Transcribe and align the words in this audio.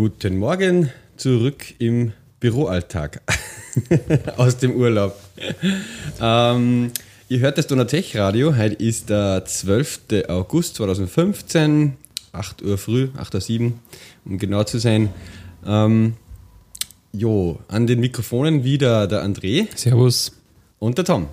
Guten 0.00 0.38
Morgen 0.38 0.88
zurück 1.18 1.74
im 1.78 2.12
Büroalltag 2.40 3.20
aus 4.38 4.56
dem 4.56 4.74
Urlaub. 4.74 5.14
Ähm, 6.18 6.90
ihr 7.28 7.40
hört 7.40 7.58
das 7.58 7.66
Donatech 7.66 8.16
Radio. 8.16 8.56
Heute 8.56 8.76
ist 8.76 9.10
der 9.10 9.44
12. 9.44 10.24
August 10.28 10.76
2015, 10.76 11.98
8 12.32 12.62
Uhr 12.62 12.78
früh, 12.78 13.10
8.07 13.14 13.60
Uhr, 13.60 13.72
um 14.24 14.38
genau 14.38 14.64
zu 14.64 14.78
sein. 14.78 15.10
Ähm, 15.66 16.14
jo, 17.12 17.58
an 17.68 17.86
den 17.86 18.00
Mikrofonen 18.00 18.64
wieder 18.64 19.06
der 19.06 19.22
André. 19.22 19.66
Servus. 19.76 20.32
Und 20.78 20.96
der 20.96 21.04
Tom. 21.04 21.28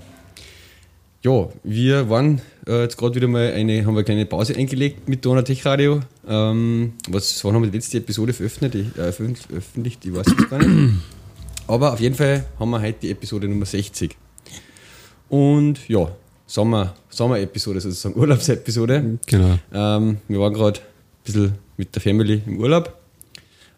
Ja, 1.24 1.48
wir 1.64 2.10
waren 2.10 2.42
äh, 2.68 2.82
jetzt 2.82 2.98
gerade 2.98 3.16
wieder 3.16 3.28
mal 3.28 3.52
eine, 3.54 3.86
haben 3.86 3.94
wir 3.94 4.00
eine 4.00 4.04
kleine 4.04 4.26
Pause 4.26 4.56
eingelegt 4.56 5.08
mit 5.08 5.24
Donatech 5.26 5.66
Radio. 5.66 6.02
Ähm, 6.28 6.94
was, 7.10 7.44
wann 7.44 7.56
haben 7.56 7.64
wir 7.64 7.72
die 7.72 7.78
letzte 7.78 7.98
Episode 7.98 8.34
veröffentlicht? 8.34 8.98
Äh, 8.98 9.12
veröffentlicht? 9.12 10.06
Ich 10.06 10.14
weiß 10.14 10.28
es 10.28 10.50
gar 10.50 10.60
nicht. 10.60 10.96
Aber 11.68 11.94
auf 11.94 12.00
jeden 12.00 12.16
Fall 12.16 12.46
haben 12.60 12.70
wir 12.70 12.82
heute 12.82 13.00
die 13.02 13.12
Episode 13.12 13.48
Nummer 13.48 13.66
60. 13.66 14.16
Und 15.30 15.88
ja, 15.90 16.10
Sommer, 16.46 16.96
Sommer-Episode 17.10 17.82
sozusagen, 17.82 18.16
Urlaubsepisode. 18.20 19.20
Genau. 19.26 19.60
Ähm, 19.74 20.18
wir 20.28 20.40
waren 20.40 20.54
gerade 20.54 20.80
ein 20.80 21.24
bisschen 21.24 21.54
mit 21.76 21.94
der 21.94 22.02
Family 22.02 22.42
im 22.46 22.60
Urlaub. 22.60 22.98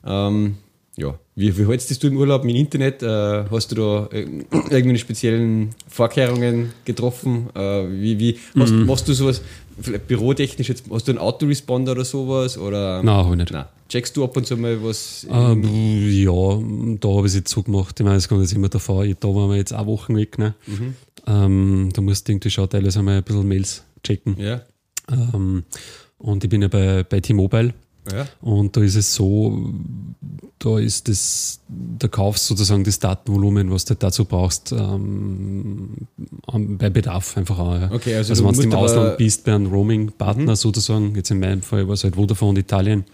Ähm, 0.06 0.58
ja, 1.00 1.18
wie, 1.36 1.58
wie 1.58 1.68
hältst 1.68 2.04
du 2.04 2.08
im 2.08 2.18
Urlaub 2.18 2.44
mit 2.44 2.56
Internet? 2.56 3.02
Äh, 3.02 3.46
hast 3.50 3.72
du 3.72 3.76
da 3.76 4.10
äh, 4.12 4.22
irgendwelche 4.70 5.00
speziellen 5.00 5.70
Vorkehrungen 5.88 6.74
getroffen? 6.86 7.50
Äh, 7.56 7.86
wie, 7.90 8.20
wie 8.20 8.40
hast, 8.58 8.72
mhm. 8.72 8.86
machst 8.86 9.08
du 9.08 9.14
sowas 9.14 9.42
vielleicht 9.82 10.08
bürotechnisch 10.08 10.70
jetzt? 10.70 10.84
Hast 10.92 11.08
du 11.08 11.14
einen 11.14 11.20
Autoresponder 11.20 11.94
oder 11.94 12.06
sowas? 12.06 12.58
Oder? 12.58 13.02
Nein, 13.04 13.16
habe 13.16 13.30
ich 13.32 13.38
nicht. 13.38 13.52
Nein. 13.52 13.66
Checkst 13.88 14.16
du 14.18 14.24
ab 14.24 14.38
und 14.38 14.46
zu 14.46 14.56
mal 14.56 14.84
was? 14.84 15.26
Ähm, 15.32 15.64
ja, 15.64 16.32
da 17.00 17.10
habe 17.10 17.22
ich 17.22 17.32
es 17.32 17.36
jetzt 17.36 17.50
so 17.50 17.64
gemacht. 17.64 18.00
Ich 18.00 18.04
meine, 18.04 18.18
es 18.18 18.28
kommt 18.28 18.42
jetzt 18.42 18.54
immer 18.54 18.70
davor. 18.70 19.06
Da 19.06 19.28
waren 19.30 19.50
wir 19.50 19.56
jetzt 19.56 19.74
auch 19.74 19.88
Wochen 19.88 20.16
weg. 20.16 20.38
Ne? 20.38 20.54
Mhm. 20.68 20.96
Ähm, 21.26 21.90
da 21.94 22.02
musst 22.02 22.28
du 22.28 22.34
irgendwie 22.34 22.52
schon 22.52 22.70
teilweise 22.70 23.00
einmal 23.00 23.18
ein 23.18 23.24
bisschen 23.24 23.48
Mails 23.48 23.84
checken. 24.04 24.36
Ja. 24.40 24.62
Ähm, 25.10 25.64
und 26.20 26.44
ich 26.44 26.50
bin 26.50 26.62
ja 26.62 26.68
bei, 26.68 27.04
bei 27.04 27.20
T-Mobile. 27.20 27.74
Ja. 28.12 28.28
Und 28.42 28.76
da 28.76 28.82
ist 28.82 28.96
es 28.96 29.14
so, 29.14 29.74
da 30.58 30.80
ist 30.80 31.08
das, 31.08 31.60
da 31.68 32.08
kaufst 32.08 32.48
sozusagen 32.48 32.84
das 32.84 33.00
Datenvolumen, 33.00 33.72
was 33.72 33.86
du 33.86 33.96
dazu 33.96 34.26
brauchst, 34.26 34.72
ähm, 34.72 36.08
bei 36.48 36.90
Bedarf 36.90 37.38
einfach 37.38 37.60
auch. 37.60 37.76
Ja. 37.76 37.92
Okay, 37.92 38.16
also, 38.16 38.34
also 38.34 38.46
wenn 38.46 38.54
du 38.56 38.62
im 38.64 38.74
Ausland 38.74 39.18
bist, 39.18 39.46
bei 39.46 39.54
einem 39.54 39.68
Roaming-Partner 39.68 40.52
mhm. 40.52 40.56
sozusagen, 40.56 41.16
jetzt 41.16 41.32
in 41.32 41.40
meinem 41.40 41.62
Fall 41.62 41.88
war 41.88 41.94
es 41.94 42.04
halt 42.04 42.16
Vodafone 42.16 42.60
Italien, 42.60 43.06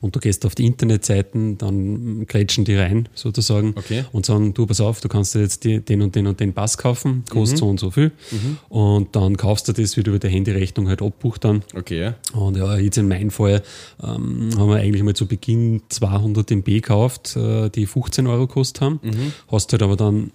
und 0.00 0.14
du 0.14 0.20
gehst 0.20 0.44
auf 0.46 0.54
die 0.54 0.66
Internetseiten, 0.66 1.58
dann 1.58 2.26
grätschen 2.26 2.64
die 2.64 2.76
rein 2.76 3.08
sozusagen 3.14 3.74
okay. 3.76 4.04
und 4.12 4.26
sagen, 4.26 4.54
du 4.54 4.66
pass 4.66 4.80
auf, 4.80 5.00
du 5.00 5.08
kannst 5.08 5.34
jetzt 5.34 5.64
die, 5.64 5.80
den 5.80 6.02
und 6.02 6.14
den 6.14 6.26
und 6.26 6.40
den 6.40 6.52
Pass 6.52 6.78
kaufen, 6.78 7.24
kostet 7.30 7.56
mhm. 7.56 7.60
so 7.60 7.68
und 7.68 7.80
so 7.80 7.90
viel. 7.90 8.12
Mhm. 8.30 8.58
Und 8.68 9.16
dann 9.16 9.36
kaufst 9.36 9.68
du 9.68 9.72
das, 9.72 9.96
wie 9.96 10.02
du 10.02 10.10
über 10.10 10.18
die 10.18 10.28
Handyrechnung 10.28 10.88
halt 10.88 11.02
abbucht 11.02 11.44
dann. 11.44 11.62
Okay, 11.74 12.00
ja. 12.00 12.14
Und 12.32 12.56
ja, 12.56 12.76
jetzt 12.76 12.98
in 12.98 13.08
meinem 13.08 13.30
Fall 13.30 13.62
ähm, 14.02 14.50
haben 14.56 14.68
wir 14.68 14.76
eigentlich 14.76 15.02
mal 15.02 15.14
zu 15.14 15.26
Beginn 15.26 15.82
200 15.88 16.50
MB 16.50 16.64
gekauft, 16.64 17.36
äh, 17.36 17.68
die 17.70 17.86
15 17.86 18.26
Euro 18.26 18.46
gekostet 18.46 18.82
haben. 18.82 19.00
Mhm. 19.02 19.32
Hast 19.50 19.72
halt 19.72 19.82
aber 19.82 19.96
dann 19.96 20.32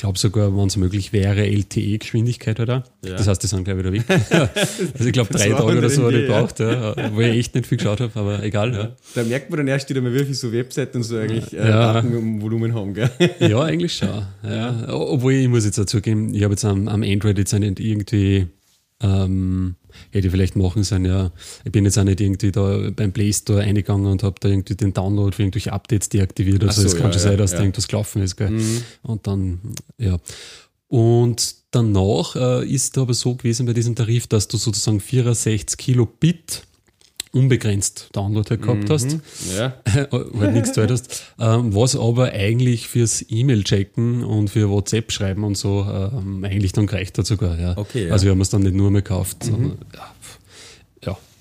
glaube 0.00 0.18
sogar, 0.18 0.56
wenn 0.56 0.66
es 0.66 0.76
möglich 0.76 1.12
wäre, 1.12 1.46
LTE-Geschwindigkeit 1.46 2.60
oder? 2.60 2.84
Ja. 3.04 3.16
Das 3.16 3.28
heißt, 3.28 3.42
die 3.42 3.46
sind 3.46 3.64
gleich 3.64 3.78
wieder 3.78 3.92
weg. 3.92 4.04
also 4.08 5.06
ich 5.06 5.12
glaube, 5.12 5.32
drei 5.32 5.50
Tage 5.50 5.78
oder 5.78 5.90
so 5.90 6.04
habe 6.04 6.18
ich 6.18 6.26
gebraucht, 6.26 6.60
ja. 6.60 6.94
wo 7.14 7.20
ich 7.20 7.38
echt 7.38 7.54
nicht 7.54 7.66
viel 7.66 7.78
geschaut 7.78 8.00
habe, 8.00 8.18
aber 8.18 8.42
egal. 8.42 8.72
Ja. 8.74 8.96
Da 9.14 9.24
merkt 9.24 9.50
man 9.50 9.58
dann 9.58 9.68
erst 9.68 9.88
wieder 9.90 10.00
mal, 10.00 10.12
wie 10.12 10.20
viele 10.20 10.34
so 10.34 10.52
Webseiten 10.52 11.02
so 11.02 11.16
eigentlich 11.16 11.52
äh, 11.52 11.68
Datenvolumen 11.68 12.74
haben. 12.74 12.94
Gell? 12.94 13.10
ja, 13.40 13.60
eigentlich 13.62 13.94
schon. 13.94 14.26
Ja. 14.42 14.88
Obwohl 14.88 15.34
ich 15.34 15.48
muss 15.48 15.64
jetzt 15.64 15.78
dazu 15.78 16.00
geben, 16.00 16.34
ich 16.34 16.42
habe 16.42 16.52
jetzt 16.52 16.64
am, 16.64 16.88
am 16.88 17.02
Android 17.02 17.38
jetzt 17.38 17.52
nicht 17.52 17.80
irgendwie 17.80 18.46
ähm, 19.02 19.76
hätte 20.10 20.26
ich 20.26 20.32
vielleicht 20.32 20.56
machen 20.56 20.82
sollen, 20.82 21.04
ja. 21.04 21.32
Ich 21.64 21.72
bin 21.72 21.84
jetzt 21.84 21.98
auch 21.98 22.04
nicht 22.04 22.20
irgendwie 22.20 22.52
da 22.52 22.90
beim 22.94 23.12
Play 23.12 23.32
Store 23.32 23.60
eingegangen 23.60 24.06
und 24.06 24.22
habe 24.22 24.36
da 24.40 24.48
irgendwie 24.48 24.74
den 24.74 24.92
Download 24.92 25.34
für 25.34 25.42
irgendwelche 25.42 25.72
Updates 25.72 26.08
deaktiviert. 26.08 26.64
Also 26.64 26.82
es 26.84 26.92
so, 26.92 26.98
kann 26.98 27.06
ja, 27.06 27.12
schon 27.12 27.22
ja, 27.22 27.28
sein, 27.28 27.38
dass 27.38 27.52
da 27.52 27.60
irgendwas 27.60 27.88
gelaufen 27.88 28.22
ist. 28.22 28.36
Gell? 28.36 28.50
Mhm. 28.50 28.82
Und 29.02 29.26
dann, 29.26 29.60
ja. 29.98 30.18
Und 30.88 31.54
danach 31.70 32.34
äh, 32.34 32.66
ist 32.66 32.96
aber 32.98 33.14
so 33.14 33.34
gewesen 33.34 33.66
bei 33.66 33.74
diesem 33.74 33.94
Tarif, 33.94 34.26
dass 34.26 34.48
du 34.48 34.56
sozusagen 34.56 35.00
64 35.00 35.76
Kilobit 35.76 36.62
unbegrenzt 37.32 38.08
Download 38.12 38.48
halt 38.48 38.62
gehabt 38.62 38.84
mhm, 38.84 38.92
hast, 38.92 39.18
ja. 39.56 39.74
halt 40.10 40.52
nichts 40.52 40.76
hast, 40.76 41.24
ähm, 41.38 41.74
was 41.74 41.96
aber 41.96 42.32
eigentlich 42.32 42.88
fürs 42.88 43.24
E-Mail-Checken 43.28 44.24
und 44.24 44.50
für 44.50 44.70
WhatsApp-Schreiben 44.70 45.44
und 45.44 45.56
so 45.56 45.84
ähm, 45.84 46.44
eigentlich 46.44 46.72
dann 46.72 46.86
gereicht 46.86 47.18
hat 47.18 47.26
sogar. 47.26 47.58
Ja. 47.58 47.76
Okay, 47.76 48.06
ja. 48.06 48.12
Also 48.12 48.24
wir 48.24 48.32
haben 48.32 48.40
es 48.40 48.50
dann 48.50 48.62
nicht 48.62 48.74
nur 48.74 48.90
mehr 48.90 49.02
gekauft, 49.02 49.44
mhm. 49.44 49.50
sondern 49.50 49.78
ja, 49.94 50.14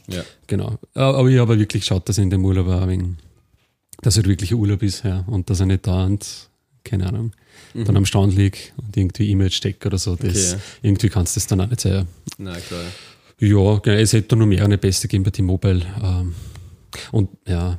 ja, 0.09 0.23
genau. 0.47 0.77
Aber 0.93 1.27
ich 1.27 1.37
habe 1.37 1.59
wirklich 1.59 1.83
geschaut, 1.83 2.07
dass 2.07 2.17
in 2.17 2.29
dem 2.29 2.43
Urlaub 2.45 2.67
auch 2.67 2.87
wegen, 2.87 3.17
dass 4.01 4.15
halt 4.15 4.27
wirklich 4.27 4.51
ein 4.51 4.57
Urlaub 4.57 4.81
ist 4.83 5.03
ja, 5.03 5.25
und 5.27 5.49
dass 5.49 5.59
er 5.59 5.65
nicht 5.65 5.85
dauernd, 5.85 6.49
keine 6.83 7.07
Ahnung, 7.07 7.33
mhm. 7.73 7.85
dann 7.85 7.97
am 7.97 8.05
Stand 8.05 8.35
liegt 8.35 8.73
und 8.77 8.95
irgendwie 8.95 9.29
E-Mail 9.31 9.51
steckt 9.51 9.85
oder 9.85 9.97
so. 9.97 10.15
Das, 10.15 10.53
okay. 10.53 10.61
Irgendwie 10.81 11.09
kannst 11.09 11.35
du 11.35 11.39
das 11.39 11.47
dann 11.47 11.61
auch 11.61 11.69
nicht 11.69 11.81
sein. 11.81 12.07
Na 12.37 12.57
klar. 12.59 12.85
Ja, 13.39 13.77
genau, 13.77 13.97
es 13.97 14.13
hätte 14.13 14.35
noch 14.35 14.45
mehrere 14.45 14.77
Beste 14.77 15.07
gegeben 15.07 15.23
bei 15.23 15.31
T-Mobile. 15.31 15.85
Ähm, 16.03 16.33
und 17.11 17.29
ja, 17.47 17.77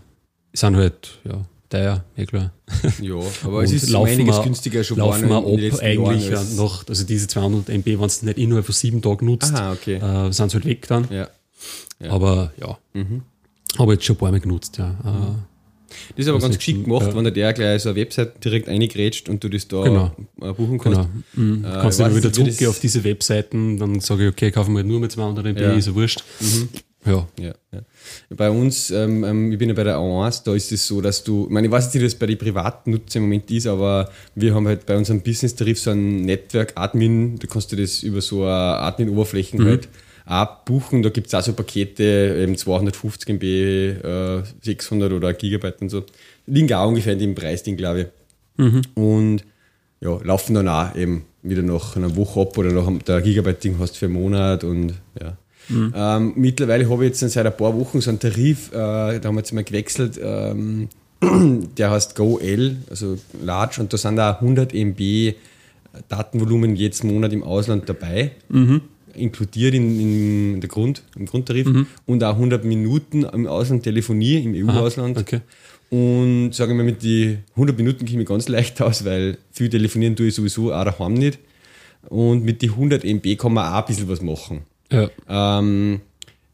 sind 0.52 0.76
halt, 0.76 1.19
ja, 1.24 1.44
teuer, 1.69 2.04
eh 2.16 2.26
klar. 2.26 2.52
Ja, 3.00 3.16
aber 3.44 3.64
es 3.64 3.72
ist 3.72 3.91
laufen 3.91 4.12
einiges 4.12 4.42
günstiger 4.42 4.84
schon 4.84 4.98
Laufen 4.98 5.28
wir 5.28 5.36
ab 5.36 5.47
eigentlich 5.82 6.28
Jahren 6.28 6.56
noch, 6.56 6.86
also 6.88 7.04
diese 7.04 7.26
200 7.26 7.68
MB, 7.70 7.86
wenn 7.86 8.04
es 8.04 8.22
nicht 8.22 8.38
innerhalb 8.38 8.66
von 8.66 8.74
sieben 8.74 9.02
Tagen 9.02 9.26
nutzt, 9.26 9.52
Aha, 9.52 9.72
okay. 9.72 9.97
äh, 9.97 10.32
sind 10.32 10.50
sie 10.50 10.56
halt 10.56 10.64
weg 10.64 10.86
dann. 10.86 11.08
Ja. 11.10 11.28
ja. 12.00 12.10
Aber 12.10 12.52
ja, 12.60 12.78
mhm. 12.94 13.22
habe 13.78 13.94
jetzt 13.94 14.04
schon 14.04 14.16
ein 14.16 14.18
paar 14.18 14.30
Mal 14.30 14.41
genutzt, 14.41 14.78
ja. 14.78 14.94
Äh, 15.04 15.08
mhm. 15.08 15.36
Das 16.16 16.26
ist 16.26 16.28
aber 16.28 16.38
ganz 16.38 16.56
geschickt 16.56 16.84
gemacht, 16.84 17.06
ja. 17.06 17.15
wenn 17.15 17.32
der 17.32 17.53
gleich 17.53 17.82
so 17.82 17.91
eine 17.91 17.99
Website 17.99 18.44
direkt 18.44 18.69
eingrätscht 18.69 19.28
und 19.28 19.43
du 19.43 19.49
das 19.49 19.69
da 19.69 19.82
genau. 19.82 20.12
Buchen 20.54 20.78
kannst. 20.78 21.00
Genau. 21.00 21.09
Mhm. 21.34 21.65
Äh, 21.65 21.69
kannst 21.69 21.99
du 21.99 22.04
dann 22.04 22.16
wieder 22.16 22.32
zurückgehen 22.32 22.71
auf 22.71 22.81
diese 22.81 23.04
Webseiten, 23.04 23.78
dann 23.78 24.00
sage 24.00 24.27
ich, 24.27 24.32
okay, 24.32 24.50
kaufen 24.50 24.77
wir 24.77 24.84
nur 24.84 25.00
mit 25.00 25.12
200 25.12 25.47
MB, 25.47 25.60
ja. 25.60 25.72
ist 25.72 25.87
ja 25.87 25.94
wurscht. 25.94 26.22
Mhm. 26.41 26.69
Ja. 27.06 27.27
ja. 27.41 27.54
Ja, 27.72 27.81
Bei 28.31 28.50
uns, 28.50 28.91
ähm, 28.91 29.25
ähm, 29.25 29.53
ich 29.53 29.59
bin 29.59 29.69
ja 29.69 29.75
bei 29.75 29.84
der 29.84 29.97
A1, 29.97 30.44
da 30.44 30.54
ist 30.54 30.72
es 30.72 30.87
so, 30.87 31.00
dass 31.00 31.22
du, 31.25 31.44
ich 31.44 31.50
meine, 31.50 31.66
ich 31.66 31.72
weiß 31.72 31.87
nicht, 31.87 32.03
wie 32.03 32.06
das 32.06 32.15
bei 32.15 32.27
den 32.27 32.38
privaten 32.38 32.91
Nutzern 32.91 33.22
im 33.22 33.28
Moment 33.28 33.50
ist, 33.50 33.66
aber 33.66 34.10
wir 34.34 34.54
haben 34.54 34.66
halt 34.66 34.87
bei 34.87 34.97
unserem 34.97 35.21
Business-Tarif 35.21 35.78
so 35.78 35.91
ein 35.91 36.22
Netzwerk-Admin, 36.22 37.38
da 37.38 37.47
kannst 37.47 37.72
du 37.72 37.77
das 37.77 38.03
über 38.03 38.21
so 38.21 38.43
eine 38.43 38.53
Admin-Oberflächen 38.53 39.60
mhm. 39.60 39.66
halt 39.66 39.88
abbuchen. 40.28 41.03
Da 41.03 41.09
gibt 41.09 41.28
es 41.28 41.34
auch 41.34 41.43
so 41.43 41.53
Pakete, 41.53 42.37
eben 42.41 42.56
250 42.56 43.28
MB, 43.31 43.43
äh, 43.43 44.43
600 44.62 45.12
oder 45.12 45.33
Gigabyte 45.33 45.81
und 45.81 45.89
so. 45.89 46.05
Liegen 46.47 46.72
auch 46.72 46.89
ungefähr 46.89 47.15
in 47.15 47.19
dem 47.19 47.34
Preisding, 47.34 47.77
glaube 47.77 48.00
ich. 48.00 48.06
Mhm. 48.65 48.83
Und 48.94 49.44
ja, 50.00 50.19
laufen 50.22 50.55
dann 50.55 50.69
auch 50.69 50.94
eben 50.94 51.25
wieder 51.43 51.62
nach 51.62 51.97
einer 51.97 52.15
Woche 52.16 52.41
ab 52.41 52.59
oder 52.59 52.72
nach 52.72 52.91
der 53.03 53.21
Gigabyte-Ding 53.21 53.78
hast 53.78 53.95
du 53.95 53.98
für 54.01 54.07
einen 54.07 54.15
Monat 54.15 54.65
und 54.65 54.95
ja. 55.21 55.36
Mhm. 55.69 55.92
Ähm, 55.95 56.33
mittlerweile 56.36 56.89
habe 56.89 57.04
ich 57.04 57.21
jetzt 57.21 57.33
seit 57.33 57.47
ein 57.47 57.57
paar 57.57 57.78
Wochen 57.78 58.01
so 58.01 58.10
einen 58.10 58.21
Tarif, 58.21 58.71
äh, 58.72 59.19
da 59.19 59.21
haben 59.24 59.34
wir 59.34 59.41
jetzt 59.41 59.53
mal 59.53 59.65
gewechselt, 59.65 60.19
ähm, 60.22 60.89
der 61.77 61.91
heißt 61.91 62.16
GoL, 62.16 62.77
also 62.89 63.19
Large, 63.42 63.81
und 63.81 63.92
da 63.92 63.98
sind 63.98 64.16
da 64.16 64.33
100 64.33 64.72
MB 64.72 65.34
Datenvolumen 66.09 66.77
jedes 66.77 67.03
Monat 67.03 67.33
im 67.33 67.42
Ausland 67.42 67.89
dabei. 67.89 68.33
Mhm 68.48 68.83
inkludiert 69.18 69.74
in, 69.74 70.00
in 70.54 70.60
der 70.60 70.68
Grund, 70.68 71.03
im 71.16 71.26
Grundtarif 71.26 71.66
Mhm. 71.66 71.86
und 72.06 72.24
auch 72.24 72.34
100 72.34 72.65
Minuten 72.65 73.24
im 73.24 73.47
Ausland 73.47 73.82
Telefonie, 73.82 74.36
im 74.42 74.54
EU-Ausland. 74.68 75.18
Okay. 75.18 75.41
Und 75.91 76.53
sagen 76.53 76.76
wir 76.76 76.84
mit 76.84 77.03
die 77.03 77.38
100 77.54 77.76
Minuten 77.76 78.06
komme 78.06 78.22
ich 78.22 78.28
ganz 78.28 78.48
leicht 78.48 78.80
aus, 78.82 79.04
weil 79.04 79.38
viel 79.53 79.70
telefonieren 79.70 80.16
tue 80.16 80.28
ich 80.28 80.34
sowieso 80.34 80.72
auch 80.72 80.84
daheim 80.84 81.15
nicht. 81.15 81.38
Und 82.09 82.44
mit 82.44 82.62
die 82.62 82.70
100 82.70 83.04
MB 83.04 83.36
kann 83.36 83.53
man 83.54 83.72
auch 83.72 83.78
ein 83.78 83.84
bisschen 83.86 84.09
was 84.09 84.22
machen. 84.22 84.62
Ja. 84.92 85.09
Ähm, 85.28 86.00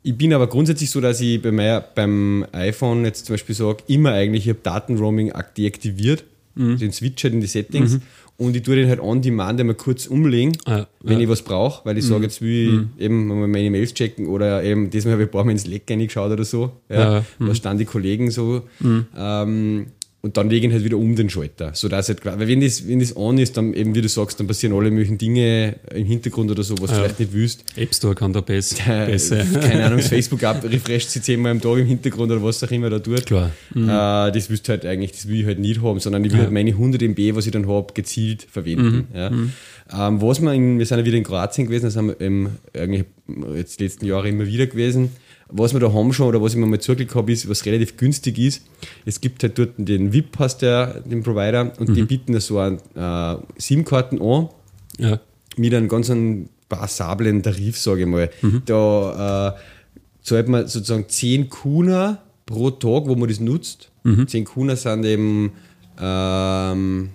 ich 0.02 0.16
bin 0.16 0.32
aber 0.34 0.46
grundsätzlich 0.48 0.90
so, 0.90 1.00
dass 1.00 1.20
ich 1.20 1.40
bei 1.40 1.50
mir, 1.50 1.84
beim 1.94 2.44
iPhone 2.52 3.04
jetzt 3.04 3.26
zum 3.26 3.34
Beispiel 3.34 3.54
sage, 3.54 3.78
immer 3.88 4.12
eigentlich, 4.12 4.44
ich 4.44 4.50
habe 4.50 4.60
Datenroaming 4.62 5.32
deaktiviert, 5.56 6.24
Mhm. 6.54 6.78
den 6.78 6.92
Switch 6.92 7.22
halt 7.24 7.34
in 7.34 7.40
die 7.40 7.46
Settings. 7.46 7.94
Mhm. 7.94 8.02
Und 8.36 8.56
ich 8.56 8.62
tue 8.64 8.74
den 8.74 8.88
halt 8.88 8.98
on 9.00 9.22
demand 9.22 9.60
einmal 9.60 9.76
kurz 9.76 10.06
umlegen, 10.06 10.56
Ah, 10.64 10.86
wenn 11.02 11.18
ja. 11.18 11.22
ich 11.24 11.28
was 11.28 11.42
brauche, 11.42 11.84
weil 11.86 11.96
ich 11.98 12.04
sage, 12.04 12.24
jetzt 12.24 12.42
will 12.42 12.88
ich 12.96 13.04
eben 13.04 13.28
mal 13.28 13.46
meine 13.46 13.70
Mails 13.70 13.94
checken 13.94 14.26
oder 14.26 14.64
eben 14.64 14.90
diesmal 14.90 15.12
habe 15.12 15.22
ich 15.22 15.28
ein 15.28 15.30
paar 15.32 15.44
Mal 15.44 15.52
ins 15.52 15.66
Leck 15.68 15.84
reingeschaut 15.88 16.32
oder 16.32 16.44
so, 16.44 16.72
ja, 16.88 17.14
Ja, 17.16 17.24
mhm. 17.38 17.48
was 17.48 17.58
standen 17.58 17.78
die 17.78 17.84
Kollegen 17.84 18.32
so. 18.32 18.62
Ähm, 19.16 19.86
und 20.24 20.38
dann 20.38 20.48
legen 20.48 20.72
halt 20.72 20.82
wieder 20.84 20.96
um 20.96 21.14
den 21.14 21.28
Schalter. 21.28 21.72
So 21.74 21.86
dass 21.86 22.08
halt, 22.08 22.24
weil 22.24 22.48
wenn 22.48 22.62
das, 22.62 22.88
wenn 22.88 22.98
das 22.98 23.14
an 23.14 23.36
ist, 23.36 23.58
dann 23.58 23.74
eben, 23.74 23.94
wie 23.94 24.00
du 24.00 24.08
sagst, 24.08 24.40
dann 24.40 24.46
passieren 24.46 24.74
alle 24.74 24.90
möglichen 24.90 25.18
Dinge 25.18 25.76
im 25.94 26.06
Hintergrund 26.06 26.50
oder 26.50 26.62
so, 26.62 26.74
was 26.80 26.88
du 26.88 26.96
vielleicht 26.96 27.20
nicht 27.20 27.34
willst. 27.34 27.62
App 27.76 27.94
Store 27.94 28.14
kann 28.14 28.32
da 28.32 28.40
best, 28.40 28.82
besser. 28.86 29.44
Keine 29.60 29.84
Ahnung, 29.84 29.98
das 29.98 30.08
Facebook 30.16 30.42
ab, 30.44 30.64
refresht 30.64 31.10
sie 31.10 31.20
zehnmal 31.20 31.52
am 31.52 31.60
Tag 31.60 31.76
im 31.76 31.84
Hintergrund 31.86 32.32
oder 32.32 32.42
was 32.42 32.64
auch 32.64 32.70
immer 32.70 32.88
da 32.88 33.00
tut. 33.00 33.26
Klar. 33.26 33.50
Mhm. 33.74 33.84
Äh, 33.84 34.32
das 34.32 34.48
willst 34.48 34.66
du 34.66 34.70
halt 34.72 34.86
eigentlich, 34.86 35.12
das 35.12 35.28
will 35.28 35.40
ich 35.40 35.46
halt 35.46 35.58
nicht 35.58 35.82
haben, 35.82 36.00
sondern 36.00 36.24
ich 36.24 36.30
will 36.32 36.38
Ja. 36.38 36.44
halt 36.44 36.54
meine 36.54 36.70
100 36.70 37.02
MB, 37.02 37.36
was 37.36 37.44
ich 37.44 37.52
dann 37.52 37.68
habe, 37.68 37.92
gezielt 37.92 38.46
verwenden. 38.50 39.08
Ja. 39.14 39.26
Ähm, 39.28 40.22
was 40.22 40.40
wir, 40.40 40.54
in, 40.54 40.78
wir 40.78 40.86
sind 40.86 40.98
ja 41.00 41.04
wieder 41.04 41.18
in 41.18 41.24
Kroatien 41.24 41.66
gewesen, 41.66 41.84
das 41.84 41.96
haben 41.96 42.14
wir 42.18 42.50
eigentlich 42.80 43.04
jetzt 43.56 43.78
die 43.78 43.84
letzten 43.84 44.06
Jahre 44.06 44.30
immer 44.30 44.46
wieder 44.46 44.66
gewesen. 44.66 45.10
Was 45.50 45.72
wir 45.74 45.80
da 45.80 45.92
haben 45.92 46.12
schon 46.12 46.26
oder 46.28 46.40
was 46.42 46.52
ich 46.54 46.58
mir 46.58 46.66
mal 46.66 46.80
zugelegt 46.80 47.14
habe, 47.14 47.30
ist, 47.32 47.48
was 47.48 47.64
relativ 47.66 47.96
günstig 47.96 48.38
ist. 48.38 48.62
Es 49.04 49.20
gibt 49.20 49.42
halt 49.42 49.58
dort 49.58 49.70
den 49.76 50.12
VIP, 50.12 50.38
heißt 50.38 50.62
der, 50.62 51.00
den 51.00 51.22
Provider, 51.22 51.72
und 51.78 51.94
die 51.94 52.02
bieten 52.02 52.32
da 52.32 52.40
so 52.40 52.58
eine 52.58 52.78
äh, 52.96 53.60
SIM-Karten 53.60 54.20
an 54.22 54.48
Ja. 54.98 55.20
mit 55.56 55.74
einem 55.74 55.88
ganz 55.88 56.10
passablen 56.68 57.42
Tarif, 57.42 57.78
sage 57.78 58.02
ich 58.02 58.06
mal. 58.06 58.30
Da 58.64 59.48
äh, 59.48 59.60
zahlt 60.22 60.48
man 60.48 60.66
sozusagen 60.66 61.08
10 61.08 61.50
Kuna 61.50 62.22
pro 62.46 62.70
Tag, 62.70 63.06
wo 63.06 63.14
man 63.14 63.28
das 63.28 63.38
nutzt. 63.40 63.90
10 64.26 64.44
Kuna 64.44 64.76
sind 64.76 65.04
eben 65.04 65.52
ähm, 66.00 67.10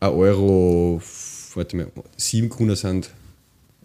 1 0.00 0.12
Euro, 0.14 1.00
warte 1.54 1.76
mal, 1.76 1.86
7 2.16 2.48
Kuna 2.48 2.74
sind 2.74 3.10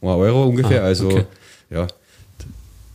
1 0.02 0.10
Euro 0.12 0.46
ungefähr, 0.46 0.82
Ah, 0.84 0.88
also 0.88 1.08
okay. 1.08 1.26
ja, 1.70 1.88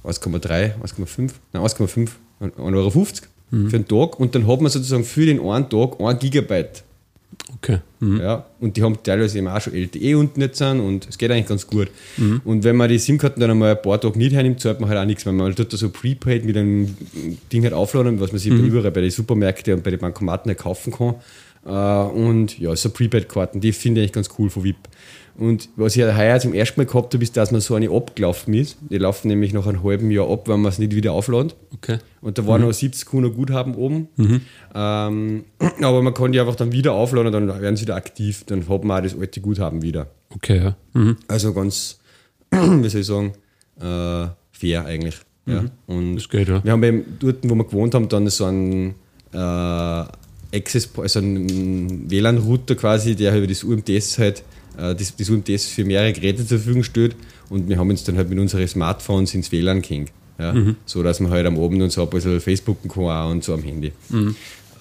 1,3, 0.07 0.73
1,5, 0.83 1.31
nein, 1.53 1.63
1,5, 1.63 2.09
1,50 2.41 2.59
Euro 2.75 2.91
für 2.91 3.77
einen 3.77 3.89
Tag 3.89 4.19
und 4.21 4.35
dann 4.35 4.47
hat 4.47 4.61
man 4.61 4.71
sozusagen 4.71 5.05
für 5.05 5.25
den 5.25 5.41
einen 5.41 5.69
Tag 5.71 6.01
1 6.01 6.19
Gigabyte. 6.19 6.83
Okay. 7.55 7.79
Mhm. 8.01 8.21
Ja, 8.21 8.47
und 8.61 8.77
die 8.77 8.83
haben 8.83 8.99
teilweise 9.03 9.39
eben 9.39 9.49
auch 9.49 9.61
schon 9.61 9.75
LTE 9.75 10.17
unten 10.19 10.41
jetzt 10.41 10.59
sind 10.59 10.81
und 10.81 11.09
es 11.09 11.17
geht 11.19 11.31
eigentlich 11.31 11.47
ganz 11.47 11.67
gut. 11.67 11.89
Und 12.45 12.65
wenn 12.65 12.77
man 12.77 12.89
die 12.89 12.99
SIM-Karten 12.99 13.41
dann 13.41 13.51
einmal 13.51 13.77
ein 13.77 13.83
paar 13.83 14.01
Tage 14.01 14.19
nicht 14.19 14.33
hernimmt, 14.33 14.61
zahlt 14.61 14.81
man 14.81 14.89
halt 14.89 14.99
auch 14.99 15.05
nichts, 15.05 15.27
weil 15.27 15.33
man 15.33 15.55
tut 15.55 15.73
da 15.73 15.77
so 15.77 15.91
Prepaid 15.91 16.45
mit 16.45 16.57
einem 16.57 16.97
Ding 17.53 17.63
halt 17.65 17.73
aufladen, 17.73 18.21
was 18.21 18.33
man 18.33 18.39
sich 18.39 18.53
überall 18.53 18.91
bei 18.91 19.01
den 19.01 19.11
Supermärkten 19.11 19.75
und 19.75 19.85
bei 19.85 19.91
den 19.91 20.01
Bankomaten 20.01 20.49
halt 20.51 20.59
kaufen 20.59 20.93
kann. 20.93 21.15
Äh, 21.65 21.71
Und 21.71 22.59
ja, 22.59 22.75
so 22.77 22.91
Prepaid-Karten, 22.91 23.61
die 23.61 23.73
finde 23.73 24.03
ich 24.03 24.13
ganz 24.13 24.29
cool 24.39 24.51
von 24.51 24.65
VIP. 24.65 24.77
Und 25.39 25.69
was 25.77 25.97
ich 25.97 26.03
heuer 26.03 26.41
zum 26.41 26.55
ersten 26.55 26.81
Mal 26.81 26.87
gehabt 26.87 27.13
habe, 27.13 27.23
ist, 27.23 27.37
dass 27.37 27.51
man 27.51 27.61
so 27.61 27.75
eine 27.75 27.91
abgelaufen 27.91 28.55
ist. 28.55 28.79
Die 28.91 28.97
laufen 28.97 29.29
nämlich 29.29 29.53
nach 29.53 29.67
einem 29.67 29.83
halben 29.83 30.11
Jahr 30.11 30.31
ab, 30.31 30.49
wenn 30.49 30.61
man 30.61 30.73
es 30.73 30.79
nicht 30.79 30.95
wieder 30.95 31.13
aufladet. 31.13 31.57
Okay. 31.75 31.99
Und 32.23 32.39
da 32.39 32.47
waren 32.47 32.63
noch 32.63 32.73
70 32.73 33.07
Kuna 33.07 33.29
Guthaben 33.29 33.75
oben. 33.75 34.09
Ähm, 34.75 35.45
aber 35.83 36.03
man 36.03 36.15
kann 36.15 36.33
die 36.33 36.41
einfach 36.41 36.57
dann 36.57 36.73
wieder 36.73 36.93
aufladen, 36.93 37.33
dann 37.33 37.49
werden 37.61 37.77
sie 37.77 37.83
wieder 37.83 37.97
aktiv. 37.97 38.45
Dann 38.47 38.69
hat 38.69 38.85
man 38.85 38.99
auch 38.99 39.03
das 39.03 39.19
alte 39.19 39.41
Guthaben 39.41 39.83
wieder. 39.83 40.09
Okay, 40.35 40.59
ja. 40.59 40.77
Mhm. 40.95 41.17
Also 41.29 41.53
ganz, 41.53 42.01
wie 42.51 42.89
soll 42.89 43.01
ich 43.03 43.07
sagen, 43.07 43.33
äh, 43.79 44.29
fair 44.53 44.87
eigentlich. 44.87 45.17
Ja. 45.47 45.65
Und 45.87 46.17
Das 46.17 46.29
geht, 46.29 46.49
ja. 46.49 46.65
wir 46.65 46.73
haben 46.73 46.83
eben 46.83 47.05
dort, 47.21 47.49
wo 47.49 47.55
wir 47.55 47.65
gewohnt 47.65 47.95
haben, 47.95 48.09
dann 48.09 48.29
so 48.29 48.47
einen 48.47 48.95
äh, 49.33 50.05
Access, 50.57 50.91
also 50.97 51.19
einen 51.21 52.11
WLAN-Router 52.11 52.75
quasi, 52.75 53.15
der 53.15 53.37
über 53.37 53.47
das 53.47 53.63
UMTS 53.63 54.19
halt, 54.19 54.43
das, 54.77 55.17
das 55.17 55.31
UMTS 55.31 55.67
für 55.69 55.85
mehrere 55.85 56.13
Geräte 56.13 56.47
zur 56.47 56.59
Verfügung 56.59 56.83
stellt. 56.83 57.17
Und 57.49 57.69
wir 57.69 57.79
haben 57.79 57.91
uns 57.91 58.05
dann 58.05 58.17
halt 58.17 58.29
mit 58.29 58.39
unseren 58.39 58.67
Smartphones 58.69 59.35
ins 59.35 59.51
WLAN 59.53 59.83
gehängt. 59.83 60.11
Ja? 60.39 60.55
So 60.85 61.03
dass 61.03 61.21
man 61.21 61.31
halt 61.31 61.47
am 61.47 61.59
Abend 61.59 61.81
und 61.83 61.91
so 61.91 62.03
ein 62.03 62.11
bisschen 62.11 62.41
Facebooken 62.41 62.91
kann 62.91 63.05
auch 63.05 63.31
und 63.31 63.43
so 63.45 63.55
am 63.55 63.63
Handy. 63.63 63.93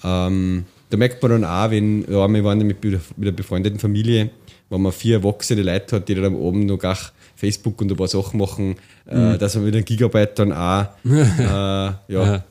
Ähm, 0.04 0.64
da 0.90 0.96
merkt 0.96 1.22
man 1.22 1.30
dann 1.32 1.44
auch, 1.44 1.70
wenn, 1.70 2.02
ja, 2.02 2.28
wir 2.28 2.44
waren 2.44 2.58
mit, 2.58 2.82
mit 2.84 3.00
einer 3.20 3.32
befreundeten 3.32 3.78
Familie, 3.78 4.30
wenn 4.68 4.82
man 4.82 4.92
vier 4.92 5.16
erwachsene 5.16 5.62
Leute 5.62 5.96
hat, 5.96 6.08
die 6.08 6.14
dann 6.14 6.24
am 6.26 6.36
Abend 6.36 6.66
noch 6.66 6.78
gar 6.78 6.96
Facebook 7.34 7.80
und 7.80 7.90
ein 7.90 7.96
paar 7.96 8.08
Sachen 8.08 8.38
machen, 8.38 8.76
äh, 9.06 9.36
dass 9.38 9.54
man 9.56 9.64
mit 9.64 9.74
einem 9.74 9.84
Gigabyte 9.84 10.38
dann 10.38 10.52
auch 10.52 10.86
äh, 11.04 11.12
ja, 11.38 11.98
Ja. 12.08 12.44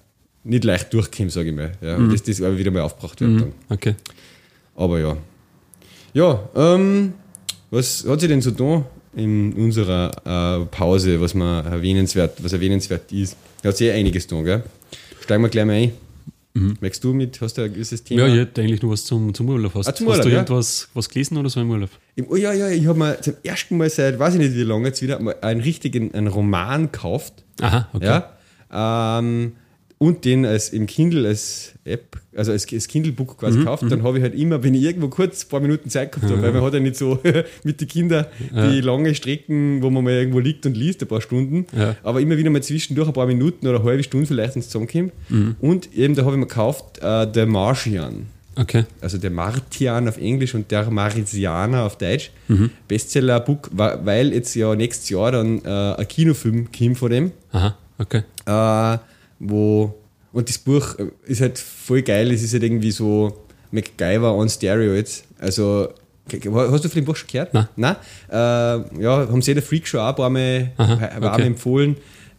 nicht 0.44 0.64
leicht 0.64 0.94
durchkommt, 0.94 1.32
sage 1.32 1.50
ich 1.50 1.56
mal. 1.56 1.72
Ja, 1.82 1.96
und 1.98 2.12
das, 2.12 2.24
das 2.24 2.42
aber 2.42 2.58
wieder 2.58 2.72
mal 2.72 2.82
aufgebracht 2.82 3.20
wird 3.22 3.42
dann. 3.42 3.52
Okay. 3.70 3.96
Aber 4.76 5.00
ja. 5.00 5.18
Ja, 6.14 6.50
ähm, 6.56 7.14
was 7.76 8.06
hat 8.08 8.20
sich 8.20 8.30
denn 8.30 8.42
so 8.42 8.52
da 8.52 8.86
in 9.16 9.54
unserer 9.54 10.12
äh, 10.26 10.66
Pause, 10.66 11.20
was 11.22 11.34
man 11.34 11.66
erwähnenswert, 11.66 12.44
was 12.44 12.54
erwähnenswert 12.54 13.12
ist? 13.12 13.38
Da 13.62 13.70
hat 13.70 13.78
sich 13.78 13.88
eh 13.88 13.92
einiges 13.92 14.28
da, 14.28 14.42
gell? 14.42 14.64
Steigen 15.22 15.44
wir 15.44 15.50
gleich 15.50 15.66
mal 15.66 15.74
ein. 15.74 15.92
Merkst 16.80 17.04
du 17.04 17.14
mit, 17.14 17.42
hast 17.42 17.58
du 17.58 17.64
ein 17.64 17.74
gewisses 17.74 18.02
Thema? 18.02 18.28
Ja, 18.28 18.34
ich 18.34 18.40
hätte 18.40 18.62
eigentlich 18.62 18.82
nur 18.82 18.94
was 18.94 19.04
zum, 19.04 19.34
zum 19.34 19.50
Urlaub. 19.50 19.76
Hast, 19.76 19.88
Ah, 19.90 19.94
zum 19.94 20.08
hast 20.08 20.20
Urlaub, 20.20 20.24
du 20.24 20.30
ja. 20.30 20.36
irgendwas 20.38 20.88
was 20.94 21.10
gelesen 21.10 21.38
oder 21.38 21.50
so 21.50 21.60
im 21.60 21.70
Urlaub? 21.70 21.90
Im, 22.16 22.28
oh 22.30 22.38
ja, 22.38 22.54
ja, 22.54 22.70
ich 22.70 22.88
habe 22.88 22.98
mir 22.98 23.20
zum 23.20 23.34
ersten 23.44 23.76
Mal 23.78 23.90
seit, 23.90 24.18
weiß 24.18 24.36
ich 24.36 24.40
nicht 24.40 24.56
wie 24.56 24.64
lange 24.64 24.88
jetzt 24.88 25.02
wieder, 25.02 25.20
mal 25.20 25.36
einen 25.42 25.60
richtigen 25.60 26.14
einen 26.14 26.28
Roman 26.28 26.84
gekauft. 26.92 27.44
Aha, 27.60 27.90
okay. 27.92 28.22
Ja. 28.72 29.20
Ähm, 29.20 29.54
und 30.06 30.24
den 30.26 30.46
als 30.46 30.70
im 30.70 30.86
Kindle 30.86 31.28
als 31.28 31.74
App, 31.86 32.18
also 32.36 32.52
als, 32.52 32.72
als 32.72 32.88
Kindle-Book 32.88 33.38
quasi 33.38 33.60
gekauft. 33.60 33.84
Dann 33.90 34.04
habe 34.04 34.18
ich 34.18 34.24
halt 34.24 34.36
immer, 34.36 34.62
wenn 34.64 34.74
ich 34.74 34.84
irgendwo 34.84 35.08
kurz 35.08 35.46
ein 35.46 35.50
paar 35.50 35.60
Minuten 35.60 35.90
Zeit 35.90 36.12
gehabt 36.12 36.32
habe, 36.32 36.42
weil 36.42 36.52
man 36.54 36.62
hat 36.64 36.74
ja 36.74 36.80
nicht 36.80 36.96
so 36.96 37.20
mit 37.64 37.80
den 37.82 37.88
Kindern 37.88 38.26
die 38.52 38.82
lange 38.82 39.14
Strecken, 39.16 39.82
wo 39.82 39.90
man 39.90 40.04
mal 40.04 40.14
irgendwo 40.14 40.40
liegt 40.40 40.66
und 40.66 40.76
liest, 40.76 41.02
ein 41.02 41.08
paar 41.08 41.22
Stunden. 41.22 41.66
Ja. 41.78 41.96
Aber 42.04 42.20
immer 42.22 42.38
wieder 42.38 42.50
mal 42.50 42.62
zwischendurch 42.64 43.08
ein 43.08 43.14
paar 43.14 43.28
Minuten 43.28 43.68
oder 43.68 43.80
eine 43.80 43.86
halbe 43.90 44.04
Stunde 44.04 44.26
vielleicht, 44.28 44.56
wenn 44.56 44.62
es 44.62 44.70
zusammenkommt. 44.70 45.12
Und 45.62 45.94
eben, 45.96 46.16
da 46.16 46.24
habe 46.24 46.34
ich 46.36 46.40
mir 46.40 46.48
gekauft, 46.48 47.00
äh, 47.02 47.28
The 47.34 47.46
Martian 47.46 48.28
Okay. 48.58 48.86
also 49.02 49.18
der 49.18 49.32
Martian 49.32 50.08
auf 50.08 50.18
Englisch 50.18 50.56
und 50.56 50.72
der 50.72 50.90
Martianer 50.90 51.84
auf 51.84 51.98
Deutsch. 51.98 52.32
Bestseller-Book, 52.88 53.70
wa- 53.74 54.00
weil 54.04 54.34
jetzt 54.34 54.56
ja 54.56 54.74
nächstes 54.76 55.10
Jahr 55.10 55.32
dann 55.34 55.62
äh, 55.66 55.68
ein 55.96 56.08
Kinofilm 56.08 56.68
kommt 56.72 56.98
von 56.98 57.12
dem, 57.12 57.32
Aha, 57.52 57.76
okay. 57.98 58.24
äh, 58.46 58.98
wo 59.40 59.94
und 60.32 60.50
das 60.50 60.58
Buch 60.58 60.98
äh, 61.00 61.06
ist 61.26 61.42
halt 61.42 61.58
voll 61.58 62.02
geil, 62.02 62.32
es 62.32 62.44
ist 62.44 62.54
halt 62.54 62.64
irgendwie 62.64 62.92
so 62.92 63.38
MacGyver 63.72 64.34
on 64.36 64.50
Steroids. 64.50 65.24
Also, 65.40 65.90
hast 66.30 66.44
du 66.84 66.90
von 66.90 66.92
dem 66.92 67.06
Buch 67.06 67.16
schon 67.16 67.28
gehört? 67.32 67.54
Nein. 67.54 67.68
Nein? 67.76 67.96
Äh, 68.30 68.34
ja, 68.36 69.28
haben 69.30 69.42
sie 69.42 69.54
der 69.54 69.64
Freak 69.64 69.88
schon 69.88 70.00
auch 70.02 70.10
ein 70.10 70.16
paar 70.16 70.30
Mal, 70.30 70.72
Aha, 70.78 70.94
okay. 70.94 71.20
Mal 71.20 71.42
empfohlen. 71.42 71.96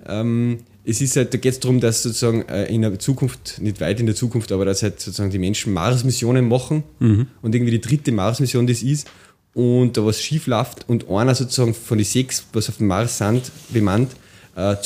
Ähm, 0.07 0.59
es 0.85 1.01
ist 1.01 1.17
halt, 1.17 1.35
da 1.35 1.39
geht 1.39 1.53
es 1.53 1.61
darum, 1.61 1.81
dass 1.81 2.03
sozusagen 2.03 2.43
äh, 2.49 2.67
in 2.73 2.83
der 2.83 2.99
Zukunft, 2.99 3.61
nicht 3.61 3.81
weit 3.81 3.99
in 3.99 4.07
der 4.07 4.15
Zukunft, 4.15 4.53
aber 4.53 4.65
dass 4.65 4.83
halt 4.83 5.01
sozusagen 5.01 5.31
die 5.31 5.39
Menschen 5.39 5.73
Mars-Missionen 5.73 6.47
machen 6.49 6.85
Mhm. 7.01 7.27
und 7.43 7.55
irgendwie 7.55 7.73
die 7.73 7.81
dritte 7.81 8.13
Mars-Mission 8.13 8.67
das 8.67 8.83
ist 8.83 9.09
und 9.55 9.97
da 9.97 10.05
was 10.07 10.23
schief 10.23 10.47
läuft 10.47 10.89
und 10.89 11.09
einer 11.11 11.35
sozusagen 11.35 11.75
von 11.75 11.99
den 11.99 12.05
sechs, 12.05 12.45
was 12.53 12.69
auf 12.69 12.77
dem 12.77 12.87
Mars 12.87 13.19
sind, 13.19 13.51
bemannt, 13.71 14.13
äh, 14.55 14.77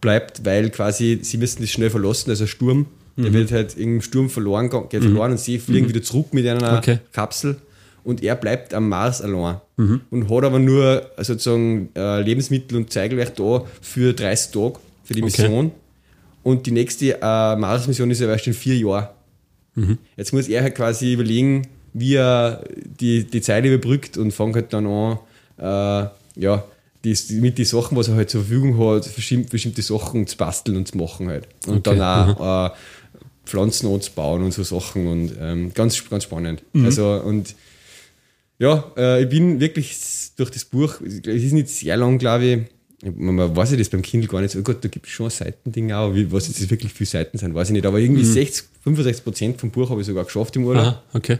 zurückbleibt, 0.00 0.44
weil 0.44 0.70
quasi 0.70 1.20
sie 1.22 1.36
müssen 1.38 1.62
das 1.62 1.70
schnell 1.70 1.90
verlassen, 1.90 2.30
also 2.30 2.46
Sturm. 2.46 2.86
Mhm. 3.16 3.22
Der 3.22 3.32
wird 3.32 3.52
halt 3.52 3.76
im 3.76 4.00
Sturm 4.00 4.30
verloren, 4.30 4.70
geht 4.88 5.02
verloren 5.02 5.32
und 5.32 5.40
sie 5.40 5.58
fliegen 5.58 5.88
wieder 5.88 6.02
zurück 6.02 6.32
mit 6.32 6.46
einer 6.46 6.78
Okay. 6.78 6.98
Kapsel 7.12 7.56
und 8.04 8.22
er 8.22 8.36
bleibt 8.36 8.74
am 8.74 8.88
Mars 8.88 9.20
allein 9.22 9.56
Mhm. 9.76 10.00
und 10.10 10.28
hat 10.30 10.44
aber 10.44 10.58
nur 10.58 11.02
äh, 11.16 11.24
sozusagen 11.24 11.90
äh, 11.96 12.20
Lebensmittel 12.22 12.76
und 12.78 12.92
Zeigelwerk 12.92 13.36
da 13.36 13.64
für 13.80 14.12
30 14.12 14.52
Tage 14.52 14.74
für 15.04 15.14
die 15.14 15.22
Okay. 15.22 15.42
Mission 15.42 15.70
und 16.42 16.66
die 16.66 16.72
nächste 16.72 17.14
äh, 17.20 17.56
Mars-Mission 17.56 18.10
ist 18.10 18.20
ja 18.20 18.28
erst 18.28 18.46
in 18.48 18.54
vier 18.54 18.76
Jahren. 18.76 19.08
Mhm. 19.74 19.98
Jetzt 20.16 20.32
muss 20.32 20.48
er 20.48 20.62
halt 20.62 20.74
quasi 20.74 21.12
überlegen, 21.12 21.68
wie 21.92 22.14
er 22.16 22.62
die, 23.00 23.24
die 23.24 23.40
Zeit 23.40 23.64
überbrückt 23.64 24.16
und 24.16 24.32
fängt 24.32 24.54
halt 24.56 24.72
dann 24.72 24.86
an, 24.86 25.18
äh, 25.58 26.08
ja, 26.40 26.64
die, 27.12 27.34
mit 27.40 27.58
den 27.58 27.64
Sachen, 27.64 27.96
was 27.96 28.08
er 28.08 28.14
halt 28.14 28.30
zur 28.30 28.42
Verfügung 28.42 28.78
hat, 28.78 29.14
bestimmte, 29.14 29.50
bestimmte 29.50 29.82
Sachen 29.82 30.26
zu 30.26 30.36
basteln 30.36 30.76
und 30.76 30.88
zu 30.88 30.96
machen 30.96 31.28
halt. 31.28 31.48
Und 31.66 31.86
Okay, 31.86 31.98
dann 31.98 32.36
auch 32.36 32.70
äh, 32.70 32.74
Pflanzen 33.44 33.92
anzubauen 33.92 34.42
und 34.42 34.52
so 34.52 34.62
Sachen 34.62 35.06
und 35.06 35.32
ähm, 35.40 35.72
ganz, 35.74 36.08
ganz 36.08 36.24
spannend. 36.24 36.62
Mhm. 36.72 36.84
Also 36.84 37.22
und 37.24 37.54
ja, 38.58 38.84
äh, 38.96 39.22
ich 39.22 39.28
bin 39.28 39.60
wirklich 39.60 39.96
durch 40.36 40.50
das 40.50 40.64
Buch, 40.64 41.00
es 41.00 41.20
ist 41.24 41.52
nicht 41.52 41.68
sehr 41.68 41.96
lang, 41.96 42.18
glaube 42.18 42.44
ich. 42.44 42.58
Man, 43.14 43.56
weiß 43.56 43.70
ja 43.70 43.76
das 43.76 43.88
beim 43.88 44.02
Kindle 44.02 44.28
gar 44.28 44.40
nicht 44.40 44.50
so. 44.50 44.58
Oh 44.58 44.62
Gott, 44.62 44.82
da 44.82 44.88
gibt 44.88 45.06
es 45.06 45.12
schon 45.12 45.30
Seitendinge 45.30 45.96
auch, 45.96 46.12
wie, 46.14 46.32
was 46.32 46.48
jetzt 46.48 46.68
wirklich 46.68 46.92
viele 46.92 47.06
Seiten 47.06 47.38
sind, 47.38 47.54
weiß 47.54 47.68
ich 47.68 47.74
nicht. 47.74 47.86
Aber 47.86 48.00
irgendwie 48.00 48.24
60, 48.24 48.64
65 48.82 49.24
Prozent 49.24 49.60
vom 49.60 49.70
Buch 49.70 49.88
habe 49.90 50.00
ich 50.00 50.06
sogar 50.08 50.24
geschafft 50.24 50.56
im 50.56 50.64
Urlaub. 50.64 50.84
Aha, 50.84 51.02
okay. 51.12 51.38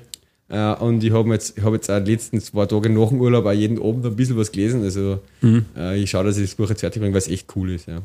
Äh, 0.50 0.74
und 0.76 1.04
ich 1.04 1.12
habe 1.12 1.30
jetzt, 1.32 1.58
ich 1.58 1.62
hab 1.64 1.72
jetzt 1.74 1.90
auch 1.90 2.02
die 2.02 2.12
letzten 2.12 2.40
zwei 2.40 2.64
Tage 2.66 2.88
nach 2.88 3.08
dem 3.10 3.20
Urlaub 3.20 3.44
auch 3.46 3.52
jeden 3.52 3.78
Abend 3.82 4.06
ein 4.06 4.16
bisschen 4.16 4.36
was 4.38 4.50
gelesen. 4.50 4.82
Also 4.82 5.20
äh, 5.76 6.00
ich 6.00 6.08
schaue, 6.10 6.24
dass 6.24 6.38
ich 6.38 6.44
das 6.46 6.54
Buch 6.54 6.68
jetzt 6.70 6.80
fertig 6.80 7.00
bringe, 7.02 7.12
weil 7.14 7.18
es 7.20 7.28
echt 7.28 7.54
cool 7.54 7.70
ist. 7.72 7.86
Ja. 7.86 8.00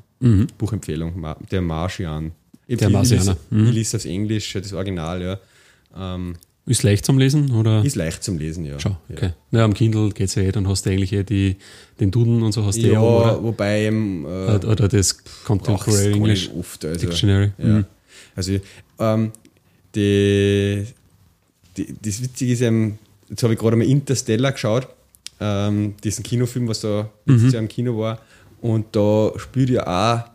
Buchempfehlung, 0.57 1.19
Ma 1.19 1.38
der 1.51 1.62
Martian. 1.62 2.31
Ich, 2.67 2.77
Der 2.77 2.88
ich- 2.89 2.93
Marsianer. 2.93 3.38
Ich, 3.51 3.71
lese 3.73 3.97
auf 3.97 4.05
Englisch, 4.05 4.51
das 4.53 4.73
Original, 4.73 5.21
ja. 5.21 5.39
Ähm, 5.95 6.35
Ist 6.65 6.83
leicht 6.83 7.05
zum 7.05 7.17
Lesen 7.17 7.51
oder? 7.51 7.83
ist 7.83 7.95
leicht 7.95 8.23
zum 8.23 8.38
Lesen, 8.38 8.65
ja. 8.65 8.79
Schau, 8.79 8.97
okay. 9.09 9.31
Ja, 9.51 9.63
am 9.65 9.73
Kindle 9.73 10.09
geht 10.12 10.27
es 10.29 10.35
ja 10.35 10.43
eh, 10.43 10.51
dann 10.51 10.67
hast 10.67 10.85
du 10.85 10.89
eigentlich 10.89 11.12
eh 11.13 11.23
die, 11.23 11.57
den 12.00 12.09
Duden 12.12 12.41
und 12.41 12.51
so 12.53 12.65
hast 12.65 12.77
du 12.81 12.88
Ja, 12.88 13.01
oben, 13.01 13.21
oder? 13.29 13.43
wobei 13.43 13.83
ähm, 13.83 14.25
äh, 14.25 14.65
Oder, 14.65 14.88
das 14.88 15.17
Contemporary 15.45 16.13
English 16.13 16.50
oft. 16.57 16.83
Also, 16.85 17.05
Dictionary. 17.05 17.51
Ja. 17.57 17.65
Mhm. 17.65 17.85
Also 18.35 18.53
ähm, 19.00 19.31
die, 19.93 20.85
die, 21.77 21.93
das 22.01 22.21
Witzige 22.21 22.53
ist 22.53 22.61
eben, 22.61 22.99
jetzt 23.29 23.43
habe 23.43 23.53
ich 23.53 23.59
gerade 23.59 23.75
mal 23.75 23.87
Interstellar 23.87 24.51
geschaut, 24.51 24.87
ähm, 25.39 25.95
diesen 26.03 26.23
Kinofilm, 26.23 26.67
was 26.67 26.81
da 26.81 27.09
letztes 27.25 27.53
Jahr 27.53 27.61
im 27.61 27.67
Kino 27.67 27.97
war. 27.97 28.19
Und 28.61 28.95
da 28.95 29.31
spielt 29.37 29.69
ja 29.69 29.85
auch 29.85 30.29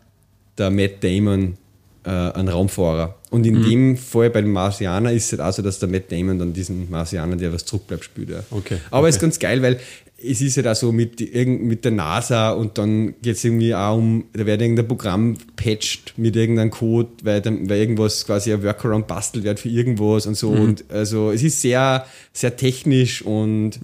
der 0.57 0.69
Matt 0.69 1.03
Damon 1.03 1.57
äh, 2.03 2.09
einen 2.09 2.49
Raumfahrer. 2.49 3.15
Und 3.31 3.45
in 3.45 3.63
dem 3.63 3.97
Fall 3.97 4.29
bei 4.29 4.41
den 4.41 4.51
Marsianer 4.51 5.11
ist 5.11 5.25
es 5.25 5.39
halt 5.39 5.49
auch 5.49 5.55
so, 5.55 5.61
dass 5.61 5.79
der 5.79 5.89
Matt 5.89 6.11
Damon 6.11 6.39
dann 6.39 6.53
diesen 6.53 6.89
Marsianer, 6.89 7.35
der 7.35 7.53
was 7.53 7.65
zurückbleibt, 7.65 8.03
spielt. 8.03 8.29
Ja. 8.29 8.43
Okay, 8.51 8.79
Aber 8.89 9.01
okay. 9.01 9.09
es 9.09 9.15
ist 9.15 9.21
ganz 9.21 9.39
geil, 9.39 9.61
weil 9.61 9.79
es 10.23 10.41
ist 10.41 10.57
halt 10.57 10.67
auch 10.67 10.75
so 10.75 10.91
mit, 10.91 11.19
mit 11.19 11.85
der 11.85 11.91
NASA 11.91 12.51
und 12.51 12.77
dann 12.77 13.15
geht 13.21 13.35
es 13.35 13.43
irgendwie 13.43 13.73
auch 13.73 13.97
um, 13.97 14.25
da 14.33 14.45
wird 14.45 14.61
irgendein 14.61 14.87
Programm 14.87 15.37
patcht 15.55 16.13
mit 16.17 16.35
irgendeinem 16.35 16.71
Code, 16.71 17.09
weil, 17.23 17.41
dann, 17.41 17.69
weil 17.69 17.79
irgendwas 17.79 18.25
quasi 18.25 18.53
ein 18.53 18.63
Workaround 18.63 19.07
bastelt 19.07 19.43
wird 19.43 19.59
für 19.59 19.69
irgendwas 19.69 20.25
und 20.25 20.35
so. 20.35 20.49
Und 20.49 20.89
also 20.89 21.31
es 21.31 21.43
ist 21.43 21.61
sehr, 21.61 22.05
sehr 22.33 22.55
technisch 22.55 23.21
und 23.21 23.79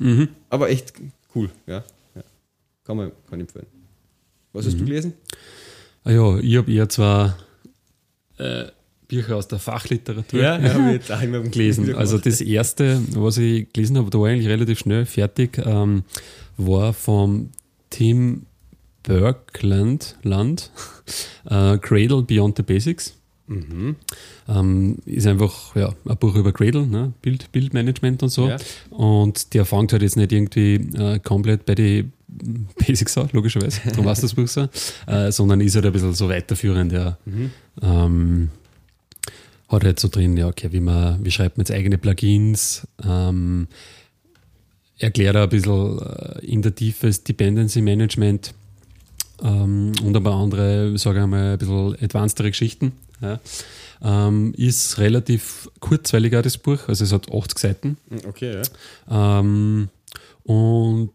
aber 0.49 0.69
echt 0.69 0.93
cool, 1.35 1.49
ja. 1.67 1.83
ja. 2.15 2.23
Kann 2.83 2.97
man 2.97 3.11
kann 3.29 3.39
ich 3.39 3.47
empfehlen. 3.47 3.67
Was 4.53 4.65
hast 4.65 4.79
du 4.79 4.85
gelesen? 4.85 5.13
Ah 6.03 6.11
ja, 6.11 6.37
ich 6.37 6.55
habe 6.55 6.71
eher 6.71 6.87
zwar 6.87 7.37
äh, 8.37 8.65
Bücher 9.07 9.35
aus 9.35 9.47
der 9.47 9.59
Fachliteratur 9.59 10.41
ja, 10.41 10.61
habe 10.73 10.87
ich 10.87 10.93
jetzt 10.93 11.11
auch 11.11 11.21
immer 11.21 11.41
gelesen. 11.41 11.95
Also 11.95 12.17
das 12.17 12.41
erste, 12.41 13.01
was 13.11 13.37
ich 13.37 13.71
gelesen 13.71 13.97
habe, 13.97 14.09
da 14.09 14.19
war 14.19 14.27
ich 14.27 14.35
eigentlich 14.35 14.49
relativ 14.49 14.79
schnell 14.79 15.05
fertig, 15.05 15.61
ähm, 15.63 16.03
war 16.57 16.93
vom 16.93 17.49
Tim 17.89 18.45
Berkland 19.03 20.17
Land, 20.23 20.71
äh, 21.45 21.77
Cradle 21.77 22.23
Beyond 22.23 22.57
the 22.57 22.63
Basics. 22.63 23.15
Ähm, 23.47 24.97
ist 25.05 25.27
einfach 25.27 25.75
ja, 25.75 25.93
ein 26.07 26.17
Buch 26.17 26.35
über 26.35 26.51
Cradle, 26.51 26.87
ne? 26.87 27.13
Bild, 27.21 27.51
Bildmanagement 27.51 28.23
und 28.23 28.29
so. 28.29 28.49
Ja. 28.49 28.57
Und 28.89 29.53
der 29.53 29.65
fängt 29.65 29.93
halt 29.93 30.01
jetzt 30.01 30.17
nicht 30.17 30.31
irgendwie 30.31 30.75
äh, 30.97 31.19
komplett 31.19 31.65
bei 31.65 31.75
den 31.75 32.11
Basics 32.27 33.17
an, 33.17 33.29
logischerweise, 33.33 33.81
darum 33.89 34.07
heißt 34.09 34.23
das 34.23 34.33
Buch 34.33 34.47
so, 34.47 34.67
äh, 35.07 35.31
sondern 35.31 35.61
ist 35.61 35.75
halt 35.75 35.85
ein 35.85 35.93
bisschen 35.93 36.13
so 36.13 36.27
weiterführend, 36.27 36.91
ja. 36.91 37.17
Ähm, 37.81 38.49
hat 39.69 39.83
halt 39.83 39.99
so 39.99 40.07
drin, 40.07 40.37
ja, 40.37 40.47
okay, 40.47 40.71
wie 40.71 40.79
man, 40.79 41.23
wie 41.23 41.31
schreibt 41.31 41.57
man 41.57 41.63
jetzt 41.63 41.71
eigene 41.71 41.97
Plugins, 41.97 42.87
ähm, 43.03 43.67
erklärt 44.97 45.35
auch 45.35 45.43
ein 45.43 45.49
bisschen 45.49 45.99
äh, 45.99 46.45
in 46.45 46.61
der 46.61 46.75
Tiefe 46.75 47.07
das 47.07 47.23
Dependency 47.23 47.81
Management 47.81 48.53
ähm, 49.43 49.91
und 50.03 50.15
ein 50.15 50.23
paar 50.23 50.39
andere, 50.39 50.97
sage 50.97 51.21
ich 51.21 51.25
mal, 51.25 51.53
ein 51.53 51.57
bisschen 51.57 51.95
advancedere 52.01 52.51
Geschichten. 52.51 52.93
Ja. 53.21 53.39
Ähm, 54.01 54.53
ist 54.57 54.97
relativ 54.97 55.69
kurzweiliger, 55.79 56.41
das 56.41 56.57
Buch, 56.57 56.87
also 56.87 57.03
es 57.03 57.11
hat 57.11 57.31
80 57.31 57.59
Seiten. 57.59 57.97
Okay, 58.27 58.61
ja. 59.09 59.39
Ähm, 59.39 59.89
und 60.43 61.11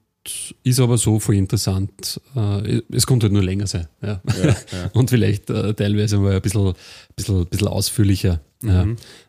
ist 0.63 0.81
aber 0.81 0.99
so 0.99 1.19
voll 1.19 1.37
interessant. 1.37 2.21
Äh, 2.37 2.83
es 2.93 3.07
konnte 3.07 3.25
halt 3.27 3.33
nur 3.33 3.43
länger 3.43 3.67
sein. 3.67 3.87
Ja. 4.03 4.21
und 4.93 5.11
vielleicht 5.11 5.51
äh, 5.51 5.75
teilweise 5.75 6.19
mal 6.19 6.35
ein 6.37 6.43
bisschen, 6.43 6.75
bisschen, 7.17 7.47
bisschen 7.47 7.69
ausführlicher. 7.69 8.41
Ja. 8.63 8.87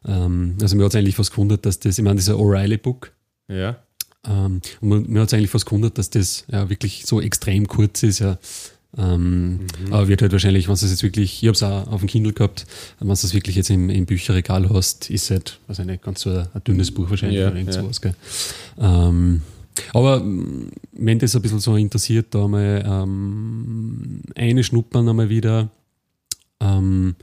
Ähm, 0.08 0.56
also 0.62 0.76
mir 0.76 0.84
hat 0.86 0.92
es 0.94 0.96
eigentlich 0.96 1.16
fast 1.16 1.32
gewundert, 1.32 1.66
dass 1.66 1.80
das, 1.80 1.98
ich 1.98 2.04
meine, 2.04 2.18
dieser 2.18 2.36
O'Reilly-Book, 2.36 3.12
Ja. 3.48 3.78
ähm, 4.28 4.62
und 4.82 5.10
mir- 5.10 5.22
hat 5.22 5.28
es 5.30 5.34
eigentlich 5.34 5.50
fast 5.52 5.66
gewundert, 5.66 5.98
dass 5.98 6.10
das 6.10 6.46
ja 6.52 6.70
wirklich 6.70 7.06
so 7.06 7.22
extrem 7.22 7.68
kurz 7.68 8.04
ist. 8.04 8.20
Ja. 8.20 8.38
Ähm, 8.98 9.62
Aber 9.90 10.10
wird 10.10 10.22
halt 10.22 10.34
wahrscheinlich, 10.34 10.68
wenn 10.68 10.76
du 10.76 10.84
es 10.86 10.92
jetzt 10.92 11.02
wirklich, 11.02 11.42
ich 11.42 11.48
habe 11.48 11.56
es 11.56 11.64
auch 11.64 11.88
auf 11.94 12.02
dem 12.02 12.08
Kindle 12.10 12.34
gehabt, 12.34 12.66
wenn 13.00 13.08
du 13.08 13.14
es 13.14 13.34
wirklich 13.34 13.56
jetzt 13.56 13.70
im, 13.70 13.90
im 13.90 14.06
Bücherregal 14.06 14.70
hast, 14.70 15.10
ist 15.10 15.32
halt, 15.32 15.60
ich 15.72 15.80
nicht, 15.80 16.04
ganz 16.04 16.20
so 16.20 16.30
ein, 16.30 16.48
ein 16.54 16.64
dünnes 16.66 16.92
Buch 16.92 17.10
wahrscheinlich 17.10 17.40
Ja, 17.40 17.48
oder 17.48 17.56
irgend 17.56 17.74
ja. 17.74 17.82
sowas. 17.82 18.02
Gell? 18.02 18.14
Ähm, 18.80 19.44
aber 19.94 20.20
mm, 20.20 20.72
wenn 20.94 21.20
das 21.20 21.36
ein 21.36 21.42
bisschen 21.42 21.60
so 21.60 21.76
interessiert, 21.76 22.28
da 22.32 22.48
mal 22.48 22.84
ähm, 22.86 24.22
eine 24.36 24.64
schnuppern 24.64 25.08
einmal 25.08 25.30
wieder, 25.30 25.70
ähm, 26.60 27.16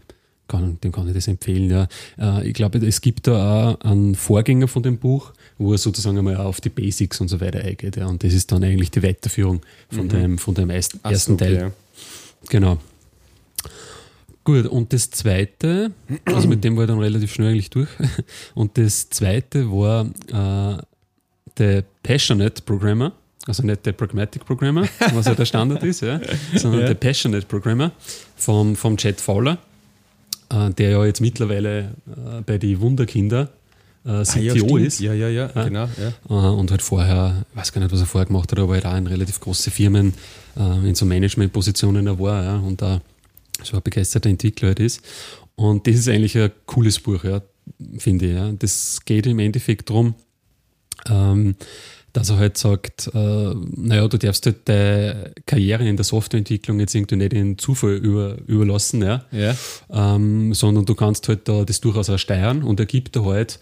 kann, 0.48 0.80
dem 0.80 0.92
kann 0.92 1.06
ich 1.06 1.14
das 1.14 1.28
empfehlen. 1.28 1.70
Ja. 1.70 1.88
Äh, 2.18 2.48
ich 2.48 2.54
glaube, 2.54 2.78
es 2.78 3.00
gibt 3.00 3.26
da 3.26 3.72
auch 3.72 3.80
einen 3.82 4.14
Vorgänger 4.14 4.66
von 4.66 4.82
dem 4.82 4.98
Buch, 4.98 5.32
wo 5.58 5.72
er 5.72 5.78
sozusagen 5.78 6.18
einmal 6.18 6.36
auf 6.36 6.60
die 6.60 6.70
Basics 6.70 7.20
und 7.20 7.28
so 7.28 7.40
weiter 7.40 7.60
eingeht. 7.60 7.96
Ja. 7.96 8.06
Und 8.06 8.24
das 8.24 8.32
ist 8.32 8.50
dann 8.50 8.64
eigentlich 8.64 8.90
die 8.90 9.02
Weiterführung 9.02 9.60
von 9.90 10.08
dem, 10.08 10.38
von 10.38 10.54
dem 10.54 10.70
ersten, 10.70 11.00
Ach 11.02 11.10
ersten 11.10 11.34
okay, 11.34 11.44
Teil. 11.44 11.54
ja. 11.54 11.70
Genau. 12.48 12.78
Gut, 14.44 14.66
und 14.66 14.94
das 14.94 15.10
zweite, 15.10 15.92
also 16.24 16.48
mit 16.48 16.64
dem 16.64 16.74
war 16.76 16.84
ich 16.84 16.88
dann 16.88 16.98
relativ 16.98 17.34
schnell 17.34 17.50
eigentlich 17.50 17.68
durch. 17.68 17.90
Und 18.54 18.78
das 18.78 19.10
zweite 19.10 19.70
war 19.70 20.06
äh, 20.06 20.82
der 21.58 21.84
Passionate 22.02 22.62
Programmer, 22.62 23.12
also 23.46 23.62
nicht 23.62 23.84
der 23.86 23.92
Pragmatic 23.92 24.44
Programmer, 24.44 24.86
was 25.14 25.26
ja 25.26 25.34
der 25.34 25.44
Standard 25.46 25.82
ist, 25.82 26.00
ja, 26.02 26.20
sondern 26.54 26.82
Ja. 26.82 26.86
der 26.88 26.94
Passionate 26.94 27.46
Programmer 27.46 27.92
vom, 28.36 28.76
vom 28.76 28.96
Chad 28.96 29.20
Fowler, 29.20 29.58
äh, 30.50 30.70
der 30.70 30.90
ja 30.90 31.04
jetzt 31.04 31.20
mittlerweile 31.20 31.78
äh, 32.06 32.40
bei 32.44 32.58
die 32.58 32.78
Wunderkinder 32.80 33.48
äh, 34.04 34.10
Ah, 34.10 34.22
ja, 34.38 34.54
CTO 34.54 34.76
ist. 34.76 35.00
Ja, 35.00 35.12
ja, 35.12 35.28
ja, 35.28 35.50
Ja. 35.54 35.64
genau. 35.64 35.88
Ja. 35.98 36.12
Äh, 36.30 36.54
und 36.54 36.70
halt 36.70 36.82
vorher, 36.82 37.44
ich 37.52 37.56
weiß 37.58 37.72
gar 37.72 37.80
nicht, 37.82 37.92
was 37.92 38.00
er 38.00 38.06
vorher 38.06 38.26
gemacht 38.26 38.50
hat, 38.52 38.58
aber 38.58 38.74
halt 38.74 38.86
auch 38.86 38.96
in 38.96 39.06
relativ 39.06 39.40
große 39.40 39.70
Firmen 39.70 40.14
äh, 40.56 40.88
in 40.88 40.94
so 40.94 41.04
Managementpositionen 41.04 42.06
er 42.06 42.18
war 42.18 42.42
ja, 42.44 42.56
und 42.56 42.80
da 42.80 43.00
so 43.62 43.76
ein 43.76 43.82
begeisterter 43.82 44.30
Entwickler 44.30 44.68
halt 44.68 44.80
ist. 44.80 45.02
Und 45.56 45.86
das 45.86 45.96
ist 45.96 46.08
eigentlich 46.08 46.38
ein 46.38 46.52
cooles 46.66 47.00
Buch, 47.00 47.24
ja, 47.24 47.42
finde 47.98 48.26
ich. 48.26 48.34
Ja. 48.34 48.52
Das 48.52 49.00
geht 49.04 49.26
im 49.26 49.40
Endeffekt 49.40 49.90
darum, 49.90 50.14
ähm, 51.10 51.56
dass 52.14 52.30
er 52.30 52.38
halt 52.38 52.56
sagt, 52.58 53.10
äh, 53.14 53.54
naja, 53.76 54.08
du 54.08 54.16
darfst 54.18 54.46
halt 54.46 54.68
deine 54.68 55.32
Karriere 55.46 55.86
in 55.86 55.96
der 55.96 56.04
Softwareentwicklung 56.04 56.80
jetzt 56.80 56.94
irgendwie 56.94 57.16
nicht 57.16 57.32
in 57.34 57.58
Zufall 57.58 57.92
über, 57.96 58.36
überlassen, 58.46 59.02
ja 59.02 59.24
Ja. 59.30 59.54
ähm, 59.90 60.54
sondern 60.54 60.84
du 60.86 60.94
kannst 60.94 61.28
halt 61.28 61.46
da 61.48 61.64
das 61.64 61.80
durchaus 61.80 62.08
auch 62.10 62.18
steuern 62.18 62.62
und 62.62 62.80
er 62.80 62.86
gibt 62.86 63.14
da 63.14 63.24
halt, 63.24 63.60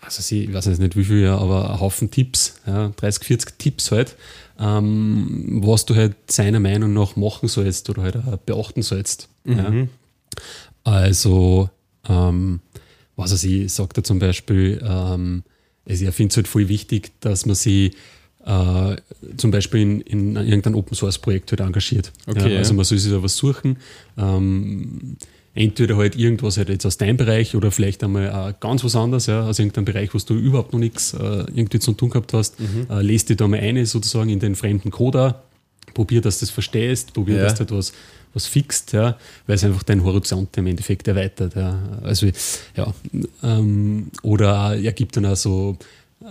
also 0.00 0.22
sie, 0.22 0.44
ich 0.44 0.52
weiß 0.52 0.66
jetzt 0.66 0.80
nicht 0.80 0.96
wie 0.96 1.04
viel, 1.04 1.22
ja, 1.22 1.38
aber 1.38 1.70
einen 1.70 1.80
Haufen 1.80 2.10
Tipps, 2.10 2.56
ja, 2.66 2.88
30, 2.96 3.24
40 3.24 3.58
Tipps 3.58 3.90
halt, 3.92 4.16
ähm, 4.60 5.60
was 5.64 5.86
du 5.86 5.94
halt 5.94 6.16
seiner 6.30 6.60
Meinung 6.60 6.92
nach 6.92 7.14
machen 7.16 7.48
sollst 7.48 7.88
oder 7.90 8.02
halt 8.02 8.44
beachten 8.44 8.82
sollst. 8.82 9.28
Ja. 9.44 9.72
Also, 10.84 11.70
ähm, 12.08 12.60
was 13.16 13.32
er 13.32 13.36
sie 13.38 13.68
sagt 13.68 13.96
er 13.98 14.04
zum 14.04 14.18
Beispiel, 14.18 14.82
ähm, 14.84 15.42
also 15.88 16.04
er 16.04 16.12
findet 16.12 16.32
es 16.32 16.36
halt 16.36 16.48
voll 16.48 16.68
wichtig, 16.68 17.12
dass 17.20 17.46
man 17.46 17.54
sie 17.56 17.92
äh, 18.44 18.96
zum 19.36 19.50
Beispiel 19.50 19.80
in, 19.80 20.00
in 20.02 20.36
irgendein 20.36 20.74
Open 20.74 20.94
Source 20.94 21.18
Projekt 21.18 21.50
halt 21.52 21.60
engagiert. 21.60 22.12
Okay, 22.26 22.52
ja, 22.52 22.58
also 22.58 22.74
man 22.74 22.84
soll 22.84 22.98
sich 22.98 23.10
da 23.12 23.22
was 23.22 23.36
suchen. 23.36 23.76
Ähm, 24.16 25.16
entweder 25.54 25.96
halt 25.96 26.14
irgendwas 26.16 26.56
halt 26.56 26.68
jetzt 26.68 26.86
aus 26.86 26.98
deinem 26.98 27.16
Bereich 27.16 27.56
oder 27.56 27.70
vielleicht 27.72 28.04
einmal 28.04 28.30
auch 28.30 28.60
ganz 28.60 28.84
was 28.84 28.94
anderes, 28.94 29.26
ja, 29.26 29.42
aus 29.44 29.58
irgendeinem 29.58 29.86
Bereich, 29.86 30.14
wo 30.14 30.18
du 30.18 30.34
überhaupt 30.34 30.72
noch 30.72 30.78
nichts 30.80 31.14
äh, 31.14 31.18
irgendwie 31.54 31.80
zu 31.80 31.92
tun 31.92 32.10
gehabt 32.10 32.32
hast. 32.32 32.60
Mhm. 32.60 32.86
Äh, 32.88 33.02
lest 33.02 33.28
dir 33.28 33.36
da 33.36 33.48
mal 33.48 33.58
eine 33.58 33.84
sozusagen 33.86 34.30
in 34.30 34.38
den 34.38 34.54
fremden 34.54 34.90
Coder, 34.90 35.42
probier, 35.94 36.20
dass 36.20 36.38
du 36.38 36.44
das 36.46 36.50
verstehst, 36.50 37.12
probier, 37.12 37.36
Ja. 37.38 37.42
dass 37.44 37.54
du 37.54 37.60
halt 37.60 37.72
was, 38.34 38.46
fixt, 38.46 38.92
ja, 38.92 39.16
weil 39.46 39.56
es 39.56 39.64
einfach 39.64 39.82
deinen 39.82 40.04
Horizont 40.04 40.56
im 40.56 40.66
Endeffekt 40.66 41.08
erweitert. 41.08 41.54
Ja. 41.54 41.78
Also, 42.02 42.26
ja, 42.76 42.92
ähm, 43.42 44.10
oder 44.22 44.76
er 44.76 44.92
gibt 44.92 45.16
dann 45.16 45.26
auch 45.26 45.36
so, 45.36 45.76
äh, 46.20 46.26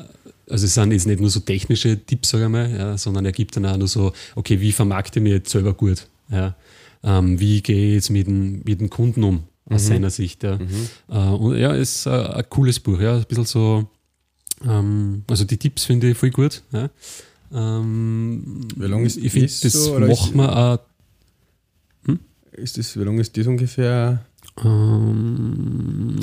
also 0.51 0.66
es 0.66 0.74
sind 0.74 0.92
jetzt 0.94 1.08
nicht 1.08 1.20
nur 1.20 1.30
so 1.30 1.39
technische 1.42 1.98
Tipps, 2.06 2.30
sage 2.30 2.46
ich 2.46 2.50
mal, 2.50 2.72
ja, 2.72 2.98
sondern 2.98 3.25
er 3.25 3.32
gibt 3.34 3.56
dann 3.56 3.66
auch 3.66 3.77
nur 3.77 3.88
so, 3.88 4.13
okay, 4.36 4.60
wie 4.62 4.72
vermarkte 4.72 5.20
ich 5.20 5.24
mich 5.24 5.34
jetzt 5.34 5.50
selber 5.51 5.74
gut? 5.74 6.08
Ja? 6.32 6.56
Ähm, 7.04 7.39
wie 7.39 7.62
gehe 7.62 7.89
ich 7.89 7.94
jetzt 7.96 8.10
mit 8.10 8.27
dem, 8.27 8.62
mit 8.66 8.80
dem 8.80 8.89
Kunden 8.89 9.24
um, 9.24 9.44
aus 9.70 9.88
seiner 9.88 10.10
Sicht? 10.10 10.44
Ja. 10.44 10.58
Äh, 11.10 11.18
und 11.36 11.58
ja, 11.58 11.74
ist 11.74 12.06
äh, 12.06 12.10
ein 12.10 12.46
cooles 12.50 12.80
Buch, 12.80 13.00
ja, 13.00 13.18
ein 13.18 13.25
bisschen 13.27 13.46
so, 13.46 13.88
ähm, 14.66 15.24
also 15.30 15.44
die 15.44 15.58
Tipps 15.58 15.84
finde 15.86 16.10
ich 16.10 16.18
voll 16.18 16.32
gut. 16.32 16.63
Ja. 16.72 16.89
Ähm, 17.54 18.62
Wie 18.75 18.86
lang 18.88 19.06
ist 19.06 19.18
ich 19.18 19.32
finde, 19.32 19.48
das 19.48 19.60
das 19.62 19.74
so, 19.74 19.98
ist- 19.98 20.36
man 20.36 20.50
auch 20.50 20.80
Ist 22.58 22.78
das, 22.78 22.98
wie 23.00 23.04
lange 23.04 23.22
ist 23.22 23.38
das 23.38 23.48
ungefähr? 23.48 24.26
Ähm, 24.66 26.18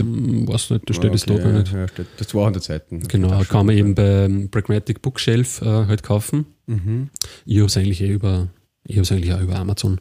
weiß 0.48 0.70
nicht, 0.70 0.88
das 0.90 0.96
steht 0.96 1.14
es 1.14 1.24
da 1.24 1.34
Okay, 1.34 1.42
gar 1.44 1.52
ja, 1.52 1.58
nicht. 1.60 1.72
Ja, 1.72 1.88
steht, 1.88 2.06
das 2.18 2.28
200 2.28 2.62
Seiten. 2.62 3.00
Genau, 3.06 3.28
kann 3.30 3.44
schon 3.44 3.66
man 3.66 3.76
gut. 3.76 3.76
eben 3.76 3.94
beim 3.94 4.48
Pragmatic 4.50 5.00
Bookshelf 5.02 5.62
äh, 5.62 5.66
halt 5.66 6.02
kaufen. 6.02 6.46
Mhm. 6.66 7.10
Ich 7.46 7.56
habe 7.58 7.66
es 7.66 7.76
eigentlich 7.76 8.00
eh 8.00 8.12
über, 8.12 8.48
ich 8.84 8.96
habe 8.96 9.02
es 9.02 9.12
eigentlich 9.12 9.32
auch 9.32 9.40
über 9.40 9.56
Amazon 9.56 10.00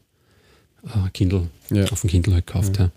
äh, 0.85 1.09
Kindle, 1.13 1.47
Ja. 1.69 1.85
auf 1.91 2.01
dem 2.01 2.09
Kindle 2.09 2.33
halt 2.33 2.47
gekauft. 2.47 2.79
Ja. 2.79 2.91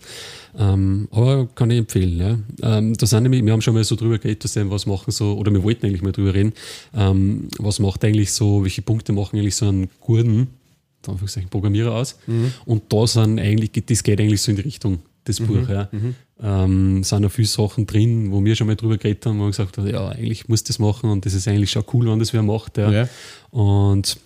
Ähm, 0.59 1.09
aber 1.11 1.47
kann 1.55 1.71
ich 1.71 1.79
empfehlen. 1.79 2.19
Ja. 2.63 2.79
Ähm, 2.79 2.95
da 2.97 3.07
sind 3.07 3.23
nämlich, 3.25 3.45
wir 3.45 3.53
haben 3.53 3.63
schon 3.63 3.75
mal 3.75 3.85
so 3.85 3.97
drüber 3.97 4.19
geredet, 4.19 4.45
dass 4.45 4.57
was 4.57 4.87
machen 4.87 5.11
so, 5.11 5.37
oder 5.37 5.53
wir 5.53 5.63
wollten 5.63 5.87
eigentlich 5.87 6.03
mal 6.03 6.13
drüber 6.13 6.35
reden, 6.35 6.53
ähm, 6.95 7.49
was 7.59 7.79
macht 7.79 8.05
eigentlich 8.05 8.33
so, 8.33 8.63
welche 8.65 8.83
Punkte 8.83 9.13
machen 9.13 9.39
eigentlich 9.39 9.57
so 9.57 9.69
einen 9.69 9.89
guten, 10.01 10.49
Anführungszeichen, 11.15 11.51
Programmierer 11.51 11.95
aus. 11.95 12.19
Mhm. 12.27 12.53
Und 12.65 12.93
da 12.93 13.07
sind 13.07 13.39
eigentlich, 13.39 13.71
das 13.87 14.03
geht 14.03 14.21
eigentlich 14.21 14.43
so 14.43 14.51
in 14.51 14.57
die 14.57 14.63
Richtung 14.63 15.01
des 15.27 15.41
Buch. 15.41 15.69
Ja. 15.69 15.89
ähm, 16.43 17.03
sind 17.03 17.23
noch 17.23 17.33
viele 17.33 17.49
Sachen 17.49 17.87
drin, 17.87 18.31
wo 18.31 18.45
wir 18.45 18.55
schon 18.55 18.67
mal 18.67 18.77
drüber 18.77 18.99
geredet 18.99 19.25
haben, 19.27 19.39
wo 19.39 19.45
wir 19.45 19.51
gesagt 19.51 19.79
haben, 19.79 19.89
ja, 19.89 20.09
eigentlich 20.09 20.49
muss 20.49 20.63
das 20.65 20.79
machen 20.79 21.11
und 21.11 21.27
das 21.27 21.35
ist 21.35 21.49
eigentlich 21.49 21.71
schon 21.71 21.85
cool, 21.93 22.07
wenn 22.11 22.19
das 22.19 22.33
wer 22.33 22.43
macht. 22.43 22.79
Ja. 22.79 22.91
Ja. 22.91 23.09
Und 23.51 24.19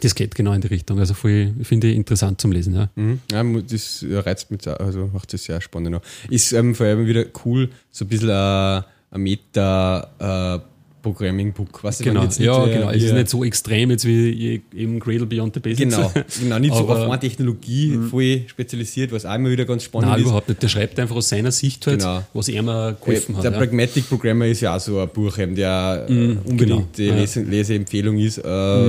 das 0.00 0.14
geht 0.14 0.34
genau 0.34 0.52
in 0.52 0.60
die 0.60 0.66
Richtung. 0.68 0.98
Also 0.98 1.14
voll, 1.14 1.54
finde 1.62 1.88
ich 1.88 1.96
interessant 1.96 2.40
zum 2.40 2.52
Lesen. 2.52 2.74
Ja. 2.74 2.88
Mhm. 2.96 3.20
Ja, 3.30 3.42
das 3.60 4.04
reizt 4.08 4.50
mich, 4.50 4.68
auch, 4.68 4.78
also 4.78 5.08
macht 5.12 5.32
das 5.32 5.44
sehr 5.44 5.60
spannend. 5.60 6.00
Ist 6.28 6.52
ähm, 6.52 6.74
vor 6.74 6.86
allem 6.86 7.06
wieder 7.06 7.24
cool, 7.44 7.70
so 7.90 8.04
ein 8.04 8.08
bisschen 8.08 8.30
ein, 8.30 8.84
ein 9.10 9.20
Meta-Programming-Book. 9.22 10.73
Weißt 11.04 12.00
du, 12.00 12.04
wenn 12.04 12.12
Genau, 12.14 12.22
jetzt 12.24 12.38
nicht, 12.38 12.46
ja, 12.46 12.66
äh, 12.66 12.72
genau. 12.74 12.90
Es 12.90 13.02
ist 13.02 13.12
nicht 13.12 13.28
so 13.28 13.44
extrem 13.44 13.90
jetzt 13.90 14.04
wie 14.06 14.62
eben 14.74 15.00
Cradle 15.00 15.26
Beyond 15.26 15.54
the 15.54 15.60
Basics. 15.60 15.94
Genau, 15.94 16.12
genau, 16.40 16.58
nicht 16.58 16.74
so 16.74 16.80
Aber- 16.80 16.96
Mhm. 16.96 17.02
auf 17.02 17.10
eine 17.10 17.20
Technologie 17.20 17.98
voll 18.10 18.42
spezialisiert, 18.46 19.12
was 19.12 19.26
auch 19.26 19.34
immer 19.34 19.50
wieder 19.50 19.64
ganz 19.64 19.82
spannend 19.84 20.10
Nein, 20.10 20.20
ist. 20.20 20.26
überhaupt 20.26 20.48
nicht. 20.48 20.62
Der 20.62 20.68
schreibt 20.68 20.98
einfach 20.98 21.16
aus 21.16 21.28
seiner 21.28 21.52
Sicht 21.52 21.86
halt, 21.86 22.00
Genau. 22.00 22.22
was 22.32 22.48
er 22.48 22.62
Äh, 22.62 22.94
geholfen 23.00 23.36
hat. 23.36 23.44
Der. 23.44 23.50
Pragmatic 23.50 24.08
Programmer 24.08 24.46
ist 24.46 24.60
ja 24.62 24.76
auch 24.76 24.80
so 24.80 24.98
ein 25.00 25.08
Buch, 25.08 25.36
der 25.36 26.06
äh, 26.08 26.12
Mhm, 26.12 26.38
unbedingt 26.44 26.58
genau, 26.58 26.88
die 26.96 27.04
ja. 27.06 27.12
Mhm. 27.12 27.18
Lese 27.20 27.42
Leseempfehlung 27.42 28.18
ist 28.18 28.38
äh, 28.38 28.42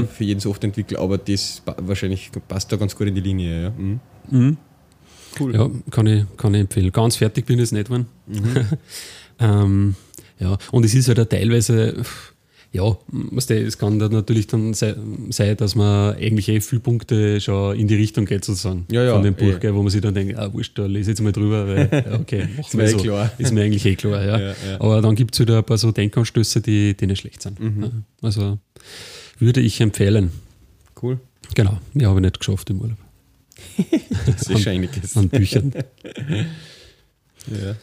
für 0.04 0.24
jeden 0.24 0.40
Softwareentwickler, 0.40 1.00
aber 1.00 1.18
das 1.18 1.62
wahrscheinlich 1.82 2.30
passt 2.48 2.72
da 2.72 2.78
ganz 2.78 2.96
gut 2.96 3.08
in 3.08 3.16
die 3.16 3.22
Linie. 3.22 3.64
Ja. 3.64 3.74
Mhm. 4.32 4.58
Cool. 5.40 5.54
Ja, 5.54 5.70
kann 5.92 6.08
ich, 6.08 6.24
kann 6.38 6.54
ich 6.54 6.62
empfehlen. 6.62 6.92
Ganz 6.94 7.18
fertig 7.18 7.46
bin 7.46 7.56
ich 7.58 7.62
jetzt 7.64 7.74
nicht 7.74 7.86
geworden. 7.88 8.06
ähm, 9.40 9.96
ja, 10.40 10.58
und 10.72 10.86
es 10.86 10.94
ist 10.94 11.08
halt 11.08 11.20
auch 11.20 11.26
teilweise, 11.26 12.04
ja, 12.74 12.98
es 13.38 13.78
kann 13.78 14.00
dann 14.00 14.12
natürlich 14.12 14.48
dann 14.48 14.74
sei- 14.74 14.96
sein, 15.30 15.56
dass 15.56 15.76
man 15.76 16.16
eigentlich 16.16 16.50
eh 16.50 16.60
viele 16.60 16.82
Punkte 16.82 17.40
schon 17.40 17.80
in 17.80 17.88
die 17.88 17.96
Richtung 17.96 18.26
geht, 18.26 18.44
sozusagen, 18.44 18.86
Ja, 18.92 19.04
ja, 19.06 19.14
von 19.14 19.24
dem 19.24 19.34
Buch, 19.36 19.64
eh. 19.64 19.74
wo 19.74 19.82
man 19.82 19.90
sich 19.90 20.02
dann 20.02 20.14
denkt, 20.14 20.38
ah, 20.38 20.52
wurscht, 20.52 20.78
da 20.78 20.86
lese 20.86 21.12
ich 21.12 21.18
jetzt 21.18 21.22
mal 21.24 21.32
drüber, 21.32 21.68
weil, 21.68 22.18
okay, 22.22 22.48
machen 22.58 22.76
mir 22.78 22.84
eh 22.84 22.88
so. 22.88 22.98
klar. 22.98 23.32
Ist 23.38 23.54
mir 23.54 23.64
eigentlich 23.64 23.86
eh 23.86 23.96
klar, 23.96 24.24
ja. 24.26 24.40
Ja. 24.50 24.56
Aber 24.80 25.02
dann 25.02 25.16
gibt 25.16 25.34
es 25.36 25.40
wieder 25.40 25.60
ein 25.60 25.64
paar 25.64 25.78
so 25.78 25.92
Denkanstöße, 25.94 26.60
die, 26.62 26.96
die 26.98 27.08
nicht 27.08 27.22
schlecht 27.22 27.42
sind. 27.42 27.60
Mhm. 27.62 28.04
Also 28.22 28.58
würde 29.40 29.62
ich 29.62 29.80
empfehlen. 29.80 30.32
Cool. 31.02 31.20
Genau, 31.54 31.80
ja, 31.94 32.10
habe 32.10 32.20
ich 32.20 32.24
nicht 32.26 32.40
geschafft 32.40 32.70
im 32.72 32.82
Urlaub. 32.82 32.98
Das 34.26 34.50
ist 34.50 34.64
schon 34.64 34.74
einiges. 34.74 35.16
An 35.16 35.30
Büchern. 35.30 35.72
Ja. 37.48 37.76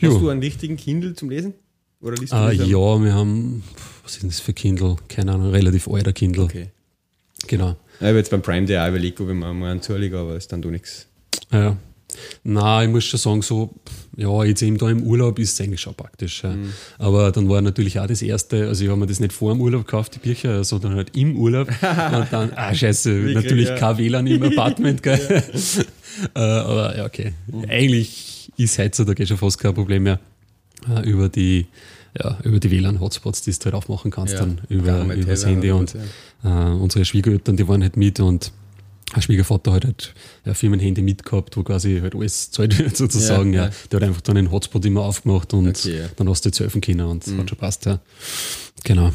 Jo. 0.00 0.12
Hast 0.12 0.20
du 0.20 0.28
einen 0.28 0.40
richtigen 0.40 0.76
Kindle 0.76 1.14
zum 1.14 1.30
Lesen? 1.30 1.54
Oder 2.00 2.16
liest 2.16 2.32
du 2.32 2.36
Ah, 2.36 2.52
ja, 2.52 2.66
wir 3.02 3.14
haben, 3.14 3.62
was 4.02 4.12
ist 4.12 4.22
denn 4.22 4.30
das 4.30 4.40
für 4.40 4.52
Kindle? 4.52 4.96
Keine 5.08 5.32
Ahnung, 5.32 5.50
relativ 5.50 5.88
alter 5.88 6.12
Kindle. 6.12 6.44
Okay. 6.44 6.70
Genau. 7.46 7.76
Ich 8.00 8.06
habe 8.06 8.16
jetzt 8.18 8.30
beim 8.30 8.42
Prime 8.42 8.66
Day 8.66 8.78
auch 8.78 8.88
überlegt, 8.88 9.20
ob 9.20 9.28
ich 9.28 9.34
mir 9.34 9.52
mal 9.52 9.70
einen 9.70 9.82
zulege, 9.82 10.18
aber 10.18 10.36
ist 10.36 10.52
dann 10.52 10.62
doch 10.62 10.70
nichts. 10.70 11.06
Ja. 11.50 11.76
Na, 12.44 12.82
ich 12.82 12.88
muss 12.88 13.04
schon 13.04 13.18
sagen, 13.18 13.42
so, 13.42 13.74
ja, 14.16 14.44
jetzt 14.44 14.62
eben 14.62 14.78
da 14.78 14.88
im 14.88 15.02
Urlaub 15.02 15.38
ist 15.38 15.52
es 15.52 15.60
eigentlich 15.60 15.80
schon 15.80 15.94
praktisch. 15.94 16.42
Ja. 16.42 16.50
Mhm. 16.50 16.72
Aber 16.98 17.32
dann 17.32 17.48
war 17.48 17.60
natürlich 17.60 17.98
auch 17.98 18.06
das 18.06 18.22
erste, 18.22 18.68
also 18.68 18.84
ich 18.84 18.90
habe 18.90 19.00
mir 19.00 19.06
das 19.06 19.20
nicht 19.20 19.32
vor 19.32 19.52
dem 19.52 19.60
Urlaub 19.60 19.86
gekauft, 19.86 20.14
die 20.14 20.18
Bücher, 20.20 20.64
sondern 20.64 20.94
halt 20.94 21.16
im 21.16 21.36
Urlaub. 21.36 21.68
Und 21.82 22.26
dann, 22.30 22.52
ah, 22.54 22.74
scheiße, 22.74 23.10
natürlich 23.10 23.68
ja. 23.68 23.76
kein 23.76 23.98
WLAN 23.98 24.26
im 24.26 24.42
Apartment, 24.44 25.02
gell? 25.02 25.18
äh, 26.34 26.38
aber 26.38 26.96
ja, 26.96 27.04
okay. 27.04 27.32
Mhm. 27.48 27.64
Eigentlich 27.68 28.35
ist 28.56 28.78
heutzutage 28.78 29.26
schon 29.26 29.36
fast 29.38 29.58
kein 29.58 29.74
Problem 29.74 30.02
mehr 30.04 30.20
äh, 30.88 31.08
über 31.08 31.28
die, 31.28 31.66
ja, 32.18 32.38
über 32.44 32.58
die 32.60 32.70
WLAN-Hotspots, 32.70 33.42
die 33.42 33.52
du 33.52 33.64
halt 33.64 33.74
aufmachen 33.74 34.10
kannst, 34.10 34.34
Ja. 34.34 34.40
dann 34.40 34.60
über, 34.68 35.04
Ja, 35.06 35.14
übers 35.14 35.40
Tether 35.40 35.50
Handy 35.52 35.70
und 35.70 35.94
äh, 36.44 36.48
unsere 36.48 37.04
Schwiegereltern, 37.04 37.56
die 37.56 37.66
waren 37.68 37.82
halt 37.82 37.96
mit 37.96 38.20
und 38.20 38.52
ein 39.12 39.22
Schwiegervater 39.22 39.72
hat 39.72 39.84
halt 39.84 40.14
ein 40.44 40.54
Firmenhandy 40.56 41.00
mitgehabt, 41.00 41.56
wo 41.56 41.62
quasi 41.62 42.00
halt 42.00 42.14
alles 42.16 42.50
zahlt 42.50 42.76
wird 42.78 42.96
sozusagen. 42.96 43.52
Ja, 43.52 43.64
Ja, 43.66 43.68
ja. 43.68 43.74
Der 43.92 44.00
hat 44.00 44.08
einfach 44.08 44.20
dann 44.22 44.34
den 44.34 44.50
Hotspot 44.50 44.84
immer 44.84 45.02
aufgemacht 45.02 45.54
und 45.54 45.68
Okay, 45.68 45.98
ja. 46.00 46.06
dann 46.16 46.28
hast 46.28 46.44
du 46.44 46.48
jetzt 46.48 46.58
helfen 46.58 46.80
können 46.80 47.06
und 47.06 47.24
das 47.26 47.32
hat 47.34 47.48
schon 47.48 47.58
passt, 47.58 47.86
ja. 47.86 48.00
Genau. 48.82 49.12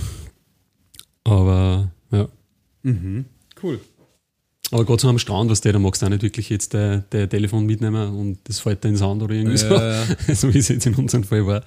Aber 1.24 1.92
ja. 2.12 2.28
Cool. 3.62 3.80
Aber 4.72 4.86
gerade 4.86 5.02
so 5.02 5.10
am 5.10 5.20
Strand, 5.20 5.50
was 5.52 5.60
der, 5.62 5.74
da 5.74 5.80
magst 5.80 6.02
du 6.02 6.06
auch 6.06 6.10
nicht 6.10 6.24
wirklich 6.24 6.50
jetzt 6.50 6.74
der, 6.74 7.00
der 7.12 7.28
Telefon 7.30 7.66
mitnehmen 7.66 8.10
und 8.16 8.40
das 8.46 8.60
fällt 8.60 8.84
dir 8.84 8.90
ins 8.90 9.02
Hand 9.02 9.22
oder 9.22 9.36
irgendwie 9.36 9.58
Ja, 9.62 10.06
so. 10.28 10.34
so 10.34 10.54
wie 10.54 10.60
es 10.60 10.70
jetzt 10.70 10.86
in 10.86 10.96
unserem 10.96 11.24
Fall 11.26 11.46
war. 11.46 11.62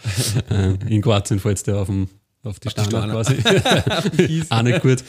äh, 0.51 0.75
in 0.89 1.03
Kroatien 1.03 1.39
fällt 1.39 1.59
es 1.59 1.63
dir 1.65 1.77
auf, 1.77 1.87
dem, 1.89 2.09
auf 2.43 2.59
die 2.61 2.71
Stange 2.71 2.89
quasi. 2.91 3.37
auch 4.49 4.63
nicht 4.63 4.81
gut. 4.83 5.05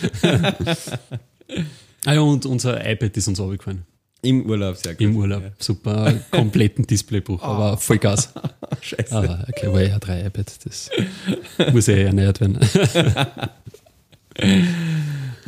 ah 2.06 2.14
ja, 2.14 2.20
und 2.20 2.46
unser 2.46 2.86
iPad 2.86 3.16
ist 3.16 3.28
uns 3.30 3.40
runtergefallen. 3.40 3.84
Im 4.22 4.46
Urlaub, 4.48 4.76
sehr 4.76 4.94
gut. 4.94 5.02
Im 5.02 5.16
Urlaub. 5.18 5.44
Super, 5.60 6.12
kompletten 6.32 6.86
Displaybruch, 6.88 7.42
aber 7.44 7.72
Ja. 7.72 7.78
Vollgas. 7.78 8.34
Scheiße. 8.82 9.16
Ah, 9.16 9.46
okay, 9.48 9.72
war 9.72 9.82
ja 9.84 10.00
drei 10.00 10.26
iPad, 10.26 10.52
das 10.66 10.90
muss 11.72 11.86
ja 11.88 11.96
erneuert 11.96 12.42
werden. 12.42 12.58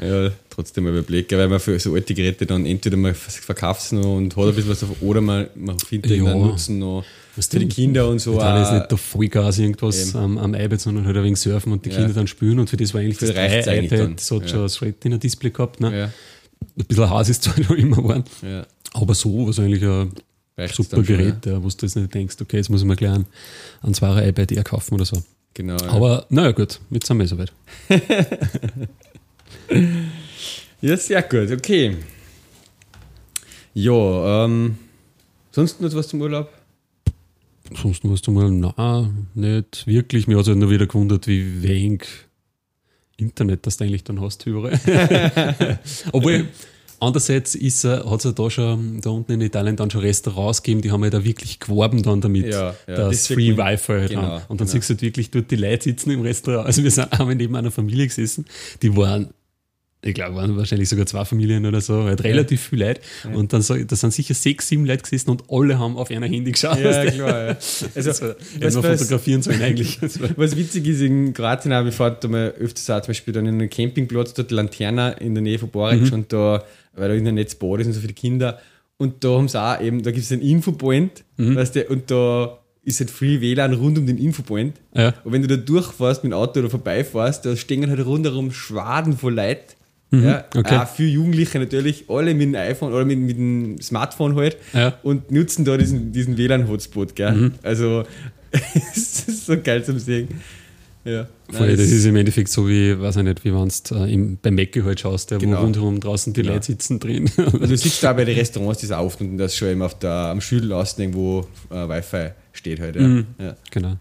Ja, 0.02 0.30
trotzdem 0.50 0.84
mal 0.84 0.96
überlegt, 0.98 1.32
weil 1.32 1.48
man 1.48 1.60
für 1.60 1.80
so 1.80 1.94
alte 1.96 2.14
Geräte 2.14 2.46
dann 2.46 2.66
entweder 2.66 2.98
man 2.98 3.16
verkauft 3.16 3.82
es 3.82 3.92
noch 3.92 4.16
und 4.18 4.36
hat 4.36 4.44
ein 4.46 4.54
bisschen 4.56 4.70
was 4.70 4.80
davon, 4.82 4.96
oder 5.02 5.22
man, 5.22 5.48
man 5.56 5.80
findet 5.80 6.12
Ja. 6.12 6.18
irgendeinen 6.18 6.48
Nutzen 6.48 6.80
noch 6.80 7.04
Was 7.36 7.48
für 7.48 7.60
die? 7.60 7.68
Kinder 7.68 8.08
und 8.08 8.20
so. 8.20 8.38
Da 8.38 8.62
ist 8.62 8.72
nicht 8.74 8.92
der 8.92 8.98
Vollgas 8.98 9.58
irgendwas 9.60 10.16
am, 10.16 10.38
am 10.38 10.54
iPad, 10.54 10.80
sondern 10.80 11.06
halt 11.06 11.18
ein 11.18 11.24
wenig 11.24 11.40
surfen 11.40 11.72
und 11.72 11.84
die 11.86 11.90
Ja. 11.90 11.98
Kinder 11.98 12.14
dann 12.14 12.28
spielen 12.28 12.60
und 12.60 12.70
für 12.70 12.78
das 12.78 12.94
war 12.94 13.02
eigentlich 13.02 13.18
Für 13.18 13.28
das 13.28 13.36
reicht's 13.36 13.66
drei 13.66 13.78
eigentlich 13.80 13.92
iPad, 13.92 14.06
dann. 14.08 14.16
das 14.18 14.32
hat 14.32 14.42
Ja. 14.44 14.48
schon 14.50 14.62
das 14.62 14.82
Retina-Display 14.82 15.50
gehabt. 15.50 15.80
Ne? 15.80 15.98
ja, 15.98 16.06
Ein 16.06 16.86
bisschen 16.86 17.10
Hass 17.10 17.30
ist 17.30 17.44
zwar 17.44 17.60
noch 17.60 17.72
immer 17.72 17.98
geworden, 17.98 18.24
ja. 18.44 18.66
aber 18.94 19.14
so 19.16 19.48
was 19.48 19.60
eigentlich 19.60 19.84
ein 19.84 20.12
Reicht's 20.60 20.78
super 20.78 20.98
schon, 20.98 21.06
Gerät, 21.06 21.46
ja. 21.46 21.64
wo 21.64 21.68
du 21.70 21.76
jetzt 21.86 21.96
nicht 21.96 22.14
denkst, 22.14 22.36
okay, 22.42 22.58
jetzt 22.58 22.70
muss 22.70 22.82
ich 22.82 22.88
mir 22.88 22.96
gleich 22.96 23.14
ein, 23.14 23.26
ein 23.84 23.94
zweier 23.94 24.26
iPad 24.28 24.52
eher 24.52 24.64
kaufen 24.64 24.96
oder 24.96 25.06
so. 25.06 25.22
Genau. 25.54 25.76
Aber 25.88 26.26
naja 26.30 26.52
gut, 26.52 26.80
jetzt 26.92 27.08
sind 27.08 27.18
wir 27.20 27.28
soweit. 27.28 27.52
Ja, 30.82 30.96
sehr 30.96 31.22
gut, 31.24 31.52
okay. 31.52 31.96
Ja, 33.74 34.46
ähm, 34.46 34.78
sonst 35.52 35.82
noch 35.82 35.94
was 35.94 36.08
zum 36.08 36.22
Urlaub? 36.22 36.52
Sonst 37.76 38.04
musst 38.04 38.28
du 38.28 38.32
mal, 38.32 38.50
na, 38.50 39.12
nicht 39.34 39.86
wirklich. 39.88 40.28
Mir 40.28 40.38
hat 40.38 40.44
es 40.44 40.48
halt 40.50 40.58
nur 40.58 40.70
wieder 40.70 40.88
gewundert, 40.88 41.28
wie 41.28 41.64
wenig 41.64 42.06
Internet 43.18 43.66
das 43.66 43.78
du 43.78 43.84
eigentlich 43.84 44.04
dann 44.04 44.22
hast 44.22 44.46
überall. 44.46 44.80
Obwohl, 46.12 46.48
andererseits 47.00 47.56
ist, 47.56 47.84
hat 47.84 48.20
es 48.20 48.24
ja 48.24 48.32
da 48.32 48.50
schon, 48.50 49.02
da 49.02 49.10
unten 49.10 49.34
in 49.34 49.42
Italien 49.42 49.76
dann 49.76 49.90
schon 49.90 50.02
Restaurants 50.02 50.62
gegeben, 50.64 50.82
die 50.82 50.92
haben 50.92 51.04
ja 51.04 51.10
da 51.10 51.24
wirklich 51.24 51.60
geworben 51.60 52.04
dann 52.04 52.22
damit, 52.22 52.48
Ja, 52.48 52.76
ja, 52.88 52.96
das 52.96 53.28
Free 53.28 53.58
Wi-Fi 53.58 53.94
halt 53.94 54.10
genau, 54.10 54.22
haben. 54.22 54.44
Und 54.48 54.62
dann 54.62 54.68
genau. 54.68 54.80
siehst 54.80 54.90
du 54.90 54.94
halt 54.94 55.02
wirklich 55.02 55.32
dort 55.32 55.52
die 55.52 55.56
Leute 55.56 55.86
sitzen 55.86 56.12
im 56.12 56.22
Restaurant. 56.22 56.68
Also 56.68 56.84
wir 56.84 56.92
sind 56.92 57.12
einmal 57.20 57.36
neben 57.36 57.56
einer 57.56 57.72
Familie 57.72 58.08
gesessen, 58.08 58.46
die 58.82 58.96
waren 58.96 59.30
ich 60.08 60.16
glaube, 60.16 60.36
waren 60.36 60.56
wahrscheinlich 60.58 60.90
sogar 60.90 61.06
zwei 61.06 61.26
Familien 61.26 61.66
oder 61.66 61.82
so, 61.82 62.04
halt 62.04 62.24
relativ 62.24 62.62
viel 62.70 62.80
Leute. 62.80 63.02
Und 63.34 63.54
dann 63.54 63.62
so, 63.62 63.76
da 63.76 63.96
sind 63.96 64.14
sicher 64.14 64.34
sechs, 64.34 64.68
sieben 64.70 64.86
Leute 64.86 65.04
gesessen 65.04 65.30
und 65.32 65.44
alle 65.50 65.78
haben 65.78 65.98
auf 65.98 66.10
einer 66.10 66.28
Handy 66.28 66.52
geschaut. 66.52 66.80
Ja, 66.80 67.06
klar. 67.06 67.48
Ja. 67.50 67.58
Also, 67.96 68.10
Also, 68.10 68.26
was, 68.62 68.76
was, 68.84 69.00
fotografieren 69.02 69.42
sollen 69.42 69.62
eigentlich. 69.62 70.00
Was 70.38 70.56
witzig 70.56 70.88
ist, 70.88 71.02
in 71.02 71.34
Kroatien 71.34 71.74
habe 71.74 71.90
ich 71.90 71.96
fahrt 71.96 72.24
da 72.24 72.28
mal 72.28 72.54
öfters 72.60 72.90
auch 72.90 73.02
zum 73.02 73.08
Beispiel 73.10 73.34
dann 73.34 73.46
in 73.46 73.56
einem 73.56 73.70
Campingplatz, 73.70 74.34
dort 74.34 74.52
Lanterna 74.52 75.10
in 75.12 75.34
der 75.36 75.42
Nähe 75.44 75.60
von 75.60 75.70
Boric 75.70 76.02
Mhm. 76.02 76.14
und 76.14 76.34
da, 76.34 76.64
weil 76.96 77.10
da 77.10 77.14
in 77.16 77.24
der 77.24 77.34
Netzbad 77.34 77.82
ist 77.82 77.88
und 77.88 77.94
so 77.94 78.00
für 78.02 78.08
die 78.08 78.14
Kinder. 78.14 78.60
Und 78.98 79.24
da 79.24 79.30
haben 79.38 79.48
sie 79.48 79.62
auch 79.62 79.80
eben, 79.82 80.02
da 80.04 80.12
gibt 80.12 80.24
es 80.26 80.32
einen 80.32 80.42
Infopoint, 80.42 81.24
Mhm. 81.38 81.56
weißt 81.56 81.76
du, 81.76 81.84
und 81.86 82.10
da 82.12 82.58
ist 82.84 83.00
halt 83.02 83.12
Free 83.12 83.42
WLAN 83.42 83.74
rund 83.74 83.98
um 83.98 84.06
den 84.08 84.18
Infopoint. 84.18 84.76
Ja. 84.96 85.14
Und 85.24 85.34
wenn 85.34 85.42
du 85.42 85.48
da 85.50 85.58
durchfährst 85.58 86.24
mit 86.24 86.32
dem 86.32 86.38
Auto 86.38 86.60
oder 86.62 86.70
vorbeifährst, 86.70 87.46
da 87.46 87.56
stehen 87.56 87.90
halt 87.90 88.06
rundherum 88.06 88.52
Schwaden 88.52 89.18
von 89.18 89.36
Leuten. 89.36 89.74
Ja, 90.12 90.46
Mhm. 90.54 90.60
okay. 90.60 90.78
Auch 90.78 90.88
für 90.88 91.04
Jugendliche 91.04 91.60
natürlich, 91.60 92.06
alle 92.10 92.34
mit 92.34 92.44
dem 92.48 92.56
iPhone 92.56 92.94
oder 92.94 93.04
mit, 93.04 93.20
mit 93.20 93.38
dem 93.38 93.82
Smartphone 93.82 94.36
halt 94.36 94.58
Ja. 94.74 94.90
Mhm. 94.90 94.96
und 95.04 95.32
nutzen 95.32 95.66
da 95.66 95.76
diesen, 95.78 96.12
diesen 96.14 96.38
WLAN-Hotspot. 96.38 97.16
gell? 97.16 97.52
Also, 97.64 98.04
es 98.52 99.28
ist 99.28 99.46
so 99.46 99.58
geil 99.62 99.84
zum 99.84 100.00
Sehen. 100.00 100.30
Ja. 101.04 101.28
Voll, 101.50 101.68
Nein, 101.68 101.78
das 101.78 101.88
ist 101.88 102.06
im 102.06 102.16
Endeffekt 102.18 102.50
so 102.50 102.68
wie, 102.68 103.00
weiß 103.00 103.18
ich 103.18 103.24
nicht, 103.24 103.46
wie 103.46 103.54
wenn 103.54 103.70
du 103.70 103.96
äh, 103.96 104.14
im- 104.14 104.38
beim 104.42 104.56
Macke 104.56 104.84
halt 104.84 105.00
schaust, 105.00 105.32
der, 105.32 105.38
Genau. 105.38 105.60
wo 105.60 105.62
rundherum 105.64 106.00
draußen 106.02 106.34
die 106.34 106.42
Genau. 106.42 106.54
Leute 106.56 106.66
sitzen 106.66 107.00
drin. 107.00 107.30
Also 107.38 107.58
du 107.60 107.78
siehst 107.78 108.04
da 108.04 108.12
bei 108.12 108.26
den 108.26 108.38
Restaurants 108.38 108.82
das 108.82 108.92
auf 108.92 109.20
und 109.22 109.38
das 109.38 109.56
schon 109.56 109.70
eben 109.70 109.82
auf 109.82 109.98
der, 110.00 110.12
am 110.12 110.42
Schüttel 110.42 110.74
außen 110.74 111.02
irgendwo 111.02 111.48
äh, 111.70 111.76
Wi-Fi 111.88 112.32
steht 112.52 112.82
halt. 112.82 112.96
Ja. 112.98 113.02
Mhm. 113.04 113.26
Ja. 113.40 113.56
genau. 113.72 113.96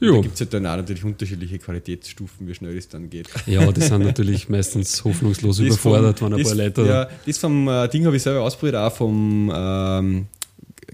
Da 0.00 0.06
Jo. 0.06 0.22
gibt 0.22 0.34
es 0.34 0.40
halt 0.40 0.54
dann 0.54 0.66
auch 0.66 0.76
natürlich 0.76 1.04
unterschiedliche 1.04 1.58
Qualitätsstufen, 1.58 2.48
wie 2.48 2.54
schnell 2.54 2.74
das 2.74 2.88
dann 2.88 3.10
geht. 3.10 3.28
Ja, 3.46 3.70
die 3.70 3.80
sind 3.82 4.02
natürlich 4.02 4.48
meistens 4.48 5.04
hoffnungslos 5.04 5.58
Das 5.58 5.66
überfordert, 5.66 6.18
vom- 6.18 6.32
wenn 6.32 6.38
ein 6.38 6.44
paar 6.44 6.54
Leute. 6.54 6.82
Ja, 6.86 7.08
das 7.26 7.38
vom 7.38 7.68
äh, 7.68 7.86
Ding 7.88 8.06
habe 8.06 8.16
ich 8.16 8.22
selber 8.22 8.42
ausprobiert, 8.42 8.76
auch 8.76 8.92
vom 8.92 9.52
ähm, 9.54 10.26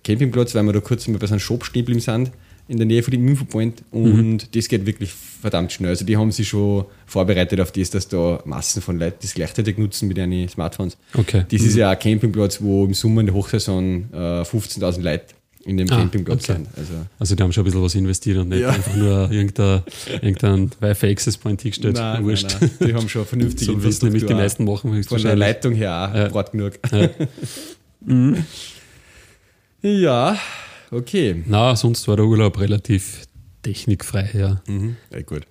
Campingplatz, 0.03 0.55
weil 0.55 0.65
wir 0.65 0.73
da 0.73 0.81
kurz 0.81 1.07
mal 1.09 1.19
bei 1.19 1.27
so 1.27 1.35
einem 1.35 1.41
Shop 1.41 1.65
stehen 1.65 1.83
geblieben 1.83 2.01
sind. 2.01 2.31
in 2.69 2.79
der 2.79 2.87
Nähe 2.87 3.01
von 3.03 3.13
dem 3.13 3.27
Infopoint 3.29 3.85
und 3.93 4.55
das 4.57 4.67
geht 4.67 4.87
wirklich 4.87 5.13
verdammt 5.13 5.71
schnell. 5.73 5.91
Also 5.91 6.05
die 6.05 6.17
haben 6.17 6.33
sich 6.33 6.49
schon 6.49 6.87
vorbereitet 7.07 7.61
auf 7.61 7.71
das, 7.71 7.91
dass 7.91 8.09
da 8.09 8.41
Massen 8.45 8.83
von 8.83 8.99
Leuten 8.99 9.19
das 9.23 9.35
gleichzeitig 9.35 9.79
nutzen 9.79 10.09
mit 10.09 10.19
ihren 10.19 10.49
Smartphones. 10.49 10.97
Okay. 11.15 11.45
Das 11.49 11.63
ist 11.63 11.77
ja 11.77 11.91
ein 11.91 11.99
Campingplatz, 12.01 12.61
wo 12.61 12.85
im 12.85 12.93
Sommer 12.95 13.21
in 13.21 13.27
der 13.27 13.37
Hochsaison 13.37 14.07
äh, 14.13 14.17
15.000 14.43 15.01
Leute 15.01 15.27
in 15.67 15.77
dem 15.77 15.91
Ah, 15.91 15.97
Campingplatz 15.97 16.45
okay. 16.45 16.55
sind. 16.55 16.69
Also 16.77 16.93
Also 17.19 17.35
die 17.35 17.43
haben 17.43 17.53
schon 17.53 17.63
ein 17.63 17.65
bisschen 17.67 17.83
was 17.83 17.95
investiert 17.95 18.39
und 18.39 18.49
nicht 18.49 18.61
Ja. 18.61 18.69
einfach 18.71 18.95
nur 18.97 19.31
irgendein, 19.31 19.83
irgendein 20.23 20.71
Wi-Fi-Access-Point 20.81 21.61
hingestellt. 21.63 21.97
nein, 21.97 22.25
Wurscht. 22.25 22.57
nein, 22.61 22.71
nein, 22.79 22.89
die 22.89 22.95
haben 22.95 23.09
schon 23.09 23.27
vernünftige 23.27 23.73
So 23.73 23.83
wie 23.83 23.89
es 23.89 24.01
nämlich 24.03 24.25
die 24.25 24.35
meisten 24.35 24.65
machen. 24.65 25.03
Von 25.05 25.23
der. 25.23 25.37
Leitung 25.37 25.75
her 25.75 26.09
auch 26.11 26.17
Ja. 26.17 26.29
breit 26.29 26.53
genug. 26.53 26.73
Ja. 26.93 27.11
Ja, 29.83 30.37
okay. 30.91 31.43
Na, 31.47 31.77
sonst 31.77 32.09
war 32.09 32.17
der 32.17 32.25
Urlaub 32.25 32.59
relativ 32.59 33.23
technikfrei, 33.63 34.31
ja. 34.35 34.63
Mhm. 34.67 34.97
Ja, 35.13 35.23
gut. 35.23 35.43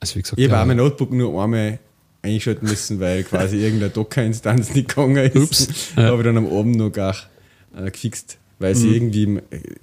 Also 0.00 0.16
wie 0.16 0.22
gesagt, 0.22 0.40
Ich 0.40 0.50
habe 0.50 0.60
auch 0.62 0.66
mein 0.66 0.76
Notebook 0.78 1.12
nur 1.12 1.42
einmal 1.42 1.78
einschalten 2.22 2.66
müssen, 2.66 3.00
weil 3.00 3.22
quasi 3.24 3.56
irgendeine 3.62 3.90
Docker-Instanz 3.90 4.74
nicht 4.74 4.88
gegangen 4.88 5.16
ist. 5.16 5.36
Ups. 5.36 5.68
Ja. 5.96 6.04
Habe 6.04 6.22
ich 6.22 6.24
dann 6.24 6.36
am 6.38 6.46
Abend 6.46 6.76
noch 6.76 6.90
gar 6.90 7.14
äh, 7.76 7.90
gefixt, 7.90 8.38
weil 8.58 8.74
Mhm. 8.74 8.78
sie 8.78 8.88
irgendwie, 8.96 9.38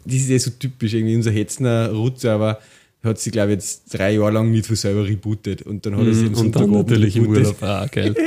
das 0.05 0.15
ist 0.15 0.29
eh 0.29 0.37
so 0.37 0.51
typisch, 0.51 0.93
irgendwie 0.93 1.15
unser 1.15 1.31
Hetzner 1.31 1.89
Root-Server 1.91 2.59
hat 3.03 3.19
sie, 3.19 3.31
glaube 3.31 3.49
ich, 3.51 3.55
jetzt 3.55 3.91
drei 3.97 4.13
Jahre 4.13 4.29
lang 4.31 4.51
nicht 4.51 4.67
von 4.67 4.75
selber 4.75 5.03
rebootet 5.05 5.63
und 5.63 5.83
dann 5.87 5.97
hat 5.97 6.05
er 6.05 6.13
sie 6.13 6.25
Mhm. 6.25 6.35
und 6.37 6.55
dann 6.55 6.69
natürlich 6.71 7.15
im. 7.15 7.27
Urlaub. 7.27 7.61
Ah, 7.63 7.87
geil. 7.91 8.15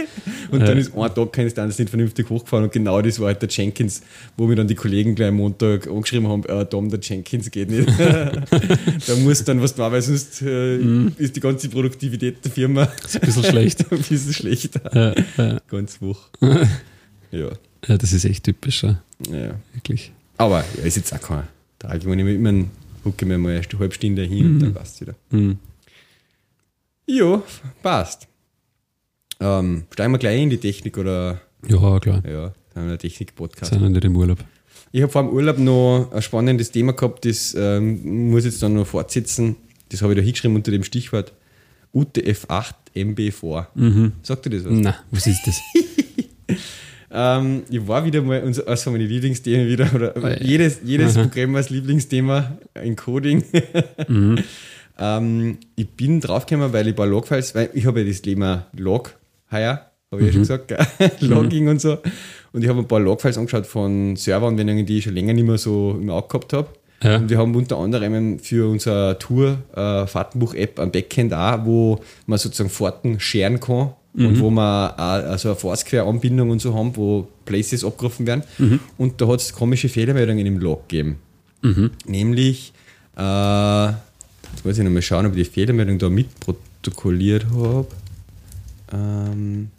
Und 0.51 0.61
dann 0.61 0.77
Ja. 0.77 0.83
ist 0.83 0.95
ein 0.95 1.15
Docker-Instanz 1.15 1.79
nicht 1.79 1.89
vernünftig 1.89 2.29
hochgefahren 2.29 2.65
und 2.65 2.73
genau 2.73 3.01
das 3.03 3.19
war 3.19 3.29
halt 3.29 3.41
der 3.43 3.49
Jenkins, 3.49 4.03
wo 4.37 4.47
mir 4.47 4.55
dann 4.55 4.69
die 4.69 4.75
Kollegen 4.77 5.15
gleich 5.15 5.29
am 5.31 5.37
Montag 5.37 5.89
angeschrieben 5.89 6.29
haben, 6.29 6.45
äh, 6.45 6.65
Tom, 6.67 6.91
der 6.91 7.01
Jenkins 7.01 7.51
geht 7.51 7.71
nicht. 7.71 7.89
da 7.99 9.17
muss 9.17 9.43
dann 9.43 9.61
was 9.63 9.77
machen, 9.77 9.93
weil 9.95 10.03
sonst 10.03 10.43
äh, 10.43 10.77
Mhm. 10.79 11.13
ist 11.19 11.35
die 11.35 11.41
ganze 11.41 11.69
Produktivität 11.71 12.45
der 12.45 12.53
Firma 12.53 12.85
Ist 13.05 13.17
ein 13.17 13.21
bisschen 13.23 13.45
schlecht. 13.45 13.91
ein 13.91 13.99
bisschen 13.99 14.33
schlechter. 14.33 15.15
Ja, 15.39 15.45
ja. 15.45 15.61
Ganz 15.69 15.99
hoch. 16.01 16.21
ja, 17.33 17.49
ja, 17.89 17.99
das 17.99 18.13
ist 18.13 18.25
echt 18.25 18.45
typisch, 18.45 18.83
ja. 18.85 19.03
ja. 19.33 19.55
wirklich. 19.73 20.13
Aber 20.39 20.65
ja, 20.79 20.85
ist 20.85 20.97
jetzt 20.97 21.13
auch 21.15 21.21
kein 21.21 21.45
Tag. 21.79 21.97
Ich 21.99 22.07
meine, 22.07 22.29
ich 22.29 22.37
immer 22.37 22.65
hucke 23.05 23.27
mir 23.27 23.39
mal 23.39 23.51
eine 23.57 23.63
halbe 23.79 23.95
Stunde 23.95 24.23
hin 24.23 24.47
und 24.47 24.61
dann 24.61 24.75
passt 24.75 25.01
wieder. 25.01 25.15
Mhm. 25.31 25.59
Ja, 27.07 27.43
passt. 27.83 28.27
Ähm, 29.41 29.85
steigen 29.93 30.13
wir 30.13 30.19
gleich 30.19 30.41
in 30.41 30.51
die 30.51 30.59
Technik 30.59 30.97
oder 30.97 31.41
Ja, 31.67 31.99
klar. 32.01 32.23
ja, 32.27 32.53
dann 32.75 32.91
ein 32.91 32.99
Technik-Podcast. 32.99 33.73
Sind 33.73 33.83
wir 33.83 33.91
nicht 33.91 34.05
im 34.05 34.17
Urlaub. 34.17 34.39
Ich 34.93 35.03
habe 35.03 35.11
vor 35.13 35.23
dem 35.23 35.33
Urlaub 35.33 35.59
noch 35.59 36.11
ein 36.13 36.23
spannendes 36.23 36.71
Thema 36.71 36.93
gehabt, 36.93 37.25
das 37.25 37.55
ähm, 37.59 38.31
muss 38.31 38.45
ich 38.45 38.53
jetzt 38.53 38.63
dann 38.63 38.75
noch 38.75 38.87
fortsetzen. 38.87 39.57
Das 39.91 40.03
habe 40.03 40.13
ich 40.13 40.19
da 40.19 40.25
hingeschrieben 40.25 40.57
unter 40.57 40.71
dem 40.71 40.85
Stichwort 40.85 41.33
UTF-8 41.95 42.73
MB4. 42.97 43.67
Mhm. 43.75 44.13
Sagt 44.23 44.47
ihr 44.47 44.53
das 44.53 44.65
was? 44.65 44.73
Na, 44.73 44.95
was 45.11 45.27
ist 45.27 45.43
das? 45.47 45.61
Ähm, 47.17 47.63
ich 47.71 47.87
war 47.87 48.05
wieder 48.05 48.21
mal 48.23 48.43
eines 48.43 48.59
von 48.83 48.93
meinen 48.93 49.07
Lieblingsthemen 49.07 49.69
wieder, 49.69 49.89
oder 49.95 50.15
Oh 50.21 50.29
jedes, 50.43 50.81
jedes 50.83 51.17
Aha. 51.17 51.23
Programm 51.27 51.55
als 51.55 51.71
Lieblingsthema 51.71 52.59
in 52.83 52.97
Coding. 52.97 53.45
Mhm. 54.09 54.39
ähm, 54.99 55.59
ich 55.77 55.89
bin 55.91 56.21
draufgekommen, 56.21 56.73
weil 56.73 56.89
ich 56.89 56.95
ein 56.95 56.97
paar 56.97 57.07
Logfiles, 57.07 57.55
weil 57.55 57.71
ich 57.73 57.87
habe 57.87 58.01
ja 58.01 58.09
das 58.09 58.21
Thema 58.21 58.67
Log 58.77 59.15
heuer, 59.53 59.91
habe 60.11 60.23
ich 60.23 60.27
ja 60.27 60.33
schon 60.33 60.41
Mhm. 60.41 60.43
gesagt, 60.43 60.69
gell? 60.69 61.11
Logging 61.21 61.69
und 61.69 61.81
so. 61.81 61.99
Und 62.53 62.63
ich 62.63 62.69
habe 62.69 62.81
ein 62.81 62.89
paar 62.89 63.01
Logfiles 63.01 63.39
angeschaut 63.39 63.67
von 63.67 64.17
Serveranwendungen, 64.17 64.85
die 64.85 64.99
ich 64.99 65.05
schon 65.05 65.15
länger 65.15 65.33
nicht 65.35 65.47
mehr 65.47 65.59
so 65.59 65.97
im 66.01 66.11
Auge 66.11 66.27
gehabt 66.29 66.53
habe. 66.53 66.69
Ja. 67.03 67.17
Und 67.17 67.29
wir 67.31 67.39
haben 67.39 67.55
unter 67.55 67.77
anderem 67.79 68.39
für 68.39 68.69
unser 68.69 69.19
Tour 69.19 69.59
äh, 69.77 70.07
Fahrtenbuch-App 70.07 70.81
ein 70.81 70.91
Backend 70.91 71.33
auch, 71.35 71.65
wo 71.65 72.01
man 72.27 72.39
sozusagen 72.39 72.71
Fahrten 72.71 73.21
scheren 73.21 73.61
kann 73.61 73.93
und 74.17 74.41
wo 74.41 74.51
man 74.51 74.91
auch 74.93 74.97
also 74.99 75.49
eine 75.51 75.57
Foursquare-Anbindung 75.57 76.51
und 76.51 76.61
so 76.61 76.75
haben, 76.75 76.95
wo 76.97 77.27
Places 77.45 77.85
abgerufen 77.85 78.27
werden. 78.27 78.45
Und 78.97 79.21
da 79.21 79.27
hat 79.27 79.41
es 79.41 79.53
komische 79.53 79.89
Fehlermeldungen 79.89 80.47
im 80.47 80.59
Log 80.59 80.89
gegeben. 80.89 81.19
Nämlich, 82.07 82.73
äh, 83.17 83.87
jetzt 83.87 84.65
muss 84.65 84.79
ich 84.79 84.85
nochmal 84.85 85.03
schauen, 85.03 85.27
ob 85.27 85.37
ich 85.37 85.49
die 85.49 85.55
Fehlermeldung 85.55 85.99
da 85.99 86.09
mitprotokolliert 86.09 87.47
habe. 87.53 87.87
Ähm, 88.93 89.71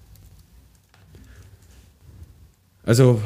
also, 2.84 3.22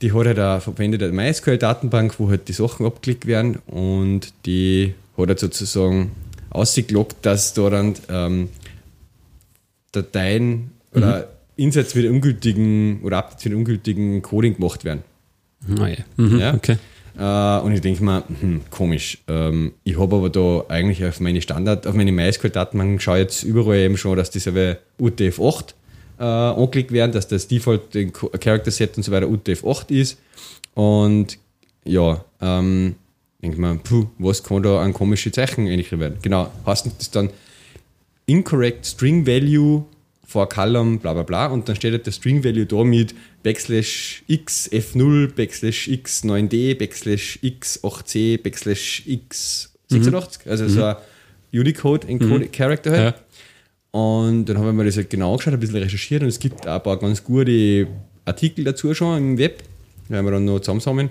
die 0.00 0.12
hat 0.12 0.26
halt 0.26 0.38
eine 0.38 1.12
MySQL-Datenbank, 1.12 2.18
wo 2.18 2.28
halt 2.30 2.48
die 2.48 2.52
Sachen 2.52 2.86
abgelegt 2.86 3.26
werden 3.26 3.56
und 3.66 4.32
die 4.46 4.94
hat 5.16 5.28
halt 5.28 5.38
sozusagen 5.38 6.12
ausgeloggt, 6.50 7.16
dass 7.22 7.54
da 7.54 7.70
dann 7.70 7.94
ähm, 8.08 8.48
Dateien 10.02 10.72
oder 10.94 11.28
Insätze 11.56 11.98
mit 11.98 12.10
ungültigen 12.10 13.00
oder 13.02 13.18
Updates 13.18 13.44
mit 13.44 13.54
ungültigen 13.54 14.22
Coding 14.22 14.56
gemacht 14.56 14.84
werden. 14.84 15.02
Ah, 15.78 15.88
ja. 15.88 15.96
Mhm. 16.16 16.38
Ja? 16.38 16.54
Okay. 16.54 16.76
Äh, 17.16 17.64
und 17.64 17.72
ich 17.72 17.80
denke 17.80 18.02
mir, 18.02 18.24
hm, 18.40 18.62
komisch. 18.70 19.18
Ähm, 19.28 19.72
ich 19.84 19.98
habe 19.98 20.16
aber 20.16 20.30
da 20.30 20.64
eigentlich 20.68 21.04
auf 21.04 21.20
meine 21.20 21.40
Standard, 21.40 21.86
auf 21.86 21.94
meine 21.94 22.12
MySQL-Datenbank 22.12 23.00
schaue 23.00 23.18
jetzt 23.18 23.44
überall 23.44 23.78
eben 23.78 23.96
schon, 23.96 24.16
dass 24.16 24.30
diese 24.30 24.78
UTF-8 25.00 25.74
äh, 26.18 26.22
angelegt 26.22 26.92
werden, 26.92 27.12
dass 27.12 27.28
das 27.28 27.46
Default 27.46 27.82
Character 28.40 28.70
Set 28.70 28.96
und 28.96 29.04
so 29.04 29.12
weiter 29.12 29.26
UTF-8 29.26 29.90
ist. 29.90 30.18
Und 30.74 31.38
ja, 31.84 32.24
ähm, 32.40 32.96
denke 33.42 33.60
mir, 33.60 33.76
puh, 33.76 34.06
was 34.18 34.42
kann 34.42 34.62
da 34.62 34.80
an 34.82 34.92
komische 34.92 35.30
Zeichen 35.30 35.68
eigentlich 35.68 35.96
werden? 35.96 36.18
Genau, 36.22 36.50
heißt 36.66 36.86
das 36.98 37.10
dann 37.10 37.30
incorrect 38.26 38.86
string 38.86 39.26
value 39.26 39.84
for 40.26 40.48
column 40.48 40.98
bla 40.98 41.12
bla 41.12 41.22
bla 41.22 41.46
und 41.46 41.68
dann 41.68 41.76
steht 41.76 41.92
halt 41.92 42.06
der 42.06 42.12
string 42.12 42.42
value 42.42 42.66
da 42.66 42.82
mit 42.82 43.14
backslash 43.42 44.24
x 44.26 44.68
f0 44.72 45.34
backslash 45.34 45.88
x 45.88 46.24
9d 46.24 46.78
backslash 46.78 47.38
x 47.42 47.80
8c 47.82 48.42
backslash 48.42 49.02
x 49.06 49.72
86 49.88 50.46
also 50.50 50.68
so 50.68 50.84
ein 50.84 50.96
Unicode 51.52 52.08
encoded 52.08 52.52
Character 52.52 52.90
halt. 52.90 53.14
Ja. 53.14 54.00
Und 54.00 54.46
dann 54.46 54.58
haben 54.58 54.66
wir 54.66 54.72
mir 54.72 54.84
das 54.84 54.96
halt 54.96 55.08
genau 55.08 55.32
angeschaut, 55.32 55.54
ein 55.54 55.60
bisschen 55.60 55.76
recherchiert 55.76 56.22
und 56.22 56.28
es 56.28 56.40
gibt 56.40 56.66
auch 56.66 56.74
ein 56.74 56.82
paar 56.82 56.98
ganz 56.98 57.22
gute 57.22 57.86
Artikel 58.24 58.64
dazu 58.64 58.92
schon 58.92 59.18
im 59.18 59.38
Web, 59.38 59.62
werden 60.08 60.24
wir 60.24 60.32
dann 60.32 60.44
noch 60.46 60.58
zusammensammeln. 60.58 61.10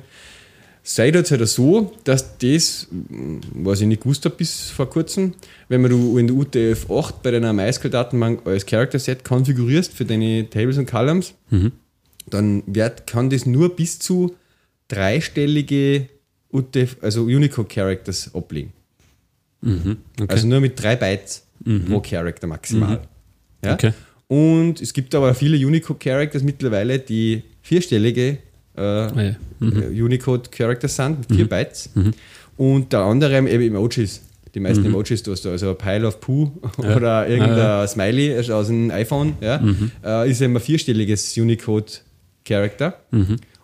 Sei 0.86 1.10
jetzt 1.10 1.32
halt 1.32 1.48
so, 1.48 1.94
dass 2.04 2.38
das, 2.40 2.88
mm, 2.92 3.38
was 3.54 3.80
ich 3.80 3.88
nicht 3.88 4.04
gewusst 4.04 4.26
habe 4.26 4.36
bis 4.36 4.70
vor 4.70 4.90
kurzem, 4.90 5.34
wenn 5.70 5.82
man 5.82 5.92
du 5.92 6.18
in 6.18 6.28
der 6.28 6.36
UTF-8 6.36 7.14
bei 7.24 7.32
deiner 7.32 7.54
MySQL-Datenbank 7.54 8.46
als 8.46 8.66
Character-Set 8.66 9.24
konfigurierst 9.24 9.94
für 9.94 10.04
deine 10.04 10.50
Tables 10.50 10.78
und 10.78 10.86
Columns, 10.86 11.36
dann 12.30 12.64
wird, 12.66 13.08
kann 13.08 13.30
das 13.30 13.46
nur 13.46 13.76
bis 13.76 14.00
zu 14.00 14.36
dreistellige 14.90 16.10
UTF, 16.52 16.98
also 17.02 17.24
Unicode-Characters 17.24 18.36
ablegen. 18.36 18.74
Okay. 20.20 20.28
Also 20.28 20.48
nur 20.48 20.60
mit 20.60 20.82
drei 20.82 20.98
Bytes 20.98 21.46
pro 21.88 22.02
Character 22.02 22.48
maximal. 22.48 23.02
Ja? 23.64 23.74
Okay. 23.74 23.94
Und 24.28 24.82
es 24.82 24.94
gibt 24.94 25.16
aber 25.16 25.34
viele 25.34 25.66
Unicode-Characters 25.66 26.44
mittlerweile, 26.44 27.00
die 27.00 27.44
vierstellige 27.62 28.40
äh, 28.76 28.82
Ah, 28.82 29.12
ja. 29.22 29.36
äh, 29.62 30.02
Unicode-Characters 30.02 30.96
sind, 30.96 31.20
mit 31.20 31.36
vier 31.38 31.48
Bytes. 31.50 31.90
Unter 32.58 33.04
anderem 33.06 33.48
eben 33.48 33.64
Emojis. 33.64 34.22
Die 34.56 34.60
meisten 34.60 34.86
Emojis, 34.86 35.24
du 35.24 35.32
hast 35.32 35.44
da 35.46 35.50
also 35.50 35.70
ein 35.72 35.78
Pile 35.78 36.06
of 36.08 36.20
Poo 36.20 36.52
oder 36.78 37.28
irgendein 37.28 37.88
Smiley 37.88 38.36
also 38.36 38.54
aus 38.54 38.68
dem 38.68 38.92
iPhone, 38.92 39.34
ja, 39.42 39.60
äh, 40.06 40.30
ist 40.30 40.42
eben 40.42 40.56
ein 40.56 40.62
vierstelliges 40.62 41.36
Unicode-Character. 41.38 43.00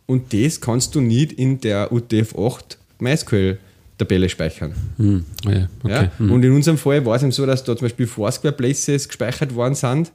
Und 0.08 0.34
das 0.34 0.60
kannst 0.60 0.96
du 0.96 1.02
nicht 1.02 1.34
in 1.34 1.62
der 1.62 1.92
UTF-8 1.92 2.78
MySQL-Tabelle 3.00 4.28
speichern. 4.30 4.74
Mhm. 4.98 5.26
Ah, 5.46 5.52
ja. 5.52 5.68
Okay. 5.84 5.94
Ja? 5.94 6.12
Mhm. 6.18 6.32
Und 6.32 6.44
in 6.44 6.52
unserem 6.54 6.78
Fall 6.80 7.06
war 7.06 7.16
es 7.16 7.22
eben 7.22 7.32
so, 7.32 7.46
dass 7.46 7.64
da 7.64 7.76
zum 7.78 7.86
Beispiel 7.86 8.08
Foursquare 8.08 8.54
Places 8.54 9.08
gespeichert 9.08 9.54
worden 9.54 9.76
sind. 9.76 10.12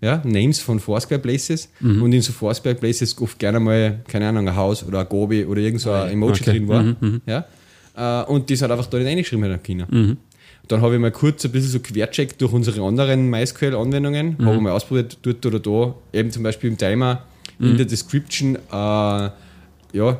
Ja, 0.00 0.20
Names 0.24 0.58
von 0.60 0.78
Foursquare 0.78 1.20
Places 1.20 1.70
Mhm. 1.80 2.02
und 2.02 2.12
in 2.12 2.20
so 2.20 2.32
Foursquare 2.32 2.74
Places 2.74 3.16
oft 3.20 3.38
gerne 3.38 3.58
mal, 3.58 4.00
keine 4.06 4.28
Ahnung, 4.28 4.46
ein 4.48 4.54
Haus 4.56 4.84
oder 4.84 5.00
ein 5.00 5.08
Gobi 5.08 5.44
oder 5.46 5.60
irgend 5.60 5.80
so 5.80 5.90
ein 5.90 6.10
Emoji 6.12 6.32
Okay. 6.42 6.50
drin 6.52 6.68
war. 6.68 6.82
Mhm, 6.82 7.20
Ja? 7.26 7.46
Äh, 7.96 8.24
Und 8.30 8.50
das 8.50 8.60
hat 8.60 8.70
einfach 8.70 8.86
da 8.86 8.98
nicht 8.98 9.06
reingeschrieben 9.06 9.50
in 9.50 9.62
China. 9.62 9.86
Mhm. 9.90 10.18
Dann 10.68 10.82
habe 10.82 10.94
ich 10.94 11.00
mal 11.00 11.10
kurz 11.12 11.44
ein 11.46 11.50
bisschen 11.52 11.70
so 11.70 11.78
quercheckt 11.80 12.40
durch 12.42 12.52
unsere 12.52 12.82
anderen 12.82 13.30
MySQL-Anwendungen, 13.30 14.36
Mhm. 14.38 14.44
habe 14.46 14.60
mal 14.60 14.72
ausprobiert, 14.72 15.16
dort 15.22 15.46
oder 15.46 15.60
da, 15.60 15.94
eben 16.12 16.30
zum 16.30 16.42
Beispiel 16.42 16.70
im 16.70 16.76
Timer 16.76 17.22
Mhm. 17.58 17.70
in 17.70 17.76
der 17.78 17.86
Description 17.86 18.56
äh, 18.56 18.58
ja, 18.70 19.30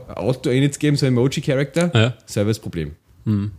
ein 0.09 0.15
Auto-Init 0.15 0.81
geben, 0.81 0.97
so 0.97 1.05
ein 1.05 1.13
Emoji-Character. 1.13 1.91
Ja. 1.95 2.15
Selber 2.25 2.49
das 2.51 2.59
Problem. 2.61 2.93
Mhm. 3.27 3.51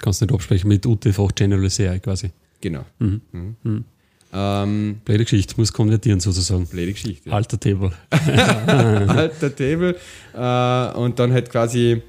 Kannst 0.00 0.20
nicht 0.20 0.32
absprechen 0.34 0.66
mit 0.66 0.84
UTF 0.84 1.20
General 1.36 1.70
CI 1.70 2.00
quasi. 2.00 2.30
Genau. 2.60 2.84
Mhm. 2.98 3.20
Mhm. 3.62 3.84
Ähm, 4.36 5.00
Blöde 5.04 5.24
Geschichte, 5.24 5.54
muss 5.58 5.72
konvertieren 5.72 6.18
sozusagen. 6.20 6.66
blöde 6.66 6.92
Geschichte. 6.92 7.32
Alter 7.32 7.58
Table. 7.60 7.92
alter 8.10 9.54
Table 9.54 9.96
äh, 10.34 10.98
und 10.98 11.18
dann 11.18 11.32
halt 11.32 11.50
quasi 11.50 12.02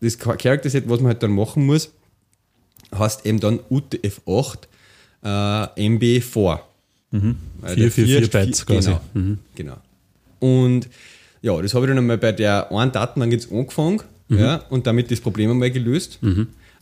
das 0.00 0.18
Character 0.18 0.70
Set, 0.70 0.88
was 0.88 1.00
man 1.00 1.08
halt 1.12 1.22
dann 1.22 1.32
machen 1.32 1.66
muss, 1.66 1.90
hast 2.92 3.26
eben 3.26 3.40
dann 3.40 3.58
UTF-8 3.70 4.58
äh, 5.24 5.28
MB4. 5.28 6.60
Mhm. 7.10 7.36
444 7.64 8.30
der 8.30 8.38
Bytes 8.38 8.60
vier- 8.62 8.66
quasi. 8.76 8.88
Genau, 8.90 9.00
Mhm. 9.14 9.38
genau. 9.54 9.76
Und 10.40 10.88
ja, 11.42 11.60
das 11.60 11.74
habe 11.74 11.84
ich 11.86 11.88
dann 11.90 11.98
einmal 11.98 12.18
bei 12.18 12.32
der 12.32 12.70
einen 12.72 12.92
Datenbank 12.92 13.32
jetzt 13.32 13.50
angefangen 13.52 14.00
Mhm. 14.28 14.38
ja, 14.38 14.56
und 14.70 14.86
damit 14.86 15.10
das 15.10 15.20
Problem 15.20 15.50
einmal 15.50 15.70
gelöst. 15.70 16.18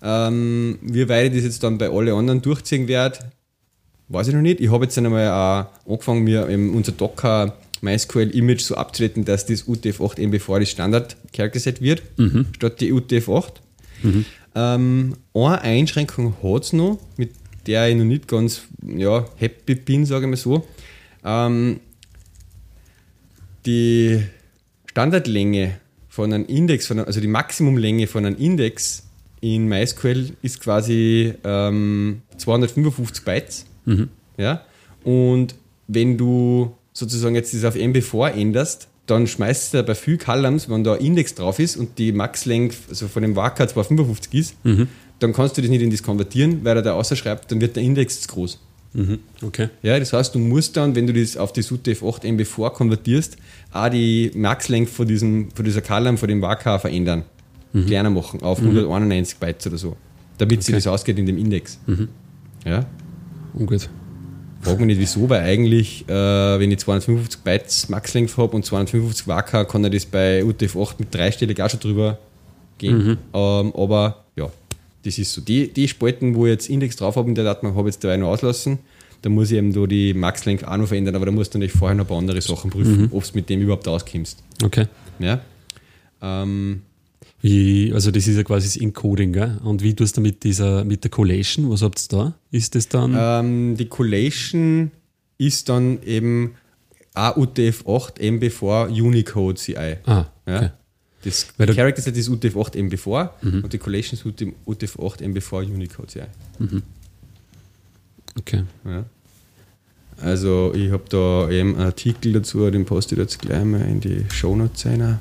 Ähm, 0.03 0.79
wie 0.83 1.09
weit 1.09 1.33
ich 1.33 1.39
das 1.39 1.45
jetzt 1.45 1.63
dann 1.63 1.79
bei 1.79 1.91
allen 1.91 2.15
anderen 2.15 2.41
durchziehen 2.43 2.87
werde, 2.89 3.19
weiß 4.11 4.29
ich 4.29 4.35
noch 4.35 4.42
nicht. 4.42 4.61
Ich 4.61 4.70
habe 4.70 4.85
jetzt 4.85 4.96
dann 4.96 5.07
einmal 5.07 5.29
auch 5.31 5.90
angefangen, 5.90 6.25
mir 6.25 6.49
eben 6.49 6.75
unser 6.75 6.92
Docker 6.92 7.57
MySQL 7.81 8.31
Image 8.31 8.61
so 8.61 8.75
abzutreten, 8.75 9.25
dass 9.25 9.46
das 9.46 9.66
UTF-8 9.66 10.18
MB4 10.18 10.61
das 10.61 10.70
Standard 10.70 11.16
Set 11.55 11.81
wird, 11.81 12.03
statt 12.55 12.81
die 12.81 12.92
UTF-8. 12.92 13.53
Ähm, 14.55 15.16
eine 15.33 15.62
Einschränkung 15.62 16.35
hat 16.42 16.64
es 16.64 16.73
noch, 16.73 16.99
mit 17.16 17.31
der 17.66 17.88
ich 17.88 17.96
noch 17.96 18.05
nicht 18.05 18.29
ganz 18.29 18.62
ja, 18.87 19.25
happy 19.37 19.77
bin, 19.77 20.05
sage 20.05 20.27
ich 20.27 20.31
mal 20.31 20.37
so. 20.37 20.66
Ähm, 21.25 21.81
die 23.66 24.23
Standardlänge 24.87 25.79
von 26.09 26.33
einem 26.33 26.46
Index, 26.46 26.87
von 26.87 26.99
einem, 26.99 27.07
also 27.07 27.20
die 27.20 27.29
Maximumlänge 27.29 28.07
von 28.07 28.27
einem 28.27 28.37
Index 28.37 29.05
in 29.40 29.68
MySQL 29.68 30.33
ist 30.42 30.61
quasi 30.61 31.33
ähm, 31.44 32.23
255 32.37 33.25
Bytes. 33.25 33.66
Ja? 34.37 34.62
Und 35.05 35.55
wenn 35.88 36.16
du 36.18 36.72
sozusagen 36.92 37.35
jetzt 37.35 37.55
das 37.55 37.64
auf 37.64 37.74
MB4 37.74 38.33
änderst, 38.33 38.88
dann 39.07 39.26
schmeißt 39.26 39.74
du 39.74 39.83
bei 39.83 39.94
viel 39.94 40.18
Columns, 40.18 40.68
wenn 40.68 40.85
da 40.85 40.94
ein 40.94 41.00
Index 41.00 41.35
drauf 41.35 41.59
ist 41.59 41.76
und 41.76 41.98
die 41.98 42.12
Maxlänge 42.12 42.70
also 42.88 43.09
von 43.09 43.22
dem 43.22 43.35
Waka 43.35 43.66
255 43.66 44.35
ist, 44.40 44.55
dann 45.18 45.33
kannst 45.33 45.57
du 45.57 45.62
das 45.62 45.70
nicht 45.70 45.83
in 45.83 45.90
das 45.90 46.03
konvertieren, 46.03 46.64
weil 46.64 46.76
er 46.76 46.83
da 46.83 46.92
außerschreibt, 46.94 47.50
dann 47.50 47.61
wird 47.61 47.74
der 47.76 47.83
Index 47.83 48.20
zu 48.22 48.29
groß. 48.29 48.59
Mhm. 48.92 49.18
Okay. 49.42 49.68
Ja, 49.83 49.98
das 49.98 50.12
heißt, 50.12 50.35
du 50.35 50.38
musst 50.38 50.76
dann, 50.76 50.94
wenn 50.94 51.07
du 51.07 51.12
das 51.12 51.37
auf 51.37 51.53
das 51.53 51.70
UTF-8 51.70 52.22
MB4 52.24 52.70
konvertierst, 52.70 53.37
auch 53.72 53.88
die 53.88 54.31
Maxlänge 54.35 54.87
von, 54.87 55.07
diesem, 55.07 55.50
von 55.53 55.64
dieser 55.64 55.81
Column, 55.81 56.16
von 56.18 56.29
dem 56.29 56.42
Waka 56.42 56.79
verändern. 56.79 57.24
Kleiner 57.87 58.11
machen, 58.11 58.42
auf 58.42 58.59
191 58.59 59.37
Bytes 59.38 59.66
oder 59.68 59.79
so. 59.79 59.96
Damit 60.38 60.64
sich 60.64 60.74
Okay. 60.74 60.83
das 60.83 60.87
ausgeht 60.92 61.18
in 61.20 61.26
dem 61.26 61.38
Index. 61.38 61.79
Ja. 62.64 62.85
Ungut. 63.55 63.89
Frag 64.63 64.79
mich 64.79 64.89
nicht 64.89 65.01
wieso, 65.01 65.29
weil 65.29 65.41
eigentlich, 65.41 66.07
äh, 66.07 66.13
wenn 66.13 66.71
ich 66.71 66.79
255 66.79 67.41
Bytes 67.41 67.89
Maxlänge 67.89 68.29
habe 68.37 68.57
und 68.57 68.65
255 68.65 69.27
Waka, 69.27 69.65
kann 69.65 69.85
er 69.85 69.91
das 69.91 70.05
bei 70.05 70.43
UTF-8 70.43 70.97
mit 70.99 71.15
dreistellig 71.15 71.63
auch 71.63 71.71
schon 71.71 71.81
drüber 71.81 72.19
gehen. 72.77 73.19
Ähm, 73.33 73.73
aber 73.75 74.25
ja, 74.37 74.51
das 75.05 75.17
ist 75.19 75.33
so. 75.33 75.41
Die, 75.41 75.73
die 75.73 75.89
Spalten, 75.89 76.35
wo 76.35 76.45
ich 76.45 76.53
jetzt 76.53 76.69
Index 76.69 76.97
drauf 76.97 77.17
habe 77.17 77.29
in 77.29 77.35
der 77.35 77.45
Datenbank, 77.45 77.77
habe 77.77 77.89
ich 77.89 77.95
jetzt 77.95 78.05
dabei 78.05 78.19
noch 78.19 78.29
auslassen. 78.29 78.79
Da 79.23 79.31
muss 79.31 79.51
ich 79.51 79.59
eben 79.59 79.73
da 79.73 79.87
die 79.87 80.15
Maxlänge 80.15 80.67
auch 80.71 80.77
noch 80.77 80.89
verändern, 80.89 81.15
aber 81.15 81.27
da 81.27 81.33
musst 81.33 81.55
du 81.55 81.59
natürlich 81.59 81.79
vorher 81.79 81.95
noch 81.95 82.05
ein 82.05 82.09
paar 82.09 82.19
andere 82.19 82.41
Sachen 82.41 82.71
prüfen, 82.71 83.09
ob 83.13 83.25
du 83.25 83.31
mit 83.35 83.49
dem 83.49 83.61
überhaupt 83.61 83.87
auskommst. 83.87 84.43
Okay. 84.63 84.87
Ja? 85.19 85.41
Ähm, 86.23 86.83
Wie, 87.43 87.93
also 87.95 88.11
das 88.11 88.27
ist 88.27 88.37
ja 88.37 88.43
quasi 88.43 88.67
das 88.67 88.77
Encoding, 88.77 89.33
gell? 89.33 89.59
Und 89.65 89.83
wie 89.83 89.95
tust 89.95 90.17
du 90.17 90.21
mit 90.21 90.45
dieser, 90.45 90.85
mit 90.85 91.05
der 91.05 91.11
Collation? 91.11 91.71
Was 91.71 91.83
habt 91.83 91.99
ihr 92.03 92.09
da? 92.19 92.35
Ist 92.51 92.75
das 92.75 92.89
dann? 92.89 93.15
ähm, 93.19 93.77
die 93.77 93.87
Collation 93.87 94.91
ist 95.39 95.69
dann 95.71 96.03
eben 96.03 96.55
AUTF-8 97.15 98.19
MB4 98.21 99.03
Unicode 99.03 99.59
CI. 99.59 99.97
ah, 100.07 100.27
Ja. 100.47 100.57
okay. 100.57 100.71
Das 101.23 101.49
Weil 101.59 101.75
Character 101.75 102.01
Set 102.01 102.17
ist 102.17 102.31
UTF-8 102.31 102.77
MB4 102.77 103.31
und 103.63 103.73
die 103.73 103.79
Collation 103.79 104.19
ist 104.19 104.25
UTF-8 104.25 105.21
MB4 105.23 105.65
Unicode 105.75 106.09
CI. 106.09 106.23
okay. 108.39 108.65
Ja. 108.85 109.05
Also 110.23 110.73
ich 110.75 110.91
habe 110.93 111.05
da 111.09 111.51
eben 111.51 111.75
einen 111.77 111.85
Artikel 111.87 112.33
dazu, 112.35 112.71
den 112.71 112.85
poste 112.85 113.15
ich 113.15 113.21
jetzt 113.21 113.39
gleich 113.41 113.65
mal 113.65 113.81
in 113.83 114.01
die 114.01 114.25
Shownotes 114.31 114.87
rein. 114.87 115.19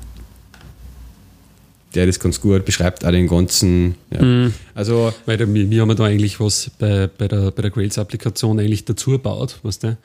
Der 1.94 2.06
das 2.06 2.20
ganz 2.20 2.40
gut 2.40 2.64
beschreibt, 2.64 3.04
auch 3.04 3.10
den 3.10 3.26
ganzen. 3.26 3.96
Ja. 4.10 4.50
Also 4.74 5.12
Weil 5.26 5.36
da, 5.36 5.52
wir, 5.52 5.70
wir 5.70 5.82
haben 5.82 5.96
da 5.96 6.04
eigentlich 6.04 6.38
was 6.38 6.70
bei, 6.78 7.08
bei 7.08 7.26
der, 7.26 7.50
bei 7.50 7.62
der 7.62 7.70
Grails-Applikation 7.70 8.60
eigentlich 8.60 8.84
dazu 8.84 9.10
gebaut, 9.10 9.58
weißt 9.62 9.84
du? 9.84 9.98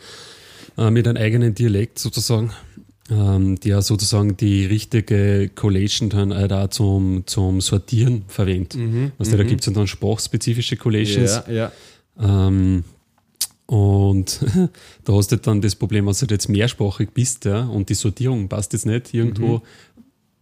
Äh, 0.77 0.91
mit 0.91 1.07
einem 1.07 1.17
eigenen 1.17 1.53
Dialekt 1.53 1.99
sozusagen, 1.99 2.51
ähm, 3.11 3.59
der 3.59 3.81
sozusagen 3.81 4.35
die 4.35 4.65
richtige 4.65 5.49
Collation 5.53 6.09
dann 6.09 6.33
auch 6.33 6.69
zum, 6.69 7.23
zum 7.27 7.61
Sortieren 7.61 8.23
verwendet. 8.27 8.75
weißt 9.17 9.33
du, 9.33 9.37
da 9.37 9.43
gibt 9.43 9.65
es 9.65 9.71
dann 9.71 9.87
sprachspezifische 9.87 10.77
Collations. 10.77 11.41
ja, 11.47 11.53
ja. 11.53 11.71
Ähm, 12.19 12.83
und 13.67 14.45
da 15.05 15.13
hast 15.13 15.31
du 15.31 15.37
dann 15.37 15.61
das 15.61 15.75
Problem, 15.75 16.05
wenn 16.05 16.13
du 16.13 16.25
jetzt 16.29 16.49
mehrsprachig 16.49 17.09
bist 17.13 17.45
ja, 17.45 17.65
und 17.65 17.89
die 17.89 17.95
Sortierung 17.95 18.47
passt 18.47 18.73
jetzt 18.73 18.85
nicht, 18.85 19.13
irgendwo 19.13 19.61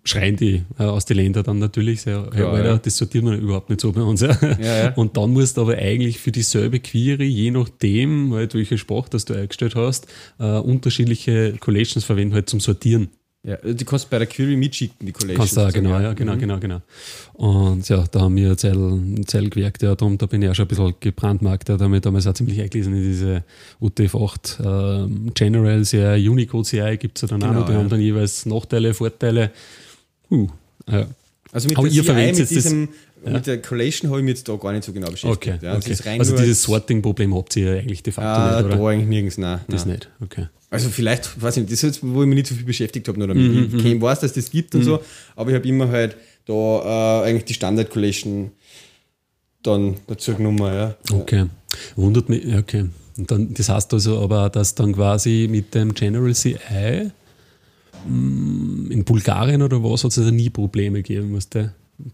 schreien 0.06 0.36
die 0.36 0.64
äh, 0.78 0.84
aus 0.84 1.06
den 1.06 1.18
Ländern 1.18 1.44
dann 1.44 1.60
natürlich, 1.60 2.02
sehr, 2.02 2.28
hey, 2.34 2.42
Ja, 2.42 2.50
Alter, 2.52 2.70
ja. 2.72 2.78
das 2.78 2.98
sortiert 2.98 3.24
man 3.24 3.40
überhaupt 3.40 3.70
nicht 3.70 3.80
so 3.82 3.92
bei 3.94 4.02
uns. 4.02 4.22
Ja. 4.22 4.38
ja. 4.62 4.94
Und 4.96 5.16
dann 5.16 5.32
musst 5.32 5.56
du 5.58 5.62
aber 5.62 5.78
eigentlich 5.78 6.20
für 6.20 6.32
dieselbe 6.32 6.80
Query, 6.80 7.26
je 7.28 7.52
nachdem, 7.52 8.34
halt, 8.34 8.54
welche 8.54 8.78
Sprache 8.78 9.10
das 9.12 9.26
du 9.26 9.34
eingestellt 9.34 9.76
hast, 9.76 10.08
äh, 10.40 10.58
unterschiedliche 10.58 11.54
Collations 11.60 12.04
verwenden 12.04 12.34
halt 12.34 12.50
zum 12.50 12.60
Sortieren. 12.60 13.10
ja. 13.48 13.56
Du 13.58 13.86
kannst 13.86 14.10
bei 14.10 14.18
der 14.18 14.28
Query 14.28 14.56
mitschicken, 14.58 15.06
die 15.06 15.14
Collation. 15.14 15.38
Kannst 15.38 15.56
du 15.58 15.62
auch, 15.62 15.72
genau, 15.72 16.00
ja, 16.00 16.12
genau, 16.14 16.36
genau, 16.38 16.60
genau. 16.60 16.82
Und 17.34 17.88
ja, 17.88 18.04
da 18.12 18.22
haben 18.22 18.36
wir 18.36 18.58
Zeil, 18.58 19.00
Zeil 19.26 19.50
gewerkt, 19.50 19.84
ja, 19.84 19.96
darum, 19.96 20.18
da 20.18 20.26
bin 20.26 20.42
ich 20.42 20.50
auch 20.50 20.56
schon 20.56 20.66
ein 20.66 20.70
bisschen 20.70 20.94
gebrandmarkt, 21.00 21.70
ja, 21.70 21.78
da 21.78 21.86
habe 21.86 21.96
ich 21.96 22.02
damals 22.02 22.28
auch 22.28 22.34
ziemlich 22.34 22.60
eingelesen 22.62 22.94
in 22.94 23.04
diese 23.04 23.44
UTF-8 23.82 24.64
ähm, 25.06 25.32
General 25.34 25.84
CI, 25.84 26.28
Unicode 26.28 26.66
CI 26.68 26.98
gibt 27.00 27.18
es 27.18 27.22
ja 27.24 27.28
dann 27.30 27.42
auch 27.44 27.48
Genau, 27.48 27.60
noch, 27.62 27.66
die 27.68 27.74
ja. 27.74 27.80
haben 27.80 27.90
dann 27.90 28.02
jeweils 28.02 28.46
Nachteile, 28.46 28.94
Vorteile. 28.94 29.52
Uh, 30.34 30.48
ja. 30.90 31.08
Also 31.52 31.70
mit 31.70 31.78
Aber 31.78 31.88
der 31.88 31.96
ihr 31.96 32.04
CI, 32.04 32.14
mit, 32.14 32.40
das- 32.40 32.50
diesem, 32.50 32.90
mit 33.26 33.46
der 33.48 33.62
Collation 33.62 34.10
habe 34.10 34.20
ich 34.22 34.26
mich 34.26 34.36
jetzt 34.38 34.50
da 34.50 34.56
gar 34.56 34.72
nicht 34.74 34.84
so 34.84 34.92
genau 34.92 35.10
beschäftigt. 35.12 35.56
Okay, 35.62 35.66
Ja, 35.66 35.78
okay. 35.78 36.20
Also 36.20 36.36
dieses 36.36 36.64
Sorting-Problem 36.64 37.36
habt 37.36 37.56
ihr 37.56 37.76
ja 37.76 37.80
eigentlich 37.82 38.02
de 38.04 38.12
facto 38.12 38.28
Ah, 38.30 38.56
nicht, 38.62 38.66
oder? 38.66 38.78
da 38.78 38.88
eigentlich 38.88 39.08
nirgends, 39.10 39.38
nein. 39.38 39.62
Das 39.68 39.86
nein. 39.86 39.96
nicht, 39.96 40.10
okay. 40.22 40.48
Also 40.72 40.90
vielleicht, 40.90 41.40
weiß 41.40 41.58
ich 41.58 41.62
nicht, 41.62 41.72
das 41.72 41.84
ist 41.84 41.98
jetzt, 41.98 42.00
wo 42.04 42.22
ich 42.24 42.28
mich 42.28 42.36
nicht 42.38 42.48
so 42.48 42.56
viel 42.56 42.66
beschäftigt 42.66 43.08
habe, 43.08 43.20
nur 43.20 43.28
damit. 43.28 43.44
Mhm, 43.72 43.78
ich 43.78 43.84
kenn, 43.84 44.02
weiß, 44.02 44.22
dass 44.22 44.34
das 44.34 44.50
gibt 44.50 44.74
und 44.74 44.84
so, 44.84 45.00
aber 45.36 45.52
ich 45.52 45.56
habe 45.56 45.68
immer 45.68 45.88
halt 45.90 46.18
da 46.46 47.22
äh, 47.22 47.30
eigentlich 47.30 47.46
die 47.46 47.54
Standard-Collation 47.54 48.52
dann 49.62 49.96
dazu 50.08 50.34
genommen, 50.36 50.58
ja. 50.60 50.96
Okay. 51.12 51.46
Wundert 51.96 52.28
mich, 52.30 52.44
ja, 52.44 52.58
okay. 52.60 52.86
Und 53.18 53.30
dann, 53.32 53.54
das 53.54 53.70
heißt 53.70 53.94
also 53.94 54.20
aber, 54.20 54.50
dass 54.50 54.74
dann 54.76 54.94
quasi 54.94 55.48
mit 55.50 55.74
dem 55.76 55.94
General 55.94 56.34
CI 56.34 57.12
in 58.06 59.04
Bulgarien 59.06 59.62
oder 59.62 59.84
was 59.84 60.04
hat 60.04 60.12
es 60.12 60.18
also 60.20 60.32
nie 60.32 60.50
Probleme 60.50 61.02
gegeben, 61.02 61.34
weißt 61.36 61.56
du? 61.56 61.74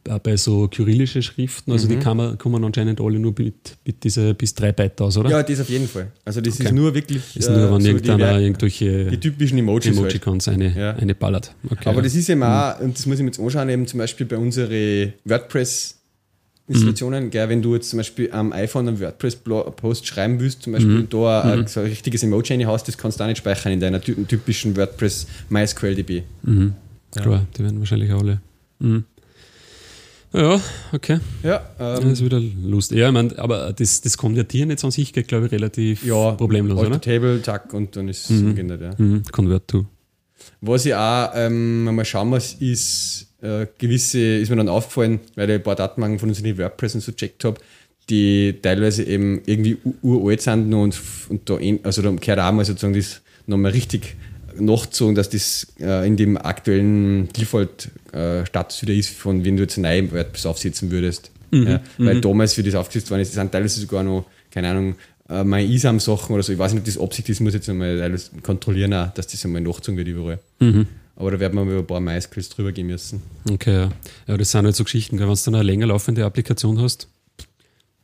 Auch 0.10 0.20
bei 0.20 0.36
so 0.36 0.68
kyrillischen 0.68 1.22
Schriften, 1.24 1.72
also 1.72 1.88
Mhm. 1.88 1.92
die 1.92 1.98
kann 2.00 2.18
man, 2.18 2.38
kommen 2.38 2.64
anscheinend 2.64 3.00
alle 3.00 3.18
nur 3.18 3.34
mit, 3.38 3.78
mit 3.86 4.04
dieser 4.04 4.34
bis 4.34 4.54
drei 4.54 4.74
Byte 4.74 5.02
aus, 5.02 5.18
oder? 5.18 5.30
Ja, 5.30 5.42
das 5.42 5.62
auf 5.62 5.70
jeden 5.70 5.88
Fall. 5.88 6.12
Also 6.26 6.42
das 6.42 6.56
Okay. 6.56 6.66
ist 6.66 6.74
nur 6.74 6.94
wirklich 6.94 7.36
ist 7.38 7.50
nur, 7.50 7.72
wenn 7.74 7.82
so 7.82 7.88
irgendeiner 7.88 8.38
die, 8.38 8.44
irgendwelche 8.44 9.06
die 9.10 9.18
typischen 9.20 9.58
Emojis 9.58 9.88
halt. 9.88 9.98
Emojicons 9.98 10.48
eine, 10.50 10.78
Ja. 10.78 10.92
eine 10.96 11.16
ballert. 11.16 11.56
Okay. 11.66 11.90
Aber 11.90 12.02
das 12.02 12.14
ist 12.14 12.30
eben 12.30 12.44
auch, 12.44 12.80
und 12.82 12.98
das 12.98 13.06
muss 13.06 13.16
ich 13.20 13.22
mir 13.24 13.30
jetzt 13.30 13.40
anschauen, 13.40 13.70
eben 13.70 13.88
zum 13.88 13.98
Beispiel 14.00 14.26
bei 14.26 14.38
unseren 14.38 15.14
WordPress-Installationen, 16.70 17.30
gell, 17.32 17.50
wenn 17.50 17.62
du 17.62 17.74
jetzt 17.76 17.90
zum 17.90 17.98
Beispiel 17.98 18.32
am 18.32 18.54
iPhone 18.54 18.88
einen 18.88 19.00
WordPress-Post 19.00 20.08
schreiben 20.08 20.40
willst, 20.40 20.62
zum 20.64 20.74
Beispiel 20.74 20.98
und 21.00 21.14
da 21.14 21.42
ein, 21.42 21.68
so 21.68 21.80
ein 21.80 21.88
richtiges 21.88 22.24
Emoji 22.24 22.54
reinhaust, 22.54 22.88
das 22.88 22.98
kannst 22.98 23.20
du 23.20 23.24
auch 23.24 23.28
nicht 23.28 23.38
speichern 23.40 23.72
in 23.74 23.80
deiner 23.80 24.00
ty- 24.02 24.16
typischen 24.26 24.76
WordPress 24.78 25.28
MySQL-DB. 25.50 26.24
mhm. 26.44 26.74
Klar, 27.16 27.48
die 27.58 27.64
werden 27.64 27.80
wahrscheinlich 27.80 28.12
alle. 28.12 28.40
Mhm. 28.78 29.04
Ja, 30.32 30.62
okay. 30.94 31.20
Ja, 31.42 31.68
Das 31.80 32.02
ähm, 32.02 32.12
ist 32.12 32.24
wieder 32.24 32.40
lustig. 32.40 33.00
Ja, 33.00 33.08
ich 33.08 33.14
mein, 33.14 33.36
aber 33.40 33.74
das, 33.74 34.02
das 34.02 34.16
Konvertieren 34.16 34.70
jetzt 34.70 34.86
an 34.86 34.92
sich 34.92 35.12
geht, 35.12 35.28
glaube 35.28 35.48
ich, 35.48 35.52
relativ 35.52 36.06
ja 36.06 36.34
problemlos, 36.34 36.78
Alter 36.78 36.92
oder? 36.92 37.02
Table, 37.02 37.42
zack, 37.42 37.74
und 37.74 37.96
dann 37.96 38.08
ist 38.10 38.30
es 38.30 38.42
geändert, 38.56 38.82
ja. 38.82 38.92
Mhm. 39.04 39.24
Convert 39.32 39.68
to. 39.68 39.88
Was 40.62 40.86
ich 40.86 40.94
auch 40.94 41.32
ähm, 41.34 41.86
mal 41.86 42.06
schauen 42.06 42.30
muss, 42.30 42.54
ist 42.60 43.26
äh, 43.42 43.68
gewisse, 43.78 44.20
ist 44.20 44.50
mir 44.50 44.58
dann 44.58 44.70
aufgefallen, 44.70 45.20
weil 45.36 45.50
ich 45.50 45.56
ein 45.56 45.64
paar 45.64 45.76
Datenbanken 45.76 46.20
von 46.20 46.30
uns 46.30 46.40
in 46.40 46.46
die 46.46 46.58
WordPress 46.58 46.96
und 46.96 47.02
so 47.02 47.12
gecheckt 47.12 47.44
habe, 47.44 47.60
die 48.10 48.56
teilweise 48.62 49.04
eben 49.04 49.42
irgendwie 49.46 49.78
uralt 50.02 50.42
sind 50.42 50.74
und, 50.74 51.00
und 51.30 51.50
da, 51.50 51.58
also 51.84 52.02
da 52.02 52.12
gehört 52.12 52.40
auch 52.40 52.52
mal 52.52 52.66
sozusagen 52.66 52.96
das 52.96 53.22
nochmal 53.46 53.72
richtig 53.72 54.16
nachgezogen, 54.60 55.16
dass 55.16 55.30
das 55.30 55.68
äh, 55.80 56.06
in 56.08 56.18
dem 56.18 56.38
aktuellen 56.38 57.30
Default-Status 57.30 58.82
wieder 58.82 58.94
ist, 58.94 59.12
von 59.12 59.46
wenn 59.46 59.58
du 59.58 59.64
jetzt 59.64 59.78
eine 59.78 59.88
neue 59.88 60.12
WordPress 60.12 60.46
aufsetzen 60.46 60.92
würdest. 60.92 61.32
Ja, 61.52 61.82
weil 61.98 62.22
damals, 62.22 62.58
wie 62.58 62.64
das 62.64 62.76
aufgesetzt 62.76 63.10
worden 63.10 63.22
ist, 63.22 63.34
sind 63.34 63.52
teilweise 63.52 63.80
sogar 63.80 64.04
noch, 64.04 64.26
keine 64.52 64.70
Ahnung, 64.70 64.96
äh, 65.30 65.44
meine 65.44 65.68
ISAM-Sachen 65.68 66.34
oder 66.34 66.44
so. 66.44 66.54
Ich 66.54 66.60
weiß 66.60 66.74
nicht, 66.74 66.82
ob 66.82 66.86
das 66.86 66.98
Absicht 66.98 67.30
ist, 67.30 67.40
muss 67.40 67.54
jetzt 67.54 67.70
einmal 67.70 68.16
kontrollieren, 68.44 68.94
auch, 68.94 69.14
dass 69.14 69.28
das 69.28 69.44
einmal 69.46 69.62
nachgezogen 69.62 69.98
wird 69.98 70.08
überall. 70.10 70.40
Aber 71.20 71.32
da 71.32 71.40
werden 71.40 71.54
wir 71.56 71.66
mal 71.66 71.72
über 71.72 71.82
ein 71.82 71.88
paar 71.88 72.00
MySQLs 72.00 72.50
drüber 72.50 72.72
gehen 72.72 72.88
müssen. 72.88 73.22
Okay, 73.52 73.74
ja. 73.74 73.92
ja. 74.26 74.38
Das 74.38 74.52
sind 74.52 74.64
halt 74.66 74.76
so 74.76 74.86
Geschichten, 74.86 75.20
wenn 75.20 75.28
du 75.28 75.36
dann 75.36 75.56
eine 75.56 75.64
länger 75.64 75.86
laufende 75.88 76.26
Applikation 76.26 76.82
hast. 76.82 77.10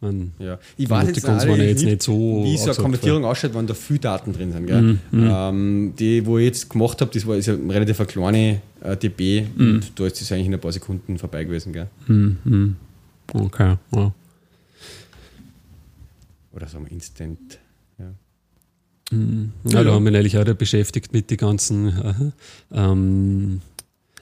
Man, 0.02 0.34
ja. 0.38 0.60
Ich 0.76 0.90
weiß 0.90 1.08
jetzt, 1.08 1.26
waren 1.26 1.48
ja 1.48 1.64
jetzt 1.64 1.86
nicht 1.86 2.04
so 2.04 2.44
wie 2.44 2.58
so 2.58 2.66
eine 2.66 2.76
Konvertierung 2.76 3.24
war. 3.24 3.32
ausschaut, 3.32 3.54
wenn 3.54 3.66
da 3.66 3.74
viele 3.74 4.00
Daten 4.00 4.34
drin 4.34 4.52
sind. 4.52 4.68
Gell? 4.68 4.82
Mm, 4.82 5.00
mm. 5.12 5.30
Ähm, 5.32 5.94
die, 5.98 6.26
wo 6.26 6.38
ich 6.38 6.46
jetzt 6.46 6.70
gemacht 6.70 7.00
habe, 7.00 7.10
das 7.14 7.26
war 7.26 7.38
ist 7.38 7.46
ja 7.46 7.56
relativ 7.56 7.98
eine 8.02 8.08
kleine 8.08 8.62
äh, 8.82 8.98
DB 8.98 9.44
mm. 9.44 9.62
und 9.62 9.98
da 9.98 10.06
ist 10.06 10.20
das 10.20 10.30
eigentlich 10.34 10.48
in 10.48 10.54
ein 10.54 10.60
paar 10.60 10.74
Sekunden 10.74 11.18
vorbei 11.18 11.46
gewesen. 11.46 11.72
Gell? 11.72 11.88
Mm, 12.08 12.76
okay, 13.34 13.78
ja. 13.94 14.14
Oder 16.54 16.68
sagen 16.68 16.86
wir 16.86 16.92
Instant. 16.92 17.60
Mhm. 19.12 19.52
Ja, 19.66 19.84
da 19.84 19.94
haben 19.94 20.06
wir 20.06 20.18
eigentlich 20.18 20.38
auch 20.38 20.46
beschäftigt 20.56 21.14
mit 21.14 21.30
den 21.30 21.38
ganzen 21.38 21.88
äh, 21.88 22.14
ähm, 22.74 23.62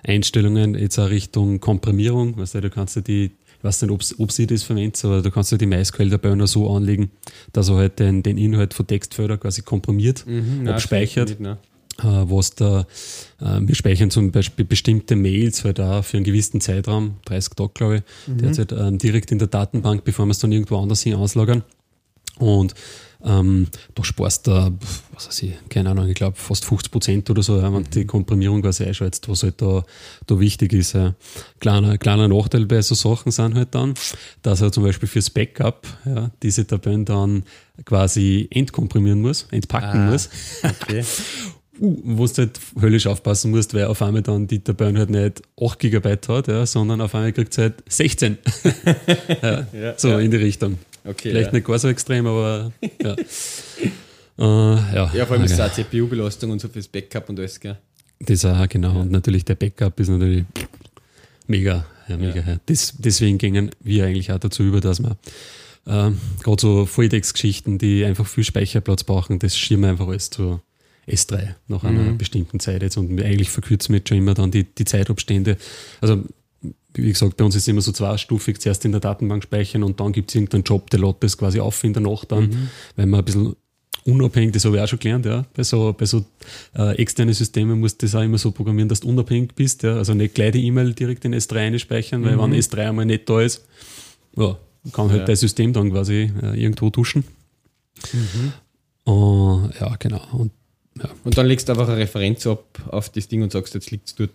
Einstellungen, 0.04 0.76
jetzt 0.76 1.00
auch 1.00 1.10
Richtung 1.10 1.60
Komprimierung. 1.60 2.38
Weißt 2.38 2.56
du, 2.56 2.62
du 2.62 2.70
kannst 2.70 2.96
ja 2.98 3.02
die, 3.02 3.26
ich 3.26 3.64
weiß 3.64 3.84
nicht, 3.84 4.20
ob 4.20 4.32
sie 4.32 4.48
das 4.48 4.64
verwendet, 4.64 5.04
aber 5.06 5.22
du 5.22 5.32
kannst 5.32 5.52
ja 5.52 5.58
die 5.58 5.66
MySQL 5.66 6.10
der 6.10 6.18
Burner 6.18 6.48
so 6.48 6.70
anlegen, 6.70 7.12
dass 7.54 7.70
er 7.70 7.76
halt 7.76 8.00
den, 8.00 8.24
den 8.24 8.38
Inhalt 8.38 8.74
von 8.74 8.86
Textfeldern 8.86 9.40
quasi 9.40 9.62
komprimiert, 9.62 10.26
mhm, 10.28 10.68
abspeichert. 10.68 11.38
Äh, 12.00 12.06
was 12.06 12.56
da, 12.56 12.88
äh, 13.40 13.60
wir 13.62 13.76
speichern 13.76 14.10
zum 14.10 14.32
Beispiel 14.32 14.66
bestimmte 14.66 15.16
Mails 15.16 15.64
halt 15.64 15.80
auch 15.80 16.04
für 16.04 16.18
einen 16.18 16.24
gewissen 16.24 16.60
Zeitraum, 16.60 17.18
30 17.26 17.54
Tage 17.54 17.70
glaube 17.74 17.96
ich, 17.98 18.02
mhm. 18.28 18.38
derzeit 18.40 18.72
ähm, 18.72 18.98
direkt 18.98 19.32
in 19.32 19.38
der 19.38 19.48
Datenbank, 19.48 20.04
bevor 20.04 20.26
wir 20.26 20.32
es 20.32 20.40
dann 20.40 20.52
irgendwo 20.52 20.78
anders 20.80 21.04
hin 21.04 21.14
auslagern. 21.14 21.64
Und 22.40 22.74
ähm, 23.26 23.68
da 23.96 24.04
sparst 24.04 24.48
du, 24.48 24.52
was 25.14 25.28
weiß 25.28 25.44
ich, 25.44 25.54
keine 25.70 25.92
Ahnung, 25.92 26.08
ich 26.08 26.16
glaube 26.16 26.38
fast 26.38 26.66
50 26.66 26.92
Prozent 26.92 27.30
oder 27.30 27.42
so, 27.42 27.62
wenn 27.62 27.74
mhm. 27.74 27.90
die 27.90 28.06
Komprimierung 28.06 28.62
quasi 28.62 28.84
einschätzt, 28.84 29.30
was 29.30 29.44
halt 29.44 29.62
da, 29.62 29.84
da 30.28 30.40
wichtig 30.40 30.74
ist. 30.74 30.94
Ja. 30.94 31.14
Kleiner, 31.60 31.98
kleiner 31.98 32.28
Nachteil 32.28 32.66
bei 32.66 32.82
so 32.82 32.96
Sachen 32.96 33.32
sind 33.32 33.56
halt 33.56 33.74
dann, 33.76 33.94
dass 34.42 34.62
er 34.62 34.72
zum 34.72 34.84
Beispiel 34.84 35.08
fürs 35.08 35.30
Backup 35.30 35.88
ja, 36.06 36.32
diese 36.42 36.68
Tabellen 36.68 37.06
dann 37.06 37.44
quasi 37.86 38.48
entkomprimieren 38.52 39.22
muss, 39.22 39.48
entpacken 39.52 40.02
ah, 40.02 40.12
muss. 40.12 40.30
Okay. 40.64 41.04
Uh, 41.80 42.00
wo 42.04 42.28
du 42.28 42.34
halt 42.38 42.60
höllisch 42.80 43.08
aufpassen 43.08 43.50
musst, 43.50 43.74
weil 43.74 43.86
auf 43.86 44.00
einmal 44.04 44.22
dann 44.22 44.46
die 44.46 44.60
Tabelle 44.60 45.00
halt 45.00 45.10
nicht 45.10 45.42
8 45.60 45.80
GB 45.80 46.18
hat, 46.28 46.48
ja, 46.48 46.68
sondern 46.68 47.02
auf 47.02 47.16
einmal 47.16 47.34
kriegt 47.34 47.52
es 47.52 47.58
halt 47.58 47.84
16. 47.88 48.38
ja, 49.42 49.68
ja, 49.74 49.94
so 49.98 50.20
in 50.20 50.30
die 50.30 50.38
Richtung. 50.38 50.78
Okay, 51.06 51.30
Vielleicht 51.32 51.48
ja. 51.48 51.54
nicht 51.54 51.68
gar 51.68 51.80
so 51.80 51.88
extrem, 51.90 52.26
aber 52.28 52.72
ja. 53.02 53.14
äh, 54.38 54.96
ja. 54.96 55.12
ja, 55.14 55.26
vor 55.26 55.36
allem 55.36 55.46
ist 55.46 55.60
okay. 55.60 55.64
auch 55.64 55.74
CPU-Belastung 55.74 56.52
und 56.52 56.60
so 56.60 56.70
fürs 56.70 56.88
Backup 56.88 57.30
und 57.30 57.40
alles, 57.40 57.60
gell? 57.60 57.78
Das 58.20 58.46
auch, 58.46 58.68
genau. 58.70 58.94
Ja. 58.94 59.02
Und 59.02 59.12
natürlich 59.12 59.44
der 59.44 59.56
Backup 59.56 60.00
ist 60.00 60.08
natürlich 60.08 60.46
mega, 61.48 61.86
ja, 62.08 62.18
mega. 62.18 62.40
Ja. 62.40 62.58
Das, 62.66 62.94
deswegen 62.98 63.38
gingen 63.38 63.72
wir 63.82 64.06
eigentlich 64.06 64.32
auch 64.32 64.40
dazu 64.40 64.64
über, 64.64 64.80
dass 64.80 65.02
wir 65.02 65.18
ähm, 65.86 66.20
gerade 66.42 66.62
so 66.62 66.86
Volltext-Geschichten, 66.86 67.78
die 67.78 68.06
einfach 68.06 68.26
viel 68.26 68.46
Speicherplatz 68.46 69.04
brauchen, 69.04 69.40
das 69.40 69.58
schieben 69.58 69.84
wir 69.84 69.90
einfach 69.90 70.08
alles 70.08 70.30
zu 70.30 70.62
S3 71.08 71.56
nach 71.68 71.84
einer 71.84 72.00
mhm. 72.00 72.18
bestimmten 72.18 72.62
Zeit 72.62 72.82
jetzt 72.82 72.96
und 72.96 73.22
eigentlich 73.22 73.50
verkürzen 73.50 73.92
wir 73.92 73.98
jetzt 74.00 74.08
schon 74.08 74.18
immer 74.18 74.34
dann 74.34 74.52
die, 74.52 74.64
die 74.64 74.86
Zeitabstände. 74.86 75.58
Also 76.00 76.24
wie 76.94 77.10
gesagt, 77.10 77.38
bei 77.38 77.46
uns 77.46 77.56
ist 77.56 77.64
es 77.64 77.68
immer 77.68 77.82
so 77.82 77.92
zweistufig, 77.92 78.60
zuerst 78.60 78.86
in 78.86 78.92
der 78.92 79.02
Datenbank 79.02 79.44
speichern 79.44 79.84
und 79.84 80.00
dann 80.00 80.12
gibt 80.12 80.30
es 80.30 80.36
irgendeinen 80.36 80.64
Job, 80.64 80.90
der 80.90 81.00
lädt 81.00 81.18
das 81.22 81.38
quasi 81.38 81.60
auf 81.60 81.84
in 81.84 81.94
der 81.94 82.04
Nacht 82.04 82.32
dann, 82.32 82.46
mhm. 82.46 82.70
weil 82.96 83.06
man 83.08 83.22
ein 83.22 83.26
bisschen 83.26 83.56
unabhängig, 84.06 84.52
das 84.52 84.66
habe 84.66 84.78
ich 84.78 84.82
auch 84.82 84.88
schon 84.88 85.00
gelernt, 85.00 85.26
ja. 85.26 85.46
Bei 85.54 85.64
so, 85.64 85.94
bei 85.98 86.06
so 86.06 86.26
äh, 86.76 86.96
externen 86.98 87.34
Systemen 87.34 87.80
musst 87.80 88.02
du 88.02 88.06
das 88.06 88.16
auch 88.16 88.22
immer 88.22 88.38
so 88.38 88.52
programmieren, 88.52 88.90
dass 88.90 89.00
du 89.00 89.10
unabhängig 89.10 89.56
bist, 89.56 89.84
ja. 89.84 89.96
Also 89.96 90.14
nicht 90.14 90.36
gleich 90.36 90.52
die 90.52 90.66
E-Mail 90.66 90.94
direkt 90.94 91.26
in 91.26 91.34
S3 91.34 91.58
einspeichern, 91.58 92.22
mhm. 92.22 92.26
weil 92.26 92.40
wenn 92.40 92.54
S3 92.54 92.90
einmal 92.90 93.06
nicht 93.06 93.30
da 93.30 93.42
ist, 93.42 93.66
ja, 94.36 94.58
kann 94.92 95.10
halt 95.10 95.22
ja. 95.22 95.26
dein 95.26 95.36
System 95.36 95.74
dann 95.74 95.92
quasi 95.92 96.32
äh, 96.42 96.62
irgendwo 96.62 96.90
duschen. 96.90 97.24
Mhm. 98.12 98.54
Uh, 99.06 99.70
ja, 99.80 99.96
genau. 99.98 100.22
Und, 100.32 100.52
ja. 100.98 101.10
und 101.24 101.38
dann 101.38 101.46
legst 101.46 101.68
du 101.68 101.74
einfach 101.74 101.88
eine 101.88 101.98
Referenz 101.98 102.46
ab 102.48 102.64
auf 102.88 103.10
das 103.10 103.28
Ding 103.28 103.42
und 103.42 103.52
sagst, 103.52 103.74
jetzt 103.74 103.92
liegt 103.92 104.08
es 104.08 104.16
dort. 104.16 104.32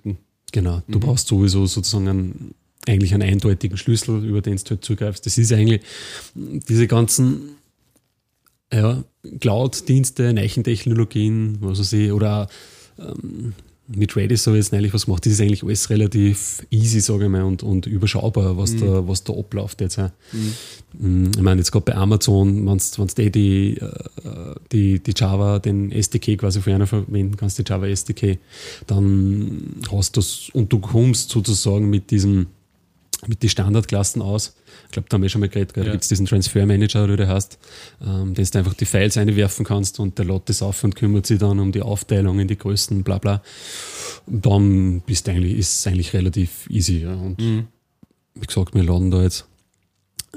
Genau, 0.52 0.82
du 0.88 0.98
mhm. 0.98 1.00
brauchst 1.00 1.28
sowieso 1.28 1.66
sozusagen 1.66 2.08
einen, 2.08 2.54
eigentlich 2.86 3.12
einen 3.14 3.28
eindeutigen 3.28 3.76
Schlüssel, 3.76 4.24
über 4.24 4.40
den 4.40 4.56
du 4.56 4.70
halt 4.70 4.84
zugreifst. 4.84 5.26
Das 5.26 5.36
ist 5.36 5.52
eigentlich 5.52 5.82
diese 6.34 6.86
ganzen 6.86 7.56
ja, 8.72 9.02
Cloud-Dienste, 9.40 10.32
Neichentechnologien, 10.32 11.58
was 11.60 11.80
weiß 11.80 11.92
ich, 11.94 12.12
oder 12.12 12.48
ähm, 12.98 13.54
mit 13.88 14.16
Redis 14.16 14.46
habe 14.46 14.58
ich 14.58 14.64
jetzt 14.64 14.72
neulich 14.72 14.92
was 14.92 15.06
gemacht. 15.06 15.24
Das 15.24 15.32
ist 15.32 15.40
eigentlich 15.40 15.62
alles 15.62 15.88
relativ 15.88 16.66
easy, 16.70 17.00
sage 17.00 17.24
ich 17.24 17.30
mal, 17.30 17.42
und, 17.42 17.62
und 17.62 17.86
überschaubar, 17.86 18.56
was, 18.56 18.72
mhm. 18.72 18.80
da, 18.80 19.08
was 19.08 19.24
da 19.24 19.32
abläuft 19.32 19.80
jetzt. 19.80 19.96
Ja. 19.96 20.12
Mhm. 20.32 21.30
Ich 21.34 21.42
meine, 21.42 21.60
jetzt 21.60 21.72
gerade 21.72 21.84
bei 21.84 21.94
Amazon, 21.94 22.66
wenn 22.66 22.78
du 22.78 23.22
eh 23.22 23.30
die, 23.30 23.78
äh, 23.78 24.54
die, 24.72 25.02
die 25.02 25.14
Java, 25.16 25.58
den 25.58 25.90
SDK 25.90 26.36
quasi 26.38 26.60
für 26.60 26.74
einer 26.74 26.86
verwenden 26.86 27.36
kannst, 27.36 27.58
die 27.58 27.64
Java 27.66 27.86
SDK, 27.86 28.38
dann 28.86 29.76
hast 29.90 30.16
du 30.16 30.20
das 30.20 30.50
und 30.52 30.72
du 30.72 30.78
kommst 30.80 31.30
sozusagen 31.30 31.88
mit 31.88 32.10
diesem 32.10 32.46
mit 33.26 33.42
den 33.42 33.50
Standardklassen 33.50 34.22
aus. 34.22 34.54
Ich 34.88 34.92
glaube, 34.92 35.06
da 35.10 35.14
haben 35.14 35.22
wir 35.22 35.28
schon 35.28 35.42
mal 35.42 35.50
geredet, 35.50 35.76
ja. 35.76 35.84
da 35.84 35.90
gibt 35.90 36.02
es 36.02 36.08
diesen 36.08 36.24
Transfer 36.24 36.64
Manager, 36.64 37.04
oder 37.04 37.18
der 37.18 37.28
heißt, 37.28 37.58
ähm, 38.00 38.32
den 38.32 38.46
du 38.50 38.58
einfach 38.58 38.72
die 38.72 38.86
Files 38.86 39.18
einwerfen 39.18 39.66
kannst 39.66 40.00
und 40.00 40.18
der 40.18 40.24
lädt 40.24 40.48
das 40.48 40.62
auf 40.62 40.82
und 40.82 40.96
kümmert 40.96 41.26
sich 41.26 41.38
dann 41.38 41.58
um 41.58 41.72
die 41.72 41.82
Aufteilung 41.82 42.38
in 42.40 42.48
die 42.48 42.56
Größen, 42.56 43.02
bla 43.02 43.18
bla. 43.18 43.42
Und 44.24 44.46
dann 44.46 45.00
bist 45.02 45.28
eigentlich, 45.28 45.58
ist 45.58 45.80
es 45.80 45.86
eigentlich 45.86 46.14
relativ 46.14 46.70
easy. 46.70 47.00
Ja. 47.02 47.12
Und 47.12 47.38
mhm. 47.38 47.66
wie 48.34 48.46
gesagt, 48.46 48.74
wir 48.74 48.82
laden 48.82 49.10
da 49.10 49.22
jetzt 49.22 49.44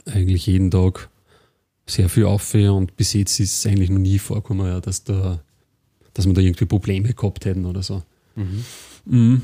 eigentlich 0.06 0.46
jeden 0.48 0.70
Tag 0.70 1.10
sehr 1.88 2.10
viel 2.10 2.26
auf 2.26 2.54
und 2.54 2.98
bis 2.98 3.14
jetzt 3.14 3.40
ist 3.40 3.60
es 3.60 3.66
eigentlich 3.66 3.90
noch 3.90 4.00
nie 4.00 4.20
vorgekommen, 4.20 4.68
ja, 4.68 4.82
dass, 4.82 5.06
da, 5.06 5.42
dass 6.14 6.26
wir 6.26 6.34
da 6.34 6.42
irgendwie 6.42 6.66
Probleme 6.66 7.14
gehabt 7.14 7.46
hätten 7.46 7.66
oder 7.66 7.84
so. 7.84 8.04
Mhm. 8.36 8.66
Mhm. 9.06 9.42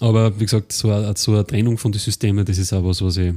Aber 0.00 0.38
wie 0.40 0.44
gesagt, 0.44 0.72
so 0.72 0.90
eine, 0.90 1.14
so 1.16 1.32
eine 1.32 1.46
Trennung 1.46 1.78
von 1.78 1.92
den 1.92 2.00
Systemen, 2.00 2.44
das 2.44 2.58
ist 2.58 2.72
auch 2.72 2.84
was, 2.84 3.02
was 3.02 3.16
ich 3.16 3.34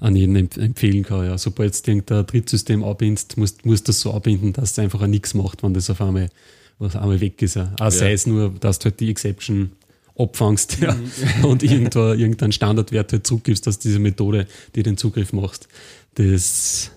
an 0.00 0.16
jeden 0.16 0.36
empfehlen 0.36 1.02
kann. 1.02 1.26
Ja. 1.26 1.38
Sobald 1.38 1.86
du 1.86 1.90
irgendein 1.90 2.26
Drittsystem 2.26 2.84
abbindest, 2.84 3.36
musst 3.36 3.64
du 3.64 3.74
das 3.74 4.00
so 4.00 4.12
abbinden, 4.12 4.52
dass 4.52 4.72
es 4.72 4.78
einfach 4.78 5.06
nichts 5.06 5.34
macht, 5.34 5.62
wenn 5.62 5.74
das 5.74 5.90
auf 5.90 6.00
einmal, 6.00 6.30
was 6.78 6.96
einmal 6.96 7.20
weg 7.20 7.40
ist. 7.42 7.56
Ja. 7.56 7.72
Auch 7.78 7.84
ja. 7.84 7.90
sei 7.90 8.12
es 8.12 8.26
nur, 8.26 8.50
dass 8.60 8.78
du 8.78 8.86
halt 8.86 9.00
die 9.00 9.10
Exception 9.10 9.72
abfangst 10.16 10.78
ja, 10.80 10.94
mhm. 10.94 11.44
und 11.44 11.62
irgendwo, 11.62 12.12
irgendeinen 12.12 12.52
Standardwert 12.52 13.12
halt 13.12 13.26
zurückgibst, 13.26 13.66
dass 13.66 13.78
diese 13.78 13.98
Methode 13.98 14.46
dir 14.74 14.82
den 14.82 14.96
Zugriff 14.96 15.32
machst. 15.32 15.68
Das 16.14 16.90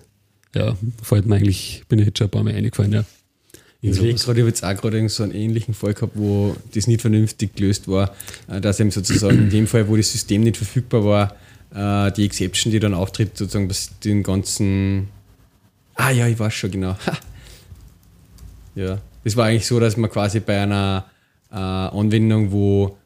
ja, 0.54 0.76
fällt 1.02 1.26
mir 1.26 1.36
eigentlich, 1.36 1.82
bin 1.88 1.98
ich 1.98 2.06
jetzt 2.06 2.18
schon 2.18 2.28
ein 2.28 2.30
paar 2.30 2.44
Mal 2.44 2.54
eingefallen. 2.54 2.92
Ja. 2.92 3.04
Ich 3.80 3.96
gerade, 3.96 4.10
ich 4.10 4.26
habe 4.26 4.40
jetzt 4.40 4.64
auch 4.64 4.76
gerade 4.76 5.08
so 5.08 5.22
einen 5.22 5.32
ähnlichen 5.32 5.72
Fall 5.72 5.94
gehabt, 5.94 6.12
wo 6.16 6.56
das 6.74 6.88
nicht 6.88 7.00
vernünftig 7.00 7.54
gelöst 7.54 7.86
war, 7.86 8.14
äh, 8.48 8.60
dass 8.60 8.80
eben 8.80 8.90
sozusagen 8.90 9.38
in 9.38 9.50
dem 9.50 9.66
Fall, 9.68 9.88
wo 9.88 9.96
das 9.96 10.10
System 10.10 10.42
nicht 10.42 10.56
verfügbar 10.56 11.04
war, 11.04 11.36
äh, 11.74 12.12
die 12.12 12.24
Exception, 12.24 12.72
die 12.72 12.80
dann 12.80 12.94
auftritt, 12.94 13.36
sozusagen 13.36 13.70
den 14.04 14.22
ganzen. 14.22 15.08
Ah 15.94 16.10
ja, 16.10 16.26
ich 16.26 16.38
weiß 16.38 16.54
schon 16.54 16.70
genau. 16.70 16.96
Ja, 18.74 19.00
das 19.24 19.36
war 19.36 19.46
eigentlich 19.46 19.66
so, 19.66 19.80
dass 19.80 19.96
man 19.96 20.08
quasi 20.08 20.38
bei 20.38 20.60
einer 20.60 21.06
äh, 21.50 21.56
Anwendung, 21.56 22.52
wo 22.52 22.96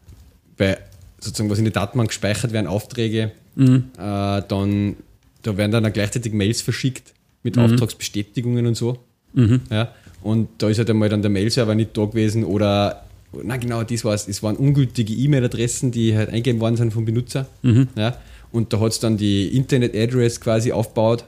bei 0.59 0.79
sozusagen 1.19 1.49
was 1.49 1.59
in 1.59 1.65
der 1.65 1.73
Datenbank 1.73 2.11
gespeichert 2.11 2.53
werden, 2.53 2.67
Aufträge, 2.67 3.33
mhm. 3.55 3.85
dann 3.97 4.97
da 5.43 5.57
werden 5.57 5.73
dann 5.73 5.93
gleichzeitig 5.93 6.33
Mails 6.33 6.63
verschickt 6.63 7.13
mit 7.43 7.57
mhm. 7.57 7.63
Auftragsbestätigungen 7.63 8.67
und 8.67 8.77
so. 8.77 8.99
Mhm. 9.33 9.61
Ja, 9.71 9.93
und 10.23 10.49
da 10.59 10.69
ist 10.69 10.79
halt 10.79 10.91
einmal 10.91 11.09
dann 11.09 11.23
der 11.23 11.31
Mail-Server 11.31 11.75
nicht 11.75 11.97
da 11.97 12.05
gewesen 12.05 12.45
oder, 12.45 13.05
na 13.43 13.57
genau, 13.57 13.83
das 13.83 14.05
war 14.05 14.15
es. 14.15 14.29
Es 14.29 14.43
waren 14.43 14.57
ungültige 14.57 15.13
E-Mail-Adressen, 15.13 15.91
die 15.91 16.17
halt 16.17 16.29
eingegeben 16.29 16.61
worden 16.61 16.77
sind 16.77 16.93
vom 16.93 17.05
Benutzer. 17.05 17.47
Mhm. 17.63 17.89
Ja, 17.97 18.17
und 18.53 18.73
da 18.73 18.81
hat 18.81 18.93
es 18.93 19.01
dann 19.01 19.17
die 19.17 19.57
Internet-Address 19.57 20.41
quasi 20.41 20.73
aufgebaut 20.73 21.25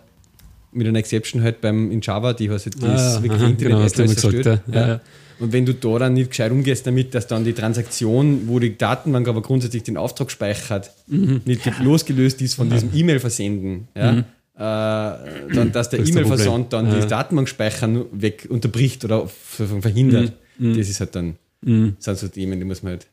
mit 0.73 0.87
einer 0.87 0.99
Exception 0.99 1.43
halt 1.43 1.61
beim 1.61 1.91
in 1.91 2.01
Java, 2.01 2.33
die 2.33 2.51
heißt 2.51 2.67
halt, 2.67 2.83
das 2.83 3.17
ah, 3.17 3.23
wirklich 3.23 3.43
aha, 3.43 3.49
Internet 3.49 3.73
genau, 3.73 3.85
Address 3.85 4.15
gesagt, 4.15 4.63
ja. 4.73 4.89
Ja. 4.89 5.01
Und 5.41 5.53
wenn 5.53 5.67
du 5.67 5.75
da 5.75 5.99
dann 5.99 6.15
nicht 6.15 6.31
gescheit 6.31 6.53
umgehst 6.53 6.87
damit, 6.87 7.15
dass 7.15 7.27
dann 7.27 7.45
die 7.45 7.53
Transaktion, 7.53 8.47
wo 8.47 8.59
die 8.61 8.79
Datenbank 8.79 9.27
aber 9.27 9.43
grundsätzlich 9.43 9.83
den 9.83 9.97
Auftrag 9.97 10.31
speichert, 10.31 10.91
mhm. 11.07 11.43
nicht 11.45 11.63
losgelöst 11.81 12.41
ist 12.43 12.55
von 12.55 12.71
diesem 12.71 12.91
E-Mail-Versenden, 12.95 13.89
ja, 13.97 14.13
mhm 14.13 14.25
äh, 14.57 14.61
dann, 14.61 15.73
dass 15.73 15.91
der 15.91 16.01
E-Mail-Versand 16.01 16.73
dann 16.73 16.87
ja. 16.87 17.01
die 17.01 17.09
Datenbankspeicher 17.09 17.89
weg 18.13 18.47
unterbricht 18.49 19.05
oder 19.05 19.27
verhindert. 19.27 20.33
Mhm. 20.59 20.71
mhm. 20.71 20.79
Das 20.79 20.89
ist 20.89 21.01
halt 21.01 21.15
dann, 21.17 21.37
mhm. 21.63 21.97
sind 21.99 22.19
so 22.19 22.29
Themen, 22.29 22.59
die 22.59 22.65
muss 22.65 22.83
man 22.83 22.93
halt 22.93 23.07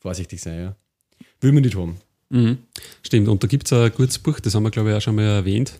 vorsichtig 0.00 0.40
sein, 0.40 0.58
ja. 0.58 0.76
Will 1.40 1.52
man 1.52 1.62
nicht 1.62 1.76
haben. 1.76 1.96
Mhm. 2.32 2.58
Stimmt, 3.02 3.28
und 3.28 3.42
da 3.42 3.46
gibt 3.46 3.66
es 3.66 3.72
ein 3.74 3.92
gutes 3.92 4.18
Buch, 4.18 4.40
das 4.40 4.54
haben 4.54 4.62
wir, 4.62 4.70
glaube 4.70 4.90
ich, 4.90 4.96
auch 4.96 5.02
schon 5.02 5.14
mal 5.14 5.24
erwähnt. 5.24 5.74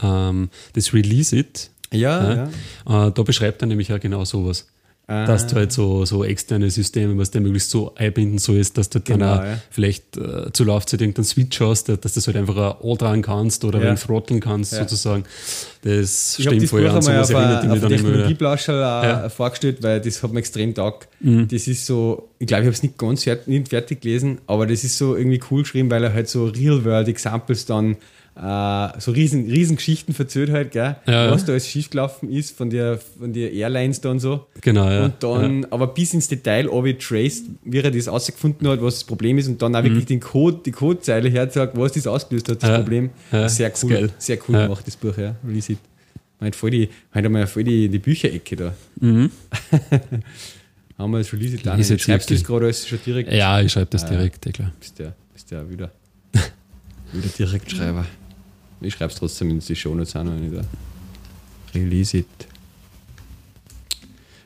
Ähm, 0.00 0.48
das 0.74 0.94
Release 0.94 1.36
It. 1.36 1.70
Ja, 1.92 2.34
ja. 2.34 2.50
ja. 2.86 3.08
Äh, 3.08 3.12
da 3.12 3.22
beschreibt 3.22 3.62
er 3.62 3.66
nämlich 3.66 3.92
auch 3.92 3.98
genau 3.98 4.24
sowas. 4.24 4.68
Dass 5.08 5.46
du 5.46 5.54
halt 5.54 5.70
so, 5.70 6.04
so 6.04 6.24
externe 6.24 6.68
Systeme, 6.68 7.16
was 7.16 7.30
der 7.30 7.40
möglichst 7.40 7.70
so 7.70 7.94
einbinden 7.94 8.38
sollst, 8.38 8.76
dass 8.76 8.90
du 8.90 8.98
dann 8.98 9.18
Genau, 9.20 9.34
auch 9.34 9.44
ja. 9.44 9.58
vielleicht 9.70 10.16
äh, 10.16 10.50
zur 10.52 10.66
Laufzeit 10.66 11.00
irgendeinen 11.00 11.24
Switch 11.26 11.60
hast, 11.60 11.88
dass 11.88 12.00
du 12.00 12.08
das 12.08 12.26
halt 12.26 12.36
einfach 12.36 12.56
auch 12.56 12.90
antragen 12.92 13.22
kannst 13.22 13.64
oder 13.64 13.80
Ja. 13.84 13.94
throtteln 13.94 14.40
kannst, 14.40 14.72
Ja. 14.72 14.80
sozusagen. 14.80 15.22
Das 15.82 16.36
Ich 16.38 16.44
stimmt 16.46 16.68
voll 16.68 16.86
an, 16.88 17.00
sowas 17.02 17.30
erinnert 17.30 17.62
mich 17.68 17.80
dann 17.80 17.92
äh, 17.92 17.96
Ja. 18.68 19.22
Mhm. 19.26 19.30
vorgestellt, 19.30 19.78
weil 19.82 20.00
das 20.00 20.22
hat 20.22 20.32
mir 20.32 20.40
extrem 20.40 20.74
taugt. 20.74 21.06
Das 21.20 21.68
ist 21.68 21.86
so, 21.86 22.28
ich 22.40 22.46
glaube, 22.48 22.62
ich 22.62 22.66
habe 22.66 22.74
es 22.74 22.82
nicht 22.82 22.98
ganz 22.98 23.22
fertig, 23.22 23.46
nicht 23.46 23.68
fertig 23.68 24.00
gelesen, 24.00 24.38
aber 24.48 24.66
das 24.66 24.82
ist 24.82 24.98
so 24.98 25.16
irgendwie 25.16 25.40
cool 25.50 25.62
geschrieben, 25.62 25.88
weil 25.90 26.02
er 26.02 26.12
halt 26.14 26.28
so 26.28 26.46
Real-World-Examples 26.46 27.66
dann 27.66 27.96
äh, 28.36 29.00
so 29.00 29.12
riesen, 29.12 29.46
riesen 29.50 29.76
Geschichten 29.76 30.12
verzählt 30.12 30.50
halt, 30.50 30.70
gell? 30.72 30.96
Ja. 31.06 31.30
was 31.30 31.44
da 31.46 31.52
alles 31.52 31.66
schiefgelaufen 31.68 32.30
ist 32.30 32.54
von 32.56 32.68
der, 32.68 32.98
von 32.98 33.32
der 33.32 33.50
Airlines 33.52 34.00
dann 34.02 34.18
so. 34.20 34.46
Genau, 34.60 34.90
ja. 34.90 35.04
Und 35.06 35.22
dann, 35.22 35.64
aber 35.70 35.86
bis 35.86 36.12
ins 36.12 36.28
Detail 36.28 36.68
traced, 36.98 37.44
wie 37.64 37.78
er 37.78 37.90
das 37.90 38.08
ausgefunden 38.08 38.68
hat, 38.68 38.82
was 38.82 38.94
das 38.96 39.04
Problem 39.04 39.38
ist 39.38 39.48
und 39.48 39.62
dann 39.62 39.74
auch 39.74 39.82
wirklich 39.82 40.04
den 40.04 40.20
Code, 40.20 40.60
die 40.66 40.72
Codezeile 40.72 41.30
herzagt, 41.30 41.76
was 41.78 41.92
das 41.92 42.06
ausgelöst 42.06 42.48
hat, 42.50 42.62
das 42.62 42.68
Mhm. 42.68 42.74
Ja. 42.74 42.78
Problem. 42.80 43.10
Ja, 43.32 43.48
Sehr 43.48 43.72
cool. 43.82 44.10
Sehr 44.18 44.38
cool 44.48 44.54
Ja. 44.54 44.62
gemacht, 44.64 44.86
das 44.86 44.96
Buch, 44.96 45.16
ja. 45.16 45.34
Release 45.46 45.72
it. 45.72 45.78
Meint 46.38 46.54
voll 46.54 46.70
die, 46.70 46.90
meint 47.14 47.24
einmal 47.24 47.46
voll 47.46 47.64
die, 47.64 47.88
die 47.88 47.98
Bücherecke 47.98 48.56
da. 48.56 48.74
Mhm. 49.00 49.30
Haben 50.98 51.10
wir 51.12 51.18
das 51.18 51.32
Release 51.32 51.54
it 51.54 51.64
jetzt 51.64 52.02
Schreibst 52.02 52.28
du 52.30 52.34
das 52.34 52.44
gerade 52.44 52.66
alles 52.66 52.86
schon 52.86 52.98
direkt? 53.04 53.32
Ja, 53.32 53.60
ich 53.62 53.72
schreibe 53.72 53.88
das 53.90 54.04
Ah, 54.04 54.10
direkt, 54.10 54.44
ja 54.46 54.52
klar. 54.52 54.72
Bist 54.78 54.98
der, 54.98 55.14
bist 55.32 55.50
der 55.50 55.68
wieder, 55.70 55.90
wieder 57.12 57.28
Direktschreiber. 57.38 58.04
Ich 58.80 58.94
schreibe 58.94 59.12
es 59.12 59.18
trotzdem 59.18 59.50
in 59.50 59.60
die 59.60 59.76
Shownotes 59.76 60.14
auch 60.16 60.24
noch 60.24 60.32
nicht. 60.34 60.54
da. 60.54 60.64
Release 61.74 62.16
it. 62.16 62.26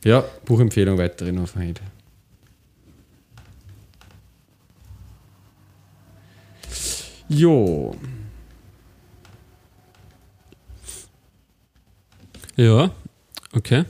Ja, 0.05 0.25
Buchempfehlung 0.45 0.97
weiterhin 0.99 1.39
auf 1.39 1.55
heute. 1.57 1.83
Jo, 7.29 7.95
Ja, 12.61 12.91
okay. 13.53 13.85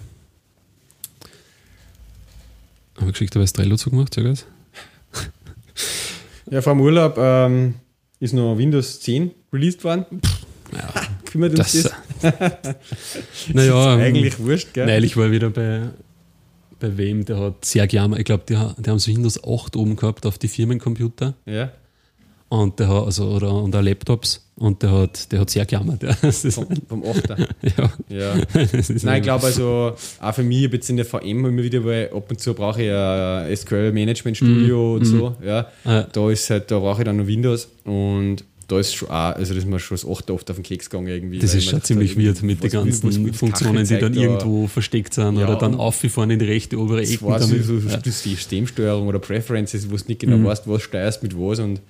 Haben 2.96 3.06
wir 3.06 3.10
geschickt, 3.10 3.34
das 3.34 3.52
Trello 3.52 3.76
zugemacht, 3.76 4.16
ja, 4.16 4.22
gut. 4.22 4.46
ja, 6.48 6.62
vor 6.62 6.74
dem 6.74 6.80
Urlaub 6.80 7.18
ähm, 7.18 7.74
ist 8.20 8.34
noch 8.34 8.56
Windows 8.56 9.00
10 9.00 9.32
released 9.52 9.82
worden. 9.82 10.06
Ja, 10.72 10.92
Kümmert 11.24 11.58
uns 11.58 11.82
das. 11.82 11.92
das? 12.20 12.74
naja, 13.52 13.94
ist 13.94 14.00
eigentlich 14.00 14.38
wurscht, 14.38 14.72
gell? 14.72 14.86
war 14.86 14.98
ich 14.98 15.16
wieder 15.16 15.50
bei, 15.50 15.88
bei 16.78 16.96
wem, 16.96 17.24
der 17.24 17.38
hat 17.38 17.64
sehr 17.64 17.86
gejammert. 17.86 18.20
Ich 18.20 18.24
glaube, 18.26 18.44
die, 18.48 18.54
die 18.54 18.90
haben 18.90 18.98
so 18.98 19.10
Windows 19.10 19.42
8 19.42 19.74
oben 19.76 19.96
gehabt 19.96 20.26
auf 20.26 20.38
die 20.38 20.48
Firmencomputer. 20.48 21.34
Ja, 21.46 21.72
Und 22.50 22.80
der 22.80 22.88
hat, 22.88 23.04
also, 23.06 23.26
oder, 23.28 23.54
und 23.54 23.74
auch 23.76 23.80
Laptops. 23.80 24.44
Und 24.56 24.82
der 24.82 24.90
hat, 24.90 25.30
der 25.32 25.40
hat 25.40 25.50
sehr 25.50 25.64
gejammert. 25.64 26.02
Ja, 26.02 26.14
das 26.20 26.44
ist, 26.44 26.56
vom, 26.56 26.66
vom 26.88 27.04
8. 27.04 27.28
ja. 27.78 27.92
Ja. 28.08 28.34
Das 28.72 28.88
Nein, 29.04 29.18
ich 29.18 29.22
glaube 29.22 29.46
also, 29.46 29.94
auch 30.20 30.34
für 30.34 30.42
mich, 30.42 30.58
ich 30.58 30.64
habe 30.66 30.76
jetzt 30.76 30.90
in 30.90 30.96
der 30.96 31.06
VM 31.06 31.22
immer 31.46 31.62
wieder, 31.62 31.84
weil 31.84 32.10
ab 32.12 32.28
und 32.28 32.40
zu 32.40 32.52
brauche 32.52 32.82
ich 32.82 32.90
ein 32.92 33.56
SQL 33.56 33.92
Management 33.92 34.36
Studio 34.36 34.96
und 34.96 35.04
so, 35.04 35.36
ja. 35.42 35.68
Ah. 35.84 36.02
Da 36.12 36.30
ist 36.30 36.50
halt, 36.50 36.70
da 36.72 36.78
brauche 36.80 37.00
ich 37.00 37.04
dann 37.04 37.16
noch 37.18 37.26
Windows 37.28 37.68
und 37.84 38.44
da 38.68 38.78
ist 38.78 38.94
schon 38.94 39.08
auch, 39.08 39.34
also 39.34 39.54
das 39.54 39.64
ist 39.64 39.68
mir 39.68 39.80
schon 39.80 39.96
das 39.96 40.06
8 40.08 40.30
oft 40.30 40.48
auf 40.50 40.56
den 40.56 40.62
Keks 40.62 40.90
gegangen 40.90 41.08
irgendwie. 41.08 41.38
Das 41.38 41.54
ist 41.54 41.64
schon 41.70 41.82
ziemlich 41.82 42.16
weird 42.18 42.42
mit 42.42 42.62
den 42.62 42.72
was- 42.72 42.72
ganzen 43.02 43.28
was- 43.28 43.36
Funktionen, 43.36 43.84
die 43.86 43.98
dann 43.98 44.14
irgendwo 44.14 44.66
versteckt 44.66 45.14
sind 45.14 45.38
Ja, 45.38 45.46
oder 45.48 45.56
dann 45.56 45.74
aufgefahren 45.74 46.30
in 46.30 46.38
die 46.38 46.44
rechte 46.44 46.78
obere 46.78 47.00
Das 47.00 47.10
Ecke. 47.10 47.24
war 47.24 47.40
so, 47.40 47.56
so 47.62 47.74
ja. 47.88 47.96
die 47.96 48.10
Systemsteuerung 48.10 49.08
oder 49.08 49.18
Preferences, 49.20 49.90
wo 49.90 49.96
du 49.96 50.02
nicht 50.08 50.20
genau 50.20 50.36
Mhm. 50.36 50.44
weißt, 50.44 50.68
was 50.68 50.82
steuerst 50.82 51.22
mit 51.22 51.34
was 51.36 51.58
und 51.60 51.80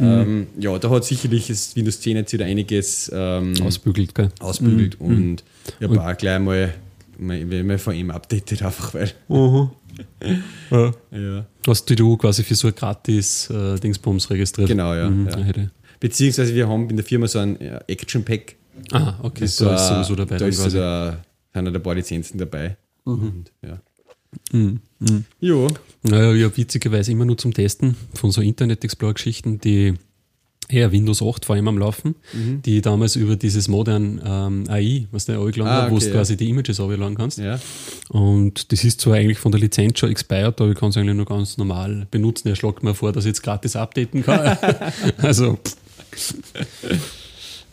ähm, 0.00 0.46
ja, 0.58 0.78
da 0.78 0.90
hat 0.90 1.04
sicherlich 1.04 1.46
das 1.48 1.74
Windows 1.76 2.00
10 2.00 2.16
jetzt 2.16 2.32
wieder 2.32 2.44
einiges 2.44 3.10
ähm, 3.14 3.54
Ausbügelt, 3.62 4.14
gell? 4.14 4.30
ausbügelt 4.40 5.00
Mhm. 5.00 5.06
und 5.06 5.44
ich 5.80 5.88
habe 5.88 6.00
auch 6.00 6.16
gleich 6.16 6.38
mal 6.38 6.74
mein, 7.18 7.48
mein 7.66 7.78
VM 7.78 8.10
updated 8.10 8.62
einfach, 8.62 8.94
weil 8.94 9.10
Ja. 10.70 10.92
ja. 11.10 11.46
Hast 11.66 11.88
du 11.88 12.16
quasi 12.16 12.42
für 12.42 12.54
so 12.54 12.68
ein 12.68 12.74
gratis 12.74 13.48
äh, 13.50 13.78
Dingsbums 13.78 14.28
registriert? 14.30 14.68
Genau, 14.68 14.94
ja, 14.94 15.08
Mhm, 15.08 15.28
ja. 15.28 15.68
Beziehungsweise 16.00 16.54
wir 16.54 16.68
haben 16.68 16.90
in 16.90 16.96
der 16.96 17.04
Firma 17.04 17.26
so 17.26 17.38
ein 17.38 17.58
äh, 17.60 17.80
Action 17.88 18.22
Pack. 18.22 18.56
Ah, 18.92 19.14
okay, 19.22 19.40
Das 19.40 19.56
da 19.56 19.74
ist 19.74 19.88
sowieso 19.88 20.14
dabei. 20.14 20.36
Da 20.36 20.46
ist 20.46 20.58
so 20.58 20.68
der, 20.68 21.24
sind 21.54 21.68
ein 21.74 21.82
paar 21.82 21.94
Lizenzen 21.94 22.36
dabei. 22.38 22.76
Und, 23.04 23.50
ja. 23.62 23.80
Mhm. 24.52 24.80
Mhm. 24.98 25.24
Jo, 25.40 25.68
Naja, 26.02 26.44
habe 26.46 26.56
witzigerweise 26.56 27.12
immer 27.12 27.24
nur 27.24 27.36
zum 27.38 27.52
Testen 27.52 27.96
von 28.14 28.30
so 28.30 28.40
Internet 28.40 28.84
Explorer-Geschichten, 28.84 29.60
die 29.60 29.94
eher 30.68 30.90
Windows 30.90 31.22
8 31.22 31.44
vor 31.44 31.54
allem 31.54 31.68
am 31.68 31.78
Laufen, 31.78 32.16
Mhm. 32.32 32.62
die 32.62 32.80
damals 32.80 33.14
über 33.14 33.36
dieses 33.36 33.68
modern 33.68 34.20
ähm, 34.24 34.64
AI, 34.68 35.06
was 35.12 35.26
der 35.26 35.38
angeladen 35.38 35.72
Ah, 35.72 35.82
hat, 35.82 35.90
wo 35.90 35.96
okay, 35.96 36.06
du 36.06 36.10
ja. 36.10 36.16
quasi 36.16 36.36
die 36.36 36.48
Images 36.48 36.80
runterladen 36.80 37.16
kannst. 37.16 37.38
ja. 37.38 37.60
Und 38.08 38.72
das 38.72 38.82
ist 38.82 39.00
zwar 39.00 39.14
eigentlich 39.14 39.38
von 39.38 39.52
der 39.52 39.60
Lizenz 39.60 39.98
schon 40.00 40.10
expired, 40.10 40.60
aber 40.60 40.70
ich 40.70 40.76
kann 40.78 40.88
es 40.90 40.96
eigentlich 40.96 41.14
nur 41.16 41.26
ganz 41.26 41.56
normal 41.56 42.06
benutzen. 42.10 42.48
Er 42.48 42.56
schlägt 42.56 42.82
mir 42.82 42.94
vor, 42.94 43.12
dass 43.12 43.24
ich 43.24 43.28
jetzt 43.30 43.42
gratis 43.42 43.76
updaten 43.76 44.22
kann. 44.24 44.56
also, 45.18 45.58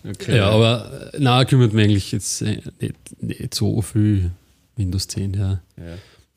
Okay. 0.05 0.36
ja, 0.36 0.49
aber 0.49 1.11
äh, 1.14 1.18
na 1.20 1.45
kümmert 1.45 1.72
mich 1.74 1.86
eigentlich 1.86 2.11
jetzt 2.11 2.41
äh, 2.41 2.59
nicht, 2.82 2.95
nicht 3.22 3.53
so 3.55 3.82
viel 3.82 4.32
Windows 4.76 5.07
10, 5.07 5.34
ja. 5.34 5.61
Ja. 5.78 5.84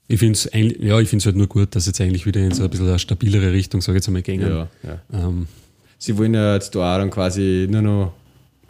Ich 0.09 0.21
finde 0.21 0.35
es 0.35 0.49
ja, 0.53 1.01
ich 1.01 1.11
halt 1.13 1.37
nur 1.37 1.49
gut, 1.49 1.75
dass 1.75 1.87
jetzt 1.87 2.01
eigentlich 2.01 2.27
wieder 2.27 2.41
in 2.41 2.53
so 2.53 2.63
ein 2.63 2.71
bisschen 2.71 2.89
eine 2.89 2.99
stabilere 2.99 3.53
Richtung, 3.53 3.81
sage 3.81 3.99
ich 3.99 4.03
jetzt 4.03 4.09
einmal, 4.09 4.23
gängen. 4.23 4.49
Ja, 4.49 4.69
ja. 4.83 5.01
Ähm, 5.13 5.49
Sie 5.99 6.17
wollen 6.19 6.35
ja 6.35 6.55
jetzt 6.55 6.75
da 6.75 6.95
auch 6.95 6.99
dann 6.99 7.11
quasi 7.11 7.67
nur 7.71 7.83
noch 7.83 8.13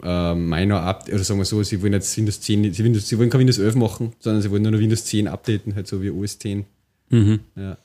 ähm, 0.03 0.49
minor 0.49 0.81
up 0.81 1.07
oder 1.07 1.23
sagen 1.23 1.39
wir 1.39 1.45
so, 1.45 1.61
sie 1.63 1.81
wollen 1.81 1.93
jetzt 1.93 2.15
Windows 2.17 2.39
10, 2.41 2.73
sie, 2.73 2.83
Windows, 2.83 3.07
sie 3.07 3.17
wollen 3.17 3.29
kein 3.29 3.39
Windows 3.39 3.57
11 3.57 3.75
machen, 3.75 4.13
sondern 4.19 4.41
sie 4.41 4.51
wollen 4.51 4.61
nur 4.63 4.71
noch 4.71 4.79
Windows 4.79 5.05
10 5.05 5.27
updaten, 5.27 5.75
halt 5.75 5.87
so 5.87 6.01
wie 6.01 6.09
OS 6.09 6.39
10. 6.39 6.65
mhm. 7.09 7.39
Ja. 7.55 7.77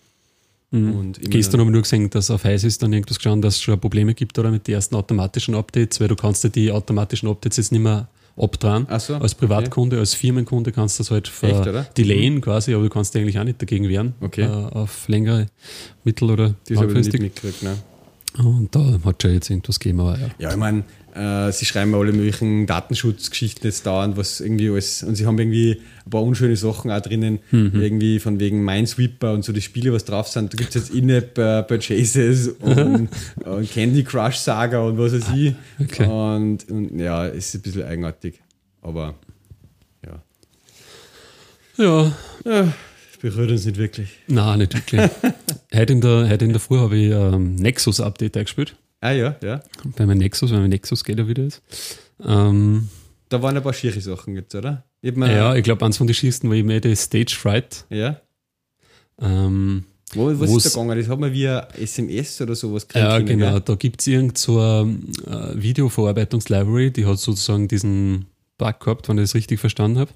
Mhm. 0.71 0.95
Und 0.95 1.21
Gestern 1.31 1.61
habe 1.61 1.71
ich 1.71 1.73
nur 1.73 1.83
gesehen, 1.83 2.09
dass 2.09 2.31
auf 2.31 2.45
Heiß 2.45 2.65
ist 2.65 2.83
dann 2.83 2.93
irgendwas 2.93 3.19
geschaut, 3.19 3.45
dass 3.45 3.57
es 3.57 3.63
schon 3.63 3.79
Probleme 3.79 4.15
gibt 4.15 4.39
oder 4.39 4.51
mit 4.51 4.67
den 4.67 4.75
ersten 4.75 4.95
automatischen 4.95 5.55
Updates, 5.55 6.01
weil 6.01 6.09
du 6.09 6.17
kannst 6.17 6.45
ja 6.45 6.51
die 6.51 6.73
automatischen 6.73 7.29
Updates 7.29 7.59
jetzt 7.59 7.73
nicht 7.73 7.83
mehr 7.83 8.09
Ach 8.89 9.01
so, 9.01 9.17
als 9.17 9.35
Privatkunde, 9.35 9.99
als 9.99 10.15
Firmenkunde 10.15 10.73
kannst 10.73 10.99
du 10.99 11.03
das 11.03 11.11
halt 11.11 11.31
Echt, 11.43 11.99
delayen 11.99 12.41
quasi, 12.41 12.75
aber 12.75 12.85
du 12.85 12.89
kannst 12.91 13.15
dich 13.15 13.23
eigentlich 13.23 13.39
auch 13.39 13.45
nicht 13.45 13.61
dagegen 13.61 13.89
wehren. 13.89 14.15
Okay. 14.21 14.45
Äh, 14.45 14.47
auf 14.49 15.07
längere, 15.09 15.47
mittel- 16.05 16.31
oder 16.31 16.55
langfristig. 16.69 17.33
ne? 17.63 17.77
Und 18.39 18.75
da 18.75 18.99
hat 19.05 19.23
schon 19.23 19.35
jetzt 19.35 19.51
irgendwas 19.51 19.79
gegeben, 19.79 20.01
aber 20.01 20.19
ja. 20.19 20.27
Ja, 20.39 20.51
ich 20.51 20.57
meine, 20.57 20.85
sie 21.15 21.67
schreiben 21.67 21.95
alle 21.95 22.13
möglichen 22.13 22.67
Datenschutzgeschichten 22.67 23.65
jetzt 23.69 23.85
dauernd, 23.87 24.17
was 24.17 24.41
irgendwie 24.41 24.71
alles, 24.71 25.03
und 25.03 25.15
sie 25.17 25.27
haben 25.27 25.39
irgendwie 25.39 25.83
ein 26.07 26.11
paar 26.11 26.23
unschöne 26.23 26.57
Sachen 26.57 26.91
auch 26.91 27.01
drinnen, 27.01 27.41
Mhm. 27.51 27.73
irgendwie 27.83 28.19
von 28.19 28.41
wegen 28.41 28.65
Minesweeper 28.65 29.33
und 29.35 29.45
so 29.45 29.53
die 29.53 29.61
Spiele, 29.61 29.93
was 29.93 30.05
drauf 30.07 30.29
sind. 30.29 30.53
Da 30.53 30.57
gibt 30.57 30.75
es 30.75 30.75
jetzt 30.87 30.95
In-App-Purchases 30.95 32.49
und, 32.61 33.09
und 33.45 33.71
Candy 33.71 34.05
Crush 34.05 34.37
Saga 34.37 34.81
und 34.81 34.97
was 34.99 35.13
weiß 35.13 35.25
ich. 35.37 35.55
Okay. 35.81 36.07
Und, 36.07 36.69
und 36.71 36.99
ja, 36.99 37.27
es 37.27 37.49
ist 37.49 37.55
ein 37.57 37.61
bisschen 37.63 37.83
eigenartig. 37.85 38.41
Aber 38.81 39.15
ja, 40.05 40.23
Ja, 41.77 42.13
ja 42.45 42.73
berührt 43.21 43.51
uns 43.53 43.65
nicht 43.67 43.77
wirklich. 43.79 44.09
nein, 44.29 44.59
nicht 44.61 44.75
wirklich. 44.75 45.01
heute, 45.75 45.93
in 45.93 46.01
der, 46.01 46.29
heute 46.29 46.45
in 46.45 46.53
der 46.53 46.61
Früh 46.61 46.79
habe 46.79 46.97
ich 46.97 47.13
ähm, 47.13 47.55
Nexus-Update 47.57 48.37
eingespielt. 48.37 48.75
Ah 49.03 49.11
ja, 49.11 49.37
ja. 49.43 49.61
Bei 49.97 50.07
meinem 50.07 50.19
Nexus, 50.19 50.51
weil 50.53 50.61
mein 50.61 50.71
Nexus 50.71 51.03
geht 51.05 51.19
ja 51.19 51.27
wieder 51.29 51.43
jetzt. 51.43 51.61
Ähm, 52.25 52.89
Da 53.29 53.43
waren 53.43 53.57
ein 53.57 53.63
paar 53.63 53.73
schiere 53.75 54.01
Sachen 54.01 54.35
jetzt, 54.37 54.55
oder? 54.55 54.85
Ich 55.01 55.15
mir- 55.17 55.31
ja, 55.31 55.55
ich 55.57 55.65
glaube, 55.65 55.85
eins 55.85 55.97
von 55.97 56.07
den 56.07 56.15
schiersten 56.15 56.49
war 56.49 56.57
eben 56.57 56.71
eh 56.71 56.81
die 56.81 56.95
Stage 56.97 57.35
Fright. 57.39 57.85
ja. 57.91 58.21
Ähm, 59.21 59.85
Wo, 60.15 60.27
was 60.39 60.49
Wo's- 60.51 60.67
ist 60.67 60.77
da 60.77 60.81
gegangen? 60.83 60.99
Das 61.01 61.09
hat 61.09 61.19
man 61.19 61.33
via 61.33 61.69
SMS 61.79 62.41
oder 62.41 62.55
sowas 62.55 62.87
ja, 62.95 63.17
können, 63.17 63.27
genau. 63.27 63.51
gell? 63.53 63.61
Da 63.61 63.75
gibt 63.75 64.01
es 64.01 64.07
irgend 64.07 64.39
so 64.39 64.59
eine 64.61 64.99
äh, 65.27 65.61
Videoverarbeitungs-Library, 65.63 66.91
die 66.93 67.07
hat 67.07 67.19
sozusagen 67.19 67.69
diesen 67.69 68.27
Bug 68.59 68.81
gehabt, 68.81 69.09
wenn 69.09 69.19
ich 69.19 69.25
das 69.25 69.35
richtig 69.35 69.61
verstanden 69.61 69.99
habe. 69.99 70.11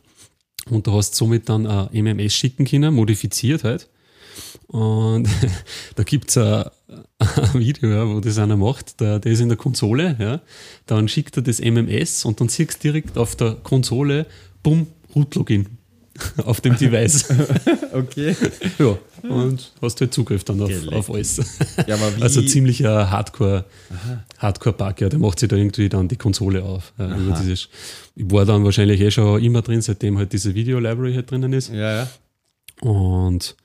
Und 0.71 0.87
du 0.87 0.93
hast 0.93 1.15
somit 1.15 1.49
dann 1.49 1.67
ein 1.67 1.89
MMS 1.93 2.35
schicken 2.35 2.65
können, 2.67 2.95
modifiziert 2.95 3.65
halt. 3.65 3.89
Und 4.67 5.29
da 5.95 6.03
gibt 6.03 6.31
es 6.31 6.37
ein, 6.37 6.65
ein 6.89 7.55
Video, 7.55 7.91
ja, 7.91 8.09
wo 8.09 8.21
das 8.21 8.39
einer 8.39 8.57
macht, 8.57 9.01
der, 9.01 9.19
der 9.19 9.33
ist 9.33 9.41
in 9.41 9.49
der 9.49 9.59
Konsole, 9.59 10.17
ja. 10.19 10.41
dann 10.87 11.09
schickt 11.09 11.37
er 11.37 11.43
das 11.43 11.61
MMS 11.61 12.25
und 12.25 12.41
dann 12.41 12.49
siehst 12.49 12.77
du 12.85 12.89
direkt 12.89 13.19
auf 13.19 13.37
der 13.37 13.57
Konsole, 13.63 14.27
bumm, 14.63 14.87
Root-Login 15.15 15.67
auf 16.45 16.61
dem 16.61 16.77
Device. 16.77 17.27
Okay. 17.93 18.37
ja, 18.79 18.99
und 19.23 19.73
hast 19.81 19.99
halt 20.03 20.13
Zugriff 20.13 20.45
dann 20.45 20.61
auf, 20.61 20.71
auf 20.93 21.11
alles. 21.11 21.41
Ja, 21.87 21.97
Also 22.21 22.43
ziemlicher 22.43 23.11
Hardcore, 23.11 23.65
Hardcore-Bug, 24.37 25.01
ja, 25.01 25.09
der 25.09 25.19
macht 25.19 25.41
sich 25.41 25.49
da 25.49 25.57
irgendwie 25.57 25.89
dann 25.89 26.07
die 26.07 26.17
Konsole 26.17 26.63
auf. 26.63 26.93
Ja, 26.99 27.17
über 27.17 27.39
dieses, 27.41 27.71
ich 28.15 28.31
war 28.31 28.45
dann 28.45 28.65
wahrscheinlich 28.65 29.01
eh 29.01 29.11
schon 29.11 29.43
immer 29.43 29.63
drin, 29.63 29.81
seitdem 29.81 30.19
halt 30.19 30.35
diese 30.35 30.55
Video-Library 30.55 31.15
halt 31.15 31.31
drinnen 31.31 31.55
ist. 31.55 31.73
Ja, 31.73 32.05
ja. 32.05 32.09
Und 32.83 33.57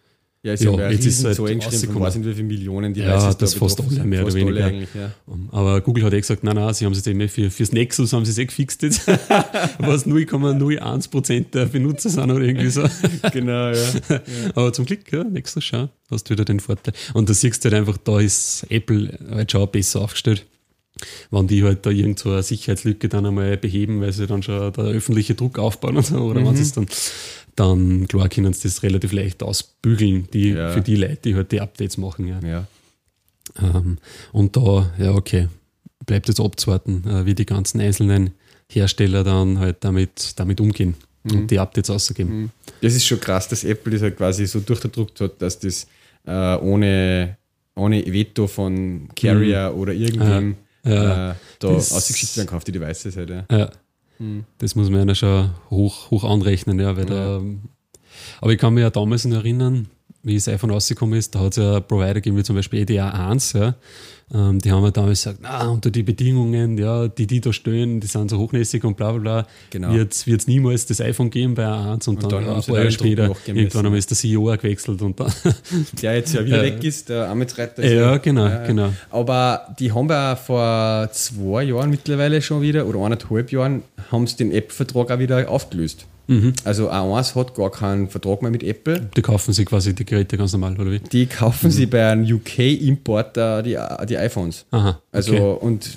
Ja, 0.43 0.53
es 0.53 0.63
Ja, 0.63 0.71
ja 0.71 0.89
jetzt 0.89 1.05
ist 1.05 1.23
halt 1.23 1.35
Zahlen 1.37 1.59
geschrieben 1.59 1.61
von 1.61 1.73
rausgekommen. 1.73 2.01
weiß 2.07 2.15
nicht 2.15 2.25
wie 2.27 2.33
viele 2.33 2.47
Millionen, 2.47 2.93
die 2.95 3.01
Ja, 3.01 3.07
das 3.31 3.37
da 3.37 3.45
fast 3.59 3.79
alle 3.79 3.89
sind. 3.89 4.05
mehr 4.07 4.23
oder 4.23 4.31
Fast 4.31 4.43
alle 4.43 4.65
weniger. 4.65 4.87
ja. 4.99 5.11
Um, 5.27 5.49
Aber 5.51 5.81
Google 5.81 6.03
hat 6.03 6.13
eh 6.13 6.19
gesagt, 6.21 6.43
nein, 6.43 6.55
nein, 6.55 6.73
sie 6.73 6.83
haben 6.85 6.93
es 6.93 6.97
jetzt 6.97 7.07
eben 7.07 7.29
für, 7.29 7.51
fürs 7.51 7.71
Nexus 7.71 8.11
haben 8.13 8.25
sie 8.25 8.31
es 8.31 8.37
eh 8.39 8.45
gefixt 8.45 8.81
jetzt, 8.81 9.07
was 9.79 10.07
0,01% 10.07 11.51
der 11.51 11.65
Benutzer 11.65 12.09
sind 12.09 12.31
oder 12.31 12.41
irgendwie 12.41 12.69
so. 12.69 12.83
Genau, 13.31 13.69
ja. 13.71 13.83
Aber 14.55 14.73
zum 14.73 14.85
Glück, 14.85 15.11
ja, 15.11 15.23
Nexus 15.23 15.63
schau, 15.63 15.89
hast 16.09 16.29
du 16.29 16.33
wieder 16.33 16.45
den 16.45 16.59
Vorteil. 16.59 16.93
Und 17.13 17.29
da 17.29 17.33
siehst 17.33 17.63
du 17.63 17.69
halt 17.69 17.79
einfach, 17.79 17.97
da 17.97 18.19
ist 18.19 18.65
Apple 18.69 19.17
halt 19.29 19.51
schon 19.51 19.69
besser 19.69 20.01
aufgestellt. 20.01 20.45
Wenn 21.31 21.47
die 21.47 21.63
halt 21.63 21.85
da 21.85 21.89
irgend 21.89 22.19
so 22.19 22.31
eine 22.31 22.43
Sicherheitslücke 22.43 23.07
dann 23.09 23.25
einmal 23.25 23.57
beheben, 23.57 24.01
weil 24.01 24.11
sie 24.11 24.27
dann 24.27 24.43
schon 24.43 24.73
der 24.73 24.83
öffentliche 24.85 25.33
Druck 25.35 25.57
aufbauen 25.57 25.97
und 25.97 26.05
so, 26.05 26.17
oder 26.17 26.45
wenn 26.45 26.55
sie 26.55 26.61
es 26.63 26.73
dann, 26.73 26.85
dann 27.61 28.07
klar 28.07 28.29
können 28.29 28.53
sie 28.53 28.67
das 28.67 28.83
relativ 28.83 29.11
leicht 29.11 29.43
ausbügeln, 29.43 30.27
die, 30.33 30.49
Ja. 30.49 30.71
für 30.71 30.81
die 30.81 30.95
Leute, 30.95 31.17
die 31.23 31.35
halt 31.35 31.51
die 31.51 31.61
Updates 31.61 31.97
machen, 31.97 32.27
ja. 32.27 32.39
ja. 32.43 32.67
Ähm, 33.61 33.97
und 34.31 34.55
da, 34.55 34.91
ja, 34.97 35.11
okay, 35.13 35.47
bleibt 36.05 36.27
jetzt 36.27 36.39
abzuwarten, 36.39 37.03
äh, 37.07 37.25
wie 37.25 37.35
die 37.35 37.45
ganzen 37.45 37.79
einzelnen 37.81 38.31
Hersteller 38.71 39.23
dann 39.23 39.59
halt 39.59 39.77
damit, 39.81 40.33
damit 40.37 40.61
umgehen 40.61 40.95
und 41.23 41.51
die 41.51 41.59
Updates 41.59 41.89
ausgeben. 41.89 42.51
Das 42.81 42.93
ist 42.95 43.05
schon 43.05 43.19
krass, 43.19 43.47
dass 43.47 43.63
Apple 43.63 43.91
das 43.93 44.01
halt 44.01 44.17
quasi 44.17 44.47
so 44.47 44.59
durchgedruckt 44.59 45.19
hat, 45.21 45.41
dass 45.41 45.59
das 45.59 45.87
äh, 46.25 46.55
ohne, 46.57 47.37
ohne 47.75 48.03
Veto 48.05 48.47
von 48.47 49.09
Carrier 49.15 49.73
oder 49.75 49.93
irgendwem 49.93 50.55
Mhm. 50.83 50.91
Ja, 50.91 51.31
äh, 51.31 51.35
da 51.59 51.67
ausgeschickt 51.67 52.35
werden 52.37 52.47
kann 52.47 52.57
auf 52.57 52.63
die 52.63 52.71
Devices 52.71 53.15
halt. 53.15 53.29
Ja. 53.29 53.45
Ja. 53.51 53.69
Das 54.57 54.75
muss 54.75 54.89
man 54.89 55.07
ja 55.07 55.15
schon 55.15 55.51
hoch, 55.69 56.11
hoch 56.11 56.23
anrechnen, 56.23 56.79
ja, 56.79 56.95
weil 56.95 57.05
da, 57.05 57.41
aber 58.39 58.51
ich 58.51 58.59
kann 58.59 58.73
mich 58.73 58.81
ja 58.81 58.89
damals 58.89 59.25
noch 59.25 59.37
erinnern, 59.37 59.87
wie 60.23 60.35
das 60.35 60.47
iPhone 60.47 60.71
rausgekommen 60.71 61.17
ist, 61.17 61.33
da 61.35 61.39
hat 61.39 61.57
es 61.57 61.57
ja 61.57 61.79
Provider 61.79 62.15
gegeben, 62.15 62.37
wie 62.37 62.43
zum 62.43 62.55
Beispiel 62.55 62.81
EDA 62.81 63.09
1, 63.09 63.53
ja. 63.53 63.75
Ähm, 64.33 64.59
die 64.59 64.71
haben 64.71 64.83
ja 64.83 64.91
damals 64.91 65.23
gesagt, 65.23 65.39
na, 65.41 65.67
unter 65.67 65.89
die 65.91 66.03
Bedingungen, 66.03 66.77
ja, 66.77 67.07
die 67.09 67.27
die 67.27 67.41
da 67.41 67.51
stehen, 67.51 67.99
die 67.99 68.07
sind 68.07 68.29
so 68.29 68.37
hochnäsig 68.37 68.83
und 68.85 68.95
bla 68.95 69.11
bla 69.11 69.19
bla, 69.19 69.47
Genau. 69.71 69.91
wird 69.93 70.13
es 70.13 70.47
niemals 70.47 70.85
das 70.85 71.01
iPhone 71.01 71.29
geben 71.29 71.53
bei 71.55 71.65
A1 71.65 72.07
und, 72.07 72.23
dann, 72.23 72.29
dann 72.29 72.45
haben 72.45 72.55
ein 72.55 72.61
sie 72.61 72.71
paar 72.71 72.79
Jahre 72.79 72.91
später, 72.91 73.35
irgendwann 73.47 73.85
einmal 73.85 73.99
ist 73.99 74.09
der 74.09 74.17
CEO 74.17 74.49
auch 74.51 74.57
gewechselt 74.57 75.01
und 75.01 75.19
dann, 75.19 75.33
Der 76.01 76.15
jetzt 76.15 76.33
ja 76.33 76.45
wieder 76.45 76.57
Ja. 76.57 76.63
weg 76.63 76.81
ist, 76.83 77.09
der 77.09 77.29
Amitsreiter. 77.29 77.83
ist 77.83 77.91
ja, 77.91 78.11
ja- 78.11 78.17
genau, 78.17 78.45
ja. 78.47 78.65
genau. 78.65 78.93
Aber 79.09 79.67
die 79.79 79.91
haben 79.91 80.07
ja 80.09 80.35
vor 80.37 81.09
zwei 81.11 81.63
Jahren 81.63 81.89
mittlerweile 81.89 82.41
schon 82.41 82.61
wieder, 82.61 82.85
oder 82.87 82.99
eineinhalb 83.03 83.51
Jahren, 83.51 83.83
haben 84.11 84.27
sie 84.27 84.37
den 84.37 84.51
Apple-Vertrag 84.53 85.11
auch 85.11 85.19
wieder 85.19 85.49
aufgelöst. 85.49 86.05
Mhm. 86.27 86.53
Also 86.63 86.89
A1 86.89 87.35
hat 87.35 87.55
gar 87.55 87.71
keinen 87.71 88.07
Vertrag 88.09 88.41
mehr 88.41 88.51
mit 88.51 88.63
Apple. 88.63 89.09
Die 89.15 89.21
kaufen 89.21 89.53
sich 89.53 89.65
quasi 89.65 89.93
die 89.93 90.05
Geräte 90.05 90.37
ganz 90.37 90.53
normal, 90.53 90.73
oder 90.79 90.91
wie? 90.91 90.99
Die 90.99 91.25
kaufen 91.25 91.67
Mhm. 91.67 91.71
sie 91.71 91.85
bei 91.85 92.05
einem 92.07 92.23
UK-Importer 92.25 93.63
die, 93.63 93.77
die 94.07 94.17
iPhones. 94.17 94.65
Aha, 94.71 94.99
Also, 95.11 95.33
okay. 95.33 95.65
und 95.65 95.89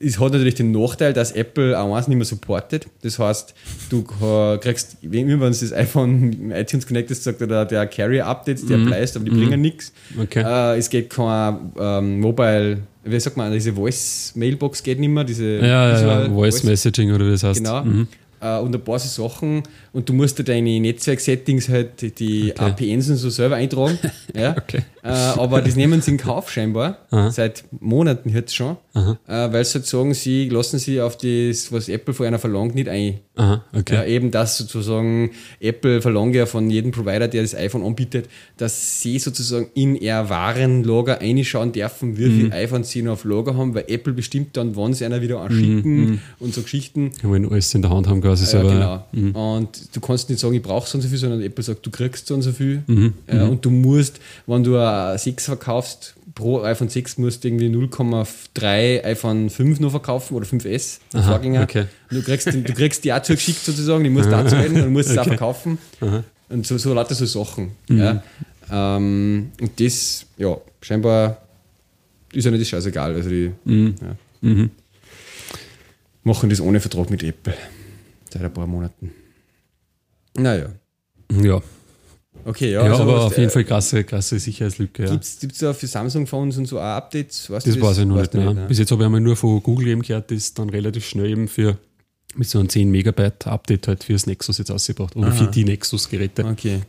es 0.00 0.20
hat 0.20 0.32
natürlich 0.32 0.54
den 0.54 0.70
Nachteil, 0.70 1.12
dass 1.12 1.32
Apple 1.32 1.76
A1 1.76 2.08
nicht 2.08 2.18
mehr 2.18 2.24
supportet. 2.24 2.86
Das 3.02 3.18
heißt, 3.18 3.52
du 3.90 4.04
kriegst, 4.60 4.96
wenn 5.02 5.28
wenn 5.28 5.40
das 5.40 5.72
iPhone 5.72 6.20
mit 6.20 6.56
iTunes 6.56 6.86
Connect 6.86 7.10
ist, 7.10 7.24
sagt 7.24 7.40
er, 7.40 7.64
der, 7.64 7.86
Carrier-Updates, 7.86 8.66
der 8.66 8.78
bleibt, 8.78 9.16
aber 9.16 9.24
die 9.24 9.30
bringen 9.32 9.60
nichts. 9.60 9.92
Mhm. 10.14 10.20
Okay. 10.22 10.42
Äh, 10.44 10.78
es 10.78 10.88
geht 10.90 11.10
kein 11.10 11.72
ähm, 11.80 12.20
Mobile, 12.20 12.78
wie 13.04 13.18
sagt 13.20 13.36
man, 13.36 13.52
diese 13.52 13.72
Voice-Mailbox 13.72 14.82
geht 14.84 15.00
nicht 15.00 15.08
mehr, 15.08 15.24
diese 15.24 15.56
Ja, 15.56 15.90
ja, 15.90 16.22
ja, 16.24 16.30
Voice 16.30 16.62
Messaging 16.62 17.12
oder 17.12 17.26
wie 17.26 17.30
das 17.32 17.42
heißt. 17.42 17.58
Genau. 17.58 17.84
Mhm. 17.84 18.06
Äh, 18.40 18.58
und 18.60 18.74
ein 18.74 18.80
paar 18.82 18.98
so 18.98 19.28
Sachen. 19.28 19.62
Und 19.92 20.08
du 20.08 20.12
musst 20.12 20.38
dir 20.38 20.44
deine 20.44 20.78
Netzwerk-Settings 20.80 21.68
halt, 21.68 22.18
die 22.18 22.52
Okay. 22.56 22.64
APNs 22.92 23.10
und 23.10 23.16
so 23.16 23.30
selber 23.30 23.56
eintragen. 23.56 23.98
ja. 24.34 24.56
Okay. 24.56 24.82
Äh, 25.02 25.08
aber 25.08 25.62
das 25.62 25.76
nehmen 25.76 26.00
sie 26.02 26.12
in 26.12 26.16
Kauf 26.18 26.50
scheinbar. 26.50 26.98
Aha. 27.10 27.30
Seit 27.30 27.64
Monaten 27.80 28.28
jetzt 28.30 28.54
schon. 28.54 28.76
Äh, 28.94 29.52
weil 29.52 29.64
sie 29.64 29.74
halt 29.74 29.86
sagen, 29.86 30.12
sie 30.12 30.48
lassen 30.48 30.78
sie 30.78 31.00
auf 31.00 31.16
das, 31.16 31.70
was 31.72 31.88
Apple 31.88 32.12
von 32.14 32.26
einer 32.26 32.38
verlangt, 32.38 32.74
nicht 32.74 32.88
ein. 32.88 33.20
Aha, 33.36 33.64
okay. 33.72 33.94
Ja, 33.94 34.04
eben 34.04 34.32
das 34.32 34.58
sozusagen, 34.58 35.30
Apple 35.60 36.02
verlangt 36.02 36.34
ja 36.34 36.46
von 36.46 36.68
jedem 36.68 36.90
Provider, 36.90 37.28
der 37.28 37.42
das 37.42 37.54
iPhone 37.54 37.84
anbietet, 37.84 38.28
dass 38.56 39.00
sie 39.00 39.20
sozusagen 39.20 39.68
in 39.74 39.94
ihr 39.94 40.28
Warenlager 40.28 41.20
reinschauen 41.20 41.70
dürfen, 41.72 42.18
wie 42.18 42.26
Mhm. 42.26 42.36
viele 42.40 42.52
iPhones 42.54 42.90
sie 42.90 43.02
noch 43.02 43.12
auf 43.12 43.24
Lager 43.24 43.56
haben, 43.56 43.74
weil 43.76 43.84
Apple 43.86 44.12
bestimmt 44.12 44.56
dann, 44.56 44.74
wann 44.74 44.92
sie 44.94 45.04
einer 45.04 45.22
wieder 45.22 45.40
anschicken 45.40 46.20
und 46.40 46.52
so 46.52 46.62
Geschichten. 46.62 47.12
Die 47.22 47.28
wollen 47.28 47.48
alles 47.48 47.72
in 47.74 47.82
der 47.82 47.92
Hand 47.92 48.08
haben 48.08 48.20
quasi 48.28 48.44
Ja, 48.44 48.50
selber. 48.50 49.04
genau. 49.12 49.58
Und 49.58 49.94
du 49.96 50.00
kannst 50.00 50.28
nicht 50.28 50.38
sagen, 50.40 50.54
ich 50.54 50.62
brauche 50.62 50.88
so 50.88 50.98
und 50.98 51.02
so 51.02 51.08
viel, 51.08 51.18
sondern 51.18 51.40
Apple 51.42 51.64
sagt, 51.64 51.84
du 51.86 51.90
kriegst 51.90 52.26
so 52.26 52.34
und 52.34 52.42
so 52.42 52.52
viel. 52.52 52.82
Mhm, 52.86 53.14
Ja, 53.32 53.44
und 53.46 53.64
du 53.64 53.70
musst, 53.70 54.20
wenn 54.46 54.62
du 54.64 54.76
ein 54.76 55.16
6 55.18 55.44
verkaufst, 55.46 56.14
pro 56.34 56.62
iPhone 56.62 56.88
6 56.88 57.18
musst 57.18 57.42
du 57.42 57.48
irgendwie 57.48 57.68
0,3 57.68 59.02
iPhone 59.04 59.50
5 59.50 59.80
noch 59.80 59.90
verkaufen 59.90 60.34
oder 60.36 60.46
5S, 60.46 60.98
der 61.12 61.20
Aha, 61.20 61.30
Vorgänger. 61.30 61.62
okay. 61.62 61.84
Du 62.10 62.22
kriegst, 62.22 62.46
den- 62.46 62.64
du 62.64 62.72
kriegst 62.74 63.02
die 63.04 63.12
auch 63.12 63.22
zugeschickt 63.22 63.64
sozusagen, 63.64 64.04
die 64.04 64.10
musst 64.10 64.26
du 64.26 64.30
zahlen 64.48 64.82
und 64.84 64.92
musst 64.92 65.10
es 65.10 65.18
auch 65.18 65.24
verkaufen. 65.24 65.78
Und 66.50 66.66
so, 66.66 66.78
so 66.78 66.94
lauter 66.94 67.14
so 67.14 67.26
Sachen. 67.26 67.72
Mhm. 67.88 67.98
Ja. 67.98 68.22
Ähm, 68.70 69.50
und 69.60 69.80
das, 69.80 70.26
ja, 70.36 70.56
scheinbar 70.82 71.38
ist 72.32 72.44
ja 72.44 72.50
nicht 72.50 72.60
das 72.62 72.68
scheißegal. 72.68 73.14
Also 73.14 73.30
die 73.30 73.50
Mhm. 73.64 73.94
ja, 74.42 74.68
machen 76.24 76.50
das 76.50 76.60
ohne 76.60 76.78
Vertrag 76.80 77.10
mit 77.10 77.22
Apple. 77.22 77.54
Seit 78.32 78.42
ein 78.42 78.52
paar 78.52 78.66
Monaten. 78.66 79.12
Naja. 80.36 80.70
Ja, 81.42 81.62
Okay, 82.44 82.72
ja, 82.72 82.84
ja. 82.84 82.90
also 82.90 83.02
aber 83.02 83.24
auf 83.26 83.36
jeden 83.36 83.50
äh, 83.50 83.52
Fall 83.52 83.64
krasse, 83.64 84.04
krasse 84.04 84.38
Sicherheitslücke. 84.38 85.04
Ja. 85.04 85.10
Gibt 85.10 85.24
es 85.24 85.58
da 85.58 85.74
für 85.74 85.86
Samsung-Phones 85.86 86.56
und 86.56 86.66
so 86.66 86.78
auch 86.78 86.82
Updates? 86.84 87.50
Weißt 87.50 87.66
Das 87.66 87.74
du 87.74 87.80
weiß 87.82 87.98
ich 87.98 88.06
noch 88.06 88.16
nicht. 88.16 88.34
Nein. 88.34 88.66
Bis 88.68 88.78
jetzt 88.78 88.90
habe 88.90 89.02
ich 89.02 89.06
einmal 89.06 89.20
nur 89.20 89.36
von 89.36 89.62
Google 89.62 89.88
eben 89.88 90.02
gehört, 90.02 90.30
das 90.30 90.54
dann 90.54 90.70
relativ 90.70 91.06
schnell 91.06 91.26
eben 91.30 91.48
für 91.48 91.76
mit 92.36 92.48
so 92.48 92.58
einem 92.58 92.68
10 92.68 92.90
Megabyte 92.90 93.46
Update 93.46 93.88
halt 93.88 94.04
fürs 94.04 94.26
Nexus 94.26 94.58
jetzt 94.58 94.70
ausgebracht. 94.70 95.16
Oder 95.16 95.32
für 95.32 95.46
die 95.48 95.64
Nexus-Geräte 95.64 96.44
Okay. 96.44 96.80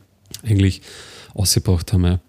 eigentlich 0.44 0.82
ausgebracht 1.34 1.92
haben. 1.94 2.06
Ja. 2.06 2.20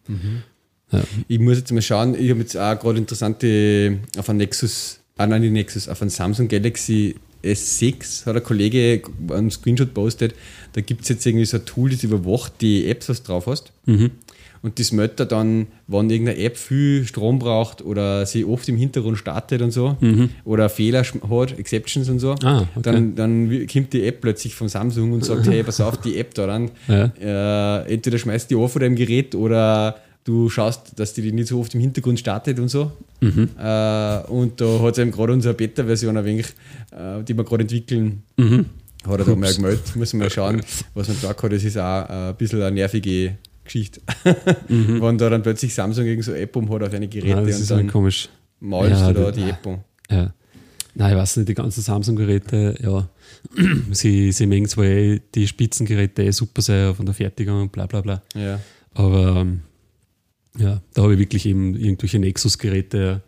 Ja. 0.93 1.03
Ich 1.29 1.39
muss 1.39 1.59
jetzt 1.59 1.71
mal 1.73 1.83
schauen, 1.83 2.15
ich 2.15 2.31
habe 2.31 2.41
jetzt 2.41 2.57
auch 2.57 2.79
gerade 2.79 2.99
interessante 2.99 3.99
auf 4.17 4.29
ein 4.29 4.39
Nexus, 4.39 4.99
ah 5.19 5.27
nein, 5.27 5.43
nicht 5.43 5.53
Nexus, 5.53 5.89
auf 5.89 6.03
ein 6.03 6.11
Samsung 6.11 6.49
Galaxy 6.49 7.15
S6 7.43 8.27
hat 8.27 8.37
ein 8.37 8.43
Kollege 8.45 9.03
einen 9.31 9.51
Screenshot 9.51 9.95
postet, 9.95 10.35
da 10.73 10.81
gibt 10.81 11.03
es 11.03 11.09
jetzt 11.09 11.27
irgendwie 11.27 11.47
so 11.47 11.57
ein 11.59 11.65
Tool, 11.65 11.91
das 11.91 12.03
überwacht 12.05 12.55
die 12.61 12.87
Apps, 12.89 13.09
was 13.09 13.23
du 13.23 13.29
drauf 13.29 13.47
hast. 13.47 13.73
Mhm. 13.87 14.11
Und 14.63 14.79
das 14.79 14.93
meldet 14.93 15.33
dann, 15.33 15.69
wenn 15.87 16.11
irgendeine 16.11 16.39
App 16.39 16.59
viel 16.59 17.07
Strom 17.07 17.39
braucht 17.39 17.81
oder 17.81 18.27
sie 18.27 18.45
oft 18.45 18.69
im 18.69 18.77
Hintergrund 18.77 19.17
startet 19.17 19.63
und 19.63 19.71
so 19.71 19.97
oder 20.45 20.69
Fehler 20.69 21.03
hat, 21.03 21.59
Exceptions 21.59 22.11
und 22.11 22.19
so, 22.19 22.33
Mhm. 22.33 22.47
Ah, 22.47 22.61
okay. 22.75 22.81
dann, 22.83 23.15
dann 23.15 23.67
kommt 23.67 23.95
die 23.95 24.05
App 24.05 24.21
plötzlich 24.21 24.55
von 24.55 24.69
Samsung 24.69 25.13
und 25.13 25.25
sagt, 25.25 25.47
hey, 25.49 25.63
pass 25.63 25.81
auf, 25.81 25.97
die 26.03 26.19
App 26.19 26.35
da 26.35 26.47
dann, 26.47 26.71
Ja. 26.89 27.85
äh, 27.85 27.91
entweder 27.95 28.19
schmeißt 28.19 28.51
die 28.51 28.55
auf 28.57 28.73
von 28.73 28.83
deinem 28.83 28.97
Gerät 28.97 29.35
oder 29.35 29.97
du 30.25 30.49
schaust, 30.51 30.99
dass 30.99 31.13
die 31.15 31.33
nicht 31.33 31.49
so 31.49 31.61
oft 31.61 31.75
im 31.75 31.81
Hintergrund 31.81 32.19
startet 32.19 32.59
und 32.59 32.69
so. 32.69 32.93
Mhm. 33.21 33.49
Äh, 33.59 34.19
und 34.29 34.61
da 34.61 34.81
hat 34.81 34.93
es 34.93 34.99
eben 34.99 35.11
gerade 35.11 35.33
unsere 35.33 35.55
Beta-Version 35.55 36.17
ein 36.17 36.25
wenig, 36.25 36.47
äh, 36.93 37.23
die 37.25 37.35
wir 37.37 37.45
gerade 37.45 37.63
entwickeln, 37.63 38.23
Mhm. 38.37 38.67
hat 39.07 39.19
er 39.21 39.25
da 39.25 39.35
mal 39.37 39.53
gemeldet. 39.55 39.97
Müssen 39.97 40.19
wir 40.21 40.27
mal 40.27 40.31
schauen, 40.31 40.61
was 40.95 41.09
man 41.09 41.17
da 41.23 41.33
kann. 41.35 41.51
Das 41.51 41.65
ist 41.65 41.77
auch 41.79 42.09
äh, 42.09 42.29
ein 42.31 42.37
bisschen 42.37 42.61
eine 42.63 42.73
nervige 42.73 43.37
Geschichte. 43.65 44.01
Wenn 44.69 45.19
da 45.19 45.31
dann 45.31 45.43
plötzlich 45.43 45.75
Samsung 45.75 46.05
irgend 46.07 46.25
so 46.25 46.33
App 46.33 46.55
um 46.57 46.69
hat 46.71 46.83
auf 46.83 46.93
eine 46.93 47.09
Geräte 47.09 47.29
Ja, 47.29 47.37
das 47.43 47.57
und 47.57 47.63
ist 47.63 47.71
dann 47.71 47.89
komisch. 47.89 48.29
malst 48.61 49.01
Ja, 49.01 49.13
du 49.13 49.21
da 49.23 49.31
die- 49.33 49.43
App 49.49 49.65
um. 49.67 49.79
Ja. 50.11 50.33
Nein, 50.97 51.13
ich 51.13 51.19
weiß 51.19 51.37
nicht, 51.37 51.49
die 51.49 51.55
ganzen 51.55 51.83
Samsung-Geräte, 51.83 52.75
ja, 52.83 53.09
sie, 53.93 54.33
sie 54.33 54.47
mengen 54.47 54.67
zwar 54.69 54.85
eh 54.87 55.21
die 55.35 55.47
Spitzengeräte 55.47 56.25
eh 56.25 56.33
super 56.33 56.61
sein 56.63 56.95
von 56.97 57.07
der 57.07 57.15
Fertigung 57.15 57.63
und 57.63 57.73
bla 57.73 57.87
bla 57.87 58.01
bla. 58.01 58.23
Ja. 58.35 58.59
Aber 58.95 59.37
ähm, 59.37 59.61
ja, 60.59 60.81
da 60.95 61.03
habe 61.03 61.15
ich 61.15 61.19
wirklich 61.19 61.47
eben 61.47 61.75
irgendwelche 61.75 62.19
Nexus-Geräte, 62.19 63.23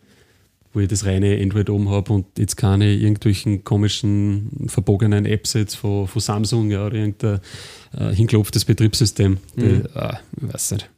wo 0.72 0.80
ich 0.80 0.88
das 0.88 1.04
reine 1.04 1.38
Android 1.40 1.68
oben 1.70 1.90
habe 1.90 2.12
und 2.12 2.26
jetzt 2.38 2.56
keine 2.56 2.92
irgendwelchen 2.92 3.62
komischen, 3.62 4.66
verbogenen 4.66 5.26
Apps 5.26 5.52
jetzt 5.52 5.74
von, 5.74 6.08
von 6.08 6.20
Samsung 6.20 6.70
ja, 6.70 6.86
oder 6.86 6.96
irgendein 6.96 7.40
äh, 7.96 8.14
hinklopftes 8.14 8.64
Betriebssystem. 8.64 9.38
Mhm. 9.56 9.82
Das, 9.82 9.96
ah, 9.96 10.20
ich 10.40 10.54
weiß 10.54 10.70
nicht. 10.72 10.90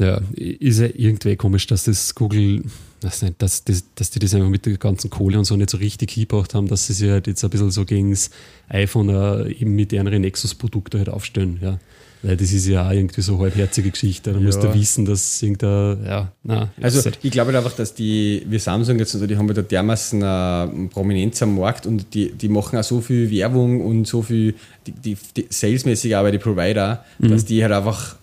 Ja, 0.00 0.20
ist 0.34 0.78
ja 0.80 0.88
irgendwie 0.94 1.36
komisch, 1.36 1.66
dass 1.66 1.84
das 1.84 2.14
Google, 2.14 2.62
weiß 3.02 3.22
nicht, 3.22 3.34
dass, 3.38 3.62
dass, 3.64 3.84
dass 3.94 4.10
die 4.10 4.18
das 4.18 4.34
einfach 4.34 4.48
mit 4.48 4.64
der 4.66 4.76
ganzen 4.78 5.10
Kohle 5.10 5.38
und 5.38 5.44
so 5.44 5.56
nicht 5.56 5.70
so 5.70 5.76
richtig 5.76 6.10
hingebracht 6.12 6.54
haben, 6.54 6.68
dass 6.68 6.86
sie 6.86 6.94
sich 6.94 7.10
halt 7.10 7.26
jetzt 7.26 7.44
ein 7.44 7.50
bisschen 7.50 7.70
so 7.70 7.84
gegen 7.84 8.10
das 8.10 8.30
iPhone 8.68 9.10
äh, 9.10 9.52
eben 9.52 9.74
mit 9.76 9.92
ihren 9.92 10.06
Nexus-Produkten 10.20 10.98
halt 10.98 11.10
aufstellen. 11.10 11.58
Ja. 11.62 11.78
Weil 12.22 12.36
das 12.36 12.52
ist 12.52 12.66
ja 12.66 12.86
auch 12.86 12.92
irgendwie 12.92 13.22
so 13.22 13.34
eine 13.34 13.44
halbherzige 13.44 13.90
Geschichte. 13.90 14.32
Da 14.32 14.38
Ja. 14.38 14.44
musst 14.44 14.62
du 14.62 14.72
wissen, 14.74 15.06
dass 15.06 15.42
irgendein, 15.42 16.04
ja, 16.04 16.32
na, 16.44 16.70
Also 16.80 17.10
ich 17.22 17.30
glaube 17.30 17.52
halt 17.52 17.64
einfach, 17.64 17.76
dass 17.76 17.94
die, 17.94 18.42
wie 18.48 18.58
Samsung 18.58 18.98
jetzt, 18.98 19.14
und 19.14 19.20
so, 19.20 19.26
die 19.26 19.36
haben 19.38 19.48
ja 19.48 19.54
da 19.54 19.62
dermaßen 19.62 20.20
äh, 20.22 20.88
Prominenz 20.88 21.42
am 21.42 21.56
Markt 21.56 21.86
und 21.86 22.12
die, 22.12 22.32
die 22.32 22.48
machen 22.48 22.78
auch 22.78 22.84
so 22.84 23.00
viel 23.00 23.30
Werbung 23.30 23.80
und 23.82 24.06
so 24.06 24.20
viel, 24.22 24.54
die, 24.86 24.92
die, 24.92 25.16
die 25.36 25.46
salesmäßige 25.48 26.12
Arbeit, 26.14 26.34
die 26.34 26.38
Provider, 26.38 27.04
dass 27.18 27.44
die 27.46 27.62
halt 27.62 27.72
einfach 27.72 28.16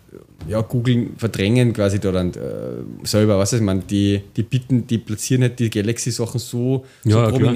ja, 0.48 0.62
Google 0.62 1.10
verdrängen 1.18 1.74
quasi 1.74 2.00
da 2.00 2.12
dann 2.12 2.32
äh, 2.32 3.06
selber, 3.06 3.38
was 3.38 3.54
ich 3.54 3.62
meine, 3.62 3.82
die, 3.82 4.22
die 4.36 4.43
bieten, 4.43 4.88
die 4.88 4.98
platzieren 4.98 5.43
halt 5.43 5.60
die 5.60 5.70
Galaxy-Sachen 5.70 6.39
so, 6.39 6.86
so 7.04 7.10
Ja, 7.10 7.32
klar. 7.32 7.54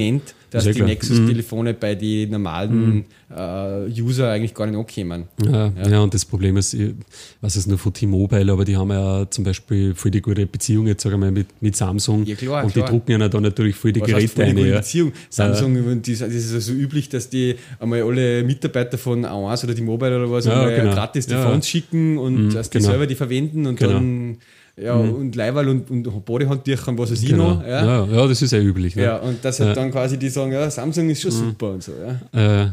Dass 0.51 0.65
ja 0.65 0.73
die. 0.73 0.81
Nexus-Telefone 0.83 1.73
bei 1.73 1.95
den 1.95 2.29
normalen 2.31 3.05
äh, 3.35 4.01
User 4.01 4.29
eigentlich 4.29 4.53
gar 4.53 4.67
nicht 4.67 4.77
ankommen. 4.77 5.23
Ja, 5.43 5.71
ja. 5.89 5.99
und 6.01 6.13
das 6.13 6.25
Problem 6.25 6.57
ist, 6.57 6.73
ich 6.73 6.93
weiß 7.41 7.55
es 7.55 7.65
nur 7.67 7.77
von 7.77 7.93
T-Mobile, 7.93 8.51
aber 8.51 8.63
die 8.65 8.77
haben 8.77 8.91
ja 8.91 9.25
zum 9.29 9.43
Beispiel 9.43 9.95
die 10.11 10.21
gute 10.21 10.45
Beziehung 10.45 10.87
jetzt, 10.87 11.03
sagen 11.03 11.13
wir 11.15 11.17
mal, 11.27 11.31
mit, 11.31 11.47
mit 11.61 11.75
Samsung. 11.75 12.25
Ja, 12.25 12.35
klar, 12.35 12.63
und 12.63 12.73
klar. 12.73 12.85
die 12.85 12.91
drucken 12.91 13.11
ja 13.11 13.27
da 13.29 13.39
natürlich 13.41 13.77
die 13.93 14.01
Was 14.01 14.07
Geräte 14.09 14.27
voll 14.27 14.45
die 14.45 14.49
ein. 14.51 14.55
gute 14.57 14.69
Ja. 14.69 14.77
Beziehung. 14.77 15.11
Samsung, 15.29 16.01
das 16.01 16.21
ist 16.21 16.53
ja 16.53 16.59
so 16.59 16.73
üblich, 16.73 17.09
dass 17.09 17.29
die 17.29 17.55
einmal 17.79 18.01
alle 18.03 18.43
Mitarbeiter 18.43 18.97
von 18.97 19.25
A1 19.25 19.63
oder 19.63 19.73
die 19.73 19.81
Mobile 19.81 20.17
oder 20.17 20.29
was 20.31 20.45
Ja, 20.45 20.69
genau. 20.69 20.93
gratis 20.93 21.27
die 21.27 21.33
Ja. 21.33 21.43
Phones 21.49 21.67
schicken 21.67 22.17
und 22.17 22.49
dass 22.53 22.69
die 22.69 22.77
genau. 22.79 22.89
selber 22.91 23.07
die 23.07 23.15
verwenden 23.15 23.65
und 23.67 23.79
Genau. 23.79 23.93
dann 23.93 24.37
ja, 24.81 24.93
und 24.95 25.35
Leiberl 25.35 25.69
und, 25.69 25.89
und 25.91 26.25
Bodyhandtücher 26.25 26.87
und 26.89 26.97
was 26.97 27.11
weiß 27.11 27.21
ich 27.23 27.29
Genau. 27.29 27.55
noch. 27.55 27.61
Ja. 27.67 27.85
Ja. 27.85 28.05
Ja, 28.05 28.27
das 28.27 28.41
ist 28.41 28.51
ja 28.51 28.59
üblich. 28.59 28.95
Ne? 28.95 29.03
Ja, 29.03 29.17
und 29.17 29.43
dass 29.45 29.59
halt 29.59 29.77
dann 29.77 29.91
quasi 29.91 30.17
die 30.17 30.29
sagen, 30.29 30.51
ja, 30.51 30.69
Samsung 30.71 31.09
ist 31.09 31.21
schon 31.21 31.31
super 31.31 31.71
und 31.71 31.83
so. 31.83 31.91
Ja. 32.33 32.63
Äh, 32.65 32.71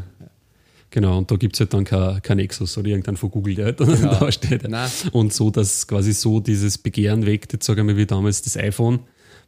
genau, 0.89 1.17
und 1.19 1.29
da 1.29 1.35
gibt 1.35 1.55
es 1.55 1.59
halt 1.59 1.73
dann 1.73 1.83
kein, 1.83 2.21
kein 2.21 2.37
Nexus 2.37 2.77
oder 2.77 2.87
irgendein 2.87 3.15
von 3.17 3.29
Google, 3.31 3.55
der 3.55 3.65
halt 3.65 3.79
dann 3.79 3.89
Genau. 3.95 4.15
da 4.19 4.31
steht. 4.31 4.67
Nein. 4.67 4.89
Und 5.11 5.33
so, 5.33 5.49
dass 5.51 5.85
quasi 5.87 6.13
so 6.13 6.39
dieses 6.39 6.77
Begehren 6.77 7.25
weckt, 7.25 7.53
jetzt 7.53 7.65
sagen 7.65 7.87
wir 7.87 7.95
wie 7.97 8.05
damals 8.05 8.41
das 8.41 8.57
iPhone. 8.57 8.99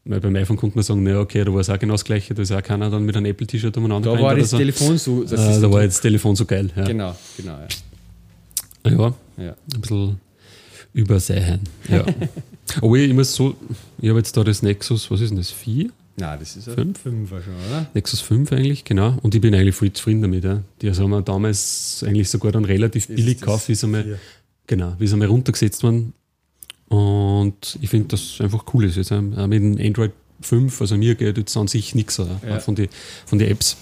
Weil 0.03 0.19
beim 0.19 0.35
iPhone 0.35 0.57
konnte 0.57 0.75
man 0.77 0.83
sagen, 0.83 1.03
naja, 1.03 1.19
okay, 1.19 1.43
da 1.43 1.53
war 1.53 1.59
es 1.59 1.69
auch 1.69 1.77
genau 1.77 1.93
das 1.93 2.03
Gleiche, 2.03 2.33
da 2.33 2.41
ist 2.41 2.51
auch 2.51 2.63
keiner 2.63 2.89
dann 2.89 3.03
mit 3.03 3.15
einem 3.15 3.27
Apple-T-Shirt 3.27 3.77
umeinander 3.77 4.13
Da 4.15 4.19
war 4.19 4.31
oder 4.31 4.37
das 4.41 4.49
so. 4.49 4.57
Telefon 4.57 4.97
so. 4.97 5.23
Das 5.23 5.33
äh, 5.33 5.61
da 5.61 5.71
war 5.71 5.83
jetzt 5.83 5.93
das 5.97 6.01
Telefon 6.01 6.35
so 6.35 6.45
geil. 6.45 6.71
Ja, 6.75 6.85
Genau, 6.85 7.15
genau. 7.37 7.57
Ja. 8.83 8.91
ja 8.91 9.13
Ja. 9.37 9.55
ein 9.75 9.81
bisschen 9.81 10.19
übersehen. 10.93 11.59
Ja. 11.87 12.03
Aber 12.77 12.95
ich, 12.95 13.13
muss 13.13 13.33
so, 13.33 13.55
ich 13.99 14.09
habe 14.09 14.19
jetzt 14.19 14.35
da 14.37 14.43
das 14.43 14.61
Nexus, 14.61 15.09
was 15.11 15.21
ist 15.21 15.29
denn 15.29 15.37
das, 15.37 15.51
4? 15.51 15.89
Nein, 16.17 16.39
das 16.39 16.55
ist 16.55 16.67
ein 16.67 16.75
Fünf? 16.75 16.99
Fünfer 16.99 17.41
schon, 17.41 17.53
oder? 17.69 17.89
Nexus 17.93 18.21
5 18.21 18.51
eigentlich, 18.51 18.83
genau. 18.83 19.17
Und 19.21 19.33
ich 19.33 19.41
bin 19.41 19.55
eigentlich 19.55 19.75
voll 19.75 19.91
zufrieden 19.93 20.21
damit. 20.21 20.43
Ja. 20.43 20.61
Die 20.81 20.91
haben 20.91 21.09
wir 21.09 21.21
damals 21.21 22.03
eigentlich 22.05 22.29
sogar 22.29 22.51
dann 22.51 22.65
relativ 22.65 23.07
billig 23.07 23.25
ist 23.27 23.33
das 23.35 23.41
gekauft, 23.41 23.69
wie 23.69 23.75
sie 23.75 23.85
einmal, 23.85 24.19
genau, 24.67 24.95
wie 24.99 25.07
sie 25.07 25.13
einmal 25.13 25.29
runtergesetzt 25.29 25.83
waren. 25.83 26.13
Und 26.89 27.77
ich 27.81 27.89
finde, 27.89 28.09
das 28.09 28.41
einfach 28.41 28.65
cool 28.73 28.83
ist. 28.85 28.97
Jetzt, 28.97 29.11
auch 29.13 29.21
mit 29.21 29.61
dem 29.63 29.77
Android 29.79 30.11
5, 30.41 30.81
also 30.81 30.97
mir 30.97 31.15
geht 31.15 31.37
jetzt 31.37 31.55
an 31.55 31.67
sich 31.67 31.95
nichts 31.95 32.17
Ja. 32.17 32.59
von 32.59 32.75
den 32.75 32.89
von 33.25 33.39
die 33.39 33.45
Apps. 33.45 33.77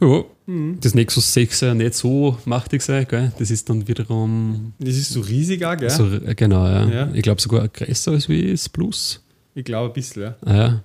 Ja, 0.00 0.24
Mhm. 0.46 0.78
das 0.80 0.94
Nexus 0.94 1.32
6 1.34 1.60
ja 1.60 1.74
nicht 1.74 1.94
so 1.94 2.38
machtig 2.44 2.80
sein, 2.82 3.06
gell? 3.08 3.32
Das 3.38 3.50
ist 3.50 3.68
dann 3.68 3.86
wiederum 3.88 4.72
Das 4.78 4.96
ist 4.96 5.10
so 5.10 5.20
riesig 5.20 5.64
auch, 5.64 5.76
gell? 5.76 5.90
so, 5.90 6.08
genau, 6.36 6.64
ja. 6.66 6.88
Ja. 6.88 7.10
Ich 7.14 7.22
glaube 7.22 7.40
sogar 7.40 7.66
größer 7.68 8.12
als 8.12 8.28
wie 8.28 8.50
das 8.52 8.68
Plus. 8.68 9.22
Ich 9.54 9.64
glaube 9.64 9.90
ein 9.90 9.92
bisschen, 9.94 10.22
ja. 10.22 10.36
Ah, 10.44 10.54
ja. 10.54 10.82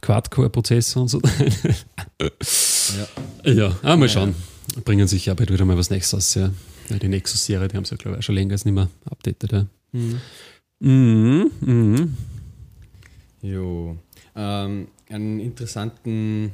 Quad-Core-Prozessor 0.00 1.02
und 1.02 1.08
so. 1.08 1.20
ja. 3.44 3.52
Ja, 3.52 3.76
ah, 3.82 3.96
mal 3.96 4.08
schauen. 4.08 4.34
Bringen 4.84 5.08
sich 5.08 5.26
ja 5.26 5.34
bald 5.34 5.52
wieder 5.52 5.64
mal 5.64 5.76
was 5.76 5.90
Nächstes. 5.90 6.34
Ja. 6.34 6.50
Ja, 6.88 6.98
die 6.98 7.08
Nexus-Serie, 7.08 7.68
die 7.68 7.76
haben 7.76 7.84
sie 7.84 7.92
ja, 7.92 7.96
glaube 7.96 8.18
ich, 8.18 8.24
schon 8.24 8.34
länger 8.34 8.52
als 8.52 8.64
nicht 8.64 8.74
mehr 8.74 8.88
updated. 9.10 9.52
Ja. 9.52 9.66
Mhm. 9.92 11.50
Mhm. 11.60 12.16
Jo. 13.40 13.96
Ähm, 14.36 14.88
einen 15.08 15.40
interessanten 15.40 16.52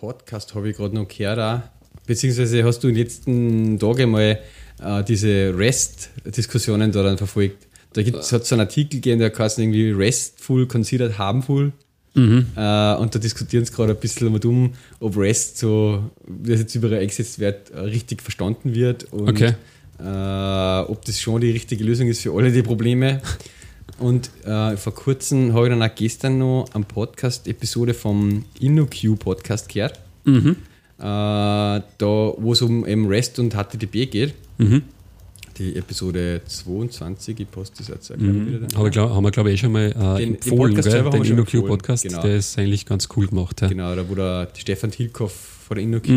Podcast 0.00 0.54
habe 0.54 0.70
ich 0.70 0.76
gerade 0.76 0.94
noch 0.94 1.06
gehört. 1.06 1.38
Auch. 1.38 1.60
Beziehungsweise 2.06 2.64
hast 2.64 2.80
du 2.82 2.88
in 2.88 2.94
den 2.94 3.04
letzten 3.04 3.78
Tagen 3.78 4.10
mal 4.10 4.38
äh, 4.82 5.04
diese 5.04 5.54
REST-Diskussionen 5.56 6.90
daran 6.90 7.18
verfolgt. 7.18 7.66
Da 7.92 8.02
gibt 8.02 8.18
es 8.18 8.28
so 8.30 8.36
einen 8.54 8.60
Artikel 8.60 8.96
gegeben, 8.96 9.20
der 9.20 9.36
heißt 9.36 9.58
irgendwie 9.58 9.90
RESTful 9.90 10.66
considered 10.66 11.18
harmful. 11.18 11.72
Äh, 12.16 12.20
und 12.96 13.14
da 13.14 13.18
diskutieren 13.20 13.64
sie 13.64 13.72
gerade 13.72 13.92
ein 13.92 14.00
bisschen 14.00 14.26
damit 14.26 14.44
um, 14.44 14.72
ob 14.98 15.16
REST 15.16 15.58
so, 15.58 16.10
wie 16.26 16.50
das 16.50 16.60
jetzt 16.60 16.74
überall 16.74 16.98
eingesetzt 16.98 17.38
wird, 17.38 17.70
äh, 17.70 17.80
richtig 17.80 18.20
verstanden 18.22 18.74
wird 18.74 19.04
und 19.12 19.28
Okay. 19.28 19.54
äh, 20.00 20.80
ob 20.90 21.04
das 21.04 21.20
schon 21.20 21.40
die 21.40 21.50
richtige 21.52 21.84
Lösung 21.84 22.08
ist 22.08 22.22
für 22.22 22.32
alle 22.34 22.50
die 22.50 22.62
Probleme. 22.62 23.20
Und 23.98 24.30
äh, 24.46 24.76
vor 24.76 24.94
kurzem 24.94 25.52
habe 25.52 25.66
ich 25.66 25.70
dann 25.70 25.82
auch 25.82 25.94
gestern 25.94 26.38
noch 26.38 26.66
eine 26.72 26.84
Podcast-Episode 26.84 27.94
vom 27.94 28.44
InnoQ 28.60 29.18
Podcast 29.18 29.68
gehört. 29.68 29.98
Äh, 30.26 30.42
da, 30.98 31.82
wo 31.98 32.52
es 32.52 32.62
um 32.62 32.86
eben 32.86 33.06
REST 33.08 33.38
und 33.38 33.54
HTTP 33.54 34.06
geht. 34.10 34.34
Die 35.58 35.76
Episode 35.76 36.40
22, 36.46 37.40
ich 37.40 37.50
poste 37.50 37.78
das 37.78 37.88
jetzt 37.88 38.10
auch 38.12 38.16
gleich 38.16 38.46
wieder. 38.46 38.58
da. 38.60 38.76
Habe 38.78 38.88
ich 38.88 38.92
glaub, 38.92 39.10
haben 39.10 39.24
wir, 39.24 39.30
glaube 39.30 39.50
ich, 39.50 39.56
eh 39.56 39.58
schon 39.58 39.72
mal 39.72 39.86
äh, 39.90 39.92
Den- 39.92 40.16
den 40.16 40.34
empfohlen, 40.36 40.74
Podcast 40.74 40.88
gell? 40.96 41.10
den 41.10 41.24
InnoQ-Podcast. 41.24 42.02
genau. 42.04 42.22
Der 42.22 42.36
ist 42.36 42.58
eigentlich 42.58 42.86
ganz 42.86 43.08
cool 43.16 43.26
gemacht. 43.26 43.60
Ja. 43.60 43.68
Genau, 43.68 43.94
da 43.94 44.08
wo 44.08 44.14
der 44.14 44.48
Stefan 44.56 44.90
Tilkoff 44.90 45.32
von 45.68 45.76
der 45.76 45.84
InnoQ 45.84 46.08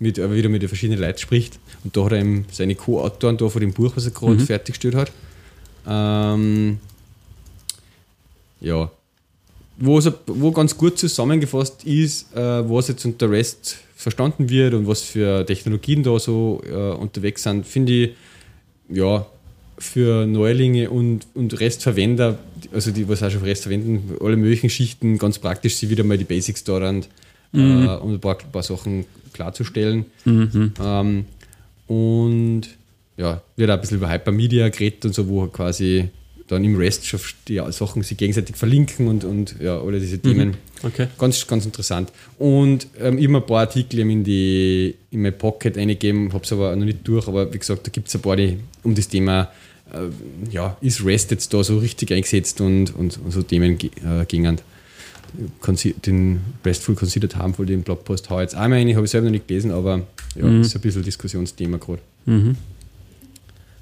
mit, 0.00 0.18
aber 0.18 0.34
wieder 0.34 0.48
mit 0.48 0.62
den 0.62 0.68
verschiedenen 0.68 1.00
Leuten 1.00 1.18
spricht. 1.18 1.60
Und 1.84 1.96
da 1.96 2.04
hat 2.04 2.12
er 2.12 2.18
eben 2.20 2.46
seine 2.50 2.74
Co-Autoren 2.74 3.36
da 3.36 3.48
von 3.48 3.60
dem 3.60 3.72
Buch, 3.72 3.92
was 3.94 4.06
er 4.06 4.10
gerade 4.10 4.40
fertiggestellt 4.40 4.96
hat. 4.96 5.12
Ähm, 5.86 6.78
ja. 8.64 8.90
Wo, 9.76 10.00
wo 10.26 10.52
ganz 10.52 10.76
gut 10.76 10.98
zusammengefasst 10.98 11.84
ist, 11.84 12.34
äh, 12.34 12.38
was 12.38 12.88
jetzt 12.88 13.04
unter 13.04 13.30
REST 13.30 13.78
verstanden 13.96 14.48
wird 14.48 14.74
und 14.74 14.86
was 14.86 15.02
für 15.02 15.44
Technologien 15.46 16.02
da 16.02 16.18
so 16.18 16.62
äh, 16.64 16.72
unterwegs 16.72 17.42
sind, 17.42 17.66
finde 17.66 17.92
ich, 17.92 18.10
ja, 18.88 19.26
für 19.78 20.26
Neulinge 20.26 20.90
und, 20.90 21.26
und 21.34 21.58
Restverwender, 21.58 22.38
also 22.72 22.92
die, 22.92 23.08
was 23.08 23.22
auch 23.22 23.30
schon 23.30 23.40
auf 23.40 23.46
Rest 23.46 23.64
verwenden, 23.64 24.16
alle 24.20 24.36
möglichen 24.36 24.70
Schichten, 24.70 25.18
ganz 25.18 25.38
praktisch, 25.38 25.76
sie 25.76 25.90
wieder 25.90 26.04
mal 26.04 26.18
die 26.18 26.24
Basics 26.24 26.62
daran, 26.62 27.04
äh, 27.52 27.58
um 27.58 28.14
ein 28.14 28.20
paar, 28.20 28.36
paar 28.36 28.62
Sachen 28.62 29.04
klarzustellen. 29.32 30.06
Ähm, 30.80 31.24
und 31.88 32.62
ja, 33.16 33.42
wird 33.56 33.70
auch 33.70 33.74
ein 33.74 33.80
bisschen 33.80 33.98
über 33.98 34.10
Hypermedia 34.10 34.68
geredet 34.68 35.04
und 35.04 35.14
so, 35.14 35.28
wo 35.28 35.46
quasi 35.46 36.08
dann 36.48 36.62
im 36.62 36.76
Rest 36.76 37.06
schon 37.06 37.20
die 37.48 37.60
Sachen 37.70 38.02
sich 38.02 38.18
gegenseitig 38.18 38.56
verlinken 38.56 39.08
und, 39.08 39.24
und 39.24 39.56
ja, 39.60 39.80
alle 39.80 39.98
diese 39.98 40.18
Themen. 40.18 40.56
Okay. 40.82 41.08
Ganz, 41.18 41.46
ganz 41.46 41.64
interessant. 41.64 42.12
Und 42.38 42.86
ähm, 43.00 43.18
ich 43.18 43.26
habe 43.26 43.38
ein 43.38 43.46
paar 43.46 43.60
Artikel 43.60 44.00
in, 44.00 44.24
die, 44.24 44.94
in 45.10 45.22
mein 45.22 45.36
Pocket 45.36 45.78
eingegeben, 45.78 46.32
habe 46.32 46.44
es 46.44 46.52
aber 46.52 46.76
noch 46.76 46.84
nicht 46.84 46.98
durch, 47.04 47.26
aber 47.28 47.52
wie 47.52 47.58
gesagt, 47.58 47.86
da 47.86 47.90
gibt 47.90 48.08
es 48.08 48.14
ein 48.14 48.20
paar, 48.20 48.36
die 48.36 48.58
um 48.82 48.94
das 48.94 49.08
Thema, 49.08 49.50
äh, 49.92 50.52
ja, 50.52 50.76
ist 50.82 51.04
REST 51.04 51.30
jetzt 51.30 51.54
da 51.54 51.64
so 51.64 51.78
richtig 51.78 52.12
eingesetzt 52.12 52.60
und, 52.60 52.94
und, 52.94 53.18
und 53.18 53.30
so 53.30 53.42
Themen 53.42 53.78
äh, 53.80 54.26
gingen. 54.28 54.60
Den 56.06 56.40
RESTful 56.64 56.94
Considered 56.94 57.34
Harmful, 57.34 57.66
den 57.66 57.82
Blogpost 57.82 58.30
hau 58.30 58.36
ich 58.36 58.42
jetzt 58.42 58.54
einmal 58.54 58.78
rein, 58.78 58.94
habe 58.94 59.06
ich 59.06 59.10
selber 59.10 59.24
noch 59.24 59.32
nicht 59.32 59.48
gelesen, 59.48 59.72
aber 59.72 60.02
ja, 60.36 60.60
ist 60.60 60.76
ein 60.76 60.80
bisschen 60.80 61.02
Diskussionsthema 61.02 61.78
gerade. 61.78 62.02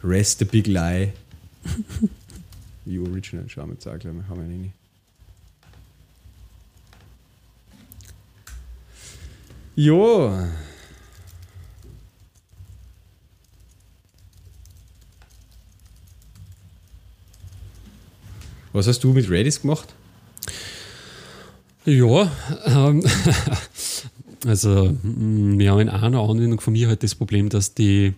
REST, 0.04 0.38
the 0.38 0.44
big 0.44 0.66
lie. 0.66 1.12
Wie 2.84 2.98
original, 2.98 3.48
schauen 3.48 3.68
wir 3.68 3.74
jetzt 3.74 3.86
auch 3.86 3.98
gleich 3.98 4.12
mal, 4.12 4.28
haben 4.28 4.40
wir 4.40 4.46
rein. 4.46 4.72
Jo. 9.74 10.48
Was 18.72 18.86
hast 18.86 19.04
du 19.04 19.12
mit 19.12 19.28
Redis 19.30 19.60
gemacht? 19.60 19.94
Ja, 21.84 22.30
ähm, 22.66 23.04
also 24.46 24.96
mh, 25.02 25.58
wir 25.58 25.70
haben 25.70 25.80
in 25.80 25.88
einer 25.88 26.20
Anwendung 26.20 26.60
von 26.60 26.72
mir 26.72 26.88
halt 26.88 27.02
das 27.02 27.14
Problem, 27.14 27.48
dass 27.48 27.74
die 27.74 28.14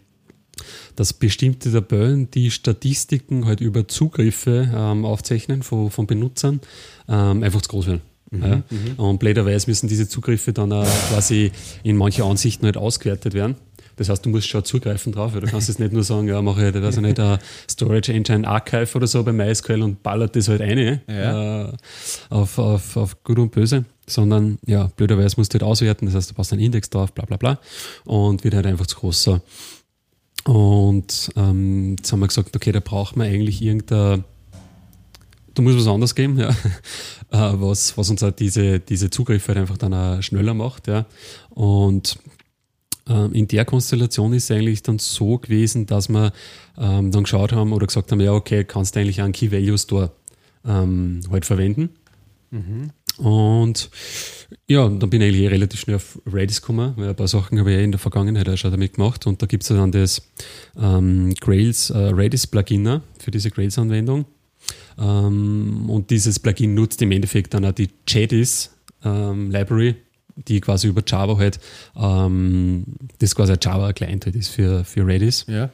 dass 0.96 1.12
bestimmte 1.12 1.72
Tabellen 1.72 2.30
die 2.30 2.50
Statistiken 2.50 3.46
halt 3.46 3.60
über 3.60 3.88
Zugriffe 3.88 4.70
ähm, 4.74 5.04
aufzeichnen 5.04 5.62
von, 5.62 5.90
von 5.90 6.06
Benutzern 6.06 6.60
ähm, 7.08 7.42
einfach 7.42 7.62
zu 7.62 7.68
groß 7.68 7.86
werden. 7.86 8.02
ja. 8.32 8.62
Und 8.96 9.18
blöderweise 9.18 9.68
müssen 9.70 9.88
diese 9.88 10.08
Zugriffe 10.08 10.52
dann 10.52 10.72
auch 10.72 10.86
quasi 11.10 11.52
in 11.82 11.96
manche 11.96 12.24
Ansichten 12.24 12.64
halt 12.66 12.76
ausgewertet 12.76 13.34
werden. 13.34 13.56
Das 13.96 14.08
heißt, 14.08 14.24
du 14.24 14.30
musst 14.30 14.48
schon 14.48 14.64
zugreifen 14.64 15.12
drauf. 15.12 15.32
Du 15.34 15.46
kannst 15.46 15.68
jetzt 15.68 15.78
nicht 15.78 15.92
nur 15.92 16.02
sagen, 16.02 16.26
ja, 16.26 16.42
mache 16.42 16.68
ich, 16.68 16.74
weiß 16.74 16.96
ich 16.96 17.02
nicht, 17.02 17.20
ein 17.20 17.38
Storage 17.70 18.12
Engine 18.12 18.46
Archive 18.46 18.96
oder 18.96 19.06
so 19.06 19.22
bei 19.22 19.32
MySQL 19.32 19.82
und 19.82 20.02
ballert 20.02 20.34
das 20.34 20.48
halt 20.48 20.62
eine 20.62 21.00
ja. 21.08 21.68
äh, 21.68 21.72
auf, 22.30 22.58
auf, 22.58 22.96
auf 22.96 23.22
gut 23.22 23.38
und 23.38 23.52
böse. 23.52 23.84
Sondern, 24.06 24.58
ja, 24.66 24.90
blöderweise 24.96 25.36
musst 25.38 25.54
du 25.54 25.58
halt 25.58 25.62
auswerten. 25.62 26.06
Das 26.06 26.14
heißt, 26.14 26.30
du 26.30 26.34
passt 26.34 26.52
einen 26.52 26.62
Index 26.62 26.90
drauf, 26.90 27.12
bla 27.12 27.24
bla 27.24 27.36
bla. 27.36 27.60
Und 28.04 28.44
wird 28.44 28.54
halt 28.54 28.66
einfach 28.66 28.86
zu 28.86 28.96
groß. 28.96 29.22
So. 29.22 29.40
Und 30.44 31.30
ähm, 31.36 31.96
jetzt 31.96 32.12
haben 32.12 32.20
wir 32.20 32.28
gesagt, 32.28 32.54
okay, 32.54 32.72
da 32.72 32.80
braucht 32.80 33.16
man 33.16 33.26
eigentlich 33.26 33.62
irgendein, 33.62 34.24
da 35.54 35.62
muss 35.62 35.76
was 35.76 35.86
anderes 35.86 36.14
geben, 36.14 36.38
ja, 36.38 36.50
äh, 37.30 37.60
was, 37.60 37.96
was 37.96 38.10
uns 38.10 38.22
halt 38.22 38.40
diese, 38.40 38.78
diese 38.80 39.08
Zugriffe 39.10 39.48
halt 39.48 39.58
einfach 39.58 39.78
dann 39.78 39.94
auch 39.94 40.22
schneller 40.22 40.52
macht. 40.52 40.86
Ja. 40.86 41.06
Und 41.50 42.18
ähm, 43.08 43.32
in 43.32 43.48
der 43.48 43.64
Konstellation 43.64 44.32
ist 44.34 44.44
es 44.44 44.50
eigentlich 44.50 44.82
dann 44.82 44.98
so 44.98 45.38
gewesen, 45.38 45.86
dass 45.86 46.08
wir 46.08 46.32
ähm, 46.78 47.10
dann 47.10 47.24
geschaut 47.24 47.52
haben 47.52 47.72
oder 47.72 47.86
gesagt 47.86 48.12
haben, 48.12 48.20
ja, 48.20 48.32
okay, 48.32 48.64
kannst 48.64 48.96
du 48.96 49.00
eigentlich 49.00 49.22
einen 49.22 49.32
Key 49.32 49.50
Value 49.50 49.78
Store 49.78 50.10
ähm, 50.66 51.20
halt 51.30 51.46
verwenden. 51.46 51.90
Mhm. 52.50 52.90
Und 53.18 53.90
ja, 54.66 54.88
dann 54.88 55.10
bin 55.10 55.20
ich 55.20 55.28
eigentlich 55.28 55.42
eh 55.42 55.48
relativ 55.48 55.80
schnell 55.80 55.96
auf 55.96 56.18
Redis 56.32 56.60
gekommen, 56.60 56.94
weil 56.96 57.08
ein 57.08 57.16
paar 57.16 57.28
Sachen 57.28 57.58
habe 57.58 57.70
ich 57.70 57.76
ja 57.76 57.82
in 57.82 57.92
der 57.92 57.98
Vergangenheit 57.98 58.48
auch 58.48 58.56
schon 58.56 58.70
damit 58.70 58.94
gemacht. 58.94 59.26
Und 59.26 59.42
da 59.42 59.46
gibt 59.46 59.62
es 59.62 59.68
dann 59.68 59.92
das 59.92 60.22
ähm, 60.80 61.34
Grails 61.40 61.90
äh, 61.90 61.98
Redis 61.98 62.46
Plugin 62.46 63.00
für 63.18 63.30
diese 63.30 63.50
Grails-Anwendung. 63.50 64.26
Ähm, 64.98 65.88
und 65.88 66.10
dieses 66.10 66.38
Plugin 66.38 66.74
nutzt 66.74 67.02
im 67.02 67.12
Endeffekt 67.12 67.54
dann 67.54 67.64
auch 67.64 67.72
die 67.72 67.88
JDIS 68.08 68.70
ähm, 69.04 69.50
Library, 69.50 69.96
die 70.36 70.60
quasi 70.60 70.88
über 70.88 71.02
Java 71.06 71.36
halt, 71.36 71.60
ähm, 71.96 72.84
das 73.18 73.34
quasi 73.34 73.52
ein 73.52 73.58
Java-Client 73.60 74.26
halt 74.26 74.36
ist 74.36 74.48
für, 74.48 74.84
für 74.84 75.06
Redis. 75.06 75.46
Ja. 75.48 75.70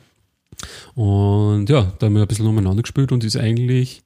Und 0.94 1.68
ja, 1.68 1.92
da 1.98 2.06
haben 2.06 2.14
wir 2.14 2.22
ein 2.22 2.28
bisschen 2.28 2.46
umeinander 2.46 2.82
gespielt 2.82 3.12
und 3.12 3.24
ist 3.24 3.36
eigentlich, 3.36 4.02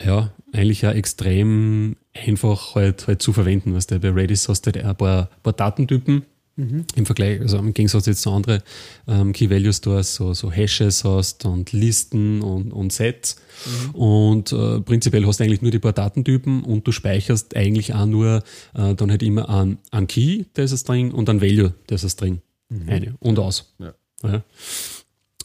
ja, 0.00 0.32
eigentlich 0.52 0.82
ja 0.82 0.92
extrem 0.92 1.96
einfach 2.26 2.74
halt, 2.74 3.06
halt 3.06 3.22
zu 3.22 3.32
verwenden. 3.32 3.74
Was 3.74 3.86
du, 3.86 3.98
bei 3.98 4.10
Redis 4.10 4.48
hast 4.48 4.62
du 4.62 4.72
halt 4.72 4.84
ein 4.84 4.96
paar, 4.96 5.30
paar 5.42 5.52
Datentypen 5.52 6.24
mhm. 6.56 6.84
im 6.94 7.06
Vergleich, 7.06 7.40
also 7.40 7.58
im 7.58 7.72
Gegensatz 7.72 8.06
jetzt 8.06 8.22
zu 8.22 8.30
anderen 8.30 8.62
ähm, 9.06 9.32
Key 9.32 9.50
Value 9.50 9.72
Stores, 9.72 10.14
so, 10.14 10.34
so 10.34 10.50
Hashes 10.50 11.04
hast 11.04 11.44
und 11.44 11.72
Listen 11.72 12.42
und, 12.42 12.72
und 12.72 12.92
Sets. 12.92 13.36
Mhm. 13.64 13.94
Und 13.94 14.52
äh, 14.52 14.80
prinzipiell 14.80 15.26
hast 15.26 15.40
du 15.40 15.44
eigentlich 15.44 15.62
nur 15.62 15.70
die 15.70 15.78
paar 15.78 15.92
Datentypen 15.92 16.62
und 16.64 16.86
du 16.86 16.92
speicherst 16.92 17.56
eigentlich 17.56 17.94
auch 17.94 18.06
nur 18.06 18.42
äh, 18.74 18.94
dann 18.94 19.10
halt 19.10 19.22
immer 19.22 19.48
an, 19.48 19.78
an 19.90 20.06
Key, 20.06 20.44
der 20.56 20.64
ist 20.64 20.72
ein 20.72 20.78
String, 20.78 21.12
und 21.12 21.28
an 21.28 21.40
Value, 21.40 21.74
der 21.88 21.94
ist 21.96 22.04
ein 22.04 22.10
String. 22.10 22.40
Mhm. 22.68 22.88
Eine 22.88 23.14
und 23.20 23.38
aus. 23.38 23.74
Ja. 23.78 23.94
Ja. 24.22 24.42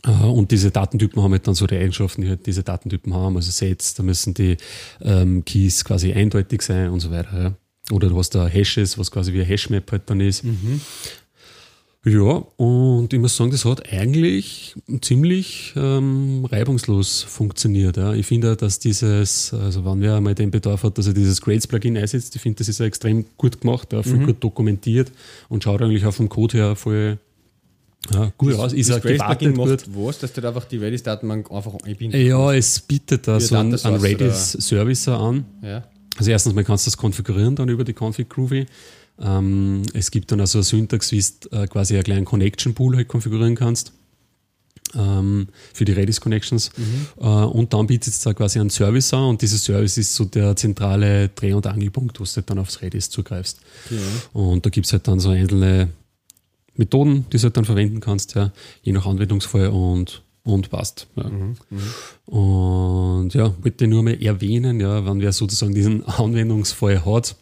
Und 0.03 0.49
diese 0.51 0.71
Datentypen 0.71 1.21
haben 1.21 1.31
halt 1.31 1.47
dann 1.47 1.53
so 1.53 1.67
die 1.67 1.77
Eigenschaften, 1.77 2.21
die 2.23 2.29
halt 2.29 2.45
diese 2.47 2.63
Datentypen 2.63 3.13
haben. 3.13 3.35
Also 3.35 3.51
Sets, 3.51 3.93
da 3.93 4.03
müssen 4.03 4.33
die 4.33 4.57
ähm, 5.01 5.45
Keys 5.45 5.85
quasi 5.85 6.11
eindeutig 6.13 6.63
sein 6.63 6.89
und 6.89 7.01
so 7.01 7.11
weiter. 7.11 7.41
Ja. 7.41 7.53
Oder 7.95 8.09
du 8.09 8.17
hast 8.17 8.31
da 8.31 8.47
Hashes, 8.47 8.97
was 8.97 9.11
quasi 9.11 9.33
wie 9.33 9.41
ein 9.41 9.45
Hashmap 9.45 9.91
halt 9.91 10.03
dann 10.07 10.21
ist. 10.21 10.43
Mhm. 10.43 10.81
Ja, 12.03 12.43
und 12.57 13.13
ich 13.13 13.19
muss 13.19 13.37
sagen, 13.37 13.51
das 13.51 13.63
hat 13.63 13.93
eigentlich 13.93 14.73
ziemlich 15.01 15.73
ähm, 15.75 16.45
reibungslos 16.45 17.21
funktioniert. 17.21 17.97
Ja. 17.97 18.15
Ich 18.15 18.25
finde, 18.25 18.55
dass 18.55 18.79
dieses, 18.79 19.53
also 19.53 19.85
wenn 19.85 20.01
wer 20.01 20.15
einmal 20.15 20.33
den 20.33 20.49
Bedarf 20.49 20.81
hat, 20.81 20.97
dass 20.97 21.05
er 21.05 21.13
dieses 21.13 21.41
Grades-Plugin 21.41 21.95
einsetzt, 21.97 22.35
ich 22.35 22.41
finde, 22.41 22.57
das 22.57 22.69
ist 22.69 22.79
ja 22.79 22.87
extrem 22.87 23.25
gut 23.37 23.61
gemacht, 23.61 23.93
ja, 23.93 24.01
viel 24.01 24.15
mhm. 24.15 24.25
gut 24.25 24.43
dokumentiert 24.43 25.11
und 25.47 25.63
schaut 25.63 25.83
eigentlich 25.83 26.03
auch 26.05 26.13
vom 26.13 26.27
Code 26.27 26.57
her 26.57 26.75
voll 26.75 27.19
ja, 28.13 28.31
gut 28.37 28.53
aus. 28.55 28.73
Ist 28.73 28.89
das 28.89 29.01
Grace-Plugin 29.01 29.55
macht 29.55 29.87
was, 29.93 30.19
dass 30.19 30.33
du 30.33 30.41
da 30.41 30.49
einfach 30.49 30.65
die 30.65 30.77
Redis-Datenbank 30.77 31.51
einfach 31.51 31.75
einbindest? 31.83 32.23
Ja, 32.23 32.53
es 32.53 32.79
bietet 32.79 33.27
da 33.27 33.39
so 33.39 33.55
einen, 33.55 33.75
einen 33.75 33.97
Redis-Service 33.97 35.07
an. 35.09 35.45
Ja. 35.61 35.83
Also 36.17 36.31
erstens 36.31 36.53
mal 36.53 36.63
kannst 36.63 36.85
du 36.85 36.89
das 36.89 36.97
konfigurieren 36.97 37.55
dann 37.55 37.69
über 37.69 37.83
die 37.83 37.93
Config 37.93 38.29
Groovy. 38.29 38.65
Ähm, 39.19 39.83
es 39.93 40.09
gibt 40.09 40.31
dann 40.31 40.39
also 40.39 40.57
eine 40.57 40.63
Syntax, 40.63 41.11
wie 41.11 41.23
du 41.23 41.55
äh, 41.55 41.67
quasi 41.67 41.93
einen 41.93 42.03
kleinen 42.03 42.25
Connection 42.25 42.73
Pool 42.73 42.95
halt 42.95 43.07
konfigurieren 43.07 43.55
kannst 43.55 43.93
ähm, 44.95 45.47
für 45.73 45.85
die 45.85 45.91
Redis 45.91 46.19
Connections. 46.21 46.71
Mhm. 46.75 47.07
Äh, 47.19 47.27
und 47.27 47.73
dann 47.73 47.87
bietet 47.87 48.13
es 48.13 48.19
da 48.21 48.33
quasi 48.33 48.59
einen 48.59 48.69
Service 48.69 49.13
an 49.13 49.23
und 49.23 49.41
dieser 49.41 49.57
Service 49.57 49.97
ist 49.97 50.15
so 50.15 50.25
der 50.25 50.55
zentrale 50.55 51.29
Dreh- 51.29 51.53
und 51.53 51.67
Angelpunkt, 51.67 52.19
wo 52.19 52.23
du 52.23 52.41
dann 52.41 52.59
aufs 52.59 52.81
Redis 52.81 53.09
zugreifst. 53.09 53.59
Ja. 53.89 53.97
Und 54.33 54.65
da 54.65 54.69
gibt 54.69 54.87
es 54.87 54.93
halt 54.93 55.07
dann 55.07 55.19
so 55.19 55.29
einzelne 55.29 55.89
Methoden, 56.75 57.25
die 57.31 57.37
du 57.37 57.43
halt 57.43 57.57
dann 57.57 57.65
verwenden 57.65 57.99
kannst, 57.99 58.35
ja, 58.35 58.51
je 58.81 58.91
nach 58.91 59.05
Anwendungsfall 59.05 59.67
und, 59.67 60.23
und 60.43 60.69
passt. 60.69 61.07
Ja. 61.15 61.29
Mhm, 61.29 61.55
mh. 61.69 62.35
Und 62.35 63.33
ja, 63.33 63.49
bitte 63.49 63.87
nur 63.87 64.03
mal 64.03 64.21
erwähnen, 64.21 64.79
ja, 64.79 65.05
wenn 65.05 65.21
wer 65.21 65.31
sozusagen 65.31 65.73
diesen 65.73 66.05
Anwendungsfall 66.05 67.05
hat, 67.05 67.35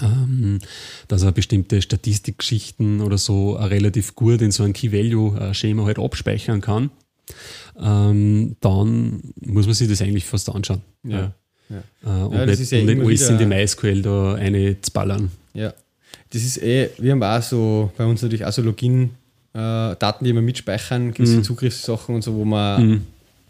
ähm, 0.00 0.58
dass 1.08 1.22
er 1.22 1.32
bestimmte 1.32 1.82
Statistikgeschichten 1.82 3.00
oder 3.00 3.18
so 3.18 3.52
relativ 3.52 4.14
gut 4.14 4.40
in 4.40 4.50
so 4.50 4.62
ein 4.62 4.72
Key-Value-Schema 4.72 5.84
halt 5.84 5.98
abspeichern 5.98 6.60
kann, 6.60 6.90
ähm, 7.78 8.56
dann 8.60 9.20
muss 9.40 9.66
man 9.66 9.74
sich 9.74 9.88
das 9.88 10.02
eigentlich 10.02 10.24
fast 10.24 10.48
anschauen. 10.50 10.82
Ja. 11.04 11.34
ja. 11.68 11.82
Äh, 12.04 12.24
und 12.24 12.34
ja, 12.34 12.46
nicht, 12.46 12.70
ja 12.70 12.80
und 12.80 12.86
nicht 12.86 13.00
alles 13.00 13.28
in 13.28 13.38
die 13.38 13.46
MySQL 13.46 14.02
da 14.02 14.34
eine 14.34 14.80
zu 14.80 14.92
ballern. 14.92 15.30
Ja, 15.54 15.74
das 16.32 16.42
ist 16.42 16.62
eh, 16.62 16.90
wir 16.98 17.12
haben 17.12 17.22
auch 17.22 17.42
so, 17.42 17.90
bei 17.96 18.04
uns 18.04 18.22
natürlich 18.22 18.44
auch 18.44 18.52
so 18.52 18.62
Login-Daten, 18.62 20.24
äh, 20.24 20.28
die 20.28 20.34
wir 20.34 20.42
mitspeichern, 20.42 21.12
gewisse 21.12 21.38
mhm. 21.38 21.44
Zugriffssachen 21.44 22.14
und 22.14 22.22
so, 22.22 22.34
wo 22.34 22.44
man, 22.44 22.86
mhm. 22.86 23.00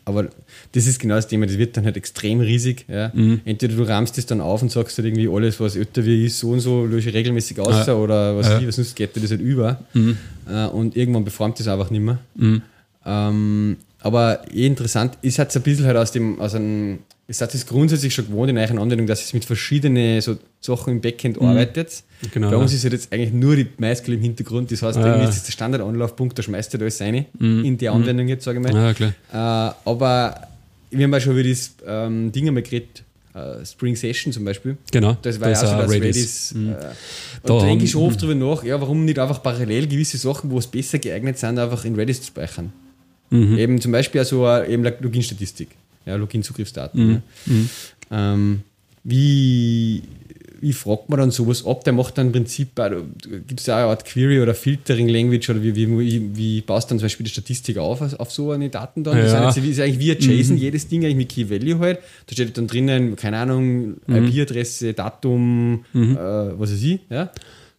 aber 0.06 0.28
das 0.72 0.86
ist 0.86 0.98
genau 0.98 1.16
das 1.16 1.28
Thema, 1.28 1.46
das 1.46 1.58
wird 1.58 1.76
dann 1.76 1.84
halt 1.84 1.96
extrem 1.96 2.40
riesig. 2.40 2.86
Ja. 2.88 3.10
Mhm. 3.12 3.42
Entweder 3.44 3.76
du 3.76 3.82
rahmst 3.82 4.16
das 4.16 4.26
dann 4.26 4.40
auf 4.40 4.62
und 4.62 4.72
sagst 4.72 4.96
halt 4.96 5.06
irgendwie 5.06 5.28
alles, 5.28 5.60
was 5.60 5.76
älter 5.76 6.04
wie 6.04 6.24
ist, 6.24 6.38
so 6.38 6.50
und 6.50 6.60
so, 6.60 6.86
löse 6.86 7.10
ich 7.10 7.14
regelmäßig 7.14 7.60
aus 7.60 7.86
ja. 7.86 7.94
oder 7.94 8.36
was 8.36 8.48
ja. 8.48 8.58
ich, 8.58 8.66
was 8.66 8.76
sonst 8.76 8.96
geht 8.96 9.14
dir 9.14 9.20
das 9.20 9.30
halt 9.30 9.42
über. 9.42 9.80
Mhm. 9.92 10.16
Äh, 10.48 10.66
und 10.66 10.96
irgendwann 10.96 11.24
beformt 11.24 11.60
das 11.60 11.68
einfach 11.68 11.90
nicht 11.90 12.02
mehr. 12.02 12.18
Mhm. 12.34 12.62
Ähm, 13.04 13.76
aber 14.00 14.40
eh 14.50 14.66
interessant, 14.66 15.18
ist 15.20 15.38
halt 15.38 15.54
ein 15.54 15.62
bisschen 15.62 15.84
halt 15.84 15.96
aus 15.96 16.12
dem, 16.12 16.40
aus 16.40 16.54
einem 16.54 17.00
es 17.30 17.40
hat 17.40 17.54
es 17.54 17.64
grundsätzlich 17.64 18.12
schon 18.12 18.26
gewohnt 18.26 18.50
in 18.50 18.58
euren 18.58 18.78
Anwendungen, 18.78 19.06
dass 19.06 19.22
es 19.22 19.32
mit 19.32 19.44
verschiedenen 19.44 20.20
so 20.20 20.36
Sachen 20.60 20.94
im 20.94 21.00
Backend 21.00 21.40
mhm. 21.40 21.46
arbeitet. 21.46 22.02
Genau, 22.32 22.50
Bei 22.50 22.56
uns 22.56 22.72
ja. 22.72 22.78
ist 22.78 22.82
halt 22.82 22.92
jetzt 22.94 23.12
eigentlich 23.12 23.32
nur 23.32 23.54
die 23.54 23.68
MySQL 23.78 24.14
im 24.14 24.20
Hintergrund. 24.20 24.72
Das 24.72 24.82
heißt, 24.82 24.98
ah, 24.98 25.06
irgendwie 25.06 25.28
ist 25.28 25.36
das 25.36 25.44
der 25.44 25.52
Standardanlaufpunkt, 25.52 26.36
da 26.36 26.42
schmeißt 26.42 26.74
du 26.74 26.78
alles 26.78 27.00
rein 27.00 27.26
mhm. 27.38 27.64
in 27.64 27.78
die 27.78 27.88
mhm. 27.88 27.94
Anwendung 27.94 28.26
jetzt, 28.26 28.44
sage 28.44 28.58
ich 28.58 28.64
mal. 28.64 28.74
Ja, 28.74 28.92
klar. 28.92 29.14
Äh, 29.32 29.74
aber 29.88 30.48
wir 30.90 31.04
haben 31.04 31.12
ja 31.12 31.20
schon 31.20 31.38
über 31.38 31.48
das 31.48 31.70
ähm, 31.86 32.32
Ding 32.32 32.48
einmal 32.48 32.62
geredet, 32.62 33.04
Uh, 33.32 33.64
Spring 33.64 33.94
Session 33.94 34.32
zum 34.32 34.44
Beispiel. 34.44 34.76
Genau. 34.90 35.16
Das 35.22 35.38
war 35.40 35.50
das 35.50 35.62
ja 35.62 35.68
auch 35.68 35.76
so, 35.76 35.82
dass 35.82 35.90
Redis. 35.92 36.16
Redis 36.16 36.52
mhm. 36.52 36.72
äh, 36.72 36.76
da 37.44 37.60
denke 37.60 37.84
ich 37.84 37.92
schon 37.92 38.02
oft 38.02 38.20
drüber 38.20 38.34
nach, 38.34 38.64
ja, 38.64 38.80
warum 38.80 39.04
nicht 39.04 39.20
einfach 39.20 39.40
parallel 39.40 39.86
gewisse 39.86 40.18
Sachen, 40.18 40.50
wo 40.50 40.58
es 40.58 40.66
besser 40.66 40.98
geeignet 40.98 41.38
sind, 41.38 41.56
einfach 41.56 41.84
in 41.84 41.94
Redis 41.94 42.22
zu 42.22 42.26
speichern. 42.26 42.72
Mhm. 43.30 43.56
Eben 43.56 43.80
zum 43.80 43.92
Beispiel 43.92 44.18
also 44.18 44.48
eben 44.64 44.82
Login-Statistik 44.82 45.68
ja, 46.06 46.16
Login-Zugriffsdaten. 46.16 47.06
Mhm. 47.06 47.12
Ja. 47.12 47.52
Mhm. 47.52 47.70
Ähm, 48.12 48.60
wie, 49.04 50.02
wie 50.60 50.72
fragt 50.72 51.08
man 51.08 51.18
dann 51.20 51.30
sowas 51.30 51.64
ab? 51.64 51.84
Der 51.84 51.92
macht 51.92 52.18
dann 52.18 52.26
im 52.26 52.32
Prinzip, 52.32 52.70
gibt 53.46 53.60
es 53.60 53.66
ja 53.66 53.76
eine 53.76 53.86
Art 53.86 54.04
Query 54.04 54.40
oder 54.40 54.54
Filtering-Language 54.54 55.50
oder 55.50 55.62
wie, 55.62 55.74
wie, 55.74 56.36
wie 56.36 56.60
baust 56.60 56.88
du 56.88 56.92
dann 56.92 56.98
zum 56.98 57.06
Beispiel 57.06 57.24
die 57.24 57.30
Statistik 57.30 57.78
auf, 57.78 58.00
auf 58.18 58.30
so 58.30 58.50
eine 58.50 58.68
Daten 58.68 59.02
dann? 59.02 59.16
Ja. 59.16 59.44
Das 59.44 59.56
ist, 59.56 59.64
ist, 59.64 59.80
eigentlich 59.80 59.98
wie 59.98 60.12
ein 60.12 60.38
JSON, 60.38 60.56
mhm. 60.56 60.62
jedes 60.62 60.88
Ding 60.88 61.04
eigentlich 61.04 61.16
mit 61.16 61.28
Key 61.30 61.48
Value 61.48 61.78
halt. 61.78 62.00
Da 62.26 62.32
steht 62.32 62.56
dann 62.58 62.66
drinnen, 62.66 63.16
keine 63.16 63.38
Ahnung, 63.38 63.96
mhm. 64.06 64.26
IP-Adresse, 64.26 64.92
Datum, 64.92 65.84
mhm. 65.92 66.16
äh, 66.16 66.58
was 66.58 66.72
weiß 66.72 66.82
ich, 66.82 67.00
ja. 67.08 67.30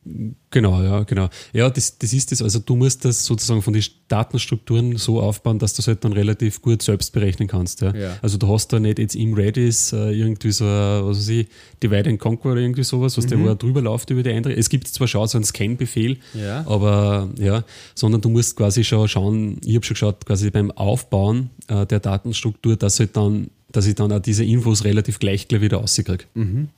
Genau, 0.03 0.81
ja, 0.81 1.03
genau. 1.03 1.29
Ja, 1.53 1.69
das, 1.69 1.99
das 1.99 2.11
ist 2.11 2.31
es. 2.31 2.41
Also 2.41 2.57
du 2.57 2.75
musst 2.75 3.05
das 3.05 3.23
sozusagen 3.23 3.61
von 3.61 3.73
den 3.73 3.83
Datenstrukturen 4.07 4.97
so 4.97 5.21
aufbauen, 5.21 5.59
dass 5.59 5.75
du 5.75 5.81
es 5.81 5.87
halt 5.87 6.03
dann 6.03 6.13
relativ 6.13 6.61
gut 6.61 6.81
selbst 6.81 7.13
berechnen 7.13 7.47
kannst. 7.47 7.81
Ja. 7.81 7.95
ja. 7.95 8.17
Also 8.21 8.39
du 8.39 8.47
hast 8.47 8.73
da 8.73 8.79
nicht 8.79 8.97
jetzt 8.97 9.15
im 9.15 9.35
Redis 9.35 9.93
äh, 9.93 10.11
irgendwie 10.11 10.51
so, 10.51 10.65
ein, 10.65 11.05
was 11.05 11.19
weiß 11.19 11.29
ich, 11.29 11.47
Divide 11.83 12.09
and 12.09 12.19
Conquer 12.19 12.53
oder 12.53 12.61
irgendwie 12.61 12.83
sowas, 12.83 13.15
was 13.15 13.25
mhm. 13.25 13.29
der 13.29 13.39
wo 13.41 13.47
er 13.47 13.55
drüber 13.55 13.81
läuft 13.81 14.09
über 14.09 14.23
die 14.23 14.31
Einträge. 14.31 14.59
Es 14.59 14.69
gibt 14.69 14.87
zwar 14.87 15.07
schon 15.07 15.27
so 15.27 15.37
einen 15.37 15.45
Scan-Befehl, 15.45 16.17
ja. 16.33 16.65
aber 16.65 17.29
ja, 17.37 17.63
sondern 17.93 18.21
du 18.21 18.29
musst 18.29 18.55
quasi 18.55 18.83
schon 18.83 19.07
schauen, 19.07 19.61
ich 19.63 19.75
habe 19.75 19.85
schon 19.85 19.93
geschaut, 19.93 20.25
quasi 20.25 20.49
beim 20.49 20.71
Aufbauen 20.71 21.51
äh, 21.67 21.85
der 21.85 21.99
Datenstruktur, 21.99 22.75
dass 22.75 22.99
halt 22.99 23.15
dann, 23.15 23.51
dass 23.71 23.85
ich 23.85 23.93
dann 23.93 24.11
auch 24.11 24.19
diese 24.19 24.43
Infos 24.43 24.83
relativ 24.83 25.19
gleich 25.19 25.47
gleich 25.47 25.61
wieder 25.61 25.77
rauskriege. 25.77 26.25
Mhm. 26.33 26.69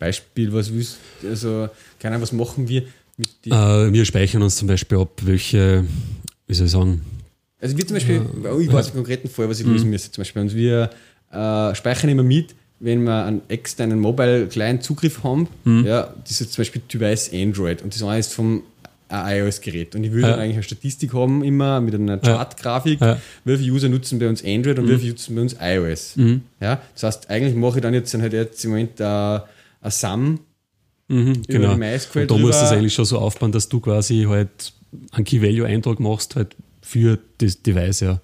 Beispiel, 0.00 0.52
was 0.52 0.72
willst 0.72 0.96
also 1.24 1.68
keine 2.00 2.16
Ahnung, 2.16 2.22
was 2.22 2.32
machen 2.32 2.68
wir 2.68 2.82
mit 3.16 3.28
äh, 3.46 3.92
Wir 3.92 4.04
speichern 4.04 4.42
uns 4.42 4.56
zum 4.56 4.66
Beispiel 4.66 4.98
ab, 4.98 5.20
welche, 5.22 5.84
wie 6.48 6.54
soll 6.54 6.66
ich 6.66 6.72
sagen, 6.72 7.02
also 7.60 7.76
wir 7.76 7.86
zum 7.86 7.94
Beispiel, 7.94 8.22
ja, 8.42 8.58
ich 8.58 8.72
weiß 8.72 8.86
einen 8.86 8.94
konkreten 8.94 9.28
Fall, 9.28 9.48
was 9.48 9.60
ich 9.60 9.66
lösen 9.66 9.84
mhm. 9.84 9.90
müsste 9.90 10.10
zum 10.10 10.22
Beispiel. 10.22 10.42
Und 10.42 10.54
wir 10.54 10.90
äh, 11.30 11.74
speichern 11.74 12.08
immer 12.08 12.22
mit, 12.22 12.54
wenn 12.78 13.02
wir 13.02 13.26
einen 13.26 13.42
externen 13.48 14.00
Mobile 14.00 14.46
Client 14.46 14.82
Zugriff 14.82 15.22
haben, 15.22 15.46
mhm. 15.64 15.84
ja, 15.84 16.14
das 16.26 16.40
ist 16.40 16.52
zum 16.54 16.62
Beispiel 16.62 16.80
Device 16.92 17.30
Android 17.32 17.82
und 17.82 17.94
das 17.94 18.02
eine 18.02 18.18
ist 18.18 18.32
vom 18.32 18.62
iOS-Gerät. 19.10 19.94
Und 19.94 20.04
ich 20.04 20.12
will 20.12 20.22
Ja. 20.22 20.30
dann 20.30 20.38
eigentlich 20.40 20.54
eine 20.54 20.62
Statistik 20.62 21.12
haben, 21.12 21.42
immer 21.42 21.80
mit 21.80 21.94
einer 21.94 22.18
Chart-Grafik, 22.18 23.00
Ja. 23.00 23.18
wie 23.44 23.56
viele 23.58 23.72
User 23.72 23.88
nutzen 23.88 24.18
bei 24.18 24.28
uns 24.28 24.42
Android 24.44 24.78
und 24.78 24.88
wie 24.88 24.96
viele 24.96 25.10
nutzen 25.10 25.34
bei 25.34 25.42
uns 25.42 25.56
iOS. 25.60 26.16
Mhm. 26.16 26.42
Ja, 26.60 26.80
das 26.94 27.02
heißt, 27.02 27.30
eigentlich 27.30 27.54
mache 27.54 27.78
ich 27.78 27.82
dann 27.82 27.92
jetzt, 27.92 28.14
dann 28.14 28.22
halt 28.22 28.32
jetzt 28.32 28.64
im 28.64 28.70
Moment 28.70 29.00
ein 29.00 29.40
Sum 29.88 30.40
Mhm, 31.08 31.32
über 31.32 31.42
genau. 31.48 31.72
die 31.74 31.78
MySQL 31.80 32.20
Und 32.22 32.30
da 32.30 32.36
musst 32.38 32.60
du 32.60 32.64
es 32.66 32.70
eigentlich 32.70 32.94
schon 32.94 33.04
so 33.04 33.18
aufbauen, 33.18 33.50
dass 33.50 33.68
du 33.68 33.80
quasi 33.80 34.26
halt 34.28 34.72
einen 35.10 35.24
Key-Value-Eintrag 35.24 35.98
machst 35.98 36.36
halt 36.36 36.54
für 36.82 37.18
das 37.38 37.62
Device, 37.62 38.00
ja. 38.00 38.20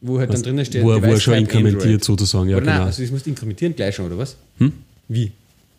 wo 0.00 0.18
halt 0.18 0.32
dann 0.34 0.42
drinnen 0.42 0.64
steht, 0.64 0.82
wo, 0.82 0.90
er- 0.90 1.00
wo 1.02 1.06
er 1.06 1.20
schon 1.20 1.34
inkrementiert 1.34 1.84
Android. 1.84 2.04
sozusagen, 2.04 2.48
ja 2.48 2.56
oder 2.56 2.64
genau. 2.66 2.78
nein, 2.78 2.86
also 2.88 3.00
das 3.02 3.10
musst 3.12 3.26
du 3.26 3.30
inkrementieren 3.30 3.76
gleich 3.76 3.94
schon, 3.94 4.06
oder 4.06 4.18
was? 4.18 4.36
Hm? 4.58 4.72
Wie? 5.08 5.30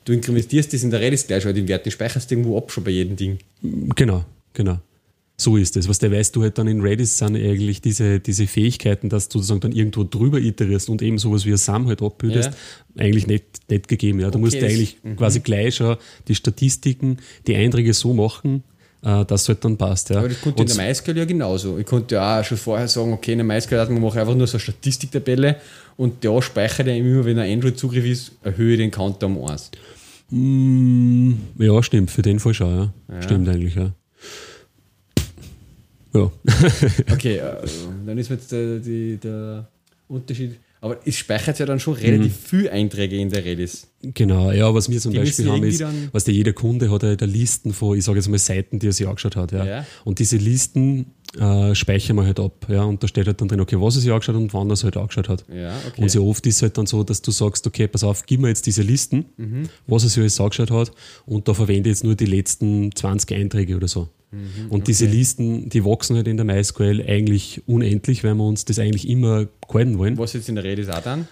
Du 0.05 0.13
inkrementierst 0.13 0.71
das 0.73 0.83
in 0.83 0.91
der 0.91 1.01
Redis 1.01 1.27
gleich 1.27 1.43
schon, 1.43 1.53
den 1.53 1.67
Wert, 1.67 1.85
den 1.85 1.91
speicherst 1.91 2.29
du 2.31 2.35
irgendwo 2.35 2.57
ab 2.57 2.71
schon 2.71 2.83
bei 2.85 2.91
jedem 2.91 3.15
Ding. 3.17 3.39
Genau, 3.61 4.23
genau. 4.53 4.79
So 5.37 5.57
ist 5.57 5.75
es. 5.75 5.89
Was 5.89 5.99
der 5.99 6.11
weißt 6.11 6.33
du 6.35 6.43
halt 6.43 6.57
dann 6.57 6.67
in 6.67 6.79
Redis 6.81 7.17
sind 7.17 7.35
eigentlich 7.35 7.81
diese, 7.81 8.21
diese 8.21 8.47
Fähigkeiten, 8.47 9.09
dass 9.09 9.27
du 9.27 9.39
sozusagen 9.39 9.59
dann 9.59 9.71
irgendwo 9.73 10.05
drüber 10.05 10.39
iterierst 10.39 10.87
und 10.89 11.01
eben 11.01 11.17
sowas 11.17 11.45
wie 11.45 11.51
ein 11.51 11.57
SAM 11.57 11.87
halt 11.87 12.01
abbildest, 12.01 12.51
eigentlich 12.97 13.27
nicht, 13.27 13.43
nicht 13.69 13.87
gegeben. 13.89 14.19
Ja. 14.21 14.27
Du 14.31 14.37
Okay, 14.37 14.45
musst 14.45 14.55
das- 14.55 14.63
eigentlich 14.63 14.97
quasi 15.17 15.41
gleich 15.41 15.75
schon 15.75 15.97
die 16.29 16.35
Statistiken, 16.35 17.17
die 17.47 17.55
Einträge 17.55 17.93
so 17.93 18.13
machen, 18.13 18.63
äh, 19.03 19.25
dass 19.25 19.41
es 19.41 19.49
halt 19.49 19.65
dann 19.65 19.75
passt. 19.77 20.09
Ja. 20.09 20.19
Aber 20.19 20.29
das 20.29 20.39
konnte 20.39 20.61
Und 20.63 20.69
in 20.71 20.77
der 20.77 20.87
MySQL 20.87 21.17
ja 21.17 21.25
genauso. 21.25 21.77
Ich 21.79 21.85
konnte 21.85 22.15
ja 22.15 22.39
auch 22.39 22.43
schon 22.45 22.57
vorher 22.57 22.87
sagen, 22.87 23.11
okay, 23.11 23.33
in 23.33 23.39
der 23.39 23.45
MySQL-Datenbank 23.45 24.05
mache 24.05 24.15
ich 24.17 24.21
einfach 24.21 24.35
nur 24.35 24.47
so 24.47 24.53
eine 24.55 24.61
Statistiktabelle 24.61 25.57
und 25.97 26.23
da 26.23 26.41
speichere 26.41 26.91
ich 26.93 26.99
immer, 26.99 27.25
wenn 27.25 27.37
ein 27.39 27.51
Android-Zugriff 27.51 28.05
ist, 28.05 28.31
erhöhe 28.41 28.75
ich 28.75 28.79
den 28.79 28.89
Counter 28.91 29.27
um 29.27 29.43
1. 29.43 29.69
Mm, 30.29 31.33
ja, 31.59 31.83
stimmt, 31.83 32.09
für 32.09 32.21
den 32.21 32.39
Fall 32.39 32.53
schon, 32.53 32.69
ja. 32.75 32.93
Ja. 33.13 33.21
Stimmt 33.21 33.49
eigentlich, 33.49 33.75
ja. 33.75 33.91
Ja. 36.15 36.31
Okay, 37.13 37.37
äh, 37.37 37.55
dann 38.05 38.17
ist 38.17 38.29
mir 38.29 38.35
jetzt 38.37 38.51
der, 38.51 38.79
die, 38.79 39.17
der 39.17 39.67
Unterschied. 40.07 40.55
Aber 40.81 40.97
es 41.05 41.17
speichert 41.17 41.57
ja 41.59 41.65
dann 41.65 41.79
schon 41.79 41.95
relativ 41.95 42.31
Mhm. 42.33 42.47
viel 42.47 42.69
Einträge 42.69 43.17
in 43.17 43.29
der 43.29 43.43
Redis. 43.43 43.87
Genau, 44.13 44.51
ja, 44.51 44.73
was 44.73 44.89
wir 44.89 44.99
zum 44.99 45.11
Die 45.13 45.19
Beispiel 45.19 45.49
haben, 45.49 45.63
ist, 45.63 45.83
was 46.11 46.23
der 46.23 46.33
jeder 46.33 46.53
Kunde 46.53 46.91
hat, 46.91 47.03
halt 47.03 47.21
Listen 47.21 47.73
von, 47.73 47.97
ich 47.97 48.03
sage 48.03 48.17
jetzt 48.19 48.27
mal 48.29 48.37
Seiten, 48.37 48.79
die 48.79 48.87
er 48.87 48.93
sich 48.93 49.07
angeschaut 49.07 49.35
hat. 49.35 49.51
Ja. 49.51 49.65
Ja. 49.65 49.85
Und 50.03 50.19
diese 50.19 50.37
Listen 50.37 51.07
äh, 51.39 51.73
speichern 51.75 52.15
wir 52.17 52.25
halt 52.25 52.39
ab. 52.39 52.67
Ja. 52.69 52.83
Und 52.83 53.01
da 53.03 53.07
steht 53.07 53.27
halt 53.27 53.41
dann 53.41 53.47
drin, 53.47 53.59
okay, 53.59 53.77
was 53.79 53.95
er 53.95 54.01
sich 54.01 54.11
angeschaut 54.11 54.35
hat 54.35 54.41
und 54.41 54.53
wann 54.53 54.69
er 54.69 54.73
es 54.73 54.83
halt 54.83 54.97
angeschaut 54.97 55.29
hat. 55.29 55.45
Ja, 55.53 55.75
okay. 55.87 56.01
Und 56.01 56.09
sehr 56.09 56.23
oft 56.23 56.45
ist 56.45 56.57
es 56.57 56.61
halt 56.61 56.77
dann 56.77 56.85
so, 56.85 57.03
dass 57.03 57.21
du 57.21 57.31
sagst, 57.31 57.65
okay, 57.67 57.87
pass 57.87 58.03
auf, 58.03 58.25
gib 58.25 58.39
mir 58.41 58.49
jetzt 58.49 58.65
diese 58.67 58.81
Listen, 58.81 59.25
Mhm. 59.37 59.69
was 59.87 60.03
er 60.03 60.09
sich 60.09 60.19
alles 60.19 60.39
angeschaut 60.39 60.71
hat 60.71 60.91
und 61.25 61.47
da 61.47 61.53
verwende 61.53 61.89
ich 61.89 61.95
jetzt 61.95 62.03
nur 62.03 62.15
die 62.15 62.25
letzten 62.25 62.93
20 62.95 63.35
Einträge 63.37 63.75
oder 63.75 63.87
so. 63.87 64.07
Mhm, 64.31 64.69
und 64.69 64.87
diese 64.87 65.05
Listen, 65.05 65.69
die 65.69 65.85
wachsen 65.85 66.15
halt 66.15 66.27
in 66.27 66.37
der 66.37 66.45
MySQL 66.45 67.03
eigentlich 67.07 67.61
unendlich, 67.67 68.23
weil 68.23 68.35
wir 68.35 68.43
uns 68.45 68.65
das 68.65 68.79
eigentlich 68.79 69.07
immer 69.07 69.47
gehalten 69.67 69.97
wollen. 69.97 70.17
Was 70.17 70.33
jetzt 70.33 70.49
in 70.49 70.55
der 70.55 70.63
Redis 70.63 70.89
auch 70.89 71.01
dann? 71.01 71.27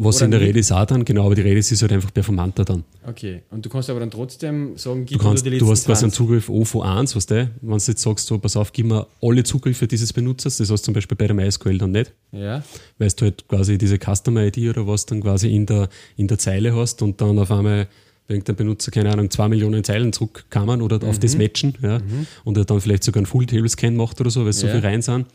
Was 0.00 0.20
in 0.20 0.30
der? 0.30 0.40
Redis 0.40 0.70
auch 0.70 0.84
dann, 0.86 1.04
genau, 1.04 1.26
aber 1.26 1.34
die 1.34 1.40
Redis 1.42 1.72
ist 1.72 1.82
halt 1.82 1.90
einfach 1.92 2.12
performanter 2.14 2.64
dann. 2.64 2.84
Okay. 3.06 3.42
Und 3.50 3.64
du 3.66 3.68
kannst 3.68 3.90
aber 3.90 3.98
dann 4.00 4.10
trotzdem 4.10 4.76
sagen, 4.76 5.04
gib 5.06 5.18
Du, 5.18 5.24
kannst, 5.24 5.44
mir 5.44 5.50
die 5.50 5.58
du 5.58 5.68
hast 5.68 5.86
quasi 5.86 6.04
einen 6.04 6.12
20. 6.12 6.16
Zugriff 6.16 6.48
O 6.48 6.64
von 6.64 6.82
1, 6.82 7.16
weißt 7.16 7.30
du? 7.32 7.50
Wenn 7.60 7.78
du 7.78 7.84
jetzt 7.84 8.00
sagst, 8.02 8.26
so, 8.26 8.38
pass 8.38 8.56
auf, 8.56 8.72
gib 8.72 8.86
mir 8.86 9.06
alle 9.20 9.42
Zugriffe 9.42 9.88
dieses 9.88 10.12
Benutzers, 10.12 10.58
das 10.58 10.70
hast 10.70 10.82
du 10.82 10.84
zum 10.86 10.94
Beispiel 10.94 11.16
bei 11.16 11.26
der 11.26 11.34
MySQL 11.34 11.78
dann 11.78 11.90
nicht, 11.90 12.12
Ja, 12.32 12.62
weil 12.98 13.08
du 13.10 13.24
halt 13.24 13.48
quasi 13.48 13.76
diese 13.76 13.98
Customer-ID 13.98 14.70
oder 14.70 14.86
was 14.86 15.04
dann 15.06 15.20
quasi 15.20 15.54
in 15.54 15.66
der, 15.66 15.88
in 16.16 16.28
der 16.28 16.38
Zeile 16.38 16.76
hast 16.76 17.02
und 17.02 17.20
dann 17.20 17.38
auf 17.38 17.50
einmal 17.50 17.88
irgendein 18.28 18.56
Benutzer, 18.56 18.90
keine 18.90 19.10
Ahnung, 19.12 19.30
zwei 19.30 19.48
Millionen 19.48 19.82
Zeilen 19.82 20.12
zurückkamen 20.12 20.80
oder 20.82 20.96
auf 21.08 21.16
Mhm. 21.16 21.20
das 21.20 21.36
matchen 21.36 21.74
ja? 21.82 21.98
und 22.44 22.56
er 22.56 22.64
dann 22.66 22.80
vielleicht 22.80 23.02
sogar 23.02 23.18
einen 23.20 23.26
Full-Table-Scan 23.26 23.92
macht 23.96 24.20
oder 24.20 24.30
so, 24.30 24.42
weil 24.42 24.50
es 24.50 24.60
so 24.60 24.66
Ja. 24.66 24.74
viel 24.74 24.82
rein 24.82 25.02
sind. 25.02 25.26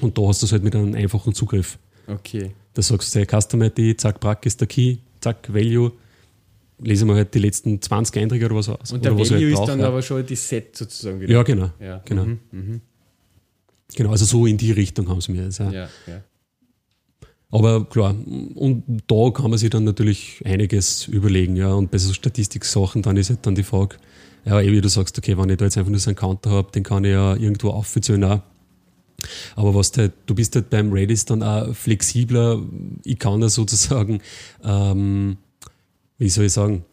Und 0.00 0.16
da 0.18 0.22
hast 0.28 0.42
du 0.42 0.46
es 0.46 0.52
halt 0.52 0.62
mit 0.62 0.76
einem 0.76 0.94
einfachen 0.94 1.34
Zugriff. 1.34 1.78
okay. 2.06 2.50
Da 2.76 2.82
sagst 2.82 3.14
du, 3.14 3.24
Customer 3.24 3.70
ID, 3.74 3.98
zack, 3.98 4.20
Brack 4.20 4.44
ist 4.44 4.60
der 4.60 4.68
Key, 4.68 4.98
zack, 5.20 5.48
Value, 5.48 5.92
lesen 6.78 7.08
wir 7.08 7.14
halt 7.14 7.32
die 7.32 7.38
letzten 7.38 7.80
20 7.80 8.18
Einträge 8.18 8.44
oder 8.44 8.56
was 8.56 8.68
aus. 8.68 8.92
Und 8.92 9.02
der 9.02 9.12
ich 9.12 9.30
Value 9.30 9.46
halt 9.46 9.60
ist 9.60 9.64
dann 9.66 9.80
ja. 9.80 9.88
aber 9.88 10.02
schon 10.02 10.26
die 10.26 10.36
Set 10.36 10.76
sozusagen 10.76 11.18
wieder. 11.18 11.32
Ja, 11.32 11.42
genau. 11.42 11.70
Ja. 11.80 12.02
Genau. 12.04 12.26
Mhm. 12.50 12.82
genau, 13.94 14.10
also 14.10 14.26
so 14.26 14.44
in 14.44 14.58
die 14.58 14.72
Richtung 14.72 15.08
haben 15.08 15.22
sie 15.22 15.32
mir 15.32 15.44
jetzt. 15.44 15.58
Ja. 15.58 15.72
Ja, 15.72 15.88
ja. 16.06 16.22
Aber 17.50 17.86
klar, 17.86 18.14
und 18.56 18.84
da 19.06 19.30
kann 19.30 19.48
man 19.48 19.58
sich 19.58 19.70
dann 19.70 19.84
natürlich 19.84 20.42
einiges 20.44 21.08
überlegen, 21.08 21.56
ja. 21.56 21.72
Und 21.72 21.90
bei 21.90 21.96
so 21.96 22.12
Statistik-Sachen, 22.12 23.00
dann 23.00 23.16
ist 23.16 23.30
halt 23.30 23.46
dann 23.46 23.54
die 23.54 23.62
Frage, 23.62 23.96
ja, 24.44 24.60
eh 24.60 24.70
wie 24.70 24.82
du 24.82 24.90
sagst, 24.90 25.16
okay, 25.16 25.38
wenn 25.38 25.48
ich 25.48 25.56
da 25.56 25.64
jetzt 25.64 25.78
einfach 25.78 25.90
nur 25.90 25.98
so 25.98 26.10
einen 26.10 26.16
Counter 26.16 26.50
habe, 26.50 26.72
den 26.72 26.82
kann 26.82 27.04
ich 27.04 27.12
ja 27.12 27.36
irgendwo 27.36 27.70
aufzählen 27.70 28.22
auch. 28.22 28.42
Aber 29.54 29.74
was 29.74 29.92
du 29.92 30.02
halt, 30.02 30.12
du 30.26 30.34
bist 30.34 30.54
halt 30.54 30.70
beim 30.70 30.92
Redis 30.92 31.24
dann 31.24 31.42
auch 31.42 31.74
flexibler. 31.74 32.62
Ich 33.04 33.18
kann 33.18 33.40
ja 33.40 33.48
sozusagen, 33.48 34.20
ähm, 34.64 35.36
wie 36.18 36.28
soll 36.28 36.44
ich 36.46 36.52
sagen, 36.52 36.84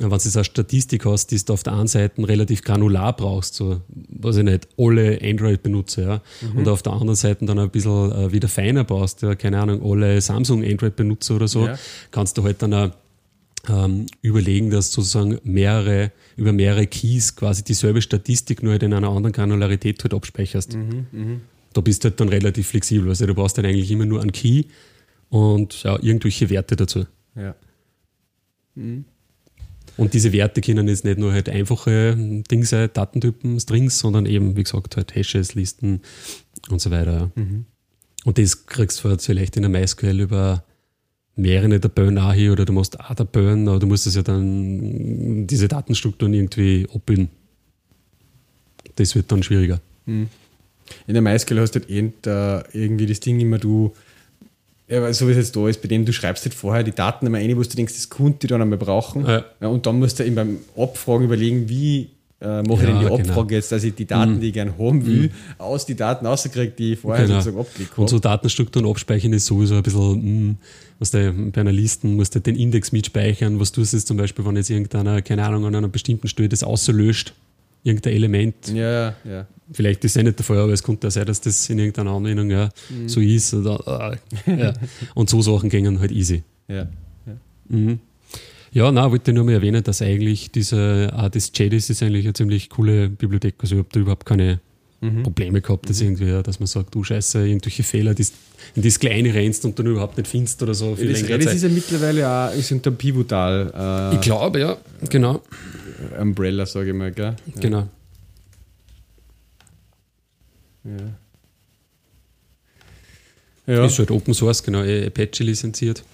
wenn 0.00 0.08
du 0.08 0.14
jetzt 0.16 0.34
eine 0.36 0.44
Statistik 0.44 1.04
hast, 1.04 1.26
die 1.32 1.44
du 1.44 1.52
auf 1.52 1.62
der 1.64 1.74
einen 1.74 1.86
Seite 1.86 2.26
relativ 2.26 2.62
granular 2.62 3.14
brauchst, 3.14 3.54
so, 3.56 3.82
weiß 3.88 4.36
ich 4.38 4.44
nicht, 4.44 4.66
alle 4.78 5.20
Android-Benutzer, 5.22 6.02
ja, 6.02 6.22
und 6.56 6.66
auf 6.66 6.82
der 6.82 6.92
anderen 6.94 7.14
Seite 7.14 7.44
dann 7.44 7.58
ein 7.58 7.68
bisschen 7.68 8.10
äh, 8.10 8.32
wieder 8.32 8.48
feiner 8.48 8.84
brauchst, 8.84 9.20
ja, 9.20 9.34
keine 9.34 9.60
Ahnung, 9.60 9.82
alle 9.84 10.18
Samsung-Android-Benutzer 10.18 11.36
oder 11.36 11.46
so, 11.48 11.66
Ja. 11.66 11.78
kannst 12.10 12.38
du 12.38 12.42
halt 12.42 12.62
dann 12.62 12.72
auch 12.72 12.90
ähm, 13.68 14.06
überlegen, 14.22 14.70
dass 14.70 14.92
sozusagen 14.92 15.38
mehrere, 15.44 16.10
über 16.36 16.52
mehrere 16.52 16.86
Keys 16.86 17.36
quasi 17.36 17.62
dieselbe 17.62 18.00
Statistik 18.00 18.62
nur 18.62 18.72
halt 18.72 18.82
in 18.82 18.94
einer 18.94 19.08
anderen 19.10 19.32
Granularität 19.32 20.02
halt 20.02 20.14
abspeicherst. 20.14 20.74
Da 21.72 21.80
bist 21.80 22.04
du 22.04 22.08
halt 22.08 22.20
dann 22.20 22.28
relativ 22.28 22.68
flexibel. 22.68 23.08
Also 23.08 23.26
du 23.26 23.34
brauchst 23.34 23.58
dann 23.58 23.64
eigentlich 23.64 23.90
immer 23.90 24.06
nur 24.06 24.20
einen 24.20 24.32
Key 24.32 24.64
und 25.30 25.82
ja, 25.82 25.98
irgendwelche 26.02 26.50
Werte 26.50 26.76
dazu. 26.76 27.06
ja. 27.36 27.54
Und 29.98 30.14
diese 30.14 30.32
Werte 30.32 30.62
können 30.62 30.88
jetzt 30.88 31.04
nicht 31.04 31.18
nur 31.18 31.32
halt 31.32 31.48
einfache 31.50 32.16
Dinge 32.50 32.64
sein, 32.64 32.88
Datentypen, 32.92 33.60
Strings, 33.60 33.98
sondern 33.98 34.24
eben, 34.24 34.56
wie 34.56 34.62
gesagt, 34.62 34.96
halt 34.96 35.14
Hashes, 35.14 35.54
Listen 35.54 36.00
und 36.70 36.80
so 36.80 36.90
weiter. 36.90 37.30
ja. 37.36 37.42
Und 38.24 38.38
das 38.38 38.66
kriegst 38.66 39.02
du 39.02 39.08
halt 39.08 39.20
vielleicht 39.20 39.56
in 39.56 39.62
der 39.62 39.70
MySQL 39.70 40.20
über 40.20 40.64
mehrere 41.34 41.80
Tabellen 41.80 42.18
auch 42.18 42.32
hier 42.32 42.52
oder 42.52 42.64
du 42.64 42.72
musst 42.72 43.00
auch 43.00 43.14
Tabellen, 43.14 43.68
aber 43.68 43.78
du 43.78 43.86
musst 43.86 44.06
es 44.06 44.14
ja 44.14 44.22
dann 44.22 45.46
diese 45.46 45.68
Datenstrukturen 45.68 46.32
irgendwie 46.34 46.86
abbilden. 46.94 47.30
Das 48.96 49.14
wird 49.14 49.32
dann 49.32 49.42
schwieriger. 49.42 49.80
In 51.06 51.14
der 51.14 51.22
MySQL 51.22 51.60
hast 51.60 51.74
du 51.74 51.80
halt 51.80 51.90
irgend, 51.90 52.26
äh, 52.26 52.60
irgendwie 52.72 53.06
das 53.06 53.20
Ding 53.20 53.40
immer, 53.40 53.58
du, 53.58 53.92
ja, 54.88 55.12
so 55.12 55.26
wie 55.26 55.32
es 55.32 55.38
jetzt 55.38 55.56
da 55.56 55.68
ist, 55.68 55.80
bei 55.80 55.88
dem 55.88 56.04
du 56.04 56.12
schreibst 56.12 56.44
halt 56.44 56.54
vorher 56.54 56.82
die 56.82 56.92
Daten 56.92 57.24
einmal 57.26 57.40
rein, 57.40 57.56
wo 57.56 57.62
du 57.62 57.68
denkst, 57.68 57.94
das 57.94 58.10
könnte 58.10 58.40
die 58.40 58.46
dann 58.48 58.60
einmal 58.62 58.78
brauchen. 58.78 59.24
Ja. 59.26 59.44
und 59.68 59.86
dann 59.86 59.98
musst 59.98 60.18
du 60.18 60.24
eben 60.24 60.34
beim 60.34 60.58
Abfragen 60.76 61.24
überlegen, 61.24 61.68
wie 61.68 62.10
äh, 62.42 62.62
mache 62.64 62.80
ich 62.80 62.86
denn 62.88 62.98
die 62.98 63.04
genau. 63.06 63.14
Abfrage 63.18 63.54
jetzt, 63.54 63.70
dass 63.70 63.84
ich 63.84 63.94
die 63.94 64.04
Daten, 64.04 64.40
die 64.40 64.48
ich 64.48 64.52
gerne 64.52 64.76
haben 64.76 65.06
will, 65.06 65.30
aus 65.58 65.86
die 65.86 65.94
Daten 65.94 66.26
rauskriege, 66.26 66.72
die 66.76 66.94
ich 66.94 66.98
vorher 66.98 67.24
Genau. 67.24 67.36
sozusagen 67.38 67.60
abgelegt 67.60 67.96
Und 67.96 68.08
so 68.10 68.16
habe. 68.16 68.22
Datenstrukturen 68.22 68.86
abspeichern 68.88 69.32
ist 69.32 69.46
sowieso 69.46 69.76
ein 69.76 69.82
bisschen, 69.84 70.48
mh, 70.48 70.54
was 70.98 71.12
der, 71.12 71.32
bei 71.32 71.60
einer 71.60 71.70
Liste 71.72 72.08
musst 72.08 72.34
du 72.34 72.40
den 72.40 72.56
Index 72.56 72.90
mitspeichern. 72.90 73.60
Was 73.60 73.70
du 73.70 73.80
jetzt 73.82 74.06
zum 74.08 74.16
Beispiel, 74.16 74.44
wenn 74.44 74.56
jetzt 74.56 74.70
irgendeiner, 74.70 75.22
keine 75.22 75.44
Ahnung, 75.44 75.64
an 75.66 75.74
einer 75.76 75.86
bestimmten 75.88 76.26
Stelle 76.26 76.48
das 76.48 76.64
auslöscht, 76.64 77.32
irgendein 77.82 78.12
Element. 78.14 78.68
Ja, 78.72 79.14
ja. 79.24 79.46
Vielleicht 79.72 80.04
ist 80.04 80.16
es 80.16 80.22
nicht 80.22 80.38
der 80.38 80.44
Fall, 80.44 80.58
aber 80.58 80.72
es 80.72 80.82
könnte 80.82 81.06
auch 81.08 81.10
sein, 81.10 81.24
dass 81.26 81.40
das 81.40 81.68
in 81.70 81.78
irgendeiner 81.78 82.10
Anwendung 82.12 82.50
ja, 82.50 82.68
Mhm. 82.90 83.08
so 83.08 83.20
ist. 83.20 83.54
Oder, 83.54 84.18
äh, 84.46 84.60
ja. 84.60 84.72
Und 85.14 85.30
so 85.30 85.40
Sachen 85.40 85.70
gingen 85.70 85.98
halt 86.00 86.12
easy. 86.12 86.42
ja. 86.68 86.86
Mhm. 87.68 87.98
Ja, 88.74 88.90
na, 88.90 89.10
wollte 89.10 89.32
nur 89.34 89.44
mal 89.44 89.52
erwähnen, 89.52 89.82
dass 89.84 90.00
eigentlich 90.00 90.50
diese, 90.50 91.12
auch 91.14 91.28
das 91.28 91.52
JDIS 91.54 91.90
ist 91.90 92.02
eigentlich 92.02 92.24
eine 92.24 92.32
ziemlich 92.32 92.70
coole 92.70 93.10
Bibliothek. 93.10 93.56
Also 93.58 93.74
ich 93.74 93.78
habe 93.80 93.88
da 93.92 94.00
überhaupt 94.00 94.24
keine 94.24 94.60
Mhm. 95.02 95.24
Probleme 95.24 95.60
gehabt, 95.60 95.90
dass 95.90 96.00
irgendwie, 96.00 96.26
ja, 96.26 96.44
dass 96.44 96.60
man 96.60 96.68
sagt, 96.68 96.94
du 96.94 97.02
Scheiße, 97.02 97.44
irgendwelche 97.44 97.82
Fehler, 97.82 98.14
die 98.14 98.24
in 98.76 98.82
das 98.82 99.00
Kleine 99.00 99.34
rennst 99.34 99.64
und 99.64 99.76
dann 99.76 99.86
überhaupt 99.86 100.16
nicht 100.16 100.28
findest 100.28 100.62
oder 100.62 100.74
so. 100.74 100.94
für 100.94 101.04
Das 101.04 101.20
längere 101.20 101.34
Redis 101.34 101.46
Zeit. 101.46 101.56
ist 101.56 101.62
ja 101.64 101.68
mittlerweile 101.70 102.28
auch 102.28 102.54
ist 102.54 102.70
unter 102.70 102.92
Pivotal 102.92 104.12
äh, 104.12 104.14
ich 104.14 104.20
glaube, 104.20 104.60
ja, 104.60 104.76
genau. 105.10 105.42
Umbrella, 106.20 106.66
sage 106.66 106.90
ich 106.90 106.94
mal, 106.94 107.10
gell? 107.10 107.34
Ja. 107.54 107.60
genau. 107.60 107.88
Ja. 113.66 113.84
Ist 113.84 113.98
halt 113.98 114.12
Open 114.12 114.34
Source, 114.34 114.62
genau, 114.62 114.84
eh 114.84 115.06
Apache 115.06 115.42
lizenziert. 115.42 116.04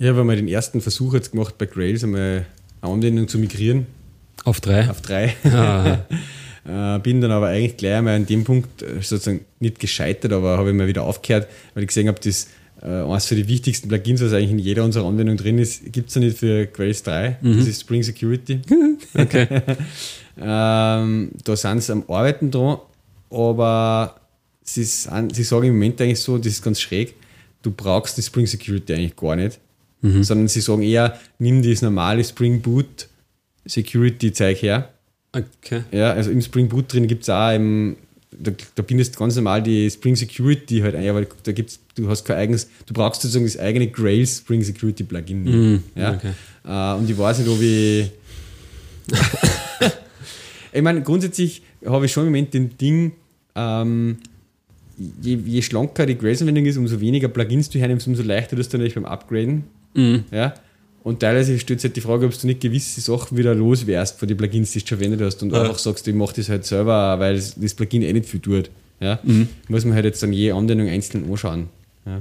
Ich 0.00 0.08
habe 0.08 0.20
einmal 0.20 0.36
den 0.36 0.48
ersten 0.48 0.80
Versuch 0.80 1.14
jetzt 1.14 1.30
gemacht 1.30 1.56
bei 1.56 1.66
Grails, 1.66 2.02
einmal 2.02 2.46
eine 2.80 2.92
Anwendung 2.92 3.28
zu 3.28 3.38
migrieren 3.38 3.86
Auf 4.44 4.60
drei. 4.60 4.88
auf 4.88 5.00
drei. 5.00 5.34
Ah, 6.64 6.98
bin 7.02 7.20
dann 7.20 7.30
aber 7.30 7.48
eigentlich 7.48 7.76
gleich 7.76 7.94
einmal 7.94 8.16
an 8.16 8.26
dem 8.26 8.44
Punkt 8.44 8.82
äh, 8.82 9.00
sozusagen 9.00 9.44
nicht 9.60 9.80
gescheitert, 9.80 10.32
aber 10.32 10.58
habe 10.58 10.70
ich 10.70 10.76
mal 10.76 10.86
wieder 10.86 11.04
aufgehört, 11.04 11.48
weil 11.74 11.82
ich 11.82 11.88
gesehen 11.88 12.08
habe, 12.08 12.20
das 12.22 12.48
äh, 12.82 13.02
eines 13.02 13.26
für 13.26 13.34
die 13.34 13.48
wichtigsten 13.48 13.88
Plugins, 13.88 14.22
was 14.22 14.32
eigentlich 14.32 14.50
in 14.50 14.58
jeder 14.58 14.84
unserer 14.84 15.06
Anwendungen 15.06 15.36
drin 15.36 15.58
ist, 15.58 15.92
gibt 15.92 16.10
es 16.10 16.16
nicht 16.16 16.38
für 16.38 16.66
Grace 16.66 17.02
3. 17.02 17.38
Das 17.42 17.66
ist 17.66 17.80
Spring 17.80 18.02
Security. 18.02 18.60
Okay. 19.12 19.48
ähm, 20.40 21.30
da 21.42 21.56
sind 21.56 21.82
sie 21.82 21.92
am 21.92 22.04
Arbeiten 22.06 22.50
dran, 22.50 22.78
aber 23.28 24.20
sie, 24.62 24.84
sind, 24.84 25.34
sie 25.34 25.42
sagen 25.42 25.66
im 25.66 25.72
Moment 25.72 26.00
eigentlich 26.00 26.20
so, 26.20 26.38
das 26.38 26.46
ist 26.46 26.62
ganz 26.62 26.80
schräg, 26.80 27.14
du 27.62 27.72
brauchst 27.72 28.16
die 28.16 28.22
Spring 28.22 28.46
Security 28.46 28.94
eigentlich 28.94 29.16
gar 29.16 29.34
nicht, 29.34 29.58
sondern 30.00 30.48
sie 30.48 30.60
sagen 30.60 30.82
eher, 30.82 31.18
nimm 31.38 31.62
das 31.62 31.82
normale 31.82 32.22
Spring 32.22 32.60
Boot 32.60 33.08
Security 33.66 34.32
Zeug 34.32 34.62
her. 34.62 34.90
Okay. 35.32 35.84
Ja, 35.92 36.12
also 36.12 36.30
im 36.30 36.42
Spring 36.42 36.68
Boot 36.68 36.92
drin 36.92 37.06
gibt 37.06 37.22
es 37.22 37.30
auch 37.30 37.54
im, 37.54 37.96
da, 38.36 38.52
da 38.74 38.82
bindest 38.82 39.14
du 39.14 39.18
ganz 39.18 39.36
normal 39.36 39.62
die 39.62 39.88
Spring 39.90 40.16
Security 40.16 40.80
halt 40.80 40.94
ein, 40.94 41.08
aber 41.08 41.26
da 41.42 41.52
gibt's, 41.52 41.80
du 41.94 42.08
hast 42.08 42.24
kein 42.24 42.36
eigenes, 42.36 42.68
du 42.86 42.94
brauchst 42.94 43.22
sozusagen 43.22 43.44
das 43.44 43.58
eigene 43.58 43.88
Grails 43.88 44.38
Spring 44.38 44.62
Security 44.62 45.04
Plugin. 45.04 45.42
nicht. 45.44 45.82
ja? 45.94 46.14
okay. 46.14 46.32
Äh, 46.66 46.98
und 46.98 47.08
ich 47.08 47.16
weiß 47.16 47.38
nicht, 47.38 47.48
ob 47.48 47.60
ich. 47.60 48.10
ich 50.72 50.82
meine, 50.82 51.02
grundsätzlich 51.02 51.62
habe 51.84 52.06
ich 52.06 52.12
schon 52.12 52.26
im 52.26 52.32
Moment 52.32 52.54
den 52.54 52.76
Ding, 52.76 53.12
ähm, 53.54 54.18
je, 55.20 55.34
je 55.34 55.62
schlanker 55.62 56.06
die 56.06 56.16
Grails-Anwendung 56.16 56.66
ist, 56.66 56.76
umso 56.76 57.00
weniger 57.00 57.28
Plugins 57.28 57.70
du 57.70 57.78
hernimmst, 57.78 58.06
umso 58.06 58.22
leichter 58.22 58.56
tust 58.56 58.72
du 58.72 58.78
natürlich 58.78 58.94
beim 58.94 59.06
Upgraden. 59.06 59.64
Ja? 60.30 60.54
Und 61.02 61.20
teilweise 61.20 61.58
stellt 61.58 61.80
sich 61.80 61.88
halt 61.88 61.96
die 61.96 62.00
Frage, 62.02 62.26
ob 62.26 62.38
du 62.38 62.46
nicht 62.46 62.60
gewisse 62.60 63.00
Sachen 63.00 63.36
wieder 63.38 63.54
los 63.54 63.86
wärst 63.86 64.18
von 64.18 64.28
den 64.28 64.36
Plugins, 64.36 64.72
die 64.72 64.80
du 64.80 64.86
schon 64.86 64.98
verwendet 64.98 65.22
hast 65.22 65.42
und 65.42 65.50
Ja. 65.52 65.62
einfach 65.62 65.78
sagst, 65.78 66.06
ich 66.06 66.14
mache 66.14 66.34
das 66.36 66.48
halt 66.50 66.66
selber, 66.66 67.18
weil 67.18 67.36
das 67.36 67.54
das 67.56 67.72
Plugin 67.74 68.02
eh 68.02 68.12
nicht 68.12 68.28
viel 68.28 68.40
tut. 68.40 68.70
Ja? 69.00 69.18
Mhm. 69.22 69.48
Muss 69.68 69.84
man 69.86 69.94
halt 69.94 70.04
jetzt 70.04 70.22
dann 70.22 70.32
je 70.32 70.52
Anwendung 70.52 70.88
einzeln 70.88 71.24
anschauen. 71.30 71.68
Ja. 72.04 72.20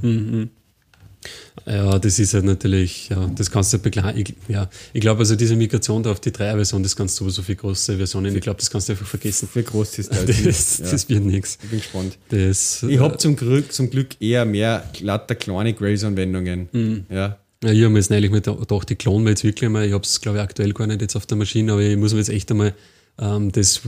Ja, 1.65 1.99
das 1.99 2.17
ist 2.19 2.33
halt 2.33 2.45
natürlich, 2.45 3.09
ja, 3.09 3.29
das 3.35 3.51
kannst 3.51 3.73
du 3.73 3.79
begleiten. 3.79 4.17
Ich, 4.19 4.33
ja, 4.47 4.69
ich 4.93 5.01
glaube, 5.01 5.19
also 5.19 5.35
diese 5.35 5.57
Migration 5.57 6.01
da 6.01 6.11
auf 6.11 6.21
die 6.21 6.31
3er-Version, 6.31 6.81
das 6.81 6.95
kannst 6.95 7.19
du 7.19 7.25
sowieso 7.25 7.41
für 7.41 7.55
große 7.55 7.97
Versionen, 7.97 8.33
ich 8.33 8.41
glaube, 8.41 8.59
das 8.59 8.71
kannst 8.71 8.87
du 8.87 8.93
einfach 8.93 9.05
vergessen. 9.05 9.49
Für 9.51 9.61
groß 9.61 9.99
ist 9.99 10.11
das. 10.13 10.25
Das, 10.25 10.77
ja. 10.77 10.89
das 10.89 11.09
wird 11.09 11.23
nichts. 11.25 11.57
ich 11.61 11.69
bin 11.69 11.79
gespannt. 11.79 12.17
Das, 12.29 12.83
Ich 12.83 12.99
habe 12.99 13.17
zum 13.17 13.35
Glück, 13.35 13.73
zum 13.73 13.89
Glück 13.89 14.09
eher 14.21 14.45
mehr 14.45 14.89
lauter 15.01 15.35
kleine 15.35 15.73
Grails-Anwendungen. 15.73 16.69
Mhm. 16.71 17.05
Ja. 17.09 17.37
Ja, 17.63 17.71
ich 17.71 17.81
habe 17.81 17.89
mir 17.89 17.99
jetzt 17.99 18.09
neulich 18.09 18.31
mit 18.31 18.45
gedacht, 18.45 18.89
ich 18.91 18.97
klone 18.97 19.23
mir 19.23 19.31
jetzt 19.31 19.43
wirklich 19.43 19.65
einmal. 19.65 19.85
Ich 19.85 19.91
habe 19.93 20.03
es, 20.03 20.21
glaube 20.21 20.37
ich, 20.37 20.43
aktuell 20.43 20.71
gar 20.71 20.87
nicht 20.87 21.01
jetzt 21.01 21.15
auf 21.15 21.25
der 21.25 21.37
Maschine, 21.37 21.73
aber 21.73 21.81
ich 21.81 21.97
muss 21.97 22.13
mir 22.13 22.19
jetzt 22.19 22.29
echt 22.29 22.49
einmal 22.51 22.73
ähm, 23.19 23.51
das 23.51 23.81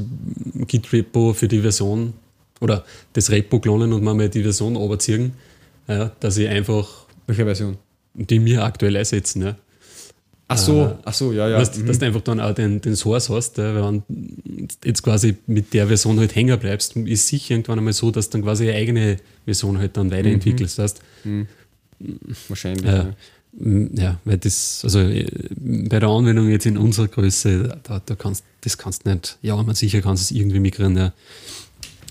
Git-Repo 0.68 1.34
für 1.34 1.48
die 1.48 1.62
Version 1.62 2.14
oder 2.60 2.84
das 3.14 3.32
Repo 3.32 3.60
klonen 3.60 3.94
und 3.94 4.04
mal 4.04 4.14
mal 4.14 4.28
die 4.30 4.44
Version 4.44 4.76
runterziehen, 4.76 5.34
ja, 5.88 6.12
dass 6.20 6.38
ich 6.38 6.50
einfach 6.50 7.06
Welche 7.28 7.46
Version? 7.46 7.78
die 8.14 8.40
mir 8.40 8.64
aktuell 8.64 8.98
einsetzen. 8.98 9.42
Ja. 9.42 9.56
Ach 10.50 10.58
so, 10.58 10.98
ach 11.06 11.14
so, 11.14 11.32
ja, 11.32 11.48
ja. 11.48 11.58
Weißt, 11.58 11.78
Mhm. 11.78 11.88
Dass 11.88 11.98
du 12.00 12.06
einfach 12.06 12.22
dann 12.22 12.42
auch 12.42 12.54
den, 12.54 12.82
den 12.82 12.98
Source 12.98 13.30
hast, 13.30 13.58
ja, 13.58 13.74
weil 13.74 13.84
wenn 14.10 14.68
jetzt 14.84 15.02
quasi 15.02 15.38
mit 15.48 15.74
der 15.74 15.88
Version 15.88 16.20
halt 16.20 16.36
hängen 16.36 16.60
bleibst, 16.60 16.98
ist 16.98 17.28
sicher 17.28 17.52
irgendwann 17.52 17.78
einmal 17.80 17.94
so, 17.94 18.12
dass 18.12 18.30
du 18.30 18.34
dann 18.34 18.44
quasi 18.44 18.68
eine 18.68 18.76
eigene 18.78 19.18
Version 19.46 19.78
halt 19.78 19.96
dann 19.96 20.12
weiterentwickelst. 20.12 20.78
Mhm. 20.78 20.82
Heißt, 20.84 21.02
Wahrscheinlich. 22.50 22.86
Ja. 22.86 22.96
Ja. 22.98 23.16
Ja, 23.54 24.18
weil 24.24 24.38
das, 24.38 24.82
also 24.84 25.00
äh, 25.00 25.26
bei 25.60 26.00
der 26.00 26.10
Anwendung 26.10 26.50
jetzt 26.50 26.66
in 26.66 26.78
unserer 26.78 27.08
Größe, 27.10 27.78
da, 27.84 28.02
da 28.06 28.16
kannst 28.16 28.44
das 28.62 28.78
kannst 28.78 29.06
du 29.06 29.12
nicht, 29.14 29.38
ja, 29.42 29.62
man 29.62 29.76
sicher 29.76 30.02
kannst 30.02 30.30
du 30.30 30.34
es 30.36 30.40
irgendwie 30.40 30.60
migrieren, 30.60 30.96
ja. 30.96 31.14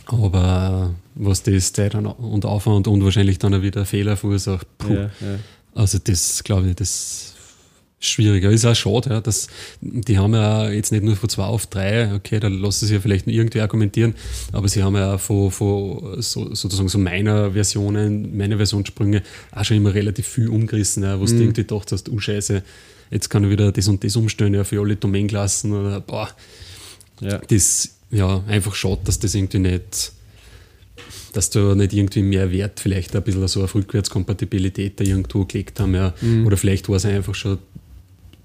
Aber 0.07 0.95
was 1.15 1.43
das 1.45 1.73
Zeit 1.73 1.95
und- 1.95 2.45
Aufwand 2.45 2.89
und 2.89 3.05
wahrscheinlich 3.05 3.39
dann 3.39 3.55
auch 3.55 3.63
wieder 3.63 3.87
Fehler 3.87 4.17
verursacht, 4.17 4.67
puh. 4.79 4.93
Ja, 4.95 5.03
ja. 5.03 5.11
Also 5.75 5.99
das 6.03 6.43
glaube 6.45 6.71
ich, 6.71 6.77
das 6.77 7.35
schwieriger. 8.01 8.51
Ist 8.51 8.65
auch 8.65 8.75
schade, 8.75 9.11
ja, 9.11 9.21
dass 9.21 9.49
die 9.83 10.19
haben 10.19 10.33
ja 10.33 10.71
jetzt 10.71 10.91
nicht 10.91 11.05
nur 11.05 11.17
von 11.17 11.29
zwei 11.29 11.45
auf 11.45 11.67
drei, 11.67 12.15
okay, 12.15 12.41
da 12.41 12.49
lassen 12.49 12.87
sie 12.87 12.95
ja 12.95 13.01
vielleicht 13.01 13.27
irgendwie 13.27 13.61
argumentieren, 13.61 14.15
aber 14.53 14.69
sie 14.69 14.83
haben 14.83 14.97
ja 14.97 15.19
von, 15.19 15.51
von 15.51 16.21
so, 16.23 16.55
sozusagen 16.55 16.89
so 16.89 16.99
meiner 16.99 17.53
Versionen, 17.53 18.37
meine 18.37 18.57
Versionssprünge 18.57 19.23
auch 19.53 19.65
schon 19.65 19.77
immer 19.77 19.93
relativ 19.93 20.27
viel 20.27 20.49
umgerissen, 20.49 21.03
ja, 21.03 21.21
wo 21.21 21.27
du 21.27 21.33
irgendwie 21.33 21.63
gedacht 21.63 21.93
hast, 21.93 22.09
oh 22.09 22.19
Scheiße, 22.19 22.63
jetzt 23.11 23.29
kann 23.29 23.45
ich 23.45 23.51
wieder 23.51 23.71
das 23.71 23.87
und 23.87 24.03
das 24.03 24.17
umstellen, 24.17 24.55
ja, 24.55 24.65
für 24.65 24.81
alle 24.81 24.97
Domainklassen 24.97 25.73
oder 25.73 26.01
boah, 26.01 26.31
ja. 27.21 27.39
das 27.49 27.97
ja 28.11 28.43
einfach 28.49 28.75
schade, 28.75 29.03
dass 29.05 29.19
das 29.19 29.35
irgendwie 29.35 29.59
nicht, 29.59 30.13
dass 31.35 31.51
da 31.51 31.75
nicht 31.75 31.93
irgendwie 31.93 32.23
mehr 32.23 32.51
Wert, 32.51 32.81
vielleicht 32.81 33.15
ein 33.15 33.23
bisschen 33.23 33.47
so 33.47 33.63
auf 33.63 33.75
Rückwärtskompatibilität 33.75 34.99
da 34.99 35.05
irgendwo 35.05 35.45
gelegt 35.45 35.79
haben, 35.79 35.95
ja. 35.95 36.15
Oder 36.45 36.57
vielleicht 36.57 36.89
war 36.89 36.97
es 36.97 37.05
einfach 37.05 37.35
schon 37.35 37.59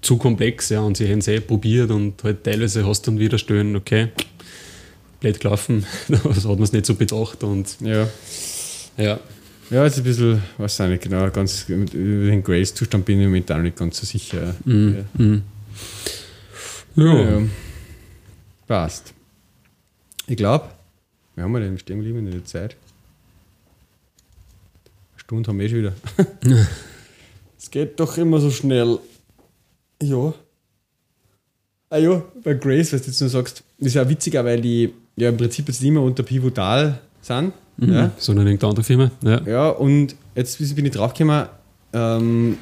zu 0.06 0.16
komplex, 0.18 0.68
ja, 0.68 0.80
und 0.80 0.96
sie 0.96 1.10
haben 1.10 1.18
es 1.18 1.28
eh 1.28 1.40
probiert 1.40 1.90
und 1.90 2.22
halt 2.22 2.44
teilweise 2.44 2.86
hast 2.86 3.06
du 3.06 3.10
dann 3.10 3.20
wieder 3.20 3.38
stellen, 3.38 3.74
okay, 3.74 4.08
blöd 5.20 5.40
gelaufen, 5.40 5.84
das 6.08 6.24
hat 6.24 6.44
man 6.44 6.62
es 6.62 6.72
nicht 6.72 6.86
so 6.86 6.94
bedacht 6.94 7.42
und 7.42 7.76
ja. 7.80 8.08
ja. 8.96 9.18
Ja, 9.68 9.84
jetzt 9.84 9.98
ein 9.98 10.04
bisschen, 10.04 10.40
weiß 10.58 10.78
ich 10.78 10.88
nicht 10.88 11.02
genau, 11.02 11.28
ganz 11.30 11.68
über 11.68 11.84
den 11.86 12.44
Grace-Zustand 12.44 13.04
bin 13.04 13.20
ich 13.20 13.26
momentan 13.26 13.64
nicht 13.64 13.76
ganz 13.76 13.98
so 13.98 14.06
sicher. 14.06 14.54
Mhm. 14.64 15.04
Ja. 16.94 17.04
Ja, 17.04 17.30
Ja. 17.30 17.42
Passt. 18.68 19.12
Ich 20.28 20.36
glaube, 20.36 20.68
wir 21.34 21.44
haben 21.44 21.52
wir 21.52 21.60
denn 21.60 21.78
stehen 21.78 21.98
geblieben 21.98 22.26
in 22.26 22.30
der 22.32 22.44
Zeit. 22.44 22.76
Eine 25.12 25.20
Stunde 25.20 25.48
haben 25.48 25.58
wir 25.58 25.66
eh 25.66 25.68
schon 25.68 25.78
wieder. 25.78 25.94
Es 27.58 27.70
geht 27.70 27.98
doch 27.98 28.16
immer 28.16 28.38
so 28.38 28.50
schnell. 28.52 29.00
Ja. 30.02 30.34
Ah 31.88 31.98
ja, 31.98 32.22
bei 32.42 32.54
Grace, 32.54 32.92
was 32.92 33.02
du 33.02 33.08
jetzt 33.08 33.20
nur 33.20 33.30
sagst, 33.30 33.62
ist 33.78 33.94
ja 33.94 34.08
witziger, 34.08 34.44
weil 34.44 34.60
die 34.60 34.92
ja 35.16 35.28
im 35.28 35.36
Prinzip 35.36 35.68
jetzt 35.68 35.82
immer 35.82 36.02
unter 36.02 36.22
Pivotal 36.22 36.98
sind. 37.20 37.52
Ja. 37.78 38.10
sondern 38.16 38.46
irgendeine 38.46 38.70
andere 38.70 38.84
Firma, 38.84 39.10
ja. 39.22 39.42
Ja, 39.46 39.68
und 39.68 40.16
jetzt 40.34 40.58
bin 40.74 40.86
ich 40.86 40.92
draufgekommen, 40.92 41.46
ähm, 41.92 42.56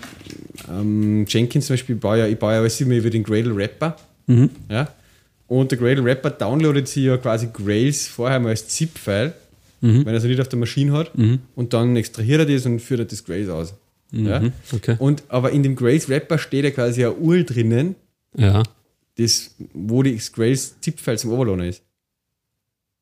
ähm, 0.68 1.24
Jenkins 1.28 1.66
zum 1.66 1.74
Beispiel, 1.74 1.94
ich 1.96 2.00
baue 2.00 2.18
ja, 2.18 2.26
ich 2.26 2.38
baue 2.38 2.52
ja 2.52 2.58
alles 2.58 2.80
immer 2.80 2.94
über 2.94 3.10
den 3.10 3.22
Gradle 3.22 3.56
Wrapper. 3.56 3.96
Mhm. 4.26 4.50
Ja? 4.68 4.88
Und 5.46 5.70
der 5.70 5.78
Gradle 5.78 6.04
Wrapper 6.04 6.30
downloadet 6.30 6.88
sich 6.88 7.04
ja 7.04 7.16
quasi 7.16 7.48
Grails 7.52 8.06
vorher 8.06 8.40
mal 8.40 8.50
als 8.50 8.66
ZIP-File, 8.68 9.32
wenn 9.80 10.06
er 10.06 10.14
es 10.14 10.24
nicht 10.24 10.40
auf 10.40 10.48
der 10.48 10.58
Maschine 10.58 10.92
hat. 10.92 11.12
Und 11.54 11.72
dann 11.74 11.94
extrahiert 11.96 12.40
er 12.40 12.46
das 12.46 12.64
und 12.66 12.80
führt 12.80 13.00
er 13.00 13.06
das 13.06 13.24
Grails 13.24 13.48
aus. 13.48 13.74
Ja? 14.14 14.40
Mhm. 14.40 14.52
Okay. 14.72 14.96
Und, 14.98 15.22
aber 15.28 15.50
in 15.52 15.62
dem 15.62 15.74
Grails 15.76 16.08
Wrapper 16.08 16.38
steht 16.38 16.64
ja 16.64 16.70
quasi 16.70 17.04
ein 17.04 17.12
URL 17.18 17.44
drinnen, 17.44 17.94
Ja. 18.36 18.62
das, 19.16 19.54
wo 19.72 20.02
das 20.02 20.32
Grails 20.32 20.74
ZIP-File 20.80 21.18
zum 21.18 21.32
Overladen 21.32 21.64
ist. 21.68 21.82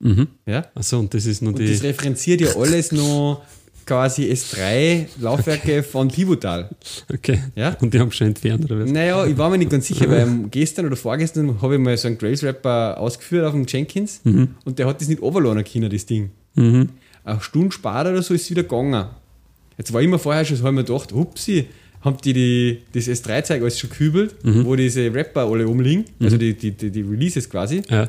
Mhm. 0.01 0.29
Ja? 0.47 0.67
Achso, 0.75 0.99
und 0.99 1.13
das 1.15 1.27
ist 1.27 1.43
nur 1.43 1.53
Und 1.53 1.59
die. 1.61 1.71
das 1.71 1.83
referenziert 1.83 2.41
ja 2.41 2.57
alles 2.57 2.91
noch 2.93 3.43
quasi 3.87 4.31
S3-Laufwerke 4.31 5.83
von 5.83 6.09
Pivotal. 6.09 6.71
Okay. 7.13 7.43
Ja? 7.55 7.77
Und 7.81 7.93
die 7.95 7.99
haben 8.01 8.11
schon 8.13 8.29
entfernt, 8.29 8.65
oder 8.65 8.81
was? 8.81 8.91
Naja, 8.91 9.27
ich 9.27 9.37
war 9.37 9.51
mir 9.51 9.59
nicht 9.59 9.71
ganz 9.71 9.87
sicher, 9.87 10.09
weil 10.09 10.27
gestern 10.51 10.87
oder 10.87 10.97
vorgestern 10.97 11.61
habe 11.61 11.75
ich 11.75 11.81
mal 11.81 11.97
so 11.97 12.09
einen 12.09 12.19
Grails-Rapper 12.19 12.99
ausgeführt 12.99 13.45
auf 13.45 13.53
dem 13.53 13.67
Jenkins 13.67 14.21
und 14.25 14.79
der 14.79 14.87
hat 14.87 15.01
das 15.01 15.09
nicht 15.09 15.21
overladen 15.23 15.65
können, 15.65 15.91
das 15.91 16.07
Ding. 16.07 16.31
Mhm. 16.55 16.89
Eine 17.25 17.41
Stunde 17.41 17.73
später 17.73 18.11
oder 18.11 18.23
so 18.23 18.35
ist 18.35 18.43
es 18.43 18.51
wieder 18.51 18.63
gegangen. 18.65 19.07
Jetzt 19.79 19.93
war 19.93 20.01
ich 20.03 20.09
mir 20.09 20.18
vorher 20.18 20.45
schon, 20.45 20.57
so 20.57 20.64
habe 20.64 20.75
ich 20.75 20.81
mir 20.81 20.85
gedacht, 20.85 21.12
upsi, 21.12 21.66
haben 22.03 22.16
die, 22.25 22.33
die 22.33 22.79
das 22.93 23.07
S3-Zeug 23.09 23.62
alles 23.62 23.79
schon 23.79 23.91
gekübelt, 23.91 24.35
wo 24.43 24.75
diese 24.77 25.12
Rapper 25.14 25.43
alle 25.47 25.68
umliegen, 25.68 26.05
also 26.20 26.37
die, 26.37 26.55
die, 26.55 26.73
die, 26.73 26.91
die 26.91 27.03
Releases 27.03 27.49
quasi. 27.49 27.83
Ja. 27.89 28.05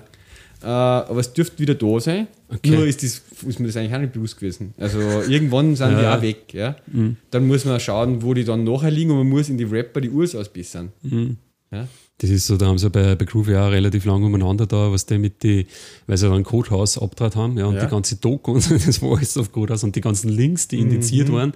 Äh, 0.63 0.65
aber 0.65 1.19
es 1.19 1.31
dürfte 1.33 1.59
wieder 1.59 1.75
da 1.75 1.99
sein. 1.99 2.27
Okay. 2.49 2.71
Nur 2.71 2.87
ist, 2.87 3.03
das, 3.03 3.21
ist 3.47 3.59
mir 3.59 3.67
das 3.67 3.75
eigentlich 3.77 3.93
auch 3.93 3.99
nicht 3.99 4.13
bewusst 4.13 4.39
gewesen. 4.39 4.73
Also 4.77 4.99
irgendwann 5.27 5.75
sind 5.75 5.97
die 5.97 6.03
Ja. 6.03 6.17
auch 6.17 6.21
weg. 6.21 6.53
Ja? 6.53 6.75
Dann 7.31 7.47
muss 7.47 7.65
man 7.65 7.79
schauen, 7.79 8.21
wo 8.23 8.33
die 8.33 8.43
dann 8.45 8.63
nachher 8.63 8.89
liegen 8.91 9.11
und 9.11 9.17
man 9.17 9.27
muss 9.29 9.49
in 9.49 9.57
die 9.57 9.63
Rapper 9.65 9.99
die 10.01 10.09
Urs 10.09 10.33
ausbessern. 10.35 10.91
Ja? 11.73 11.87
Das 12.19 12.29
ist 12.29 12.45
so, 12.45 12.57
da 12.57 12.67
haben 12.67 12.77
sie 12.77 12.89
bei, 12.91 13.15
bei 13.15 13.25
Groovy 13.25 13.55
auch 13.55 13.71
relativ 13.71 14.05
lange 14.05 14.27
umeinander 14.27 14.67
da, 14.67 14.91
was 14.91 15.05
die 15.07 15.17
mit 15.17 15.41
die, 15.43 15.65
weil 16.07 16.15
sie 16.17 16.27
da 16.29 16.35
ein 16.35 16.43
Codehaus 16.43 16.97
abgetrat 16.97 17.35
haben, 17.35 17.57
ja, 17.57 17.65
und 17.65 17.75
Ja. 17.75 17.85
die 17.85 17.89
ganze 17.91 18.15
Doku 18.17 18.51
und 18.53 18.69
das 18.71 19.01
war 19.01 19.17
alles 19.17 19.35
auf 19.35 19.51
Codehaus 19.51 19.83
und 19.83 19.95
die 19.95 20.01
ganzen 20.01 20.29
Links, 20.29 20.67
die 20.67 20.79
indiziert 20.79 21.29
Mhm. 21.29 21.33
waren, 21.33 21.53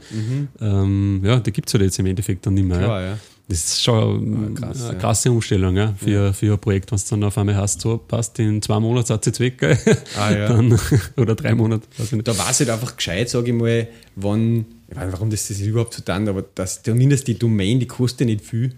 ähm, 0.59 1.21
ja, 1.23 1.39
die 1.39 1.51
gibt 1.51 1.69
es 1.69 1.73
halt 1.75 1.83
jetzt 1.83 1.99
im 1.99 2.07
Endeffekt 2.07 2.45
dann 2.45 2.55
nicht 2.55 2.67
mehr. 2.67 2.79
Klar, 2.79 3.01
ja. 3.01 3.07
ja. 3.11 3.17
Das 3.49 3.59
ist 3.63 3.81
schon 3.83 4.55
Ah, 4.57 4.59
krass, 4.59 4.81
eine 4.83 4.93
ja. 4.93 4.99
krasse 4.99 5.31
Umstellung 5.31 5.77
ja, 5.77 5.93
für, 5.97 6.33
für 6.33 6.51
ein 6.53 6.59
Projekt, 6.59 6.91
wenn 6.91 6.97
es 6.97 7.05
dann 7.05 7.23
auf 7.23 7.37
einmal 7.37 7.55
hast, 7.55 7.79
so 7.79 7.97
passt, 7.97 8.37
in 8.39 8.61
zwei 8.61 8.77
Monaten 8.79 9.13
ihr 9.13 9.19
jetzt 9.23 9.39
weg, 9.39 9.57
gell? 9.59 9.77
Ah, 10.19 10.31
ja. 10.31 10.47
dann, 10.49 10.77
oder 11.15 11.33
drei 11.35 11.55
Monate. 11.55 11.87
Da 12.25 12.37
war 12.37 12.49
es 12.49 12.59
halt 12.59 12.69
einfach 12.71 12.97
gescheit, 12.97 13.29
sage 13.29 13.51
ich 13.51 13.53
mal, 13.55 13.87
wann, 14.17 14.65
ich 14.89 14.97
weiß 14.97 15.03
nicht, 15.05 15.13
warum 15.13 15.29
das, 15.29 15.47
das 15.47 15.61
überhaupt 15.61 15.93
so 15.93 16.01
dann, 16.03 16.27
aber 16.27 16.43
das, 16.55 16.83
zumindest 16.83 17.27
die 17.29 17.39
Domain, 17.39 17.79
die 17.79 17.87
kostet 17.87 18.27
nicht 18.27 18.43
viel. 18.43 18.73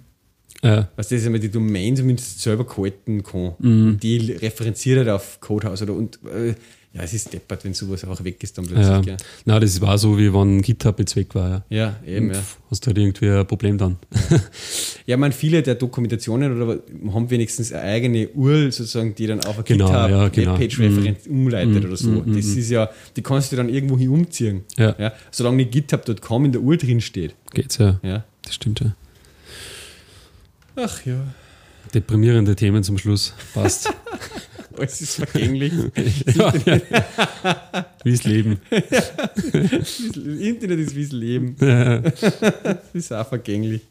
Ja. 0.64 0.90
Was 0.96 1.10
das 1.10 1.26
einmal 1.26 1.40
die 1.40 1.50
Domain 1.50 1.96
zumindest 1.96 2.42
selber 2.42 2.66
gehalten 2.66 3.24
kann. 3.24 3.54
Mhm. 3.60 4.00
Die 4.02 4.32
referenziert 4.34 5.00
halt 5.00 5.10
auf 5.10 5.40
Codehouse 5.40 5.82
oder 5.84 5.94
und 5.94 6.20
äh, 6.26 6.54
ja, 6.92 7.04
es 7.04 7.14
ist 7.14 7.32
deppert, 7.32 7.64
wenn 7.66 7.76
sowas 7.76 8.04
auch 8.04 8.24
weg 8.24 8.42
ist 8.42 8.58
dann 8.58 8.66
plötzlich. 8.66 9.06
Ja. 9.06 9.14
Ja, 9.14 9.18
Na, 9.46 9.60
das 9.60 9.80
war 9.80 10.00
so, 10.00 10.18
wie 10.18 10.34
wenn 10.34 10.64
GitHub 10.64 10.98
jetzt 10.98 11.16
weg 11.16 11.36
war. 11.36 11.64
Ja. 11.70 11.98
ja 12.04 12.16
eben, 12.16 12.34
ja. 12.34 12.42
Hast 12.72 12.84
du 12.84 12.88
halt 12.88 12.98
irgendwie 12.98 13.30
ein 13.30 13.46
Problem 13.48 13.78
dann. 13.78 13.98
Ja, 15.06 15.18
man, 15.18 15.32
viele 15.32 15.64
der 15.64 15.74
Dokumentationen 15.74 16.62
oder 16.62 16.84
haben 17.12 17.30
wenigstens 17.32 17.74
eine 17.74 17.82
eigene 17.82 18.28
URL 18.30 18.72
sozusagen, 18.72 19.16
die 19.16 19.26
dann 19.26 19.40
auf 19.44 19.56
eine 19.56 19.64
Genau, 19.64 19.88
GitHub 19.88 20.10
ja, 20.12 20.28
genau. 20.28 20.54
Webpage-Referenz 20.54 21.26
umleitet 21.26 21.84
oder 21.84 21.98
so. 21.98 22.22
das 22.22 22.46
ist 22.46 22.70
ja, 22.70 22.92
die 23.16 23.24
kannst 23.24 23.52
du 23.52 23.56
dann 23.56 23.70
irgendwo 23.70 23.98
hin 23.98 24.10
umziehen. 24.10 24.66
Ja. 24.78 24.96
Ja, 25.00 25.14
solange 25.32 25.58
nicht 25.58 25.72
github.com 25.72 26.46
in 26.46 26.52
der 26.52 26.62
URL 26.62 26.78
drin 26.78 27.02
steht. 27.02 27.34
Geht's 27.56 27.80
ja. 27.80 28.00
Ja. 28.04 28.24
Das 28.44 28.54
stimmt 28.54 28.82
ja. 28.82 28.94
Ach 30.82 31.06
ja, 31.06 31.20
Deprimierende 31.94 32.56
Themen 32.56 32.84
zum 32.84 32.98
Schluss. 32.98 33.34
Passt. 33.54 33.92
alles 34.78 35.02
ist 35.02 35.16
vergänglich. 35.16 35.74
ja. 36.36 36.54
Wie 38.04 38.12
das 38.12 38.24
Leben. 38.24 38.62
Internet 40.40 40.80
ist 40.80 40.96
wie 40.96 41.04
das 41.04 41.12
Leben. 41.12 41.56
Ja. 41.60 42.00
Das 42.00 42.84
ist 42.94 43.12
auch 43.12 43.28
vergänglich. 43.28 43.82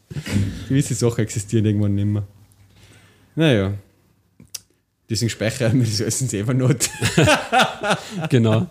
Gewisse 0.67 0.95
Sachen 0.95 1.21
existieren 1.21 1.65
irgendwann 1.65 1.93
nicht 1.93 2.05
mehr. 2.05 2.27
Naja. 3.35 3.73
Deswegen 5.09 5.29
speichern 5.29 5.79
wir 5.79 5.85
das 5.85 6.01
alles 6.01 6.21
in 6.21 6.39
Evernote. 6.39 6.89
Genau. 8.29 8.67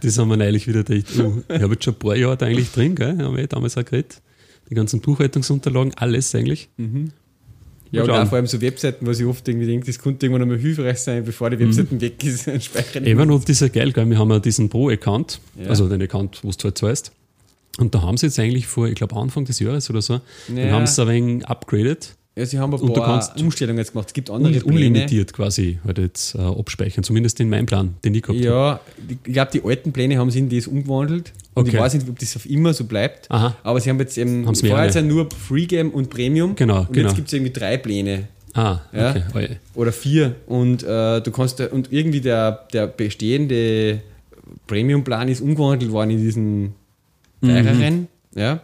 Das 0.00 0.18
haben 0.18 0.28
wir 0.28 0.36
neulich 0.36 0.66
wieder 0.66 0.84
gedacht. 0.84 1.18
Oh, 1.18 1.42
ich 1.48 1.62
habe 1.62 1.74
jetzt 1.74 1.84
schon 1.84 1.94
ein 1.94 1.98
paar 1.98 2.16
Jahre 2.16 2.36
da 2.36 2.46
eigentlich 2.46 2.70
drin, 2.70 2.94
gell? 2.94 3.18
Haben 3.18 3.36
wir 3.36 3.44
eh 3.44 3.46
damals 3.46 3.76
auch 3.76 3.84
geredet. 3.84 4.20
Die 4.70 4.74
ganzen 4.74 5.00
Buchhaltungsunterlagen, 5.00 5.94
alles 5.96 6.34
eigentlich. 6.34 6.68
Ja, 7.92 8.02
und 8.04 8.10
auch 8.10 8.26
vor 8.26 8.36
allem 8.36 8.46
so 8.46 8.60
Webseiten, 8.60 9.06
was 9.06 9.20
ich 9.20 9.26
oft 9.26 9.46
irgendwie 9.46 9.66
denke, 9.66 9.86
das 9.86 9.98
könnte 9.98 10.26
irgendwann 10.26 10.42
einmal 10.42 10.58
hilfreich 10.58 10.98
sein, 10.98 11.24
bevor 11.24 11.50
die 11.50 11.58
Webseiten 11.58 12.00
weg 12.00 12.24
ist. 12.24 12.48
Evernote 12.96 13.52
ist 13.52 13.60
ja 13.60 13.68
geil, 13.68 13.92
gell? 13.92 14.08
Wir 14.08 14.18
haben 14.18 14.30
ja 14.30 14.38
diesen 14.38 14.68
Pro-Account, 14.68 15.40
Ja. 15.60 15.68
also 15.68 15.88
den 15.88 16.00
Account, 16.02 16.40
wo 16.42 16.50
du 16.50 16.64
halt 16.64 16.78
zahlst. 16.78 17.12
Und 17.78 17.94
da 17.94 18.02
haben 18.02 18.16
sie 18.16 18.26
jetzt 18.26 18.38
eigentlich 18.38 18.66
vor, 18.66 18.88
ich 18.88 18.94
glaube 18.94 19.14
Anfang 19.16 19.44
des 19.44 19.58
Jahres 19.60 19.88
oder 19.90 20.02
so, 20.02 20.14
Ja. 20.14 20.20
dann 20.48 20.70
haben 20.72 20.86
sie 20.86 20.92
es 20.92 20.98
ein 20.98 21.08
wenig 21.08 21.46
upgraded 21.46 22.14
Ja, 22.36 22.46
sie 22.46 22.58
haben 22.58 22.72
ein 22.72 22.80
Und 22.80 22.88
du 22.96 23.00
paar 23.00 23.30
Umstellungen 23.38 23.78
jetzt 23.78 23.92
gemacht. 23.92 24.08
Es 24.08 24.14
gibt 24.14 24.30
andere 24.30 24.52
Pläne. 24.54 24.64
unlimitiert 24.64 25.32
quasi 25.34 25.78
halt 25.84 25.98
jetzt 25.98 26.34
äh, 26.34 26.38
abspeichern, 26.38 27.04
zumindest 27.04 27.40
in 27.40 27.50
meinem 27.50 27.66
Plan, 27.66 27.94
den 28.04 28.14
ich 28.14 28.22
gehabt 28.22 28.38
habe. 28.38 28.46
Ja, 28.48 28.80
ich 29.26 29.32
glaube, 29.34 29.50
die 29.52 29.62
alten 29.62 29.92
Pläne 29.92 30.16
haben 30.18 30.30
sie 30.30 30.38
in 30.38 30.48
das 30.48 30.66
umgewandelt. 30.66 31.32
Und 31.54 31.68
ich 31.68 31.74
Okay. 31.74 31.82
weiß 31.82 31.94
nicht, 31.94 32.08
ob 32.08 32.18
das 32.18 32.34
auf 32.36 32.46
immer 32.46 32.72
so 32.72 32.84
bleibt. 32.84 33.30
Aha. 33.30 33.54
Aber 33.62 33.78
sie 33.80 33.90
haben 33.90 33.98
jetzt 34.00 34.16
eben, 34.16 34.46
Haben's 34.46 34.60
vorher 34.60 34.84
jetzt 34.86 34.94
ja 34.94 35.02
nur 35.02 35.28
Freegame 35.30 35.90
und 35.90 36.08
Premium. 36.08 36.54
Genau, 36.56 36.80
und 36.80 36.92
genau. 36.92 37.08
jetzt 37.08 37.16
gibt 37.16 37.28
es 37.28 37.34
irgendwie 37.34 37.52
drei 37.52 37.76
Pläne. 37.76 38.28
Ah, 38.54 38.80
Ja. 38.92 39.14
okay. 39.30 39.56
Oder 39.74 39.92
vier. 39.92 40.34
Und 40.46 40.82
äh, 40.82 41.20
du 41.20 41.30
kannst 41.30 41.60
da, 41.60 41.66
und 41.68 41.92
irgendwie 41.92 42.20
der, 42.20 42.66
der 42.72 42.86
bestehende 42.86 44.00
Premium-Plan 44.66 45.28
ist 45.28 45.40
umgewandelt 45.40 45.90
worden 45.92 46.10
in 46.10 46.18
diesen 46.18 46.74
teureren. 47.42 48.08
Ja. 48.34 48.60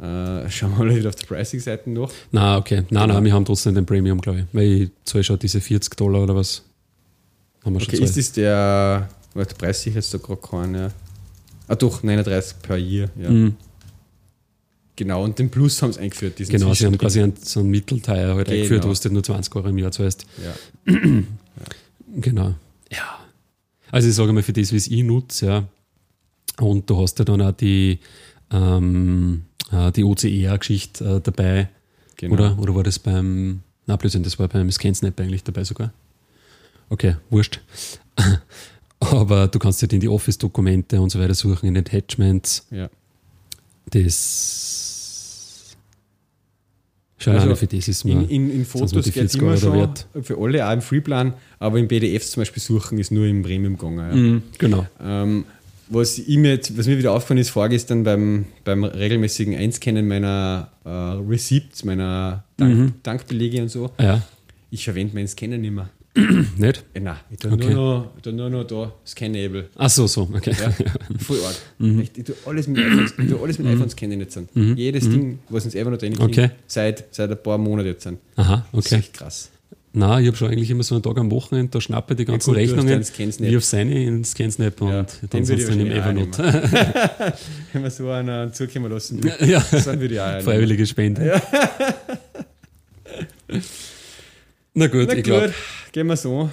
Äh, 0.00 0.48
schauen 0.50 0.76
wir 0.78 0.84
mal 0.84 0.94
wieder 0.94 1.08
auf 1.08 1.16
der 1.16 1.26
Pricing-Seite 1.26 1.90
nach. 1.90 2.10
Na, 2.30 2.56
okay. 2.58 2.76
Nein, 2.76 2.86
Genau. 2.88 3.06
nein, 3.14 3.24
wir 3.24 3.32
haben 3.32 3.44
trotzdem 3.44 3.74
den 3.74 3.84
Premium, 3.86 4.20
glaube 4.20 4.40
ich. 4.40 4.44
Weil 4.52 4.64
ich 4.82 4.90
zahle 5.04 5.24
schon 5.24 5.38
diese 5.38 5.60
40 5.60 5.96
Dollar 5.96 6.22
oder 6.22 6.36
was. 6.36 6.62
Haben 7.64 7.74
wir 7.74 7.80
schon 7.80 7.94
Okay, 7.94 8.04
ist 8.04 8.16
das 8.16 8.32
der, 8.32 9.08
warte, 9.34 9.54
der 9.54 9.66
Preis 9.66 9.82
sicher 9.82 9.96
jetzt 9.96 10.14
da 10.14 10.18
gerade 10.18 10.40
keinen, 10.40 10.74
ja. 10.74 10.90
Ah 11.68 11.76
doch, 11.76 12.02
39 12.02 12.56
per 12.62 12.76
Year, 12.76 13.10
ja. 13.20 13.30
Mhm. 13.30 13.56
Genau, 14.96 15.22
und 15.22 15.38
den 15.38 15.48
Plus 15.48 15.80
haben 15.80 15.92
sie 15.92 16.00
eingeführt, 16.00 16.38
diesen 16.40 16.50
Genau, 16.52 16.74
sie 16.74 16.84
haben 16.86 16.98
quasi 16.98 17.22
einen, 17.22 17.36
so 17.40 17.60
einen 17.60 17.70
Mittelteil 17.70 18.34
halt 18.34 18.48
Genau. 18.48 18.56
eingeführt, 18.56 18.84
wo 18.84 18.92
du 18.92 19.12
nur 19.14 19.22
20 19.22 19.54
Euro 19.54 19.68
im 19.68 19.78
Jahr 19.78 19.92
zahlst. 19.92 20.26
Ja. 20.44 20.94
Genau. 22.16 22.54
Ja. 22.90 23.18
Also 23.90 24.08
ich 24.08 24.14
sage 24.14 24.32
mal, 24.32 24.42
für 24.42 24.54
das, 24.54 24.72
wie 24.72 24.76
es 24.76 24.88
ich 24.88 25.02
nutze, 25.02 25.46
ja. 25.46 25.64
Und 26.58 26.88
du 26.88 27.00
hast 27.00 27.18
ja 27.18 27.24
dann 27.26 27.42
auch 27.42 27.52
die, 27.52 27.98
ähm, 28.50 29.44
äh, 29.70 29.92
die 29.92 30.04
OCR-Geschichte 30.04 31.04
äh, 31.04 31.20
dabei. 31.20 31.68
Genau. 32.16 32.32
Oder, 32.32 32.58
oder 32.58 32.74
war 32.74 32.82
das 32.82 32.98
beim, 32.98 33.60
na 33.86 33.96
Blödsinn, 33.96 34.22
das 34.22 34.38
war 34.38 34.48
beim 34.48 34.70
ScanSnap 34.70 35.20
eigentlich 35.20 35.44
dabei 35.44 35.64
sogar. 35.64 35.92
Okay, 36.88 37.16
wurscht. 37.30 37.60
Aber 39.00 39.46
du 39.48 39.58
kannst 39.58 39.80
halt 39.82 39.92
in 39.92 40.00
die 40.00 40.08
Office-Dokumente 40.08 41.00
und 41.00 41.10
so 41.10 41.20
weiter 41.20 41.34
suchen, 41.34 41.66
in 41.66 41.76
Attachments. 41.76 42.66
Ja. 42.70 42.88
Das. 43.90 45.76
Schon 47.20 47.34
Also 47.34 47.54
für 47.56 47.66
das 47.66 47.88
ist 47.88 48.04
mir. 48.04 48.12
In, 48.12 48.28
in, 48.28 48.50
in 48.52 48.64
Fotos 48.64 48.92
geht 48.92 49.12
40 49.14 49.40
immer 49.42 49.56
schon, 49.56 49.72
wert. 49.74 50.06
für 50.22 50.38
alle 50.38 50.66
auch 50.68 50.72
im 50.72 50.82
Freeplan, 50.82 51.34
aber 51.58 51.78
im 51.78 51.88
PDFs 51.88 52.30
zum 52.30 52.42
Beispiel 52.42 52.62
suchen 52.62 52.98
ist 52.98 53.10
nur 53.10 53.26
im 53.26 53.42
Premium 53.42 53.76
gegangen. 53.76 53.98
Ja. 53.98 54.14
Mhm, 54.16 54.42
genau. 54.56 54.86
Ähm, 55.02 55.44
was, 55.88 56.18
jetzt, 56.18 56.76
was 56.78 56.86
mir 56.86 56.96
wieder 56.98 57.12
aufgefallen 57.12 57.38
ist, 57.38 57.50
vorgestern 57.50 58.04
beim, 58.04 58.44
beim 58.62 58.84
regelmäßigen 58.84 59.56
Einscannen 59.56 60.06
meiner 60.06 60.70
äh, 60.84 60.88
Receipts, 60.90 61.82
meiner 61.84 62.44
Dank, 62.56 62.74
Mhm. 62.76 62.92
Dankbelege 63.02 63.62
und 63.62 63.68
so, 63.70 63.90
Ja, 63.98 64.22
ich 64.70 64.84
verwende 64.84 65.14
meinen 65.14 65.28
Scanner 65.28 65.56
nicht 65.58 65.72
mehr. 65.72 65.88
nicht? 66.56 66.84
Äh, 66.94 67.00
nein, 67.00 67.16
ich 67.30 67.38
tue 67.38 67.52
Okay. 67.52 67.72
nur, 67.72 67.74
noch, 67.74 68.12
ich 68.24 68.32
nur 68.32 68.50
noch 68.50 68.64
da 68.64 68.92
Scannable. 69.06 69.68
Ach 69.76 69.90
so, 69.90 70.06
so, 70.06 70.28
okay. 70.32 70.52
Ja, 70.58 70.72
voll 71.18 71.38
arg. 71.44 71.56
Mhm. 71.78 72.00
Echt, 72.00 72.18
ich 72.18 72.24
tue 72.24 72.34
alles 72.46 72.66
mit 72.66 72.78
iPhones, 72.84 73.14
ich 73.18 73.28
tue 73.30 73.40
alles 73.40 73.58
mit 73.58 73.66
iPhones 73.68 73.92
scannen 73.92 74.20
jetzt 74.20 74.36
an. 74.36 74.48
Jedes 74.76 75.08
Ding, 75.08 75.38
was 75.48 75.64
uns 75.64 75.76
einfach 75.76 75.90
noch 75.92 75.98
drin 75.98 76.14
Mhm. 76.14 76.22
Okay. 76.22 76.50
seit, 76.66 77.04
seit 77.10 77.30
ein 77.30 77.42
paar 77.42 77.58
Monaten 77.58 77.88
jetzt. 77.88 78.06
Aha, 78.36 78.66
Das 78.72 78.84
ist 78.86 78.92
okay. 78.92 79.00
echt 79.00 79.14
krass. 79.14 79.50
Na, 79.94 80.20
ich 80.20 80.26
habe 80.26 80.36
schon 80.36 80.50
eigentlich 80.50 80.70
immer 80.70 80.82
so 80.82 80.94
einen 80.94 81.02
Tag 81.02 81.16
am 81.16 81.30
Wochenende, 81.30 81.70
da 81.72 81.80
schnappe 81.80 82.12
ich 82.12 82.18
die 82.18 82.24
ganzen 82.26 82.50
gut, 82.52 82.56
du 82.58 82.76
hast 82.76 82.84
Rechnungen, 83.08 83.40
wie 83.50 83.56
auf 83.56 83.64
seine 83.64 84.04
in 84.04 84.22
Scansnap 84.22 84.80
und 84.82 84.90
Ja, 84.90 85.06
dann 85.30 85.42
ich 85.42 85.66
dann 85.66 85.80
im 85.80 85.90
Evernote. 85.90 86.42
Wenn 87.72 87.82
man 87.82 87.90
so 87.90 88.10
einen 88.10 88.52
zukommen 88.52 88.92
lassen 88.92 89.22
will, 89.24 89.32
ja, 89.48 89.64
dann 89.84 89.98
würde 90.00 90.14
ich 90.14 90.20
auch 90.20 90.42
freiwillige 90.42 90.86
Spende. 90.86 91.40
Na 94.74 94.86
gut, 94.86 95.06
Na 95.08 95.12
ich 95.12 95.16
gut, 95.16 95.24
glaube, 95.24 95.54
gehen 95.92 96.06
wir 96.06 96.16
so. 96.16 96.50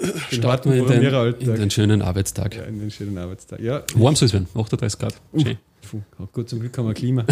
Den 0.00 0.38
starten 0.38 0.72
wir 0.72 0.78
in 0.78 1.02
den, 1.02 1.34
in 1.40 1.54
den 1.54 1.70
schönen 1.70 2.02
Arbeitstag. 2.02 2.54
Ja, 2.54 2.62
in 2.64 2.80
den 2.80 2.90
schönen 2.90 3.16
Arbeitstag. 3.18 3.60
Ja, 3.60 3.82
Warm 3.94 4.16
soll 4.16 4.26
es 4.26 4.32
werden, 4.32 4.48
38 4.54 4.98
Grad. 4.98 5.14
Schön. 5.36 5.58
puh, 5.90 6.00
gut, 6.32 6.48
zum 6.48 6.60
Glück 6.60 6.76
haben 6.76 6.86
wir 6.86 6.94
Klima. 6.94 7.24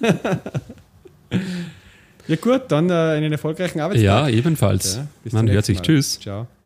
ja 2.28 2.36
gut, 2.36 2.62
dann 2.68 2.90
äh, 2.90 2.92
einen 2.92 3.32
erfolgreichen 3.32 3.80
Arbeitstag. 3.80 4.04
Ja, 4.04 4.28
ebenfalls. 4.28 4.96
Ja, 4.96 5.06
Man 5.32 5.50
hört 5.50 5.64
sich. 5.64 5.78
Mal. 5.78 5.82
Tschüss. 5.84 6.20
Ciao. 6.20 6.46